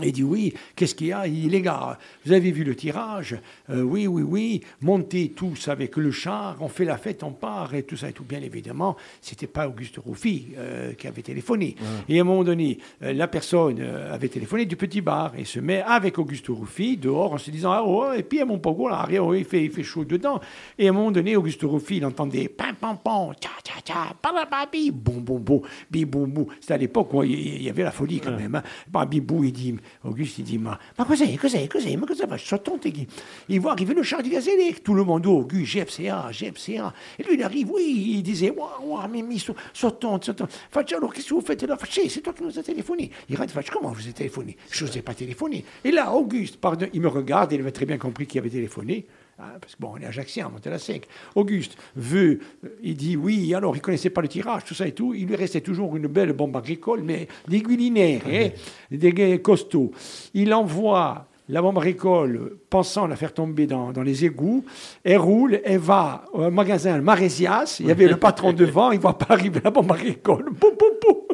Il 0.03 0.11
dit 0.11 0.23
oui, 0.23 0.53
qu'est-ce 0.75 0.95
qu'il 0.95 1.07
y 1.07 1.13
a? 1.13 1.27
Il 1.27 1.33
dit 1.33 1.49
les 1.49 1.61
gars, 1.61 1.97
vous 2.25 2.33
avez 2.33 2.51
vu 2.51 2.63
le 2.63 2.75
tirage? 2.75 3.37
Euh, 3.69 3.81
Oui, 3.81 4.07
oui, 4.07 4.21
oui, 4.21 4.61
montez 4.81 5.29
tous 5.29 5.67
avec 5.67 5.97
le 5.97 6.11
char, 6.11 6.57
on 6.59 6.67
fait 6.67 6.85
la 6.85 6.97
fête, 6.97 7.23
on 7.23 7.31
part 7.31 7.73
et 7.73 7.83
tout 7.83 7.97
ça 7.97 8.09
et 8.09 8.13
tout. 8.13 8.23
Bien 8.23 8.41
évidemment, 8.41 8.95
c'était 9.21 9.47
pas 9.47 9.67
Auguste 9.67 9.97
Rouffy 9.97 10.49
euh, 10.57 10.93
qui 10.93 11.07
avait 11.07 11.21
téléphoné. 11.21 11.75
Et 12.09 12.19
à 12.19 12.21
un 12.21 12.25
moment 12.25 12.43
donné, 12.43 12.77
euh, 13.01 13.13
la 13.13 13.27
personne 13.27 13.81
avait 13.81 14.29
téléphoné 14.29 14.65
du 14.65 14.75
petit 14.75 15.01
bar 15.01 15.33
et 15.37 15.45
se 15.45 15.59
met 15.59 15.81
avec 15.81 16.19
Auguste 16.19 16.47
Rouffy 16.49 16.97
dehors 16.97 17.33
en 17.33 17.37
se 17.37 17.49
disant 17.49 17.71
ah 17.71 17.83
oh, 17.85 18.11
et 18.15 18.23
puis 18.23 18.39
à 18.41 18.45
mon 18.45 18.59
pogo 18.59 18.89
là, 18.89 19.07
oh, 19.21 19.33
il 19.33 19.45
fait 19.45 19.63
il 19.63 19.71
fait 19.71 19.83
chaud 19.83 20.05
dedans. 20.05 20.39
Et 20.77 20.87
à 20.87 20.89
un 20.91 20.93
moment 20.93 21.11
donné, 21.11 21.35
Auguste 21.35 21.63
Rouffy, 21.63 21.97
il 21.97 22.05
entendait 22.05 22.47
pam 22.49 22.75
pam 22.75 22.97
pam, 23.03 23.33
tcha 23.39 23.49
tcha 23.63 23.81
tcha, 23.83 24.15
palababi, 24.21 24.91
boum 24.91 25.21
boum 25.21 25.41
boum, 25.41 25.61
bibou 25.89 26.27
boum. 26.27 26.47
C'était 26.59 26.73
à 26.73 26.77
l'époque 26.77 27.13
où 27.13 27.23
il 27.23 27.37
il 27.37 27.63
y 27.63 27.69
avait 27.69 27.83
la 27.83 27.91
folie 27.91 28.19
quand 28.19 28.35
même. 28.35 28.55
Hein. 28.55 28.63
Bah, 28.87 29.05
bibou, 29.05 29.43
il 29.43 29.51
dit 29.51 29.75
Auguste, 30.03 30.39
il 30.39 30.43
dit 30.43 30.57
ma, 30.57 30.79
ma 30.97 31.05
cos'è, 31.05 31.35
cos'è, 31.37 31.95
ma 31.97 32.05
cosa 32.05 32.27
fa? 32.27 32.37
Sottante 32.37 32.91
qui. 32.91 33.07
Il 33.49 33.59
voit 33.59 33.71
arriver 33.71 33.93
le 33.93 34.03
char 34.03 34.21
du 34.21 34.29
Gazélec, 34.29 34.83
tout 34.83 34.93
le 34.93 35.03
monde, 35.03 35.25
oh, 35.25 35.39
Auguste, 35.39 35.77
GFCA, 35.77 36.29
GFCA. 36.31 36.93
Et 37.19 37.23
lui, 37.23 37.33
il 37.35 37.43
arrive, 37.43 37.71
oui, 37.71 38.15
il 38.17 38.23
disait, 38.23 38.49
waouh, 38.49 38.93
waouh, 38.93 39.07
mais 39.07 39.21
mi, 39.21 39.43
sottante, 39.73 40.25
sottante. 40.25 40.51
Faccia, 40.71 40.97
alors, 40.97 41.13
qu'est-ce 41.13 41.29
que 41.29 41.33
vous 41.33 41.41
faites 41.41 41.63
là? 41.63 41.77
Faccia, 41.77 42.03
c'est 42.09 42.21
toi 42.21 42.33
qui 42.33 42.43
nous 42.43 42.57
as 42.57 42.63
téléphoné. 42.63 43.11
Il 43.29 43.37
rentre, 43.37 43.53
faccia, 43.53 43.73
comment 43.73 43.91
vous 43.91 44.01
avez 44.01 44.13
téléphoné? 44.13 44.57
Je 44.71 44.85
n'osais 44.85 45.01
pas 45.01 45.13
téléphoner. 45.13 45.63
Et 45.83 45.91
là, 45.91 46.13
Auguste, 46.13 46.57
pardon, 46.57 46.87
il 46.93 47.01
me 47.01 47.07
regarde, 47.07 47.51
il 47.53 47.59
avait 47.59 47.71
très 47.71 47.85
bien 47.85 47.97
compris 47.97 48.27
qu'il 48.27 48.39
avait 48.39 48.49
téléphoné. 48.49 49.05
Ah, 49.39 49.53
parce 49.61 49.75
que 49.75 49.81
bon, 49.81 49.93
on 49.93 49.97
est 49.97 50.05
ajaxien, 50.05 50.47
on 50.47 50.51
monte 50.51 50.65
à 50.65 50.71
la 50.71 50.79
5. 50.79 51.03
Auguste 51.35 51.77
veut, 51.95 52.39
euh, 52.63 52.69
il 52.81 52.95
dit 52.95 53.15
oui, 53.15 53.53
alors 53.53 53.75
il 53.75 53.79
ne 53.79 53.83
connaissait 53.83 54.09
pas 54.09 54.21
le 54.21 54.27
tirage, 54.27 54.63
tout 54.65 54.73
ça 54.73 54.87
et 54.87 54.93
tout. 54.93 55.13
Il 55.13 55.27
lui 55.27 55.35
restait 55.35 55.61
toujours 55.61 55.95
une 55.95 56.07
belle 56.07 56.33
bombe 56.33 56.57
agricole, 56.57 57.01
mais 57.03 57.27
des 57.47 57.61
guilinaires, 57.61 58.23
hein, 58.27 58.49
des 58.89 59.39
costauds. 59.39 59.91
Il 60.33 60.51
envoie 60.55 61.27
la 61.49 61.61
bombe 61.61 61.77
agricole, 61.77 62.57
pensant 62.69 63.05
la 63.05 63.15
faire 63.15 63.33
tomber 63.33 63.67
dans, 63.67 63.91
dans 63.91 64.01
les 64.01 64.25
égouts. 64.25 64.65
Elle 65.03 65.19
roule, 65.19 65.61
elle 65.63 65.77
va 65.77 66.25
au 66.33 66.49
magasin 66.49 66.99
Marésias. 66.99 67.77
Il 67.79 67.85
y 67.87 67.91
avait 67.91 68.07
le 68.07 68.17
patron 68.17 68.53
devant, 68.53 68.91
il 68.91 68.97
ne 68.97 69.01
voit 69.01 69.17
pas 69.17 69.35
arriver 69.35 69.61
la 69.63 69.69
bombe 69.69 69.91
agricole. 69.91 70.45
Boum, 70.45 70.71
boum, 70.77 70.93
boum. 71.01 71.26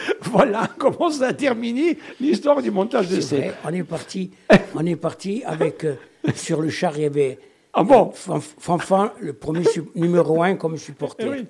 Voilà 0.22 0.68
comment 0.78 1.10
ça 1.10 1.28
a 1.28 1.32
terminé 1.32 1.98
l'histoire 2.20 2.62
du 2.62 2.70
montage 2.70 3.08
de 3.08 3.20
scène. 3.20 3.52
on 3.64 3.72
est 3.72 3.82
parti, 3.84 4.30
on 4.74 4.84
est 4.86 4.96
parti 4.96 5.42
avec 5.44 5.84
euh, 5.84 5.94
sur 6.34 6.60
le 6.62 6.70
char 6.70 6.96
il 6.96 7.02
y 7.02 7.06
avait 7.06 7.38
Ah 7.72 7.84
bon 7.84 8.12
Fanf- 8.14 8.54
Fanfan, 8.58 9.10
le 9.20 9.32
premier 9.32 9.64
numéro 9.94 10.42
un 10.42 10.56
comme 10.56 10.76
supporter. 10.76 11.24
Eh 11.26 11.30
oui. 11.40 11.46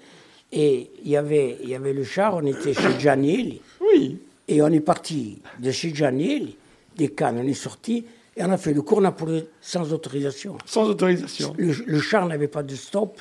Et 0.55 0.91
il 1.05 1.11
y 1.11 1.17
avait 1.17 1.59
il 1.63 1.69
y 1.71 1.75
avait 1.75 1.93
le 1.95 2.05
char, 2.05 2.37
on 2.37 2.45
était 2.47 2.75
chez 2.75 2.99
Janil 3.01 3.61
Oui. 3.81 4.19
et 4.49 4.61
on 4.63 4.69
est 4.69 4.81
parti 4.81 5.41
de 5.59 5.71
chez 5.71 5.95
Janil, 5.95 6.55
des 6.97 7.09
Cannes, 7.09 7.39
on 7.43 7.47
est 7.47 7.55
sorti 7.55 8.05
et 8.37 8.43
on 8.43 8.51
a 8.51 8.57
fait 8.59 8.73
le 8.75 8.83
cours 8.83 9.01
Napoléon 9.01 9.45
sans 9.61 9.93
autorisation. 9.93 10.59
Sans 10.67 10.85
autorisation. 10.89 11.55
Le, 11.59 11.73
le 11.87 12.01
char 12.01 12.27
n'avait 12.27 12.49
pas 12.49 12.63
de 12.63 12.75
stop, 12.75 13.21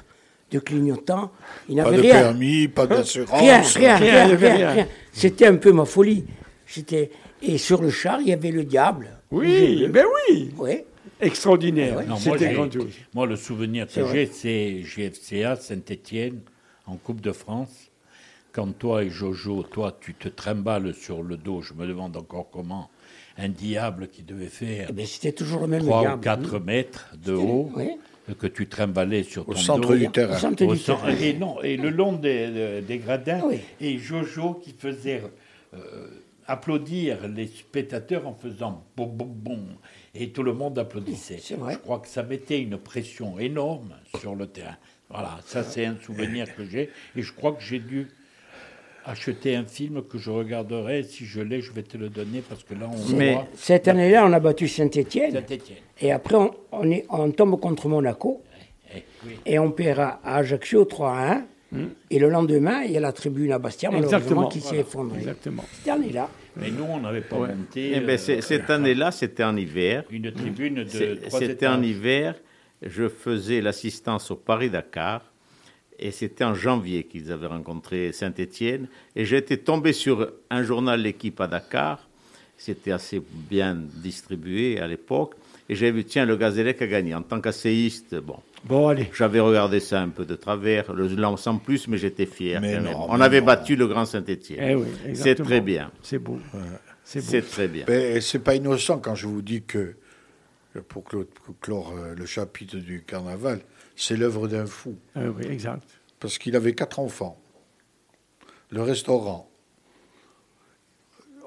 de 0.51 0.59
clignotant, 0.59 1.31
il 1.69 1.77
Pas 1.77 1.83
n'avait 1.83 1.97
de 1.97 2.01
rien. 2.01 2.13
permis, 2.13 2.67
pas 2.67 2.85
d'assurance. 2.87 3.39
Rien, 3.39 3.61
rien, 3.61 3.95
Rien, 3.95 3.97
rien, 3.97 4.25
il 4.25 4.29
y 4.29 4.33
avait 4.33 4.47
rien, 4.51 4.57
rien. 4.57 4.71
rien. 4.73 4.87
C'était 5.13 5.47
un 5.47 5.55
peu 5.55 5.71
ma 5.71 5.85
folie. 5.85 6.25
C'était 6.67 7.09
et 7.41 7.57
sur 7.57 7.81
le 7.81 7.89
char, 7.89 8.19
il 8.21 8.27
y 8.27 8.33
avait 8.33 8.51
le 8.51 8.63
diable. 8.63 9.09
Oui, 9.31 9.87
ben 9.89 10.05
oui. 10.29 10.51
Oui. 10.57 10.71
Extraordinaire. 11.19 11.99
Non, 12.01 12.07
moi, 12.07 12.17
C'était 12.19 12.49
j'ai- 12.49 12.53
grandiose. 12.53 12.93
moi, 13.13 13.25
le 13.27 13.35
souvenir 13.35 13.87
que 13.87 14.05
j'ai, 14.11 14.25
c'est 14.25 14.81
GFCA 14.83 15.55
Saint-Étienne 15.55 16.39
en 16.87 16.95
Coupe 16.97 17.21
de 17.21 17.31
France. 17.31 17.89
Quand 18.51 18.67
toi 18.77 19.03
et 19.03 19.09
Jojo, 19.09 19.63
toi, 19.63 19.97
tu 20.01 20.13
te 20.13 20.27
trimbales 20.27 20.93
sur 20.93 21.23
le 21.23 21.37
dos, 21.37 21.61
je 21.61 21.73
me 21.73 21.87
demande 21.87 22.17
encore 22.17 22.49
comment, 22.51 22.89
un 23.37 23.47
diable 23.49 24.09
qui 24.09 24.23
devait 24.23 24.47
faire 24.47 24.87
Eh 24.89 24.93
ben, 24.93 25.05
c'était 25.05 25.31
toujours 25.31 25.61
le 25.61 25.67
même 25.67 25.83
3 25.83 25.99
ou 25.99 26.01
diable. 26.01 26.21
4 26.23 26.59
mètres 26.59 27.11
de 27.23 27.33
haut, 27.33 27.71
oui. 27.75 27.91
Que 28.39 28.47
tu 28.47 28.67
trimballais 28.67 29.23
sur 29.23 29.45
ton 29.45 29.51
Au 29.53 29.55
centre 29.55 29.89
dos. 29.89 29.97
du 29.97 30.09
terrain. 30.09 30.35
Au 30.35 30.39
centre 30.39 30.65
Au 30.65 30.73
du 30.73 30.79
cent- 30.79 30.95
terrain. 30.97 31.15
et 31.17 31.33
non, 31.33 31.61
et 31.61 31.77
le 31.77 31.89
long 31.89 32.13
des, 32.13 32.47
de- 32.47 32.79
des 32.81 32.97
gradins, 32.97 33.41
Oui. 33.45 33.59
et 33.79 33.97
Jojo 33.97 34.53
qui 34.55 34.73
faisait 34.77 35.23
euh, 35.73 36.07
applaudir 36.47 37.27
les 37.27 37.47
spectateurs 37.47 38.27
en 38.27 38.33
faisant 38.33 38.83
bon 38.95 39.07
bon 39.07 39.25
bon, 39.25 39.59
et 40.15 40.29
tout 40.29 40.43
le 40.43 40.53
monde 40.53 40.77
applaudissait. 40.79 41.39
C'est 41.41 41.55
vrai. 41.55 41.73
Je 41.73 41.77
crois 41.79 41.99
que 41.99 42.07
ça 42.07 42.23
mettait 42.23 42.59
une 42.61 42.77
pression 42.77 43.39
énorme 43.39 43.95
sur 44.19 44.35
le 44.35 44.47
terrain. 44.47 44.77
Voilà, 45.09 45.39
ça 45.45 45.63
c'est 45.63 45.85
un 45.85 45.97
souvenir 46.01 46.53
que 46.55 46.63
j'ai, 46.65 46.89
et 47.15 47.21
je 47.21 47.33
crois 47.33 47.51
que 47.53 47.61
j'ai 47.61 47.79
dû 47.79 48.07
acheter 49.05 49.55
un 49.55 49.65
film 49.65 50.03
que 50.03 50.17
je 50.17 50.29
regarderai. 50.29 51.03
Si 51.03 51.25
je 51.25 51.41
l'ai, 51.41 51.61
je 51.61 51.71
vais 51.71 51.83
te 51.83 51.97
le 51.97 52.09
donner 52.09 52.41
parce 52.47 52.63
que 52.63 52.73
là 52.73 52.89
on 52.91 53.15
Mais- 53.15 53.33
voit 53.33 53.47
Cette 53.55 53.87
année-là, 53.87 54.25
on 54.25 54.33
a 54.33 54.39
battu 54.39 54.67
Saint-Étienne. 54.67 55.31
Saint-Étienne. 55.33 55.77
Et 55.99 56.11
après, 56.11 56.35
on, 56.35 56.51
on 56.71 56.89
est, 56.91 57.05
on 57.09 57.31
tombe 57.31 57.59
contre 57.59 57.87
Monaco. 57.87 58.41
Eh, 58.95 59.03
oui. 59.25 59.31
Et 59.45 59.59
on 59.59 59.71
perd 59.71 59.99
à, 59.99 60.19
Ajaccio 60.23 60.85
3 60.85 61.09
à 61.11 61.33
1. 61.35 61.43
Et 62.09 62.19
le 62.19 62.27
lendemain, 62.29 62.81
il 62.83 62.91
y 62.91 62.97
a 62.97 62.99
la 62.99 63.13
tribune 63.13 63.51
à 63.53 63.57
Bastia, 63.59 63.89
malheureusement, 63.89 64.17
Exactement. 64.17 64.47
qui 64.49 64.59
s'est 64.59 64.67
Voilà. 64.67 64.81
effondrée. 64.81 65.19
Exactement. 65.19 65.63
Cette 65.71 65.87
année-là. 65.93 66.29
Mais 66.57 66.69
nous, 66.69 66.83
on 66.83 66.99
n'avait 66.99 67.21
pas 67.21 67.37
monté. 67.37 67.93
Eh 67.95 67.99
ben, 68.01 68.09
euh, 68.09 68.17
c'est- 68.17 68.41
cette 68.41 68.69
année-là, 68.69 69.11
c'était 69.11 69.45
en 69.45 69.55
hiver. 69.55 70.03
Une 70.11 70.31
tribune 70.33 70.83
de 70.83 70.89
C'était 71.29 71.67
en 71.67 71.81
hiver. 71.81 72.35
Je 72.81 73.07
faisais 73.07 73.61
l'assistance 73.61 74.31
au 74.31 74.35
Paris-Dakar. 74.35 75.30
Et 76.01 76.11
c'était 76.11 76.43
en 76.43 76.55
janvier 76.55 77.03
qu'ils 77.03 77.31
avaient 77.31 77.47
rencontré 77.47 78.11
Saint-Étienne. 78.11 78.87
Et 79.15 79.23
j'étais 79.25 79.57
tombé 79.57 79.93
sur 79.93 80.31
un 80.49 80.63
journal 80.63 80.99
L'équipe 81.01 81.39
à 81.39 81.47
Dakar. 81.47 82.07
C'était 82.57 82.91
assez 82.91 83.21
bien 83.49 83.75
distribué 83.75 84.79
à 84.79 84.87
l'époque. 84.87 85.33
Et 85.69 85.75
j'ai 85.75 85.91
vu, 85.91 86.03
tiens, 86.03 86.25
le 86.25 86.35
Gazélec 86.35 86.81
a 86.81 86.87
gagné. 86.87 87.13
En 87.15 87.21
tant 87.21 87.39
qu'asséiste, 87.39 88.15
bon, 88.15 88.37
Bon, 88.65 88.87
allez. 88.89 89.09
j'avais 89.13 89.39
regardé 89.39 89.79
ça 89.79 90.01
un 90.01 90.09
peu 90.09 90.25
de 90.25 90.35
travers, 90.35 90.93
le 90.93 91.07
lance 91.07 91.47
en 91.47 91.57
plus, 91.57 91.87
mais 91.87 91.97
j'étais 91.97 92.25
fier. 92.25 92.59
Mais 92.61 92.77
non, 92.79 92.83
mais 92.83 92.95
On 93.09 93.21
avait 93.21 93.39
non. 93.39 93.45
battu 93.47 93.75
le 93.75 93.87
Grand 93.87 94.05
Saint-Étienne. 94.05 94.59
Eh 94.61 94.75
oui, 94.75 95.15
C'est 95.15 95.35
très 95.35 95.61
bien. 95.61 95.91
C'est 96.03 96.19
beau. 96.19 96.39
C'est 97.03 97.19
beau. 97.19 97.25
C'est 97.29 97.41
très 97.41 97.67
bien. 97.67 97.85
Mais 97.87 98.21
c'est 98.21 98.39
pas 98.39 98.53
innocent 98.55 98.99
quand 98.99 99.15
je 99.15 99.27
vous 99.27 99.41
dis 99.41 99.63
que, 99.63 99.95
pour 100.87 101.03
clore 101.61 101.93
euh, 101.97 102.13
le 102.15 102.25
chapitre 102.25 102.77
du 102.77 103.03
carnaval, 103.03 103.59
c'est 104.01 104.17
l'œuvre 104.17 104.47
d'un 104.47 104.65
fou. 104.65 104.95
Ah 105.15 105.21
oui, 105.37 105.45
exact. 105.49 105.83
Parce 106.19 106.37
qu'il 106.39 106.55
avait 106.55 106.73
quatre 106.73 106.99
enfants. 106.99 107.37
Le 108.71 108.81
restaurant. 108.81 109.47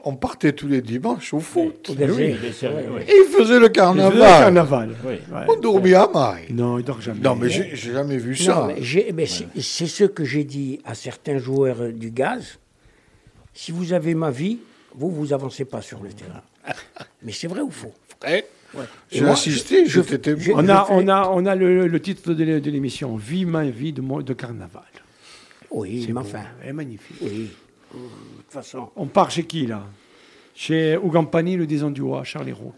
On 0.05 0.15
partait 0.17 0.53
tous 0.53 0.69
les 0.69 0.83
dimanches 0.83 1.33
au 1.33 1.41
foot. 1.41 1.91
Oui. 1.99 2.23
Et 2.23 2.37
il 2.37 3.29
faisait 3.37 3.55
le 3.55 3.63
Le 3.63 3.69
carnaval. 3.71 4.95
On 5.49 5.57
dormait 5.59 5.95
à 5.95 6.07
maille. 6.13 6.47
Non, 6.53 6.79
il 6.79 6.85
dort 6.85 7.01
jamais. 7.01 7.21
Non, 7.21 7.35
mais 7.35 7.49
j'ai 7.49 7.75
jamais 7.75 8.19
vu 8.19 8.33
Non, 8.33 8.37
ça. 8.45 8.65
mais 8.69 8.83
j'ai- 8.83 9.13
mais 9.13 9.27
c'est- 9.27 9.87
ce 9.87 10.05
que 10.05 10.25
j'ai 10.25 10.45
dit 10.45 10.81
à 10.85 10.95
certains 10.95 11.39
joueurs 11.39 11.91
du 11.93 12.11
gaz. 12.11 12.59
Si 13.55 13.73
vous 13.73 13.93
avez 13.95 14.15
ma 14.15 14.31
vie, 14.31 14.59
vous, 14.95 15.11
vous 15.11 15.33
avancez 15.33 15.65
pas 15.65 15.81
sur 15.81 16.01
le 16.03 16.11
terrain. 16.13 16.43
Mais 17.23 17.33
c'est 17.33 17.47
vrai 17.49 17.61
ou 17.63 17.71
faux? 17.71 17.93
Ouais. 18.77 18.85
J'ai 19.11 19.25
assisté, 19.27 19.87
je 19.87 19.91
je- 19.91 20.01
t'étais 20.01 20.37
je- 20.39 20.53
On 20.53 20.69
a, 20.69 20.87
on 20.91 21.07
a, 21.09 21.29
on 21.31 21.47
a 21.47 21.55
le, 21.55 21.87
le 21.87 22.01
titre 22.01 22.33
de 22.35 22.45
l'é- 22.45 22.61
de 22.61 22.71
l'émission 22.71 23.17
Vie 23.17 23.45
ma 23.45 23.65
vie 23.65 23.93
de, 23.93 24.33
carnaval. 24.33 24.83
Oui, 25.71 26.05
C'est 26.07 26.13
mais 26.13 26.21
enfin, 26.21 26.43
Eh, 26.67 26.73
magnifique. 26.73 27.17
oui. 27.23 27.51
De 27.93 27.99
toute 27.99 28.51
façon, 28.51 28.91
On 28.97 29.07
part 29.07 29.31
chez 29.31 29.45
qui 29.45 29.67
là? 29.67 29.85
Chez 30.55 30.97
Ougampani, 30.97 31.57
le 31.57 31.67
Descenduois, 31.67 32.23
Charles 32.25 32.53
Roux. 32.53 32.73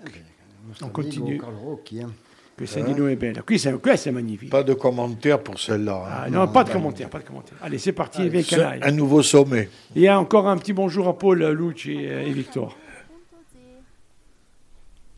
On 0.82 0.88
continue. 0.88 1.38
Carl 1.38 1.54
Rocchi, 1.54 2.00
hein. 2.02 2.10
Que 2.56 2.64
Sandino 2.64 3.06
est 3.08 3.16
belle. 3.16 3.42
Oui, 3.50 3.58
c'est 3.58 4.12
magnifique. 4.12 4.48
Pas 4.48 4.62
de 4.62 4.72
commentaires 4.72 5.40
pour 5.42 5.58
celle-là. 5.60 6.04
Hein. 6.06 6.22
Ah, 6.24 6.30
non, 6.30 6.48
pas 6.48 6.64
de 6.64 6.70
commentaires, 6.72 7.10
pas 7.10 7.18
de 7.18 7.24
commentaires. 7.24 7.58
Allez, 7.62 7.76
c'est 7.76 7.92
parti, 7.92 8.22
avec 8.22 8.50
Un 8.82 8.92
nouveau 8.92 9.22
sommet. 9.22 9.68
Il 9.94 10.00
y 10.00 10.08
a 10.08 10.18
encore 10.18 10.48
un 10.48 10.56
petit 10.56 10.72
bonjour 10.72 11.06
à 11.06 11.18
Paul, 11.18 11.44
Louch 11.50 11.86
et, 11.86 12.04
et 12.04 12.32
Victor. 12.32 12.74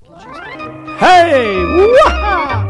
Hey! 0.08 1.64
Wah! 1.76 2.64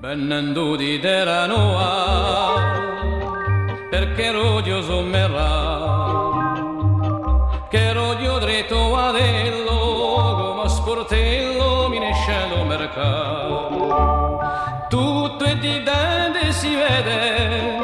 Bennandu 0.00 0.74
di 0.74 0.98
Teranoa, 0.98 2.64
perché 3.90 4.32
l'odio 4.32 4.82
sommerrà. 4.82 5.59
Vede 17.02 17.78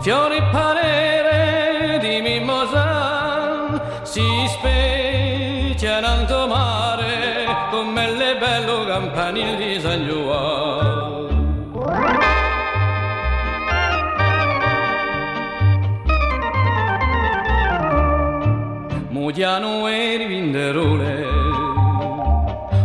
fiori 0.00 0.42
parere 0.50 1.98
di 2.00 2.20
mimosa 2.20 4.02
si 4.02 4.22
specchia 4.48 5.98
in 5.98 6.46
mare 6.48 7.46
come 7.70 8.10
le 8.12 8.36
bello 8.36 8.84
campanile 8.84 9.56
di 9.56 9.80
San 9.80 10.06
Giovanni 10.06 11.26
Mudiano 19.10 19.86
e 19.88 20.16
rivinderole 20.16 21.26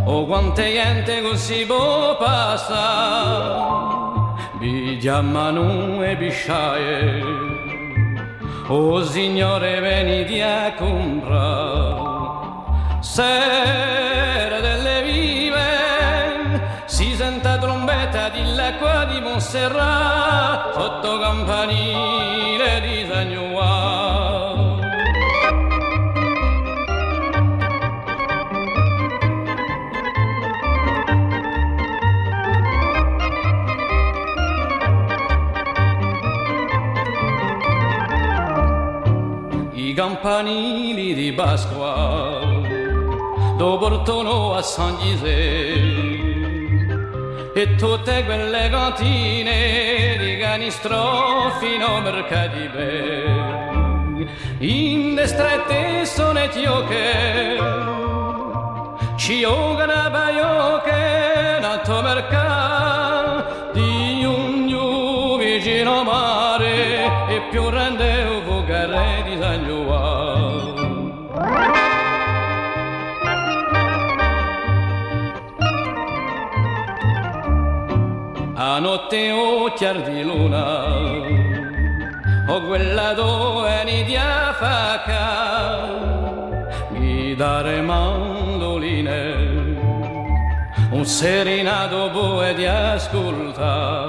Oh 0.06 0.26
quante 0.26 0.70
gente 0.72 1.22
così 1.22 1.64
può 1.64 2.16
passare 2.18 3.83
Chiamano 5.04 6.02
e 6.02 6.16
bisciaie. 6.16 7.22
Oh 8.68 9.04
signore 9.04 9.78
veniti 9.78 10.40
a 10.40 10.72
comprare 10.72 12.46
Sera 13.00 14.60
delle 14.60 15.02
vive 15.02 16.62
Si 16.86 17.14
sente 17.16 17.58
trombetta 17.60 18.30
di 18.30 18.54
l'acqua 18.54 19.04
di 19.04 19.20
Montserrat 19.20 20.72
Sotto 20.72 21.18
campanile 21.18 22.80
di 22.80 23.06
San 23.06 23.30
campanili 40.24 41.12
di 41.12 41.32
Pasqua 41.34 42.40
lo 43.58 43.76
portano 43.76 44.54
a 44.54 44.62
San 44.62 44.96
Gisè. 44.96 45.72
E 47.52 47.74
tutte 47.76 48.24
quelle 48.24 48.70
cantine 48.70 50.16
di 50.18 50.38
canistro 50.38 51.52
fino 51.60 51.96
a 51.96 52.00
mercati 52.00 52.68
bei 52.72 54.26
in 54.60 55.14
le 55.14 55.26
strette 55.26 56.06
sonetti 56.06 56.62
che 56.88 57.58
ci 59.16 59.40
giocano 59.40 59.63
o 79.84 79.92
chiar 79.92 80.02
di 80.02 80.22
luna. 80.22 80.86
O 82.48 82.60
quella 82.62 83.12
dove 83.12 83.84
ni 83.84 84.04
diafaca 84.04 85.22
guidare 86.88 87.82
mandoline. 87.82 89.34
Un 90.90 91.04
serenato 91.04 92.10
buo 92.10 92.52
di 92.52 92.66
ascolta. 92.66 94.06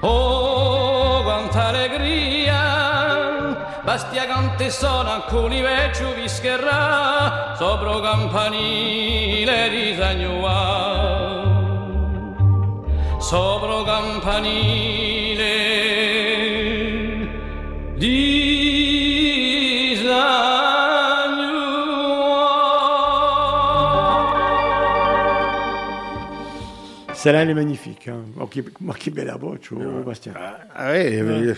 Oh 0.00 1.22
quanta 1.22 1.68
allegria. 1.68 2.60
Bastia 3.84 4.26
cante 4.26 4.70
sono 4.70 5.10
alcuni 5.10 5.60
vecchio 5.60 6.14
vischerà 6.14 7.54
sopra 7.56 8.00
campanile 8.00 9.68
di 9.68 9.94
Sagnuà 9.96 10.91
sopra 13.32 13.82
campanile 13.84 15.40
di 17.96 18.42
Celle-là, 27.14 27.42
elle 27.42 27.50
est 27.50 27.54
magnifique. 27.54 28.08
Hein. 28.08 28.24
Oh, 28.38 28.46
qui, 28.46 28.64
qui 28.98 29.10
belle 29.10 29.32
voix, 29.38 29.56
oh, 29.70 30.02
Bastien. 30.04 30.34
Ah, 30.74 30.90
ouais, 30.90 31.22
ouais. 31.22 31.54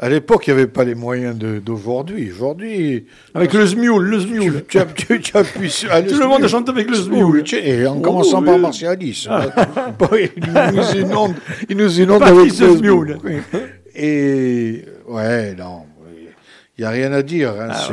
À 0.00 0.08
l'époque, 0.08 0.46
il 0.46 0.54
n'y 0.54 0.60
avait 0.60 0.68
pas 0.68 0.84
les 0.84 0.94
moyens 0.94 1.36
d'aujourd'hui. 1.36 2.30
Aujourd'hui. 2.30 3.06
Avec 3.34 3.52
le 3.52 3.66
Zmioul, 3.66 4.04
le 4.04 4.20
Zmioul. 4.20 4.64
Tu, 4.68 4.78
tu, 4.94 5.20
tu 5.20 5.36
appuies 5.36 5.70
sur. 5.70 5.90
Tout 6.06 6.20
le 6.20 6.26
monde 6.26 6.46
chante 6.46 6.68
avec 6.68 6.88
le 6.88 6.94
Zmioul. 6.94 7.42
Et 7.52 7.84
en 7.84 8.00
commençant 8.00 8.40
par 8.40 8.58
Martialis. 8.58 9.26
il 10.12 10.74
nous 10.74 10.96
inonde, 11.00 11.34
il 11.68 11.76
nous 11.76 12.00
inonde 12.00 12.22
avec 12.22 12.58
le 12.58 12.76
Zmioul. 12.76 13.18
Et. 13.96 14.84
Ouais, 15.08 15.54
non. 15.56 15.82
Il 16.76 16.82
n'y 16.82 16.84
a 16.84 16.90
rien 16.90 17.12
à 17.12 17.22
dire. 17.22 17.50
Hein. 17.60 17.70
Ah, 17.72 17.88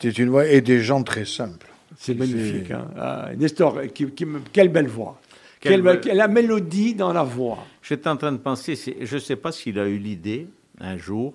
c'est 0.00 0.18
une 0.18 0.30
voix. 0.30 0.48
Et 0.48 0.60
des 0.60 0.80
gens 0.80 1.04
très 1.04 1.24
simples. 1.24 1.68
C'est 1.96 2.18
magnifique. 2.18 2.72
Hein. 2.72 2.88
Ah, 2.98 3.28
Nestor, 3.38 3.82
qui, 3.94 4.06
qui, 4.06 4.26
quelle 4.52 4.70
belle 4.70 4.88
voix. 4.88 5.20
Quelle, 5.60 6.00
quelle, 6.00 6.16
la 6.16 6.26
mélodie 6.26 6.94
dans 6.94 7.12
la 7.12 7.22
voix. 7.22 7.64
J'étais 7.80 8.08
en 8.08 8.16
train 8.16 8.32
de 8.32 8.38
penser, 8.38 8.76
je 9.00 9.14
ne 9.14 9.20
sais 9.20 9.36
pas 9.36 9.52
s'il 9.52 9.78
a 9.78 9.86
eu 9.86 9.98
l'idée 9.98 10.48
un 10.82 10.98
jour 10.98 11.34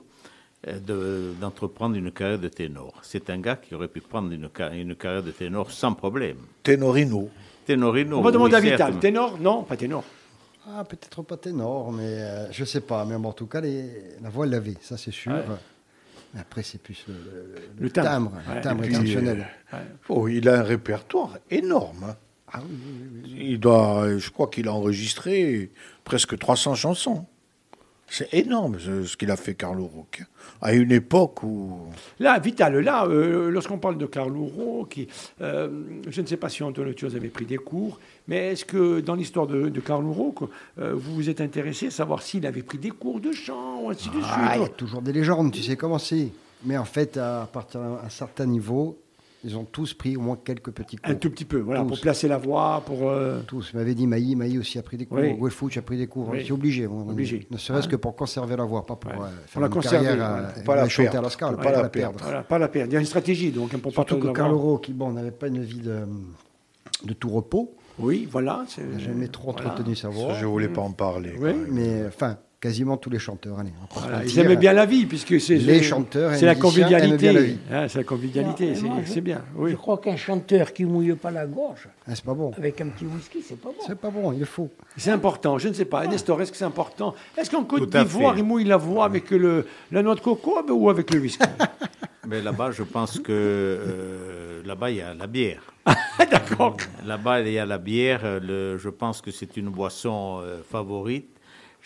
euh, 0.67 1.33
d'entreprendre 1.39 1.95
une 1.95 2.11
carrière 2.11 2.39
de 2.39 2.49
ténor. 2.49 2.93
C'est 3.01 3.29
un 3.29 3.39
gars 3.39 3.55
qui 3.55 3.73
aurait 3.73 3.87
pu 3.87 4.01
prendre 4.01 4.31
une, 4.31 4.49
une 4.73 4.95
carrière 4.95 5.23
de 5.23 5.31
ténor 5.31 5.71
sans 5.71 5.93
problème. 5.93 6.37
Ténorino. 6.63 7.29
Ténorino. 7.65 8.19
On 8.19 8.21
va 8.21 8.31
demander 8.31 8.55
à 8.55 8.59
Vital. 8.59 8.99
Ténor? 8.99 9.39
Non, 9.39 9.63
pas 9.63 9.77
ténor. 9.77 10.03
Ah, 10.69 10.83
peut-être 10.83 11.21
pas 11.21 11.37
ténor, 11.37 11.91
mais 11.93 12.03
euh, 12.03 12.51
je 12.51 12.65
sais 12.65 12.81
pas. 12.81 13.05
Mais 13.05 13.15
en 13.15 13.31
tout 13.33 13.45
cas, 13.47 13.61
les, 13.61 13.85
la 14.21 14.29
voix 14.29 14.45
l'avait, 14.45 14.75
ça 14.81 14.97
c'est 14.97 15.13
sûr. 15.13 15.33
Après, 16.37 16.61
c'est 16.61 16.81
plus 16.81 17.05
le, 17.07 17.13
le, 17.13 17.55
le 17.79 17.89
timbre, 17.89 18.33
ouais. 18.53 18.61
timbre 18.61 18.83
exceptionnel. 18.83 19.47
Euh, 19.73 19.77
oh, 20.09 20.27
il 20.27 20.49
a 20.49 20.59
un 20.59 20.63
répertoire 20.63 21.37
énorme. 21.49 22.03
Hein. 22.03 22.15
Ah 22.51 22.59
oui, 22.63 22.77
oui, 22.85 23.09
oui, 23.23 23.47
Il 23.51 23.59
doit, 23.59 24.17
je 24.17 24.29
crois 24.29 24.47
qu'il 24.47 24.67
a 24.67 24.73
enregistré 24.73 25.71
presque 26.03 26.37
300 26.37 26.75
chansons. 26.75 27.25
C'est 28.09 28.34
énorme 28.34 28.77
ce, 28.79 29.17
qu'il 29.17 29.29
a 29.31 29.35
fait 29.35 29.53
Carlo 29.53 29.85
Rock. 29.85 30.23
À 30.61 30.73
une 30.73 30.91
époque 30.91 31.43
où. 31.43 31.77
Là, 32.19 32.39
Vital, 32.39 32.79
là, 32.79 33.05
euh, 33.05 33.49
lorsqu'on 33.49 33.77
parle 33.77 33.97
de 33.97 34.05
Carlo 34.05 34.45
Rock, 34.45 34.99
euh, 35.41 35.69
je 36.07 36.21
ne 36.21 36.25
sais 36.25 36.38
pas 36.38 36.47
si 36.49 36.63
Antonio 36.63 36.93
Tios 36.93 37.15
avait 37.15 37.27
pris 37.27 37.45
des 37.45 37.57
cours, 37.57 37.99
mais 38.27 38.53
est-ce 38.53 38.65
que 38.65 39.01
dans 39.01 39.15
l'histoire 39.15 39.45
de, 39.45 39.69
de, 39.69 39.79
Carlo 39.81 40.11
Rock, 40.13 40.49
euh, 40.79 40.93
vous 40.95 41.15
vous 41.15 41.29
êtes 41.29 41.41
intéressé 41.41 41.88
à 41.88 41.91
savoir 41.91 42.21
s'il 42.21 42.45
avait 42.45 42.63
pris 42.63 42.77
des 42.77 42.91
cours 42.91 43.19
de 43.19 43.34
chant 43.34 43.81
ou 43.81 43.89
ainsi 43.89 44.09
de 44.09 44.19
ah, 44.23 44.34
suite 44.34 44.51
Il 44.55 44.61
y 44.61 44.65
a 44.65 44.69
toujours 44.69 45.01
des 45.01 45.13
légendes, 45.13 45.51
tu 45.51 45.61
sais 45.61 45.75
comment 45.75 45.99
c'est. 45.99 46.29
Mais 46.63 46.77
en 46.77 46.85
fait, 46.85 47.17
à 47.17 47.47
partir 47.51 47.81
d'un 47.81 48.09
certain 48.09 48.45
niveau, 48.45 48.97
ils 49.43 49.55
ont 49.55 49.64
tous 49.65 49.93
pris 49.93 50.18
au 50.18 50.22
moins 50.22 50.38
quelques 50.43 50.72
petits 50.72 50.97
cours. 50.97 51.11
Un 51.11 51.15
tout 51.15 51.30
petit 51.30 51.45
peu, 51.45 51.59
voilà, 51.59 51.81
tous. 51.81 51.88
pour 51.88 52.01
placer 52.01 52.27
la 52.27 52.38
voix, 52.38 52.81
pour... 52.85 53.09
Euh... 53.09 53.41
Tous. 53.47 53.73
m'avait 53.73 53.93
dit 53.93 54.07
Maï, 54.07 54.35
Maï 54.35 54.57
aussi 54.57 54.80
a 54.80 54.81
pris 54.81 54.97
des 54.97 55.05
cours, 55.05 55.19
oui. 55.19 55.35
Wefouch 55.39 55.77
a 55.77 55.81
pris 55.81 55.97
des 55.97 56.07
cours. 56.07 56.30
Oui. 56.30 56.43
C'est 56.45 56.51
obligé. 56.51 56.88
On, 56.88 57.07
obligé. 57.09 57.47
Ne 57.51 57.57
serait-ce 57.57 57.88
ah. 57.88 57.91
que 57.91 57.95
pour 57.95 58.15
conserver 58.15 58.55
la 58.55 58.65
voix, 58.65 58.85
pas 58.85 58.95
pour 58.95 59.11
ouais. 59.11 59.18
euh, 59.18 59.27
faire 59.45 59.53
pour 59.53 59.61
la 59.61 59.68
une 59.68 59.73
conserver, 59.73 60.05
carrière 60.05 60.26
à, 60.26 60.41
ouais. 60.57 60.64
pas 60.64 60.76
la 60.76 60.89
chanter 60.89 61.18
à 61.18 61.22
la 61.22 61.30
scale, 61.30 61.55
ouais, 61.55 61.64
pas, 61.64 61.72
la 61.72 61.89
perdre. 61.89 62.19
Voilà, 62.22 62.43
pas 62.43 62.57
la 62.57 62.68
perdre. 62.68 62.91
Il 62.91 62.93
y 62.93 62.97
a 62.97 62.99
une 62.99 63.05
stratégie, 63.05 63.51
donc, 63.51 63.76
pour 63.77 63.91
Surtout 63.91 64.18
pas 64.18 64.27
que 64.27 64.34
Carlo 64.34 64.57
Ro, 64.57 64.77
qui, 64.80 64.93
bon, 64.93 65.11
n'avait 65.11 65.31
pas 65.31 65.47
une 65.47 65.61
vie 65.61 65.81
de, 65.81 65.99
de 67.03 67.14
tout 67.14 67.30
repos. 67.30 67.76
Oui, 67.99 68.27
voilà. 68.30 68.65
Il 68.77 68.89
n'a 68.89 68.99
jamais 68.99 69.27
trop 69.27 69.49
entretenu 69.49 69.93
voilà. 69.93 69.95
sa 69.95 70.09
voix. 70.09 70.34
Je 70.34 70.45
ne 70.45 70.49
voulais 70.49 70.68
pas 70.68 70.81
en 70.81 70.91
parler. 70.91 71.34
Oui, 71.39 71.51
mais 71.69 72.05
enfin, 72.07 72.38
quasiment 72.59 72.97
tous 72.97 73.09
les 73.09 73.19
chanteurs. 73.19 73.59
Allez, 73.59 73.71
ils 74.25 74.39
aimaient 74.39 74.55
bien 74.55 74.73
la 74.73 74.85
vie, 74.85 75.05
puisque 75.05 75.39
c'est 75.39 75.57
les 75.57 75.84
chanteurs. 75.84 76.35
C'est 76.35 76.45
la 76.45 76.55
convivialité. 76.55 77.57
Hein, 77.71 77.88
c'est 77.88 77.99
la 77.99 78.03
convivialité, 78.03 78.73
c'est 79.05 79.21
bien. 79.21 79.41
Oui. 79.55 79.71
Je 79.71 79.75
crois 79.75 79.97
qu'un 79.97 80.15
chanteur 80.15 80.73
qui 80.73 80.85
mouille 80.85 81.13
pas 81.13 81.31
la 81.31 81.45
gorge, 81.45 81.88
ah, 82.05 82.15
c'est 82.15 82.23
pas 82.23 82.34
bon. 82.34 82.51
Avec 82.57 82.81
un 82.81 82.89
petit 82.89 83.05
whisky, 83.05 83.39
c'est 83.41 83.59
pas 83.59 83.69
bon. 83.69 83.84
C'est 83.85 83.97
pas 83.97 84.09
bon, 84.09 84.31
il 84.34 84.45
faut. 84.45 84.69
C'est 84.95 85.11
important. 85.11 85.57
Je 85.57 85.67
ne 85.67 85.73
sais 85.73 85.85
pas, 85.85 86.01
ah. 86.01 86.07
Nestor, 86.07 86.41
est-ce 86.41 86.51
que 86.51 86.57
c'est 86.57 86.65
important? 86.65 87.13
Est-ce 87.38 87.49
qu'en 87.49 87.63
Côte 87.63 87.89
d'Ivoire, 87.89 88.38
il 88.38 88.43
mouille 88.43 88.65
la 88.65 88.77
voix 88.77 89.05
avec 89.05 89.29
le, 89.31 89.65
la 89.91 90.01
noix 90.01 90.15
de 90.15 90.19
coco 90.19 90.61
ou 90.69 90.89
avec 90.89 91.13
le 91.13 91.19
whisky? 91.19 91.43
Mais 92.27 92.41
là-bas, 92.41 92.71
je 92.71 92.84
pense 92.84 93.19
que 93.19 93.31
euh, 93.31 94.61
là-bas, 94.65 94.91
il 94.91 94.97
y 94.97 95.01
a 95.01 95.13
la 95.13 95.27
bière. 95.27 95.61
D'accord. 96.31 96.75
Là-bas, 97.05 97.39
il 97.39 97.53
y 97.53 97.59
a 97.59 97.65
la 97.65 97.77
bière. 97.77 98.41
Le, 98.41 98.77
je 98.77 98.89
pense 98.89 99.21
que 99.21 99.31
c'est 99.31 99.55
une 99.55 99.69
boisson 99.69 100.41
euh, 100.41 100.61
favorite. 100.69 101.36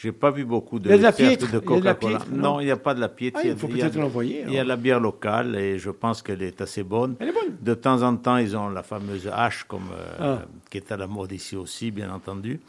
J'ai 0.01 0.11
pas 0.11 0.31
vu 0.31 0.45
beaucoup 0.45 0.79
de, 0.79 0.89
de 0.89 1.59
Coca-Cola. 1.59 2.19
Non, 2.31 2.59
il 2.59 2.65
n'y 2.65 2.71
a 2.71 2.77
pas 2.77 2.95
de 2.95 2.99
la 2.99 3.07
piètre. 3.07 3.39
Ah, 3.43 3.47
il 3.47 3.55
faut 3.55 3.67
peut-être 3.67 3.95
l'envoyer. 3.99 4.43
Il 4.47 4.53
y 4.53 4.57
a 4.57 4.63
la 4.63 4.75
bière 4.75 4.99
locale 4.99 5.55
et 5.55 5.77
je 5.77 5.91
pense 5.91 6.23
qu'elle 6.23 6.41
est 6.41 6.59
assez 6.59 6.81
bonne. 6.81 7.15
Elle 7.19 7.29
est 7.29 7.33
bonne. 7.33 7.55
De 7.61 7.75
temps 7.75 8.01
en 8.01 8.15
temps, 8.15 8.37
ils 8.37 8.57
ont 8.57 8.69
la 8.69 8.81
fameuse 8.81 9.29
hache 9.31 9.63
comme, 9.65 9.89
euh, 10.19 10.37
Ah. 10.41 10.45
qui 10.71 10.77
est 10.77 10.91
à 10.91 10.97
la 10.97 11.05
mode 11.05 11.31
ici 11.33 11.55
aussi, 11.55 11.91
bien 11.91 12.11
entendu. 12.11 12.59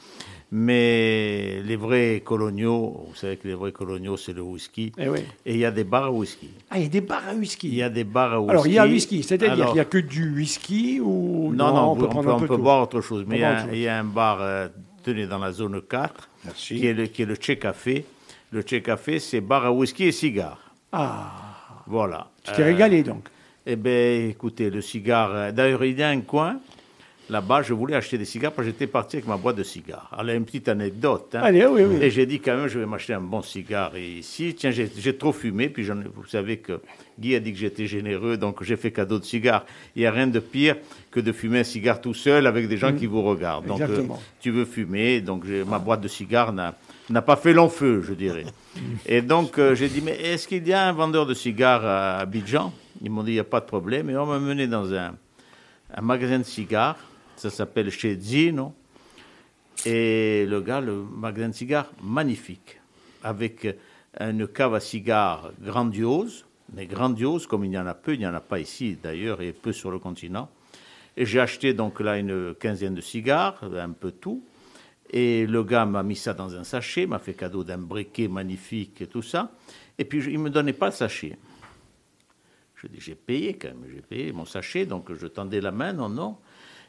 Mais 0.55 1.63
les 1.65 1.77
vrais 1.77 2.21
coloniaux, 2.23 3.07
vous 3.09 3.15
savez 3.15 3.39
que 3.39 3.49
les 3.49 3.55
vrais 3.55 3.73
coloniaux, 3.73 4.19
c'est 4.19 4.35
le 4.35 4.43
whisky. 4.43 4.93
Eh 4.99 5.09
oui. 5.09 5.21
Et 5.47 5.55
il 5.55 5.59
y 5.61 5.65
a 5.65 5.71
des 5.71 5.85
bars 5.85 6.05
à 6.05 6.11
whisky. 6.13 6.51
Ah, 6.71 6.77
il 6.79 6.83
y 6.83 6.87
a 6.87 6.89
des 6.91 7.01
bars 7.01 7.23
à 7.27 7.33
whisky. 7.35 7.69
Il 7.69 7.75
y 7.77 7.83
a 7.83 7.89
des 7.89 8.05
bars 8.05 8.33
à 8.35 8.41
whisky. 8.41 8.51
Alors, 8.51 8.67
il 8.67 8.73
y 8.75 8.79
a 8.79 8.87
whisky, 8.87 9.23
c'est-à-dire 9.23 9.65
qu'il 9.65 9.75
n'y 9.75 9.81
a 9.81 9.87
que 9.87 9.97
du 9.97 10.35
whisky 10.35 11.01
ou 11.01 11.51
Non, 11.55 11.73
non, 11.75 11.93
on 11.93 11.97
peut 11.97 12.05
un 12.05 12.35
on 12.35 12.39
peu 12.41 12.47
peut 12.47 12.57
tout. 12.57 12.63
boire 12.63 12.83
autre 12.83 13.01
chose. 13.01 13.25
Mais 13.27 13.37
il 13.39 13.41
y, 13.41 13.45
a, 13.45 13.75
y 13.75 13.89
un 13.89 14.05
bar, 14.05 14.39
euh, 14.43 14.69
tenu 15.03 15.27
dans 15.27 15.39
la 15.39 15.53
zone 15.53 15.81
4, 15.81 16.29
Merci. 16.45 16.77
qui 16.77 16.87
est 16.87 16.95
le, 16.95 17.07
qui 17.07 17.23
est 17.23 17.27
le 17.27 17.35
Che 17.37 17.59
Café. 17.59 18.05
Le 18.53 18.63
Che 18.63 18.81
Café, 18.83 19.19
c'est 19.19 19.41
bar 19.41 19.65
à 19.67 19.73
whisky 19.73 20.05
et 20.05 20.13
cigares. 20.13 20.59
Ah, 20.93 21.83
Voilà. 21.87 22.29
tu 22.45 22.53
t'es 22.53 22.63
Euh, 22.63 22.65
régalé 22.67 23.03
donc. 23.03 23.25
Eh 23.65 23.77
bien, 23.77 24.27
écoutez, 24.29 24.71
le 24.71 24.81
cigare. 24.81 25.31
euh, 25.33 25.53
D'ailleurs, 25.53 25.85
il 25.85 25.99
y 25.99 26.03
a 26.03 26.09
un 26.09 26.21
coin. 26.21 26.59
Là-bas, 27.31 27.63
je 27.63 27.73
voulais 27.73 27.95
acheter 27.95 28.19
des 28.19 28.25
cigares 28.25 28.53
parce 28.53 28.67
que 28.67 28.73
j'étais 28.73 28.89
parti 28.89 29.17
avec 29.17 29.27
ma 29.29 29.37
boîte 29.37 29.57
de 29.57 29.63
cigares. 29.63 30.11
Alors, 30.19 30.35
une 30.35 30.45
petite 30.45 30.69
anecdote. 30.69 31.35
hein. 31.35 31.41
Allez, 31.45 31.65
oui, 31.67 31.83
oui. 31.85 31.97
Et 32.03 32.11
j'ai 32.11 32.27
dit 32.27 32.41
quand 32.41 32.57
même, 32.57 32.67
je 32.67 32.79
vais 32.81 32.85
m'acheter 32.87 33.15
un 33.15 33.21
bon 33.21 33.41
cigare 33.41 33.97
ici. 33.97 34.55
Tiens, 34.55 34.71
j'ai 34.73 35.17
trop 35.17 35.33
fumé. 35.33 35.69
Puis 35.71 35.85
vous 35.85 36.27
savez 36.27 36.59
que 36.59 36.81
Guy 37.19 37.35
a 37.35 37.41
dit 37.41 37.53
que 37.53 37.59
j'étais 37.59 37.87
généreux, 37.87 38.37
donc 38.37 38.63
j'ai 38.63 38.77
fait 38.77 38.91
cadeau 38.91 39.19
de 39.19 39.25
cigares. 39.25 39.65
Il 39.97 40.01
n'y 40.01 40.07
a 40.07 40.11
rien 40.13 40.27
de 40.27 40.39
pire 40.41 40.77
que 41.11 41.21
de 41.21 41.33
fumer 41.33 41.61
un 41.61 41.65
cigare 41.65 42.01
tout 42.01 42.15
seul 42.15 42.47
avec 42.47 42.69
des 42.69 42.77
gens 42.77 42.93
qui 42.95 43.07
vous 43.07 43.23
regardent. 43.23 43.67
Donc, 43.67 43.81
euh, 43.81 44.03
Mm. 44.03 44.13
Tu 44.41 44.51
veux 44.51 44.65
fumer. 44.65 45.21
Donc, 45.21 45.45
j'ai- 45.47 45.65
ma 45.65 45.79
boîte 45.79 46.01
de 46.01 46.09
cigares 46.09 46.53
n'a 46.53 46.75
n'a 47.11 47.21
pas 47.21 47.37
fait 47.37 47.53
long 47.53 47.69
feu, 47.69 48.01
je 48.03 48.15
dirais. 48.15 48.45
Et 49.05 49.21
donc, 49.21 49.59
euh, 49.59 49.75
j'ai 49.75 49.89
dit, 49.89 50.01
mais 50.03 50.13
est-ce 50.19 50.49
qu'il 50.49 50.67
y 50.67 50.73
a 50.73 50.89
un 50.89 50.93
vendeur 50.93 51.27
de 51.27 51.35
cigares 51.35 51.85
à 51.85 52.19
Abidjan? 52.21 52.73
Ils 53.03 53.11
m'ont 53.11 53.23
dit, 53.23 53.33
il 53.33 53.35
n'y 53.35 53.41
a 53.41 53.45
pas 53.45 53.61
de 53.61 53.67
problème. 53.67 54.09
Et 54.09 54.17
on 54.17 54.25
m'a 54.25 54.39
mené 54.39 54.67
dans 54.67 54.95
un, 54.95 55.15
un 55.95 56.01
magasin 56.01 56.39
de 56.39 56.45
cigares. 56.45 56.97
Ça 57.37 57.51
s'appelle 57.51 57.91
chez 57.91 58.17
Zino. 58.19 58.73
Et 59.85 60.47
le 60.49 60.61
gars, 60.61 60.81
le 60.81 61.03
magasin 61.03 61.49
de 61.49 61.55
cigares, 61.55 61.91
magnifique. 62.03 62.81
Avec 63.25 63.67
une 64.21 64.47
cave 64.47 64.75
à 64.75 64.81
cigares 64.81 65.51
grandiose, 65.61 66.45
mais 66.75 66.87
grandiose, 66.87 67.47
comme 67.47 67.65
il 67.65 67.73
y 67.73 67.79
en 67.79 67.87
a 67.87 67.95
peu, 67.95 68.15
il 68.15 68.19
n'y 68.19 68.27
en 68.27 68.35
a 68.35 68.41
pas 68.41 68.59
ici 68.59 68.97
d'ailleurs, 69.03 69.41
et 69.41 69.53
peu 69.53 69.73
sur 69.73 69.91
le 69.91 69.99
continent. 69.99 70.49
Et 71.17 71.27
j'ai 71.27 71.41
acheté 71.41 71.75
donc 71.75 72.01
là 72.01 72.19
une 72.19 72.55
quinzaine 72.55 72.95
de 72.95 73.01
cigares, 73.01 73.63
un 73.77 73.91
peu 73.91 74.13
tout. 74.13 74.43
Et 75.11 75.47
le 75.47 75.63
gars 75.63 75.85
m'a 75.85 76.03
mis 76.03 76.17
ça 76.17 76.33
dans 76.33 76.55
un 76.57 76.65
sachet, 76.65 77.07
m'a 77.07 77.19
fait 77.19 77.35
cadeau 77.35 77.65
d'un 77.65 77.79
briquet 77.79 78.29
magnifique 78.29 79.03
et 79.03 79.07
tout 79.07 79.21
ça. 79.21 79.53
Et 79.99 80.05
puis 80.05 80.25
il 80.25 80.39
ne 80.39 80.45
me 80.45 80.51
donnait 80.51 80.73
pas 80.73 80.87
le 80.87 80.93
sachet. 80.93 81.37
Je 82.77 82.87
dis, 82.87 82.99
j'ai 82.99 83.15
payé 83.15 83.55
quand 83.55 83.69
même, 83.69 83.85
j'ai 83.95 84.01
payé 84.01 84.33
mon 84.33 84.47
sachet, 84.47 84.87
donc 84.87 85.13
je 85.13 85.27
tendais 85.27 85.61
la 85.61 85.71
main, 85.71 85.93
non, 85.93 86.09
non. 86.09 86.39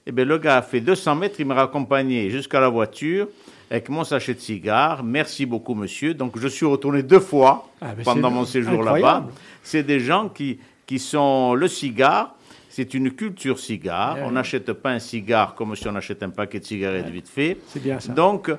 Eh 0.06 0.12
bien, 0.12 0.26
le 0.26 0.38
gars 0.38 0.58
a 0.58 0.62
fait 0.62 0.82
200 0.82 1.16
mètres, 1.16 1.40
il 1.40 1.46
m'a 1.46 1.54
raccompagné 1.54 2.30
jusqu'à 2.30 2.60
la 2.60 2.70
voiture 2.70 3.28
avec 3.74 3.90
mon 3.90 4.04
sachet 4.04 4.36
de 4.36 4.40
cigares. 4.40 5.04
Merci 5.04 5.48
beaucoup, 5.48 5.74
monsieur. 5.74 6.14
Donc, 6.14 6.38
je 6.38 6.48
suis 6.48 6.66
retourné 6.66 7.02
deux 7.02 7.20
fois 7.20 7.68
Ah, 7.82 7.96
ben, 7.98 8.04
pendant 8.04 8.30
mon 8.30 8.46
séjour 8.46 8.84
là-bas. 8.84 9.26
C'est 9.64 9.82
des 9.82 10.00
gens 10.00 10.30
qui, 10.30 10.60
qui 10.86 11.00
sont 11.00 11.56
le 11.56 11.68
cigare. 11.68 12.36
C'est 12.70 12.94
une 12.94 13.12
culture 13.12 13.58
cigare. 13.58 14.16
Ouais, 14.16 14.22
on 14.22 14.28
ouais. 14.28 14.34
n'achète 14.34 14.72
pas 14.74 14.92
un 14.92 15.00
cigare 15.00 15.56
comme 15.56 15.76
si 15.76 15.88
on 15.88 15.96
achète 15.96 16.22
un 16.22 16.30
paquet 16.30 16.60
de 16.60 16.66
cigarettes 16.66 17.10
vite 17.10 17.28
fait. 17.28 17.58
C'est 17.68 17.82
bien 17.82 18.00
ça. 18.00 18.14
Donc, 18.14 18.52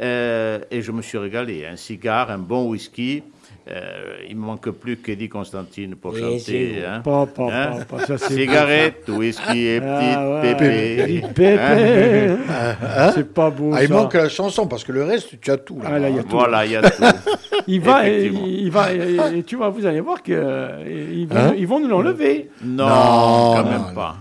euh, 0.00 0.58
et 0.68 0.82
je 0.82 0.90
me 0.90 1.00
suis 1.00 1.18
régalé. 1.18 1.64
Un 1.64 1.76
cigare, 1.76 2.32
un 2.32 2.38
bon 2.38 2.68
whisky. 2.68 3.22
Euh, 3.68 4.18
il 4.28 4.36
me 4.36 4.42
manque 4.42 4.70
plus 4.70 4.96
qu'Eddie 4.98 5.28
Constantine 5.28 5.96
pour 5.96 6.16
Et 6.16 6.20
chanter. 6.38 6.84
hein. 6.86 7.00
Pas, 7.00 7.26
pas, 7.26 7.48
Hein? 7.52 7.70
pas, 7.88 7.96
pas, 7.98 8.06
ça, 8.06 8.16
c'est- 8.16 8.34
Cigarette, 8.34 9.08
whisky 9.08 9.58
et 9.66 9.80
Ah, 9.82 9.98
petite 9.98 10.60
ouais, 10.60 10.68
pépé. 10.68 11.22
pépé. 11.34 12.36
Hein? 12.48 13.10
C'est 13.12 13.32
pas 13.34 13.50
beau. 13.50 13.72
Ah, 13.74 13.82
il 13.82 13.88
ça. 13.88 13.94
manque 13.94 14.14
la 14.14 14.28
chanson 14.28 14.68
parce 14.68 14.84
que 14.84 14.92
le 14.92 15.02
reste, 15.02 15.40
tu 15.40 15.50
as 15.50 15.56
tout. 15.56 15.80
Là, 15.82 15.88
Ah, 15.94 15.98
là, 15.98 16.08
il 16.10 16.14
y 16.16 16.18
a 16.18 16.22
tout. 16.22 16.28
Voilà, 16.30 16.64
il 16.64 16.72
y 16.72 16.76
a 16.76 16.82
tout. 16.88 17.02
Il 17.68 17.80
va, 17.80 18.08
et, 18.08 18.26
il 18.26 18.70
va, 18.70 18.92
et, 18.94 19.38
et 19.38 19.42
tu 19.42 19.56
vois, 19.56 19.70
vous 19.70 19.84
allez 19.86 19.98
voir 20.00 20.22
que 20.22 20.30
euh, 20.32 21.26
vont, 21.28 21.36
Hein? 21.36 21.54
ils 21.58 21.66
vont 21.66 21.80
nous 21.80 21.88
l'enlever. 21.88 22.48
Non, 22.62 22.86
Non, 22.86 23.54
quand 23.56 23.64
même 23.64 23.82
non. 23.88 23.94
pas. 23.94 24.16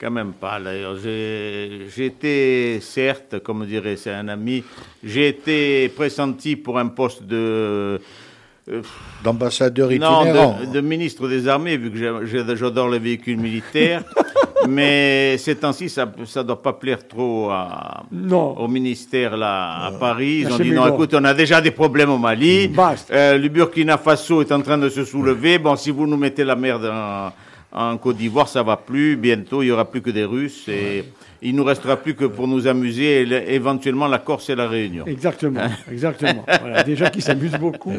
Quand 0.00 0.10
même 0.12 0.32
pas. 0.34 0.60
D'ailleurs, 0.60 0.96
j'ai 1.02 1.86
j'ai 1.92 2.06
été, 2.06 2.78
certes, 2.80 3.40
comme 3.40 3.66
dirait 3.66 3.96
c'est 3.96 4.12
un 4.12 4.28
ami, 4.28 4.62
j'ai 5.02 5.26
été 5.26 5.88
pressenti 5.88 6.54
pour 6.54 6.78
un 6.78 6.86
poste 6.86 7.24
de. 7.24 8.00
Euh, 8.70 8.82
D'ambassadeur 9.24 9.88
non, 9.90 9.94
itinérant. 10.22 10.58
de, 10.60 10.66
de 10.72 10.80
ministre 10.80 11.28
des 11.28 11.48
Armées, 11.48 11.76
vu 11.76 11.90
que 11.90 12.54
j'adore 12.56 12.88
les 12.88 12.98
véhicules 12.98 13.38
militaires. 13.38 14.02
mais 14.68 15.36
ces 15.38 15.56
temps-ci, 15.56 15.88
ça 15.88 16.06
ne 16.06 16.42
doit 16.42 16.62
pas 16.62 16.72
plaire 16.72 17.06
trop 17.06 17.50
à, 17.50 18.04
Non. 18.12 18.56
au 18.58 18.68
ministère 18.68 19.36
là, 19.36 19.86
à 19.86 19.92
Paris. 19.92 20.40
Ils 20.46 20.52
ont 20.52 20.58
dit 20.58 20.70
non, 20.72 20.86
écoute, 20.88 21.14
on 21.14 21.24
a 21.24 21.34
déjà 21.34 21.60
des 21.60 21.70
problèmes 21.70 22.10
au 22.10 22.18
Mali. 22.18 22.68
Basta. 22.68 23.12
Euh, 23.14 23.38
le 23.38 23.48
Burkina 23.48 23.98
Faso 23.98 24.42
est 24.42 24.52
en 24.52 24.60
train 24.60 24.78
de 24.78 24.88
se 24.88 25.04
soulever. 25.04 25.58
Bon, 25.58 25.76
si 25.76 25.90
vous 25.90 26.06
nous 26.06 26.16
mettez 26.16 26.44
la 26.44 26.56
merde 26.56 26.84
en, 26.92 27.30
en 27.72 27.96
Côte 27.98 28.16
d'Ivoire, 28.16 28.48
ça 28.48 28.62
va 28.62 28.76
plus. 28.76 29.16
Bientôt, 29.16 29.62
il 29.62 29.66
y 29.66 29.70
aura 29.70 29.90
plus 29.90 30.00
que 30.00 30.10
des 30.10 30.24
Russes 30.24 30.68
et 30.68 31.04
il 31.42 31.54
nous 31.54 31.64
restera 31.64 31.96
plus 31.96 32.14
que 32.14 32.24
pour 32.24 32.48
nous 32.48 32.66
amuser, 32.66 33.20
éventuellement 33.54 34.08
la 34.08 34.18
Corse 34.18 34.48
et 34.50 34.54
la 34.56 34.66
Réunion. 34.68 35.04
Exactement, 35.06 35.68
exactement. 35.90 36.44
Voilà, 36.60 36.82
des 36.82 36.96
gens 36.96 37.10
qui 37.10 37.20
s'amusent 37.20 37.58
beaucoup. 37.60 37.92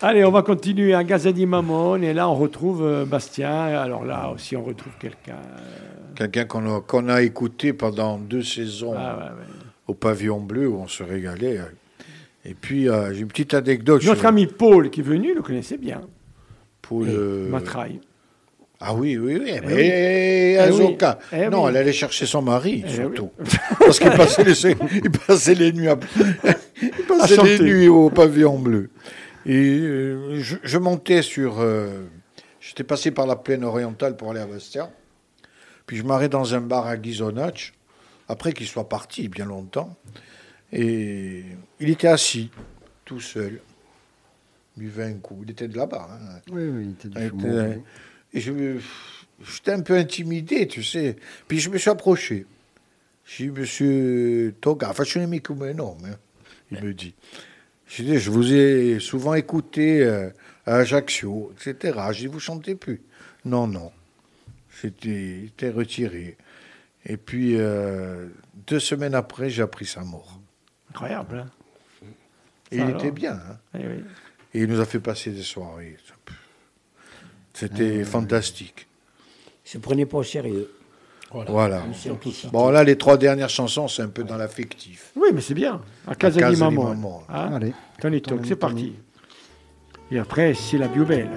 Allez, 0.00 0.24
on 0.24 0.30
va 0.30 0.42
continuer 0.42 0.94
à 0.94 1.04
Gazadi 1.04 1.44
Mamon 1.46 1.96
et 2.02 2.14
là 2.14 2.28
on 2.28 2.34
retrouve 2.34 2.82
euh, 2.82 3.04
Bastien. 3.04 3.50
Alors 3.52 4.04
là 4.04 4.30
aussi 4.34 4.56
on 4.56 4.62
retrouve 4.64 4.92
quelqu'un. 4.98 5.34
euh, 5.34 6.14
Quelqu'un 6.16 6.44
qu'on 6.46 6.76
a, 6.76 6.80
qu'on 6.80 7.08
a 7.08 7.22
écouté 7.22 7.72
pendant 7.72 8.18
deux 8.18 8.42
saisons 8.42 8.94
ah, 8.96 9.16
ouais, 9.16 9.24
ouais. 9.24 9.46
au 9.88 9.94
Pavillon 9.94 10.40
Bleu 10.40 10.68
où 10.68 10.76
on 10.80 10.88
se 10.88 11.02
régalait. 11.02 11.60
Et 12.46 12.54
puis, 12.54 12.88
euh, 12.88 13.12
j'ai 13.12 13.20
une 13.20 13.28
petite 13.28 13.52
anecdote. 13.52 14.02
Notre 14.04 14.20
sur- 14.20 14.28
ami 14.28 14.46
Paul 14.46 14.88
qui 14.88 15.00
est 15.00 15.04
venu 15.04 15.34
le 15.34 15.42
connaissait 15.42 15.76
bien. 15.76 16.00
pour 16.80 17.02
le... 17.04 17.48
Matraille. 17.50 18.00
Ah 18.82 18.94
oui, 18.94 19.18
oui, 19.18 19.38
oui. 19.42 19.50
Eh 20.56 20.56
oui. 20.72 20.82
Eh 21.32 21.48
non, 21.50 21.68
elle 21.68 21.76
allait 21.76 21.92
chercher 21.92 22.24
son 22.26 22.40
mari, 22.42 22.82
Eh 22.86 22.90
surtout. 22.94 23.30
Parce 23.78 23.98
qu'il 23.98 24.10
passait 24.10 24.42
les, 24.44 24.54
il 25.04 25.10
passait 25.10 25.54
les 25.54 25.72
nuits, 25.72 25.88
à- 25.88 25.98
il 26.82 26.90
passait 27.06 27.36
les 27.44 27.58
nuits 27.64 27.88
au 27.88 28.08
pavillon 28.08 28.58
bleu. 28.58 28.88
Et 29.44 29.54
euh, 29.80 30.40
je, 30.40 30.56
je 30.62 30.78
montais 30.78 31.22
sur. 31.22 31.60
euh, 31.60 32.04
J'étais 32.60 32.84
passé 32.84 33.10
par 33.10 33.26
la 33.26 33.36
plaine 33.36 33.64
orientale 33.64 34.16
pour 34.16 34.30
aller 34.30 34.40
à 34.40 34.46
Bastia. 34.46 34.90
Puis 35.86 35.96
je 35.96 36.02
m'arrête 36.02 36.30
dans 36.32 36.54
un 36.54 36.60
bar 36.60 36.86
à 36.86 36.96
Ghisonach, 36.96 37.72
après 38.28 38.52
qu'il 38.52 38.66
soit 38.66 38.88
parti 38.88 39.28
bien 39.28 39.44
longtemps. 39.46 39.96
Et 40.72 41.42
il 41.80 41.90
était 41.90 42.06
assis, 42.08 42.50
tout 43.04 43.18
seul. 43.20 43.60
Il 44.76 44.84
buvait 44.84 45.04
un 45.04 45.14
coup. 45.14 45.40
Il 45.44 45.50
était 45.50 45.68
de 45.68 45.76
là-bas. 45.76 46.06
hein. 46.12 46.38
Oui, 46.52 46.62
oui, 46.68 46.84
il 46.84 46.90
était 46.92 47.08
du 47.08 47.18
Et, 48.32 48.38
et 48.38 48.40
je 48.40 48.52
me- 48.52 48.80
j'étais 49.44 49.72
un 49.72 49.80
peu 49.82 49.96
intimidé, 49.96 50.66
tu 50.68 50.82
sais. 50.82 51.16
Puis 51.48 51.60
je 51.60 51.70
me 51.70 51.78
suis 51.78 51.90
approché. 51.90 52.46
J'ai 53.24 53.44
dit, 53.44 53.50
monsieur 53.60 54.54
Toga, 54.60 54.92
faccione 54.92 55.40
come 55.40 55.70
nome, 55.72 55.98
hein, 56.04 56.16
il 56.72 56.82
me 56.82 56.92
dit. 56.94 57.14
J'ai 57.86 58.04
dit, 58.04 58.18
je 58.18 58.30
vous 58.30 58.52
ai 58.52 59.00
souvent 59.00 59.34
écouté 59.34 60.02
euh, 60.02 60.30
à 60.66 60.76
Ajaccio, 60.76 61.52
etc. 61.54 61.98
J'ai 62.12 62.22
dit, 62.22 62.26
vous 62.32 62.40
chantez 62.40 62.74
plus. 62.74 63.02
Non, 63.44 63.66
non. 63.66 63.90
J'étais 64.82 65.70
retiré. 65.70 66.36
Et 67.06 67.16
puis, 67.16 67.56
euh, 67.56 68.26
deux 68.66 68.80
semaines 68.80 69.14
après, 69.14 69.50
j'ai 69.50 69.62
appris 69.62 69.86
sa 69.86 70.02
mort. 70.02 70.38
Incroyable. 70.90 71.38
hein. 71.46 71.50
Et 72.70 72.76
il 72.76 72.82
alors 72.82 72.96
était 73.00 73.10
bien. 73.10 73.32
hein. 73.34 73.58
Eh 73.74 73.86
oui. 73.86 74.04
Et 74.54 74.60
il 74.62 74.66
nous 74.68 74.80
a 74.80 74.86
fait 74.86 75.00
passer 75.00 75.30
des 75.30 75.42
soirées. 75.42 75.96
C'était 77.60 78.04
fantastique. 78.04 78.86
se 79.64 79.76
prenait 79.76 80.06
pas 80.06 80.16
au 80.16 80.22
sérieux. 80.22 80.70
Voilà. 81.30 81.82
Bon, 82.50 82.70
là, 82.70 82.82
les 82.82 82.96
trois 82.96 83.18
dernières 83.18 83.50
chansons, 83.50 83.86
c'est 83.86 84.00
un 84.00 84.08
peu 84.08 84.24
dans 84.24 84.38
l'affectif. 84.38 85.12
Oui, 85.14 85.28
mais 85.34 85.42
c'est 85.42 85.52
bien. 85.52 85.82
À 86.08 86.14
casa 86.14 86.50
di 86.50 86.58
Maman. 86.58 86.88
Maman. 86.88 87.22
Hein 87.28 87.52
Allez. 87.52 87.74
Tony 88.00 88.22
Talk, 88.22 88.46
c'est 88.46 88.56
parti. 88.56 88.94
Et 90.10 90.18
après, 90.18 90.54
c'est 90.54 90.78
la 90.78 90.88
più 90.88 91.04
belle. 91.04 91.28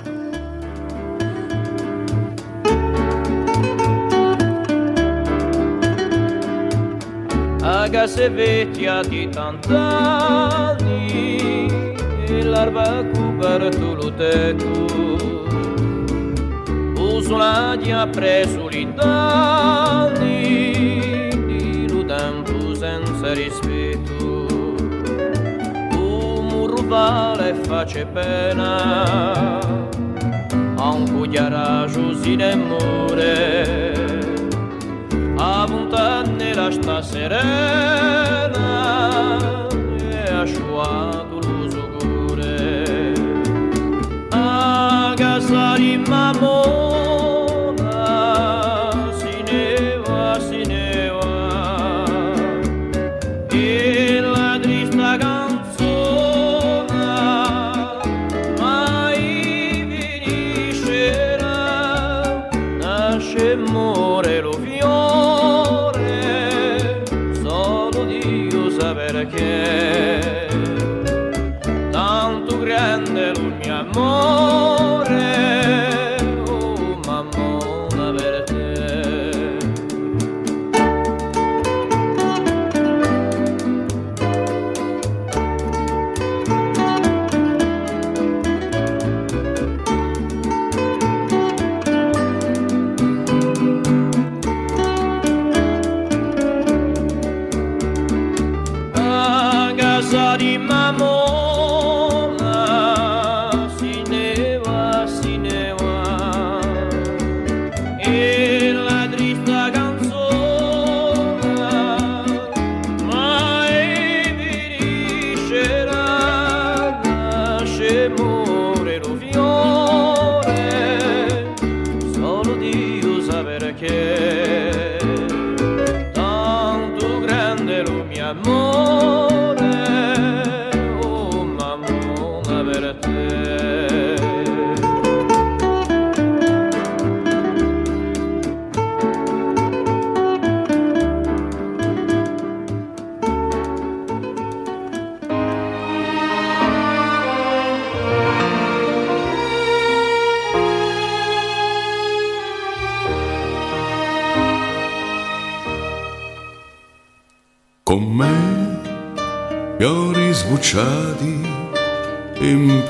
Aga 7.61 8.07
se 8.07 8.29
vecchia 8.29 9.01
di 9.03 9.29
tant'anni 9.29 10.97
e 12.27 12.43
l'erba 12.43 13.05
coperto 13.13 13.93
lo 13.95 14.13
tetto 14.13 15.32
uso 17.23 17.37
la 17.37 17.77
dia 17.81 18.05
preso 18.07 18.69
gli 18.69 18.85
danni 18.85 20.71
di 21.45 21.87
lo 21.89 22.03
tempo 22.03 22.75
senza 22.75 23.31
rispetto. 23.33 24.45
Un 25.95 26.47
muro 26.47 26.83
vale 26.85 27.53
face 27.63 28.05
pena 28.05 29.59
a 30.75 30.89
un 30.89 31.09
cugliaraggio 31.09 32.13
si 32.21 32.35
demore 32.35 33.93
a 35.37 35.65
montagne 35.67 36.53
la 36.53 36.69
sta 36.71 37.01
serena 37.01 38.27
e 39.97 40.29
asciuato 40.29 41.39
l'uso 41.39 41.87
cure 41.97 43.13
a 44.31 45.13
casa 45.15 45.75
di 45.77 45.97
mamona 46.05 47.02
che 63.43 63.57
muore 63.57 64.41
fiore, 64.61 65.99
solo 67.41 68.05
Dio 68.05 68.69
sa 68.69 68.93
perché. 68.93 70.22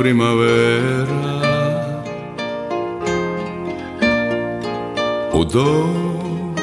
Primavera. 0.03 1.07
Odor, 5.31 6.53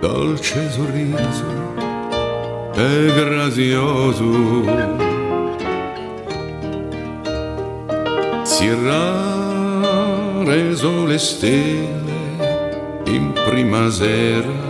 dolce 0.00 0.68
sorriso 0.68 1.46
e 2.74 3.12
grazioso. 3.14 4.30
Si 8.42 8.66
era 8.66 10.42
reso 10.44 11.06
le 11.06 11.18
stelle 11.18 12.16
in 13.04 13.32
prima 13.32 13.88
sera. 13.90 14.67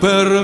Per 0.00 0.39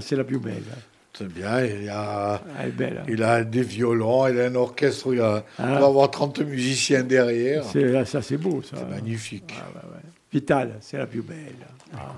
C'est 0.00 0.14
la 0.16 0.24
plus 0.24 0.38
belle. 0.38 0.62
C'est 1.12 1.26
bien, 1.26 1.64
il 1.64 1.88
a, 1.88 2.40
Elle 2.60 2.68
est 2.68 2.72
belle. 2.72 2.98
hein. 3.02 3.06
il 3.08 3.22
a 3.24 3.42
des 3.42 3.62
violons, 3.62 4.28
il 4.28 4.38
a 4.40 4.44
un 4.46 4.54
orchestre, 4.54 5.12
il, 5.12 5.20
a, 5.20 5.44
il 5.58 5.64
Ah. 5.64 5.80
va 5.80 5.86
avoir 5.86 6.10
30 6.10 6.38
musiciens 6.40 7.02
derrière. 7.02 7.64
C'est, 7.64 8.04
ça, 8.04 8.22
c'est 8.22 8.36
beau, 8.36 8.62
ça. 8.62 8.76
C'est 8.78 8.88
magnifique. 8.88 9.52
Ah, 9.58 9.66
ouais. 9.88 10.00
Vital, 10.32 10.76
c'est 10.80 10.98
la 10.98 11.06
plus 11.06 11.22
belle. 11.22 11.56
Ah, 11.92 12.14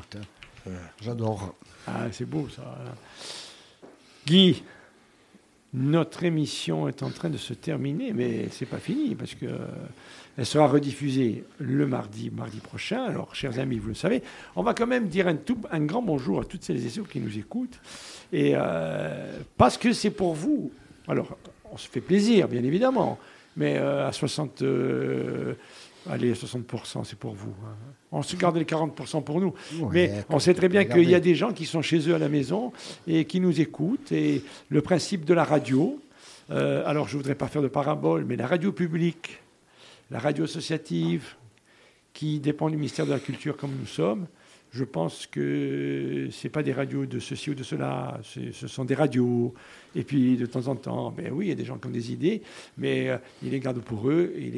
J'adore. 1.00 1.54
Ah, 1.86 2.06
c'est 2.12 2.26
beau, 2.26 2.46
ça. 2.54 2.62
Guy, 4.26 4.62
notre 5.74 6.22
émission 6.24 6.86
est 6.86 7.02
en 7.02 7.10
train 7.10 7.30
de 7.30 7.38
se 7.38 7.54
terminer, 7.54 8.12
mais 8.12 8.48
c'est 8.50 8.66
pas 8.66 8.78
fini 8.78 9.14
parce 9.14 9.34
que 9.34 9.46
elle 10.38 10.46
sera 10.46 10.66
rediffusée 10.66 11.44
le 11.58 11.86
mardi, 11.86 12.30
mardi 12.30 12.58
prochain. 12.58 13.04
Alors, 13.04 13.34
chers 13.34 13.58
amis, 13.58 13.78
vous 13.78 13.88
le 13.88 13.94
savez, 13.94 14.22
on 14.56 14.62
va 14.62 14.72
quand 14.74 14.86
même 14.86 15.08
dire 15.08 15.28
un, 15.28 15.36
tout, 15.36 15.58
un 15.70 15.80
grand 15.80 16.02
bonjour 16.02 16.40
à 16.40 16.44
toutes 16.44 16.62
celles 16.64 16.84
et 16.84 16.88
ceux 16.88 17.02
qui 17.04 17.20
nous 17.20 17.38
écoutent, 17.38 17.78
et 18.32 18.52
euh, 18.54 19.38
parce 19.56 19.76
que 19.76 19.92
c'est 19.92 20.10
pour 20.10 20.34
vous. 20.34 20.70
Alors, 21.08 21.36
on 21.70 21.76
se 21.76 21.88
fait 21.88 22.00
plaisir, 22.00 22.48
bien 22.48 22.62
évidemment, 22.64 23.18
mais 23.56 23.76
euh, 23.78 24.06
à 24.08 24.12
60, 24.12 24.62
euh, 24.62 25.54
allez, 26.08 26.32
60%, 26.34 27.04
c'est 27.04 27.18
pour 27.18 27.34
vous. 27.34 27.54
hein. 27.66 27.74
On 28.14 28.22
se 28.22 28.36
garde 28.36 28.56
les 28.58 28.64
40% 28.64 29.24
pour 29.24 29.40
nous. 29.40 29.54
Ouais, 29.80 29.88
mais 29.90 30.24
on 30.28 30.38
sait 30.38 30.52
très 30.52 30.68
bien 30.68 30.84
qu'il 30.84 31.08
y 31.08 31.14
a 31.14 31.20
des 31.20 31.34
gens 31.34 31.52
qui 31.52 31.64
sont 31.64 31.80
chez 31.80 32.08
eux 32.10 32.14
à 32.14 32.18
la 32.18 32.28
maison 32.28 32.72
et 33.06 33.24
qui 33.24 33.40
nous 33.40 33.58
écoutent. 33.60 34.12
Et 34.12 34.42
le 34.68 34.82
principe 34.82 35.24
de 35.24 35.32
la 35.32 35.44
radio, 35.44 35.98
euh, 36.50 36.82
alors 36.86 37.08
je 37.08 37.14
ne 37.16 37.22
voudrais 37.22 37.34
pas 37.34 37.48
faire 37.48 37.62
de 37.62 37.68
parabole, 37.68 38.26
mais 38.26 38.36
la 38.36 38.46
radio 38.46 38.70
publique, 38.70 39.41
la 40.12 40.18
radio 40.18 40.44
associative, 40.44 41.34
qui 42.12 42.38
dépend 42.38 42.68
du 42.68 42.76
ministère 42.76 43.06
de 43.06 43.10
la 43.10 43.18
Culture 43.18 43.56
comme 43.56 43.72
nous 43.74 43.86
sommes, 43.86 44.26
je 44.70 44.84
pense 44.84 45.26
que 45.26 46.28
ce 46.30 46.48
pas 46.48 46.62
des 46.62 46.72
radios 46.72 47.06
de 47.06 47.18
ceci 47.18 47.50
ou 47.50 47.54
de 47.54 47.62
cela, 47.62 48.20
ce 48.22 48.68
sont 48.68 48.84
des 48.84 48.94
radios. 48.94 49.52
Et 49.94 50.02
puis 50.02 50.36
de 50.36 50.46
temps 50.46 50.68
en 50.68 50.76
temps, 50.76 51.10
ben 51.10 51.30
oui, 51.32 51.46
il 51.46 51.48
y 51.48 51.52
a 51.52 51.54
des 51.54 51.64
gens 51.64 51.78
qui 51.78 51.88
ont 51.88 51.90
des 51.90 52.12
idées, 52.12 52.42
mais 52.78 53.08
euh, 53.08 53.18
ils 53.42 53.50
les 53.50 53.60
gardent 53.60 53.82
pour 53.82 54.08
eux 54.08 54.32
et 54.36 54.48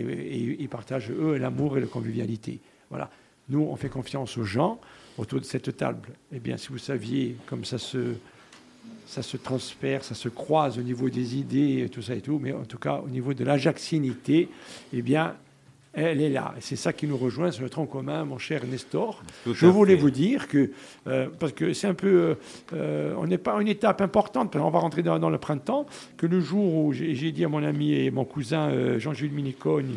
ils 0.60 0.68
partagent 0.68 1.10
eux 1.10 1.36
l'amour 1.36 1.78
et 1.78 1.80
la 1.80 1.86
convivialité. 1.86 2.60
Voilà. 2.90 3.10
Nous, 3.48 3.60
on 3.60 3.76
fait 3.76 3.88
confiance 3.88 4.38
aux 4.38 4.44
gens 4.44 4.80
autour 5.18 5.40
de 5.40 5.44
cette 5.44 5.76
table. 5.76 6.10
Eh 6.32 6.38
bien, 6.38 6.56
si 6.56 6.68
vous 6.68 6.78
saviez 6.78 7.36
comme 7.46 7.64
ça 7.64 7.78
se, 7.78 8.14
ça 9.06 9.22
se 9.22 9.36
transfère, 9.36 10.02
ça 10.02 10.14
se 10.14 10.28
croise 10.28 10.78
au 10.78 10.82
niveau 10.82 11.08
des 11.08 11.36
idées, 11.36 11.88
tout 11.92 12.02
ça 12.02 12.14
et 12.14 12.20
tout, 12.20 12.40
mais 12.42 12.52
en 12.52 12.64
tout 12.64 12.78
cas, 12.78 13.00
au 13.04 13.08
niveau 13.08 13.34
de 13.34 13.44
l'ajaxinité, 13.44 14.48
eh 14.92 15.02
bien, 15.02 15.34
elle 15.92 16.20
est 16.20 16.30
là. 16.30 16.54
C'est 16.60 16.76
ça 16.76 16.92
qui 16.92 17.06
nous 17.06 17.16
rejoint 17.16 17.52
sur 17.52 17.62
le 17.62 17.70
tronc 17.70 17.86
commun, 17.86 18.24
mon 18.24 18.38
cher 18.38 18.66
Nestor. 18.66 19.22
Tout 19.44 19.54
Je 19.54 19.66
voulais 19.66 19.94
fait. 19.94 20.00
vous 20.00 20.10
dire 20.10 20.48
que, 20.48 20.72
euh, 21.06 21.28
parce 21.38 21.52
que 21.52 21.72
c'est 21.72 21.86
un 21.86 21.94
peu, 21.94 22.08
euh, 22.08 22.34
euh, 22.72 23.14
on 23.16 23.26
n'est 23.26 23.38
pas 23.38 23.56
à 23.56 23.60
une 23.60 23.68
étape 23.68 24.00
importante, 24.00 24.50
parce 24.50 24.62
qu'on 24.62 24.70
va 24.70 24.80
rentrer 24.80 25.02
dans, 25.02 25.18
dans 25.20 25.30
le 25.30 25.38
printemps, 25.38 25.86
que 26.16 26.26
le 26.26 26.40
jour 26.40 26.74
où 26.74 26.92
j'ai 26.92 27.30
dit 27.30 27.44
à 27.44 27.48
mon 27.48 27.62
ami 27.62 27.92
et 27.94 28.10
mon 28.10 28.24
cousin 28.24 28.70
euh, 28.70 28.98
Jean-Jules 28.98 29.32
Minicone, 29.32 29.92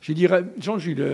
j'ai 0.00 0.14
dit, 0.14 0.28
Jean-Jules, 0.58 1.04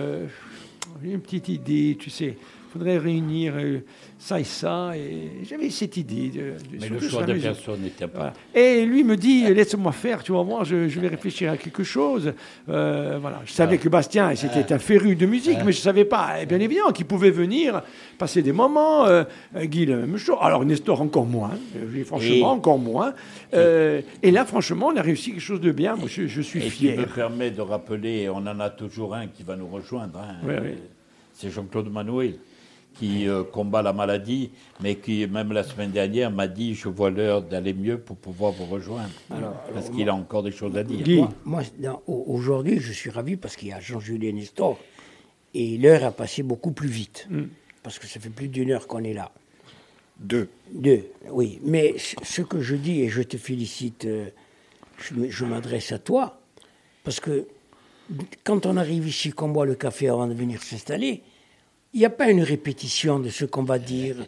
j'ai 1.03 1.11
une 1.11 1.21
petite 1.21 1.49
idée, 1.49 1.97
tu 1.99 2.09
sais, 2.09 2.37
il 2.67 2.73
faudrait 2.73 2.97
réunir 2.97 3.53
euh, 3.55 3.79
ça 4.19 4.39
et 4.39 4.43
ça, 4.43 4.91
et 4.95 5.43
j'avais 5.49 5.69
cette 5.69 5.95
idée. 5.97 6.29
De, 6.29 6.39
de- 6.39 6.81
Mais 6.81 6.89
le 6.89 6.99
choix 6.99 7.23
de 7.23 7.33
personne 7.33 7.81
n'était 7.81 8.07
pas. 8.07 8.17
Voilà. 8.17 8.33
Et 8.53 8.85
lui 8.85 9.03
me 9.03 9.15
dit, 9.15 9.45
laisse-moi 9.53 9.91
faire, 9.93 10.21
tu 10.23 10.33
vas 10.33 10.41
voir, 10.43 10.65
je, 10.65 10.89
je 10.89 10.99
vais 10.99 11.07
réfléchir 11.07 11.51
à 11.51 11.57
quelque 11.57 11.83
chose. 11.83 12.33
Euh, 12.69 13.17
voilà. 13.21 13.41
Je 13.45 13.51
savais 13.51 13.77
que 13.77 13.87
Bastien, 13.89 14.35
c'était 14.35 14.73
un 14.73 14.79
féru 14.79 15.15
de 15.15 15.25
musique, 15.25 15.57
mais 15.65 15.71
je 15.71 15.77
ne 15.79 15.83
savais 15.83 16.05
pas, 16.05 16.35
eh 16.41 16.45
bien 16.45 16.59
évidemment, 16.59 16.91
qu'il 16.91 17.05
pouvait 17.05 17.31
venir 17.31 17.81
passer 18.17 18.41
des 18.41 18.51
moments. 18.51 19.05
Euh, 19.05 19.23
euh, 19.55 19.65
Guy, 19.65 19.85
la 19.85 19.95
même 19.97 20.17
chose. 20.17 20.37
Alors 20.41 20.65
Nestor, 20.65 21.01
encore 21.01 21.25
moins. 21.25 21.51
Euh, 21.77 22.03
franchement, 22.03 22.35
Et- 22.35 22.43
encore 22.43 22.79
moins. 22.79 23.13
Et 23.53 24.31
là, 24.31 24.45
franchement, 24.45 24.87
on 24.93 24.97
a 24.97 25.01
réussi 25.01 25.31
quelque 25.31 25.39
chose 25.41 25.61
de 25.61 25.71
bien. 25.71 25.95
Moi, 25.95 26.07
je, 26.09 26.27
je 26.27 26.41
suis 26.41 26.59
Et 26.59 26.69
fier. 26.69 26.97
me 26.97 27.05
permet 27.05 27.51
de 27.51 27.61
rappeler, 27.61 28.29
on 28.29 28.37
en 28.37 28.59
a 28.59 28.69
toujours 28.69 29.15
un 29.15 29.27
qui 29.27 29.43
va 29.43 29.55
nous 29.55 29.67
rejoindre. 29.67 30.19
hein. 30.19 30.35
Oui, 30.45 30.53
oui. 30.63 30.71
C'est 31.33 31.49
Jean-Claude 31.51 31.91
Manuel 31.91 32.35
qui 32.97 33.27
euh, 33.27 33.43
combat 33.43 33.81
la 33.81 33.93
maladie, 33.93 34.49
mais 34.81 34.95
qui, 34.95 35.25
même 35.27 35.51
la 35.53 35.63
semaine 35.63 35.91
dernière, 35.91 36.31
m'a 36.31 36.47
dit 36.47 36.73
Je 36.73 36.89
vois 36.89 37.09
l'heure 37.09 37.41
d'aller 37.41 37.73
mieux 37.73 37.97
pour 37.99 38.17
pouvoir 38.17 38.51
vous 38.51 38.65
rejoindre. 38.65 39.09
parce 39.73 39.89
qu'il 39.89 40.09
a 40.09 40.15
encore 40.15 40.43
des 40.43 40.51
choses 40.51 40.75
à 40.77 40.83
dire. 40.83 41.03
Guy. 41.03 41.23
Moi, 41.45 41.61
aujourd'hui, 42.07 42.79
je 42.79 42.91
suis 42.91 43.09
ravi 43.09 43.35
parce 43.35 43.55
qu'il 43.55 43.69
y 43.69 43.73
a 43.73 43.79
Jean-Julien 43.79 44.31
Nestor 44.33 44.77
et 45.53 45.77
l'heure 45.77 46.03
a 46.03 46.11
passé 46.11 46.43
beaucoup 46.43 46.71
plus 46.71 46.89
vite. 46.89 47.27
Mm. 47.29 47.43
Parce 47.83 47.99
que 47.99 48.07
ça 48.07 48.19
fait 48.19 48.29
plus 48.29 48.47
d'une 48.49 48.71
heure 48.71 48.87
qu'on 48.87 49.03
est 49.03 49.13
là. 49.13 49.31
Deux. 50.19 50.49
Deux, 50.71 51.05
oui. 51.29 51.59
Mais 51.63 51.95
ce- 51.97 52.41
que 52.41 52.59
je 52.61 52.75
dis, 52.75 53.01
et 53.01 53.09
je 53.09 53.21
te 53.21 53.37
félicite, 53.37 54.05
euh, 54.05 54.25
je 55.29 55.45
m'adresse 55.45 55.91
à 55.91 55.99
toi, 55.99 56.39
parce 57.03 57.19
que 57.19 57.47
quand 58.43 58.65
on 58.65 58.77
arrive 58.77 59.07
ici, 59.07 59.31
qu'on 59.31 59.49
boit 59.49 59.65
le 59.65 59.75
café 59.75 60.09
avant 60.09 60.27
de 60.27 60.33
venir 60.33 60.61
s'installer, 60.63 61.21
il 61.93 61.99
n'y 61.99 62.05
a 62.05 62.09
pas 62.09 62.29
une 62.29 62.43
répétition 62.43 63.19
de 63.19 63.29
ce 63.29 63.45
qu'on 63.45 63.63
va 63.63 63.79
dire, 63.79 64.25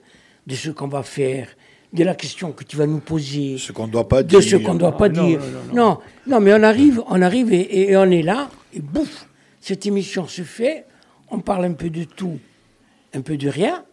de 0.48 0.56
ce 0.56 0.70
qu'on 0.70 0.88
va 0.88 1.04
faire, 1.04 1.48
de 1.94 2.04
la 2.04 2.16
question 2.16 2.52
que 2.52 2.64
tu 2.64 2.78
vas 2.78 2.86
nous 2.88 3.00
poser, 3.00 3.58
Ce 3.58 3.72
qu'on 3.72 3.88
ne 3.88 3.92
doit 3.92 4.08
pas 4.08 4.24
de 4.24 4.28
dire. 4.30 4.44
ce 4.44 4.56
qu'on 4.58 4.74
ne 4.76 4.80
doit 4.80 4.96
pas 4.98 5.06
Ah, 5.06 5.10
non, 5.10 5.28
dire. 5.28 5.40
non, 5.40 5.48
non, 5.48 5.74
Non, 5.74 6.00
non, 6.28 6.40
mais 6.40 6.54
on 6.54 6.64
arrive, 6.64 7.02
on 7.08 7.22
arrive 7.22 7.52
et, 7.54 7.90
et 7.92 7.98
on 7.98 8.06
est 8.12 8.22
là, 8.22 8.50
et 8.74 8.80
bouf, 8.80 9.28
cette 9.60 9.86
émission 9.86 10.28
se 10.28 10.44
fait, 10.44 10.86
on 11.30 11.40
parle 11.40 11.66
un 11.66 11.74
peu 11.74 11.90
de 11.90 12.04
tout, 12.06 12.40
un 13.14 13.22
peu 13.22 13.38
de 13.38 13.50
rien. 13.50 13.84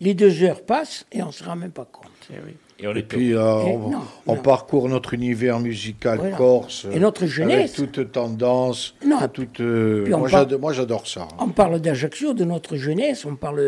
Les 0.00 0.14
deux 0.14 0.42
heures 0.42 0.62
passent 0.64 1.06
et 1.12 1.22
on 1.22 1.28
ne 1.28 1.32
se 1.32 1.42
rend 1.42 1.56
même 1.56 1.70
pas 1.72 1.84
compte. 1.86 2.10
Eh 2.30 2.34
oui. 2.44 2.52
Et 2.78 2.86
on 2.86 2.94
Et 2.94 2.98
est 2.98 3.02
puis, 3.02 3.34
euh, 3.34 3.38
Et 3.38 3.42
on, 3.74 3.90
non, 3.90 4.02
on 4.26 4.34
non. 4.36 4.42
parcourt 4.42 4.88
notre 4.88 5.14
univers 5.14 5.58
musical 5.60 6.18
Voilà. 6.18 6.36
corse. 6.36 6.86
Et 6.92 6.98
notre 7.00 7.26
jeunesse. 7.26 7.78
Avec 7.78 7.92
toute 7.92 8.12
tendance. 8.12 8.94
Non. 9.04 9.16
toute, 9.32 9.60
euh, 9.60 10.06
moi, 10.10 10.20
par- 10.20 10.28
j'ado- 10.28 10.58
moi, 10.58 10.72
j'adore 10.74 11.06
ça. 11.06 11.26
On 11.38 11.48
parle 11.48 11.80
d'Ajaccio, 11.80 12.34
de 12.34 12.44
notre 12.44 12.76
jeunesse, 12.76 13.24
on 13.24 13.34
parle 13.34 13.58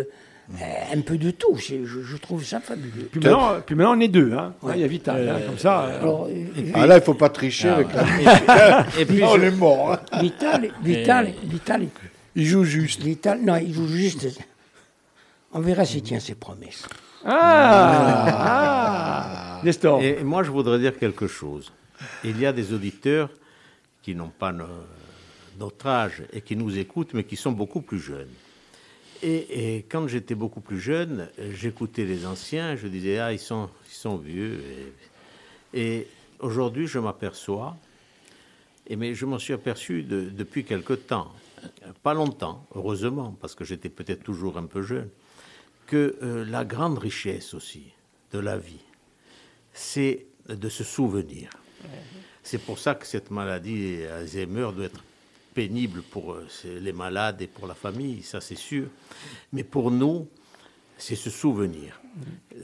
euh, 0.60 0.94
un 0.94 1.00
peu 1.00 1.16
de 1.16 1.30
tout. 1.30 1.56
Je, 1.56 1.84
je 1.84 2.16
trouve 2.18 2.44
ça 2.44 2.60
fabuleux. 2.60 3.08
Puis 3.10 3.20
maintenant, 3.20 3.52
puis 3.64 3.74
maintenant, 3.74 3.96
on 3.96 4.00
est 4.00 4.08
deux. 4.08 4.32
Hein. 4.34 4.52
Là, 4.66 4.72
Il 4.76 4.80
y 4.82 4.84
a 4.84 4.86
Vital. 4.88 5.26
hein, 5.28 5.40
comme 5.46 5.58
ça. 5.58 5.78
Alors, 6.00 6.26
euh, 6.30 6.70
Ah 6.74 6.86
là, 6.86 6.96
il 6.98 7.02
faut 7.02 7.14
pas 7.14 7.28
tricher 7.30 7.68
avec 7.70 7.88
la 7.94 8.84
Et 9.00 9.06
puis, 9.06 9.22
on 9.24 9.36
je- 9.38 9.42
est 9.44 9.50
mort. 9.50 9.92
hein. 10.12 10.20
Vital, 10.20 10.70
Vital, 10.82 11.32
Vital, 11.44 11.86
Il 12.36 12.44
joue 12.44 12.64
juste. 12.64 13.02
Vital, 13.02 13.40
non, 13.42 13.56
il 13.56 13.72
joue 13.72 13.88
juste. 13.88 14.28
On 15.54 15.60
verra 15.60 15.86
s'il 15.86 16.02
tient 16.02 16.20
ses 16.20 16.34
promesses. 16.34 16.86
Ah, 17.24 18.26
ah. 19.58 19.60
Nestor. 19.64 20.02
Et 20.02 20.22
moi, 20.22 20.42
je 20.42 20.50
voudrais 20.50 20.78
dire 20.78 20.96
quelque 20.98 21.26
chose. 21.26 21.72
Il 22.24 22.38
y 22.38 22.46
a 22.46 22.52
des 22.52 22.72
auditeurs 22.72 23.30
qui 24.02 24.14
n'ont 24.14 24.28
pas 24.30 24.52
no- 24.52 24.64
notre 25.58 25.86
âge 25.86 26.22
et 26.32 26.40
qui 26.40 26.54
nous 26.56 26.78
écoutent, 26.78 27.14
mais 27.14 27.24
qui 27.24 27.36
sont 27.36 27.52
beaucoup 27.52 27.80
plus 27.80 27.98
jeunes. 27.98 28.28
Et, 29.22 29.84
quand 29.88 30.06
j'étais 30.06 30.36
beaucoup 30.36 30.60
plus 30.60 30.78
jeune, 30.78 31.28
j'écoutais 31.52 32.04
les 32.04 32.24
anciens, 32.24 32.76
je 32.76 32.86
disais, 32.86 33.18
ah, 33.18 33.32
ils 33.32 33.40
sont, 33.40 33.68
ils 33.88 33.94
sont 33.94 34.16
vieux. 34.16 34.60
Et 35.74 36.06
aujourd'hui, 36.38 36.86
je 36.86 37.00
m'aperçois, 37.00 37.76
et 38.86 38.94
mais 38.94 39.14
je 39.14 39.26
m'en 39.26 39.40
suis 39.40 39.52
aperçu 39.52 40.04
depuis 40.04 40.62
quelque 40.64 40.92
temps, 40.92 41.32
pas 42.04 42.14
longtemps, 42.14 42.64
heureusement, 42.76 43.36
parce 43.40 43.56
que 43.56 43.64
j'étais 43.64 43.88
peut-être 43.88 44.22
toujours 44.22 44.56
un 44.56 44.66
peu 44.66 44.82
jeune, 44.82 45.08
que 45.88 46.16
euh, 46.22 46.44
la 46.44 46.64
grande 46.64 46.98
richesse 46.98 47.54
aussi 47.54 47.92
de 48.32 48.38
la 48.38 48.58
vie, 48.58 48.84
c'est 49.72 50.26
de 50.48 50.68
se 50.68 50.84
souvenir. 50.84 51.50
C'est 52.42 52.58
pour 52.58 52.78
ça 52.78 52.94
que 52.94 53.06
cette 53.06 53.30
maladie 53.30 54.02
Alzheimer 54.04 54.68
doit 54.74 54.84
être 54.84 55.02
pénible 55.54 56.02
pour 56.02 56.34
euh, 56.34 56.46
les 56.64 56.92
malades 56.92 57.40
et 57.42 57.46
pour 57.46 57.66
la 57.66 57.74
famille, 57.74 58.22
ça 58.22 58.40
c'est 58.40 58.54
sûr. 58.54 58.86
Mais 59.52 59.64
pour 59.64 59.90
nous, 59.90 60.28
c'est 60.98 61.16
se 61.16 61.30
souvenir. 61.30 62.00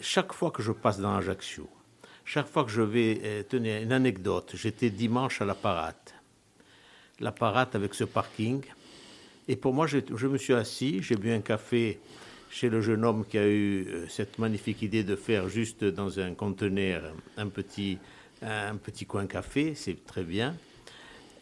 Chaque 0.03 0.33
fois 0.35 0.51
que 0.51 0.63
je 0.63 0.73
passe 0.73 1.01
dans 1.01 1.17
Ajaccio, 1.17 1.69
chaque 2.27 2.49
fois 2.49 2.65
que 2.65 2.71
je 2.71 2.83
vais, 2.83 3.21
euh, 3.25 3.43
tenir 3.43 3.83
une 3.83 3.93
anecdote, 3.93 4.53
j'étais 4.55 4.91
dimanche 4.91 5.41
à 5.41 5.47
la 5.47 5.55
parade. 5.55 5.95
La 7.21 7.33
parade 7.33 7.69
avec 7.73 7.95
ce 7.95 8.05
parking. 8.05 8.63
Et 9.49 9.57
pour 9.57 9.73
moi, 9.73 9.87
je, 9.87 9.99
je 10.15 10.27
me 10.27 10.37
suis 10.37 10.55
assis, 10.55 11.03
j'ai 11.03 11.17
bu 11.17 11.33
un 11.33 11.41
café 11.41 12.01
chez 12.55 12.69
le 12.69 12.81
jeune 12.81 13.05
homme 13.05 13.25
qui 13.29 13.37
a 13.37 13.49
eu 13.49 13.85
euh, 13.89 14.07
cette 14.09 14.39
magnifique 14.39 14.81
idée 14.83 15.03
de 15.03 15.17
faire 15.17 15.49
juste 15.49 15.83
dans 15.83 16.21
un 16.21 16.35
conteneur 16.35 17.03
un 17.37 17.49
petit, 17.49 17.99
un 18.43 18.77
petit 18.77 19.07
coin 19.07 19.27
café, 19.27 19.73
c'est 19.75 20.07
très 20.07 20.23
bien. 20.23 20.55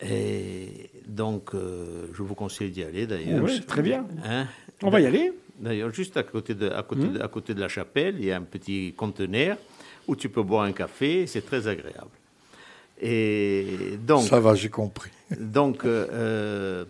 Et 0.02 0.89
donc, 1.06 1.55
euh, 1.55 2.06
je 2.14 2.22
vous 2.22 2.34
conseille 2.34 2.70
d'y 2.70 2.82
aller 2.82 3.06
d'ailleurs. 3.06 3.44
Oui, 3.44 3.60
très 3.60 3.82
bien. 3.82 4.06
Hein? 4.24 4.47
On 4.82 4.89
va 4.89 5.02
y 5.02 5.06
aller. 5.06 5.34
D'ailleurs, 5.60 5.93
juste 5.93 6.16
à 6.16 6.22
côté, 6.22 6.55
de, 6.55 6.70
à, 6.70 6.82
côté 6.82 7.02
de, 7.02 7.18
hmm. 7.18 7.22
à 7.22 7.28
côté 7.28 7.52
de 7.52 7.60
la 7.60 7.68
chapelle, 7.68 8.16
il 8.18 8.24
y 8.24 8.32
a 8.32 8.39
un 8.39 8.43
petit 8.43 8.94
conteneur 8.97 9.59
où 10.09 10.16
tu 10.16 10.30
peux 10.30 10.43
boire 10.43 10.64
un 10.64 10.72
café, 10.72 11.26
c'est 11.26 11.44
très 11.44 11.68
agréable. 11.68 12.10
Et 13.02 13.98
donc. 14.01 14.22
Ça 14.22 14.40
va, 14.40 14.55
j'ai 14.55 14.70
compris. 14.70 15.10
Donc, 15.39 15.84
euh, 15.84 16.84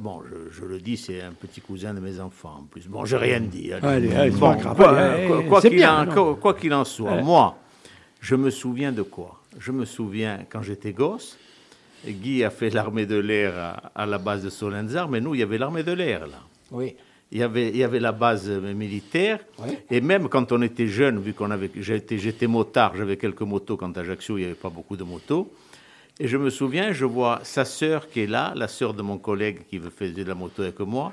bon, 0.00 0.22
je, 0.50 0.64
le 0.64 0.78
dis, 0.78 0.96
c'est 0.96 1.20
un 1.20 1.32
petit 1.32 1.60
cousin 1.60 1.94
de 1.94 2.00
mes 2.00 2.20
enfants 2.20 2.58
en 2.60 2.64
plus. 2.64 2.88
Bon, 2.88 3.04
j'ai 3.04 3.16
rien 3.16 3.40
dit. 3.40 3.72
Allez, 3.72 4.14
allez, 4.14 4.30
bon, 4.30 4.56
quoi 6.40 6.54
qu'il 6.54 6.74
en, 6.74 6.84
soit, 6.84 7.22
moi, 7.22 7.58
je 8.20 8.34
me 8.34 8.50
souviens 8.50 8.92
de 8.92 9.02
quoi? 9.02 9.40
Je 9.58 9.72
me 9.72 9.84
souviens 9.84 10.40
quand 10.48 10.62
j'étais 10.62 10.92
gosse 10.92 11.36
Guy 12.06 12.42
a 12.42 12.50
fait 12.50 12.70
l'armée 12.70 13.06
de 13.06 13.16
l'air 13.16 13.80
à, 13.94 14.06
la 14.06 14.18
base 14.18 14.42
de 14.42 14.50
Solenzar, 14.50 15.08
mais 15.08 15.20
nous, 15.20 15.34
il 15.34 15.38
y 15.38 15.42
avait 15.42 15.58
l'armée 15.58 15.82
de 15.82 15.92
l'air, 15.92 16.26
là. 16.26 16.40
Oui. 16.70 16.96
Il 17.30 17.38
y, 17.38 17.42
avait, 17.42 17.70
il 17.70 17.76
y 17.76 17.84
avait 17.84 18.00
la 18.00 18.12
base 18.12 18.50
militaire, 18.50 19.40
et 19.90 20.02
même 20.02 20.28
quand 20.28 20.52
on 20.52 20.60
était 20.60 20.86
jeune, 20.86 21.18
vu 21.18 21.32
qu'on 21.32 21.50
avait, 21.50 21.70
j'étais, 21.76 22.18
j'étais 22.18 22.46
motard, 22.46 22.94
j'avais 22.94 23.16
quelques 23.16 23.40
motos, 23.40 23.78
quand 23.78 23.96
à 23.96 24.00
Ajaccio, 24.00 24.36
il 24.36 24.40
n'y 24.40 24.46
avait 24.46 24.54
pas 24.54 24.68
beaucoup 24.68 24.98
de 24.98 25.04
motos, 25.04 25.50
et 26.22 26.28
je 26.28 26.36
me 26.36 26.50
souviens, 26.50 26.92
je 26.92 27.04
vois 27.04 27.40
sa 27.42 27.64
sœur 27.64 28.08
qui 28.08 28.20
est 28.20 28.26
là, 28.28 28.52
la 28.54 28.68
sœur 28.68 28.94
de 28.94 29.02
mon 29.02 29.18
collègue 29.18 29.62
qui 29.68 29.80
faisait 29.80 30.22
de 30.22 30.28
la 30.28 30.36
moto 30.36 30.62
avec 30.62 30.78
moi, 30.78 31.12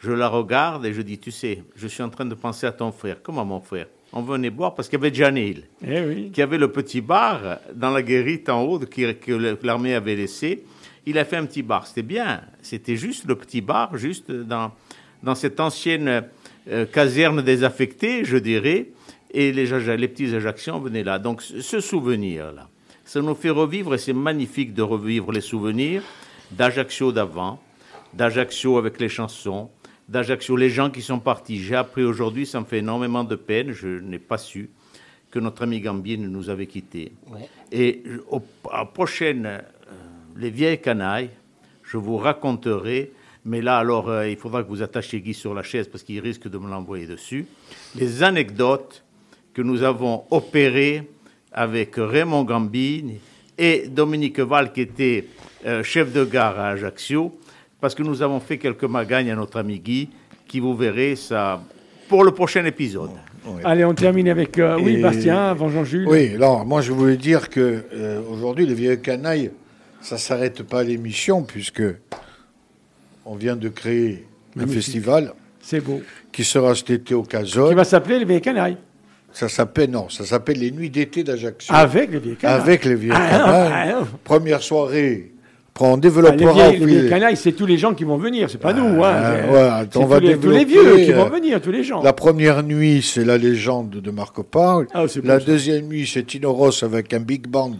je 0.00 0.12
la 0.12 0.28
regarde 0.28 0.84
et 0.84 0.92
je 0.92 1.00
dis, 1.00 1.18
tu 1.18 1.30
sais, 1.30 1.64
je 1.74 1.88
suis 1.88 2.02
en 2.02 2.10
train 2.10 2.26
de 2.26 2.34
penser 2.34 2.66
à 2.66 2.72
ton 2.72 2.92
frère. 2.92 3.22
Comment 3.22 3.46
mon 3.46 3.60
frère? 3.60 3.86
On 4.12 4.20
venait 4.20 4.50
boire 4.50 4.74
parce 4.74 4.90
qu'il 4.90 4.98
y 4.98 5.02
avait 5.02 5.14
Janil, 5.14 5.62
eh 5.82 6.28
qui 6.30 6.42
avait 6.42 6.58
le 6.58 6.70
petit 6.70 7.00
bar 7.00 7.40
dans 7.74 7.88
la 7.88 8.02
guérite 8.02 8.50
en 8.50 8.60
haut 8.60 8.78
que, 8.78 9.64
l'armée 9.64 9.94
avait 9.94 10.16
laissé. 10.16 10.62
Il 11.06 11.16
a 11.16 11.24
fait 11.24 11.36
un 11.36 11.46
petit 11.46 11.62
bar. 11.62 11.86
C'était 11.86 12.02
bien. 12.02 12.42
C'était 12.60 12.96
juste 12.96 13.26
le 13.26 13.36
petit 13.36 13.62
bar, 13.62 13.96
juste 13.96 14.30
dans, 14.30 14.72
dans 15.22 15.34
cette 15.34 15.58
ancienne 15.58 16.24
euh, 16.68 16.84
caserne 16.84 17.40
désaffectée, 17.40 18.26
je 18.26 18.36
dirais. 18.36 18.88
Et 19.32 19.52
les, 19.52 19.66
les 19.96 20.08
petits 20.08 20.34
Ajacciens 20.34 20.78
venaient 20.78 21.04
là. 21.04 21.18
Donc 21.18 21.40
ce 21.40 21.80
souvenir-là, 21.80 22.68
ça 23.10 23.20
nous 23.20 23.34
fait 23.34 23.50
revivre, 23.50 23.92
et 23.96 23.98
c'est 23.98 24.12
magnifique 24.12 24.72
de 24.72 24.82
revivre 24.82 25.32
les 25.32 25.40
souvenirs 25.40 26.04
d'Ajaccio 26.52 27.10
d'avant, 27.10 27.60
d'Ajaccio 28.14 28.78
avec 28.78 29.00
les 29.00 29.08
chansons, 29.08 29.68
d'Ajaccio, 30.08 30.54
les 30.56 30.70
gens 30.70 30.90
qui 30.90 31.02
sont 31.02 31.18
partis. 31.18 31.58
J'ai 31.58 31.74
appris 31.74 32.04
aujourd'hui, 32.04 32.46
ça 32.46 32.60
me 32.60 32.64
fait 32.64 32.78
énormément 32.78 33.24
de 33.24 33.34
peine, 33.34 33.72
je 33.72 33.88
n'ai 33.88 34.20
pas 34.20 34.38
su 34.38 34.70
que 35.28 35.40
notre 35.40 35.62
ami 35.62 35.80
Gambine 35.80 36.28
nous 36.28 36.50
avait 36.50 36.68
quittés. 36.68 37.10
Et 37.72 38.04
au, 38.30 38.42
à 38.70 38.86
prochaine, 38.86 39.44
euh, 39.44 39.60
les 40.36 40.50
vieilles 40.50 40.80
canailles, 40.80 41.30
je 41.82 41.96
vous 41.96 42.16
raconterai, 42.16 43.10
mais 43.44 43.60
là 43.60 43.78
alors 43.78 44.08
euh, 44.08 44.28
il 44.28 44.36
faudra 44.36 44.62
que 44.62 44.68
vous 44.68 44.82
attachiez 44.82 45.20
Guy 45.20 45.34
sur 45.34 45.52
la 45.52 45.64
chaise 45.64 45.88
parce 45.88 46.04
qu'il 46.04 46.20
risque 46.20 46.46
de 46.46 46.58
me 46.58 46.70
l'envoyer 46.70 47.08
dessus, 47.08 47.46
les 47.96 48.22
anecdotes 48.22 49.02
que 49.52 49.62
nous 49.62 49.82
avons 49.82 50.26
opérées 50.30 51.10
avec 51.52 51.94
Raymond 51.96 52.44
Gambine 52.44 53.14
et 53.58 53.88
Dominique 53.88 54.40
Val 54.40 54.72
qui 54.72 54.82
était 54.82 55.26
euh, 55.66 55.82
chef 55.82 56.12
de 56.12 56.24
gare 56.24 56.58
à 56.58 56.68
Ajaccio 56.70 57.38
parce 57.80 57.94
que 57.94 58.02
nous 58.02 58.22
avons 58.22 58.40
fait 58.40 58.58
quelques 58.58 58.84
magagnes 58.84 59.30
à 59.30 59.34
notre 59.34 59.58
ami 59.58 59.78
Guy, 59.78 60.10
qui 60.46 60.60
vous 60.60 60.76
verrez 60.76 61.16
ça 61.16 61.62
pour 62.08 62.24
le 62.24 62.32
prochain 62.32 62.64
épisode. 62.64 63.10
Allez, 63.64 63.84
on 63.84 63.94
termine 63.94 64.28
avec 64.28 64.58
euh, 64.58 64.78
oui, 64.78 65.00
Bastien, 65.00 65.38
avant 65.48 65.70
Jean-Jules. 65.70 66.06
Oui, 66.06 66.34
alors 66.34 66.66
moi 66.66 66.82
je 66.82 66.92
voulais 66.92 67.16
dire 67.16 67.48
que 67.48 67.84
euh, 67.94 68.20
aujourd'hui, 68.30 68.66
les 68.66 68.74
vieux 68.74 68.96
canailles, 68.96 69.50
ça 70.02 70.18
s'arrête 70.18 70.62
pas 70.62 70.82
l'émission, 70.82 71.42
puisque 71.42 71.82
on 73.24 73.34
vient 73.34 73.56
de 73.56 73.68
créer 73.68 74.26
un 74.58 74.66
festival. 74.66 75.32
C'est 75.60 75.80
beau. 75.80 76.02
Qui 76.32 76.44
sera 76.44 76.74
cet 76.74 76.90
été 76.90 77.14
au 77.14 77.22
Casol. 77.22 77.70
Qui 77.70 77.74
va 77.74 77.84
s'appeler 77.84 78.18
les 78.18 78.24
vieilles 78.24 78.40
canailles. 78.40 78.76
Ça 79.32 79.48
s'appelle, 79.48 79.90
non, 79.90 80.08
ça 80.08 80.24
s'appelle 80.24 80.58
les 80.58 80.70
Nuits 80.70 80.90
d'été 80.90 81.22
d'Ajaccio. 81.22 81.74
Avec 81.74 82.10
les 82.10 82.18
vieilles 82.18 82.36
canailles. 82.36 82.60
Avec 82.60 82.84
les 82.84 82.94
vieilles 82.94 83.12
ah, 83.14 83.30
canailles. 83.30 83.94
Ah, 84.00 84.04
Première 84.24 84.62
soirée 84.62 85.32
on 85.80 85.96
développera. 85.96 86.70
les, 86.72 86.84
vieilles, 86.84 87.08
canailles, 87.08 87.36
c'est 87.36 87.52
tous 87.52 87.66
les 87.66 87.78
gens 87.78 87.94
qui 87.94 88.04
vont 88.04 88.18
venir, 88.18 88.50
c'est 88.50 88.58
pas 88.58 88.72
nous. 88.72 89.02
Hein, 89.02 89.12
ah, 89.12 89.84
on 89.96 90.06
va 90.06 90.20
tous, 90.20 90.26
les, 90.26 90.38
tous 90.38 90.50
les 90.50 90.64
vieux 90.64 90.96
qui 90.96 91.12
vont 91.12 91.28
venir, 91.28 91.60
tous 91.60 91.70
les 91.70 91.82
gens. 91.82 92.02
La 92.02 92.12
première 92.12 92.62
nuit, 92.62 93.02
c'est 93.02 93.24
la 93.24 93.38
légende 93.38 93.90
de 93.90 94.10
Marco 94.10 94.42
Paul. 94.42 94.86
Ah, 94.92 95.06
la 95.24 95.38
deuxième 95.38 95.86
nuit, 95.86 96.08
c'est 96.12 96.24
Tino 96.24 96.52
Ross 96.52 96.82
avec 96.82 97.12
un 97.14 97.20
big 97.20 97.46
band 97.46 97.76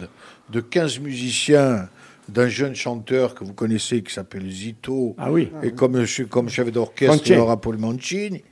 de 0.51 0.59
15 0.59 0.99
musiciens 0.99 1.87
d'un 2.29 2.47
jeune 2.47 2.75
chanteur 2.75 3.35
que 3.35 3.43
vous 3.43 3.53
connaissez 3.53 4.01
qui 4.01 4.13
s'appelle 4.13 4.49
Zito. 4.49 5.15
Ah 5.17 5.31
oui. 5.31 5.49
Et 5.63 5.71
comme, 5.71 6.03
comme 6.29 6.49
chef 6.49 6.71
d'orchestre, 6.71 7.23
il 7.25 7.35
y 7.35 7.37
aura 7.37 7.59
Paul 7.59 7.77
Mancini. 7.77 8.43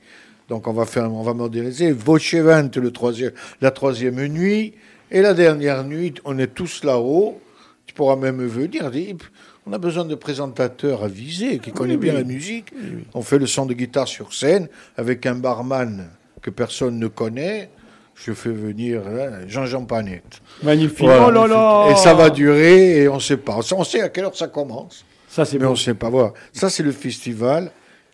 Donc 0.50 0.68
on 0.68 0.74
va 0.74 0.84
faire, 0.84 1.10
on 1.10 1.22
va 1.22 1.32
moderniser. 1.32 1.92
Voce 1.92 2.32
le 2.32 2.90
troisième, 2.90 3.32
la 3.62 3.70
troisième 3.70 4.26
nuit. 4.26 4.74
Et 5.10 5.22
la 5.22 5.32
dernière 5.32 5.82
nuit, 5.84 6.14
on 6.24 6.38
est 6.38 6.54
tous 6.54 6.84
là-haut 6.84 7.40
tu 7.90 7.94
pourras 7.94 8.14
même 8.14 8.46
venir. 8.46 8.88
On 9.66 9.72
a 9.72 9.78
besoin 9.78 10.04
de 10.04 10.14
présentateurs 10.14 11.02
avisés 11.02 11.58
qui 11.58 11.72
connaissent 11.72 11.96
bien 11.96 12.12
la 12.12 12.22
musique. 12.22 12.72
On 13.14 13.22
fait 13.22 13.36
le 13.36 13.48
son 13.48 13.66
de 13.66 13.74
guitare 13.74 14.06
sur 14.06 14.32
scène 14.32 14.68
avec 14.96 15.26
un 15.26 15.34
barman 15.34 16.08
que 16.40 16.50
personne 16.50 17.00
ne 17.00 17.08
connaît. 17.08 17.68
Je 18.14 18.32
fais 18.32 18.52
venir 18.52 19.02
hein, 19.08 19.40
Jean-Jean 19.48 19.86
Panette. 19.86 20.40
Magnifique. 20.62 21.00
Oh 21.02 21.32
là 21.32 21.48
là 21.48 21.90
et 21.90 21.96
ça 21.96 22.14
va 22.14 22.30
durer 22.30 23.02
et 23.02 23.08
on 23.08 23.16
ne 23.16 23.20
sait 23.20 23.38
pas. 23.38 23.58
On 23.72 23.82
sait 23.82 24.02
à 24.02 24.08
quelle 24.08 24.26
heure 24.26 24.36
ça 24.36 24.46
commence. 24.46 25.04
Ça, 25.26 25.44
c'est 25.44 25.58
Mais 25.58 25.66
on 25.66 25.72
ne 25.72 25.76
sait 25.76 25.94
pas. 25.94 26.10
Voilà. 26.10 26.32
Ça, 26.52 26.70
c'est 26.70 26.84
le 26.84 26.92
festival 26.92 27.72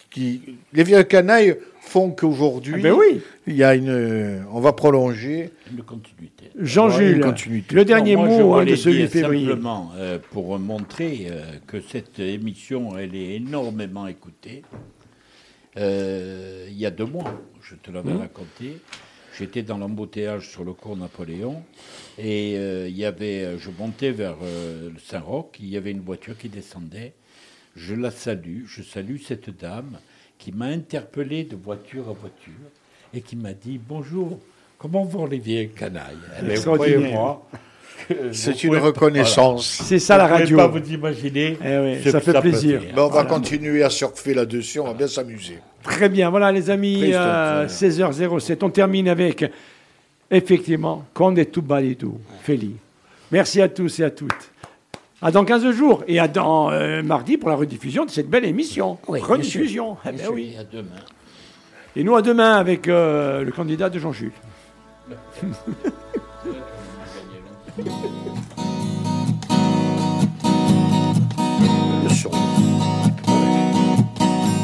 qui. 0.09 0.57
Les 0.73 0.85
vieux 0.85 1.03
canailles 1.03 1.59
font 1.87 2.11
qu'aujourd'hui, 2.11 2.75
ah 2.77 2.83
ben 2.83 2.93
oui. 2.93 3.21
il 3.47 3.55
y 3.55 3.65
a 3.65 3.75
une, 3.75 4.45
on 4.51 4.61
va 4.61 4.73
prolonger. 4.73 5.51
Une 5.71 5.83
continuité. 5.83 6.51
Jean-Jules, 6.59 7.25
le 7.73 7.85
dernier 7.85 8.17
mot 8.17 8.55
hein, 8.55 8.65
de 8.65 8.75
ce 8.75 8.91
février. 9.07 9.47
Simplement 9.47 9.93
euh, 9.97 10.19
pour 10.31 10.59
montrer 10.59 11.29
euh, 11.31 11.43
que 11.67 11.81
cette 11.81 12.19
émission, 12.19 12.97
elle 12.99 13.15
est 13.15 13.37
énormément 13.37 14.07
écoutée. 14.07 14.63
Euh, 15.77 16.67
il 16.69 16.77
y 16.77 16.87
a 16.87 16.91
deux 16.91 17.05
mois, 17.05 17.41
je 17.61 17.75
te 17.75 17.91
l'avais 17.91 18.15
mmh. 18.15 18.19
raconté, 18.19 18.79
j'étais 19.39 19.63
dans 19.63 19.77
l'embouteillage 19.77 20.49
sur 20.49 20.65
le 20.65 20.73
cours 20.73 20.97
Napoléon 20.97 21.63
et 22.19 22.55
il 22.55 22.97
y 22.97 23.05
avait, 23.05 23.59
je 23.59 23.71
montais 23.79 24.11
vers 24.11 24.37
le 24.41 24.99
Saint-Roch, 24.99 25.57
il 25.61 25.69
y 25.69 25.77
avait 25.77 25.91
une 25.91 26.01
voiture 26.01 26.39
qui 26.39 26.49
descendait. 26.49 27.13
Je 27.75 27.95
la 27.95 28.11
salue, 28.11 28.65
je 28.65 28.83
salue 28.83 29.19
cette 29.19 29.51
dame 29.51 29.99
qui 30.39 30.53
m'a 30.53 30.67
interpellé 30.67 31.45
de 31.45 31.57
voiture 31.57 32.09
à 32.09 32.13
voiture 32.13 32.53
et 33.15 33.21
qui 33.21 33.37
m'a 33.37 33.53
dit 33.53 33.81
Bonjour, 33.87 34.39
comment 34.79 35.05
vont 35.05 35.27
les 35.27 35.39
vieilles 35.39 35.71
canailles? 35.71 36.17
Moi 36.67 37.43
c'est 38.33 38.65
une 38.65 38.77
reconnaissance. 38.77 39.83
C'est 39.85 39.99
ça 39.99 40.17
la 40.17 40.27
radio. 40.27 40.57
Vous 40.57 40.63
ne 40.63 40.69
pouvez 40.69 40.81
pas 40.81 40.87
vous 40.87 40.95
imaginer. 40.95 41.57
Eh 41.65 42.11
ça 42.11 42.21
fait 42.21 42.39
plaisir. 42.41 42.83
on 42.97 43.09
va 43.09 43.25
continuer 43.25 43.83
à 43.83 43.91
surfer 43.91 44.35
là-dessus, 44.35 44.81
on 44.81 44.85
va 44.85 44.95
bien 44.95 45.09
s'amuser. 45.09 45.59
Très 45.83 46.09
bien, 46.09 46.31
voilà 46.31 46.53
les 46.53 46.69
amis, 46.71 47.11
16h07. 47.11 48.53
Euh, 48.53 48.57
on 48.63 48.71
termine 48.71 49.09
avec, 49.09 49.45
effectivement, 50.31 51.05
Conde 51.15 51.51
tout 51.51 51.63
tout, 51.63 52.19
Feli. 52.43 52.77
Merci 53.31 53.61
à 53.61 53.69
tous 53.69 54.01
et 54.01 54.05
à 54.05 54.11
toutes. 54.11 54.53
À 55.23 55.31
dans 55.31 55.45
15 55.47 55.71
jours 55.71 56.05
et 56.07 56.21
à 56.21 56.29
dans 56.29 56.71
euh, 56.71 57.03
mardi 57.03 57.39
pour 57.39 57.49
la 57.49 57.57
rediffusion 57.57 58.05
de 58.05 58.11
cette 58.11 58.29
belle 58.29 58.45
émission. 58.45 58.99
rediffusion. 59.09 59.97
Eh 60.05 60.13
ben 60.13 60.29
oui. 60.33 60.53
Et 60.55 60.59
à 60.59 60.65
demain. 60.65 60.91
Et 61.97 62.05
nous 62.05 62.15
à 62.15 62.21
demain 62.23 62.53
avec 62.57 62.87
euh, 62.87 63.43
le 63.43 63.51
candidat 63.51 63.89
de 63.89 63.99
Jean-Jules. 63.99 64.33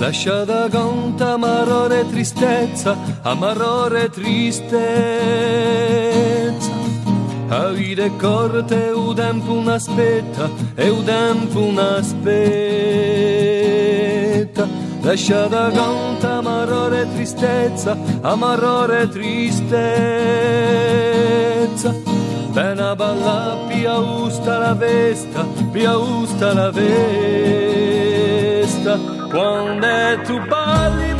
Lascia 0.00 0.44
da 0.44 0.68
conta 0.68 1.34
amarore 1.34 2.04
tristezza, 2.10 2.96
amarore 3.24 4.08
tristezza. 4.10 4.72
A 7.52 7.68
vita 7.68 8.02
è 8.02 8.10
corta 8.16 8.74
e 8.74 8.94
tempo 9.14 9.52
un 9.52 9.68
aspetta, 9.68 10.48
e 10.74 10.86
il 10.86 11.04
tempo 11.04 11.58
un 11.60 11.78
aspetta. 11.78 12.32
Lascia 15.02 15.48
da 15.48 15.68
conta 15.68 16.38
amarore 16.38 17.06
tristezza, 17.12 17.94
amarore 18.22 19.06
tristezza. 19.10 19.70
Bene 22.52 22.94
balla, 22.96 23.58
pia 23.68 23.98
usta 23.98 24.56
la 24.56 24.72
vesta, 24.72 25.46
pia 25.72 25.98
usta 25.98 26.54
la 26.54 26.70
vesta 26.70 27.92
quando 29.28 30.22
tu 30.24 30.40
parli 30.48 31.12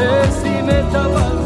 es 0.00 0.34
si 0.42 0.62
me 0.62 0.82
tapas 0.92 1.45